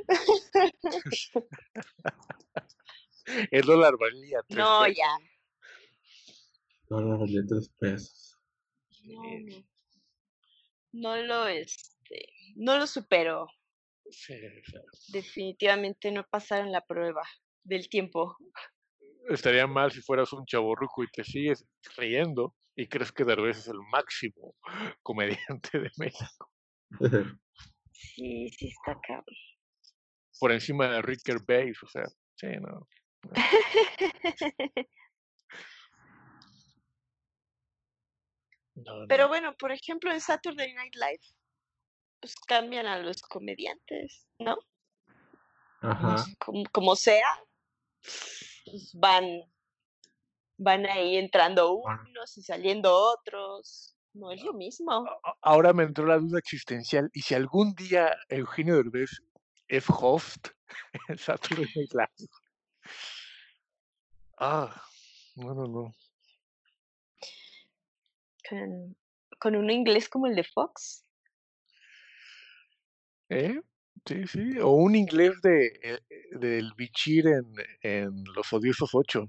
El 3.51 3.62
dólar 3.62 3.94
valía 3.99 4.40
tres 4.49 4.59
No, 4.59 4.81
pesos. 4.82 4.97
ya. 4.97 5.16
Ahora 6.90 7.16
valía 7.16 7.43
tres 7.49 7.69
pesos. 7.78 8.39
No, 9.05 9.23
no. 9.40 9.66
No 10.94 11.16
lo, 11.23 11.47
este, 11.47 12.27
no 12.57 12.77
lo 12.78 12.86
superó. 12.86 13.47
sí, 14.11 14.35
Definitivamente 15.09 16.11
no 16.11 16.27
pasaron 16.28 16.70
la 16.70 16.82
prueba 16.85 17.23
del 17.65 17.89
tiempo. 17.89 18.36
estaría 19.31 19.66
mal 19.66 19.90
si 19.90 20.03
fueras 20.03 20.32
un 20.35 20.44
chaborruco 20.44 21.03
y 21.05 21.11
te 21.11 21.24
sigues 21.24 21.65
riendo 21.97 22.55
y 22.77 22.89
crees 22.89 23.11
que 23.12 23.24
Derbez 23.24 23.59
es 23.59 23.69
el 23.69 23.78
máximo 23.90 24.55
comediante 25.03 25.78
de 25.78 25.90
México. 25.99 26.51
Sí, 27.94 28.49
sí 28.51 28.66
está 28.69 28.99
cabrón. 29.07 29.24
Por 30.40 30.51
encima 30.51 30.89
de 30.89 31.03
Rick 31.03 31.20
Gervais, 31.24 31.81
o 31.85 31.86
sea, 31.86 32.05
sí, 32.35 32.49
no. 32.61 32.86
No. 33.23 33.32
No, 38.74 39.07
Pero 39.07 39.24
no. 39.24 39.28
bueno, 39.28 39.55
por 39.59 39.70
ejemplo, 39.73 40.11
en 40.12 40.20
Saturday 40.20 40.73
Night 40.74 40.94
Live, 40.94 41.20
pues 42.20 42.35
cambian 42.47 42.86
a 42.86 42.99
los 42.99 43.20
comediantes, 43.23 44.27
¿no? 44.39 44.57
Ajá. 45.82 46.24
Como, 46.39 46.65
como 46.73 46.97
sea, 46.97 47.28
pues 48.65 48.90
van, 48.94 49.27
van 50.57 50.86
ahí 50.86 51.16
entrando 51.16 51.77
Bueno, 51.78 52.03
unos 52.09 52.36
y 52.39 52.43
saliendo 52.43 52.94
otros. 52.94 53.97
No 54.15 54.31
es 54.31 54.43
lo 54.43 54.53
mismo. 54.53 54.93
A- 54.93 55.31
a- 55.31 55.36
Ahora 55.43 55.73
me 55.73 55.85
entró 55.85 56.07
la 56.07 56.19
duda 56.19 56.39
existencial. 56.39 57.11
¿Y 57.15 57.23
si 57.23 57.35
algún 57.35 57.74
día 57.74 58.15
Eugenio 58.28 58.77
Derbez 58.77 59.11
es 59.69 59.85
host 59.89 60.49
en 61.09 61.19
Saturday 61.19 61.66
Night 61.74 61.93
Live? 61.93 62.28
Ah, 64.39 64.83
no, 65.37 65.55
no, 65.55 65.67
no. 65.67 65.95
Con, 68.49 68.97
con 69.39 69.57
un 69.57 69.71
inglés 69.71 70.09
como 70.09 70.27
el 70.27 70.35
de 70.35 70.45
Fox. 70.45 71.05
¿Eh? 73.29 73.61
Sí, 74.07 74.27
sí. 74.27 74.59
O 74.59 74.71
un 74.71 74.95
inglés 74.97 75.41
de, 75.43 75.67
eh, 75.83 76.01
del 76.33 76.73
Bichir 76.77 77.27
en, 77.29 77.55
en 77.83 78.25
Los 78.35 78.53
Odiosos 78.53 78.91
8. 78.95 79.29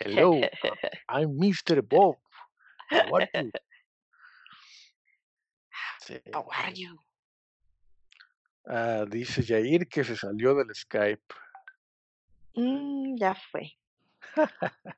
Hello, 0.00 0.32
I'm 1.08 1.36
Mr. 1.36 1.82
Bob. 1.82 2.16
How 2.90 3.16
are 3.16 3.30
you? 3.34 3.50
Sí, 6.00 6.20
How 6.32 6.48
are 6.50 6.72
you? 6.74 6.98
Ah, 8.66 9.04
dice 9.08 9.42
Jair 9.44 9.88
que 9.88 10.04
se 10.04 10.16
salió 10.16 10.54
del 10.54 10.74
Skype. 10.74 11.34
Mm, 12.54 13.16
ya 13.16 13.34
fue. 13.34 13.72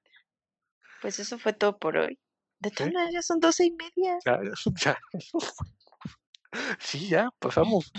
Pues 1.00 1.18
eso 1.18 1.38
fue 1.38 1.52
todo 1.52 1.78
por 1.78 1.98
hoy. 1.98 2.18
De 2.60 2.70
todas 2.70 2.90
¿Sí? 2.90 2.94
maneras, 2.94 3.26
son 3.26 3.38
doce 3.38 3.66
y 3.66 3.72
media. 3.72 4.18
Ya, 4.24 4.40
ya. 4.82 4.98
Sí, 6.78 7.08
ya, 7.08 7.30
pasamos. 7.40 7.92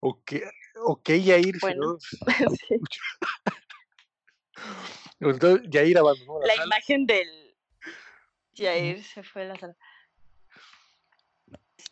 Ok, 0.00 0.32
ok, 0.84 1.08
Jair, 1.08 1.56
si 1.56 1.60
Bueno, 1.60 1.86
no 1.86 1.98
sí. 2.00 2.74
escucha. 2.74 3.00
Entonces, 5.20 5.68
Jair 5.70 5.98
abandonó 5.98 6.40
la 6.40 6.46
La 6.46 6.54
sala. 6.54 6.66
imagen 6.66 7.06
del. 7.06 7.56
Jair 8.54 9.02
se 9.04 9.22
fue 9.22 9.42
de 9.42 9.48
la 9.48 9.56
sala. 9.58 9.76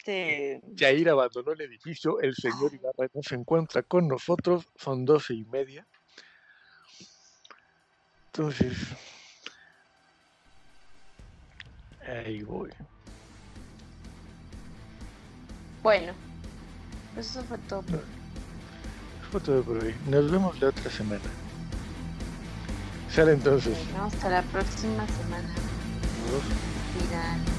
Este, 0.06 0.60
Jair 0.76 1.08
abandonó 1.08 1.52
el 1.52 1.62
edificio, 1.62 2.20
el 2.20 2.34
señor 2.34 2.74
Ibarra 2.74 3.08
no 3.14 3.22
se 3.22 3.36
encuentra 3.36 3.82
con 3.82 4.06
nosotros, 4.06 4.68
son 4.76 5.06
doce 5.06 5.32
y 5.32 5.46
media. 5.46 5.86
Entonces, 8.26 8.76
ahí 12.06 12.42
voy. 12.42 12.70
Bueno, 15.82 16.12
eso 17.16 17.42
fue 17.44 17.56
todo. 17.66 17.80
por 17.80 17.94
hoy. 17.94 18.00
Eso 19.20 19.30
fue 19.30 19.40
todo 19.40 19.62
por 19.62 19.84
hoy. 19.84 19.94
Nos 20.06 20.30
vemos 20.30 20.60
la 20.60 20.68
otra 20.68 20.90
semana. 20.90 21.30
Sale 23.08 23.32
entonces. 23.32 23.78
Bueno, 23.86 24.04
hasta 24.04 24.28
la 24.28 24.42
próxima 24.42 25.06
semana. 25.06 25.48
Final. 26.92 27.53